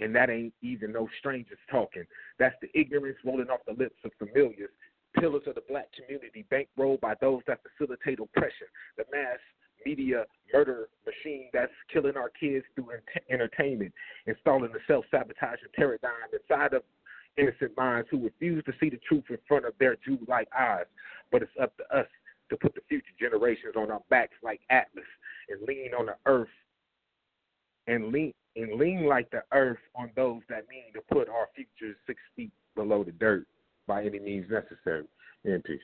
And 0.00 0.14
that 0.14 0.30
ain't 0.30 0.54
even 0.62 0.92
no 0.92 1.08
strangers 1.18 1.58
talking. 1.70 2.04
That's 2.38 2.54
the 2.62 2.68
ignorance 2.78 3.18
rolling 3.24 3.50
off 3.50 3.60
the 3.66 3.72
lips 3.72 3.98
of 4.04 4.12
familiars 4.18 4.70
pillars 5.20 5.42
of 5.46 5.54
the 5.54 5.62
black 5.68 5.88
community, 5.92 6.44
bankrolled 6.50 7.00
by 7.00 7.14
those 7.20 7.42
that 7.46 7.60
facilitate 7.62 8.20
oppression, 8.20 8.66
the 8.96 9.04
mass 9.12 9.38
media 9.86 10.24
murder 10.52 10.88
machine 11.06 11.48
that's 11.52 11.72
killing 11.92 12.16
our 12.16 12.30
kids 12.30 12.64
through 12.74 12.90
ent- 12.90 13.24
entertainment, 13.30 13.92
installing 14.26 14.72
the 14.72 14.80
self 14.86 15.04
sabotaging 15.10 15.68
paradigm 15.74 16.28
inside 16.32 16.74
of 16.74 16.82
innocent 17.36 17.76
minds 17.76 18.08
who 18.10 18.18
refuse 18.18 18.64
to 18.64 18.72
see 18.80 18.90
the 18.90 18.98
truth 19.08 19.24
in 19.30 19.38
front 19.46 19.64
of 19.64 19.72
their 19.78 19.96
Jew 20.04 20.18
like 20.26 20.48
eyes. 20.58 20.86
But 21.30 21.42
it's 21.42 21.52
up 21.60 21.76
to 21.76 21.96
us 21.96 22.06
to 22.50 22.56
put 22.56 22.74
the 22.74 22.80
future 22.88 23.06
generations 23.20 23.74
on 23.76 23.90
our 23.90 24.02
backs 24.10 24.36
like 24.42 24.60
Atlas 24.70 25.04
and 25.48 25.62
lean 25.62 25.92
on 25.98 26.06
the 26.06 26.16
earth 26.26 26.48
and 27.86 28.08
lean 28.12 28.32
and 28.56 28.72
lean 28.74 29.06
like 29.06 29.30
the 29.30 29.42
earth 29.52 29.78
on 29.94 30.10
those 30.16 30.40
that 30.48 30.68
mean 30.68 30.92
to 30.92 31.00
put 31.14 31.28
our 31.28 31.46
futures 31.54 31.96
six 32.06 32.20
feet 32.34 32.50
below 32.74 33.04
the 33.04 33.12
dirt 33.12 33.46
by 33.88 34.04
any 34.04 34.20
means 34.20 34.46
necessary. 34.48 35.04
In 35.44 35.62
peace. 35.62 35.80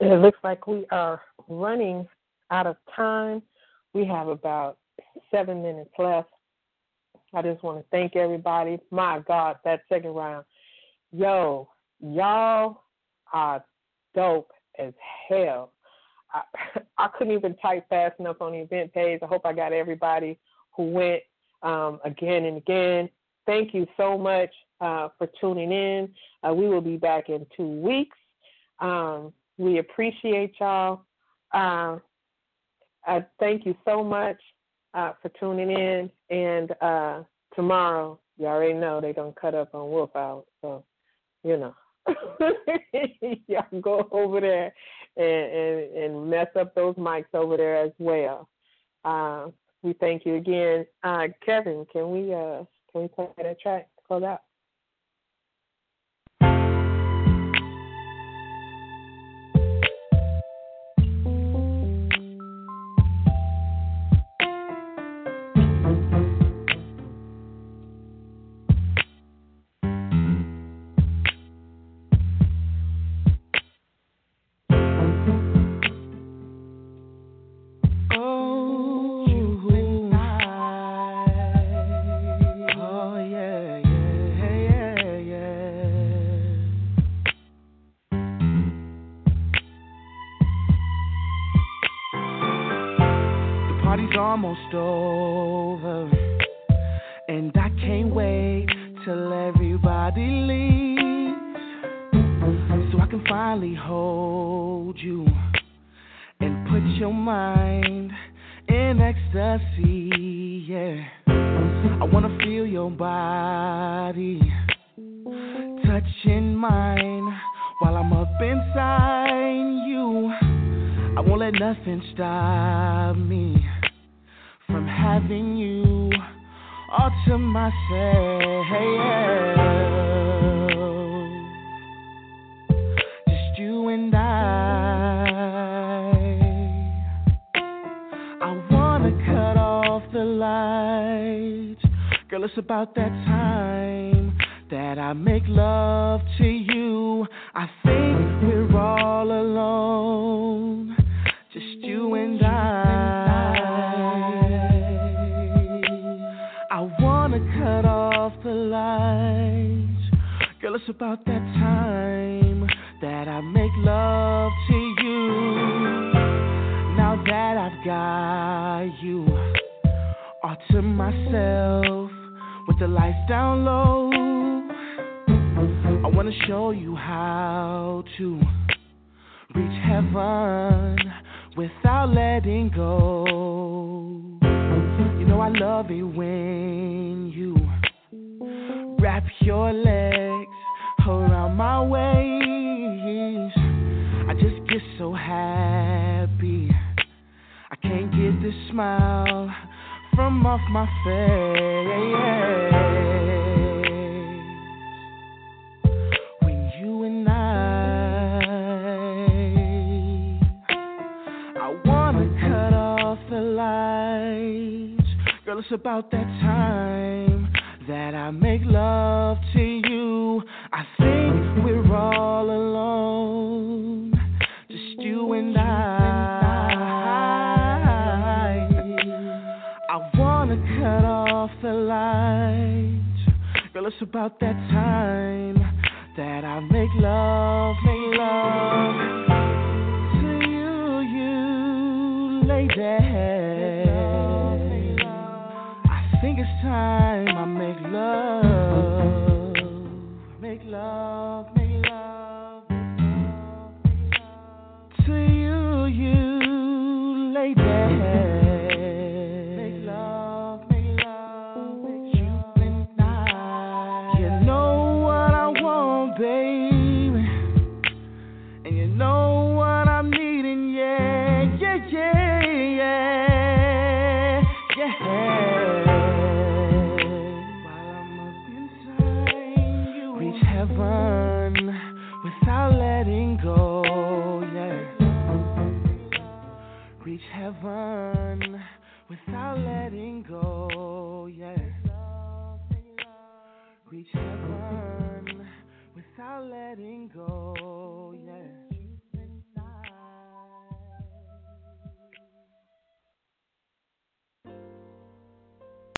It 0.00 0.20
looks 0.20 0.38
like 0.42 0.66
we 0.66 0.86
are 0.90 1.22
running 1.48 2.08
out 2.50 2.66
of 2.66 2.76
time. 2.96 3.42
We 3.92 4.04
have 4.06 4.28
about 4.28 4.78
seven 5.30 5.62
minutes 5.62 5.90
left. 5.98 6.30
I 7.32 7.42
just 7.42 7.62
want 7.62 7.78
to 7.78 7.84
thank 7.90 8.16
everybody. 8.16 8.80
My 8.90 9.20
God, 9.26 9.56
that 9.64 9.82
second 9.88 10.14
round. 10.14 10.44
Yo, 11.12 11.68
y'all 12.00 12.82
are 13.32 13.64
dope 14.14 14.50
as 14.78 14.92
hell. 15.28 15.72
I, 16.32 16.42
I 16.98 17.08
couldn't 17.16 17.34
even 17.34 17.56
type 17.56 17.88
fast 17.88 18.18
enough 18.18 18.40
on 18.40 18.52
the 18.52 18.58
event 18.58 18.92
page. 18.92 19.20
I 19.22 19.26
hope 19.26 19.44
I 19.44 19.52
got 19.52 19.72
everybody 19.72 20.38
who 20.76 20.90
went 20.90 21.22
um, 21.62 22.00
again 22.04 22.46
and 22.46 22.56
again 22.56 23.10
thank 23.50 23.74
you 23.74 23.84
so 23.96 24.16
much 24.16 24.50
uh, 24.80 25.08
for 25.18 25.28
tuning 25.40 25.72
in. 25.72 26.08
Uh, 26.46 26.54
we 26.54 26.68
will 26.68 26.80
be 26.80 26.96
back 26.96 27.28
in 27.28 27.44
two 27.56 27.68
weeks. 27.68 28.16
Um, 28.78 29.32
we 29.58 29.78
appreciate 29.78 30.54
y'all. 30.60 31.02
Uh, 31.52 31.98
thank 33.40 33.66
you 33.66 33.74
so 33.84 34.04
much 34.04 34.38
uh, 34.94 35.12
for 35.20 35.30
tuning 35.40 35.70
in. 35.70 36.10
And 36.30 36.72
uh, 36.80 37.22
tomorrow, 37.56 38.20
you 38.38 38.46
already 38.46 38.74
know 38.74 39.00
they're 39.00 39.12
going 39.12 39.34
to 39.34 39.40
cut 39.40 39.54
up 39.56 39.74
on 39.74 39.90
Wolf 39.90 40.14
Out. 40.14 40.44
So, 40.62 40.84
you 41.42 41.56
know. 41.56 41.74
y'all 43.46 43.80
go 43.82 44.08
over 44.10 44.40
there 44.40 44.72
and, 45.16 45.52
and 45.52 45.96
and 45.96 46.30
mess 46.30 46.48
up 46.58 46.74
those 46.74 46.94
mics 46.94 47.32
over 47.34 47.56
there 47.56 47.76
as 47.76 47.92
well. 47.98 48.48
Uh, 49.04 49.48
we 49.82 49.92
thank 49.94 50.24
you 50.24 50.36
again, 50.36 50.86
Kevin. 51.44 51.86
Can 51.92 52.10
we 52.10 52.34
can 52.92 53.02
we 53.02 53.08
play 53.08 53.28
that 53.38 53.60
track 53.60 53.88
to 53.96 54.02
close 54.06 54.22
out? 54.22 54.40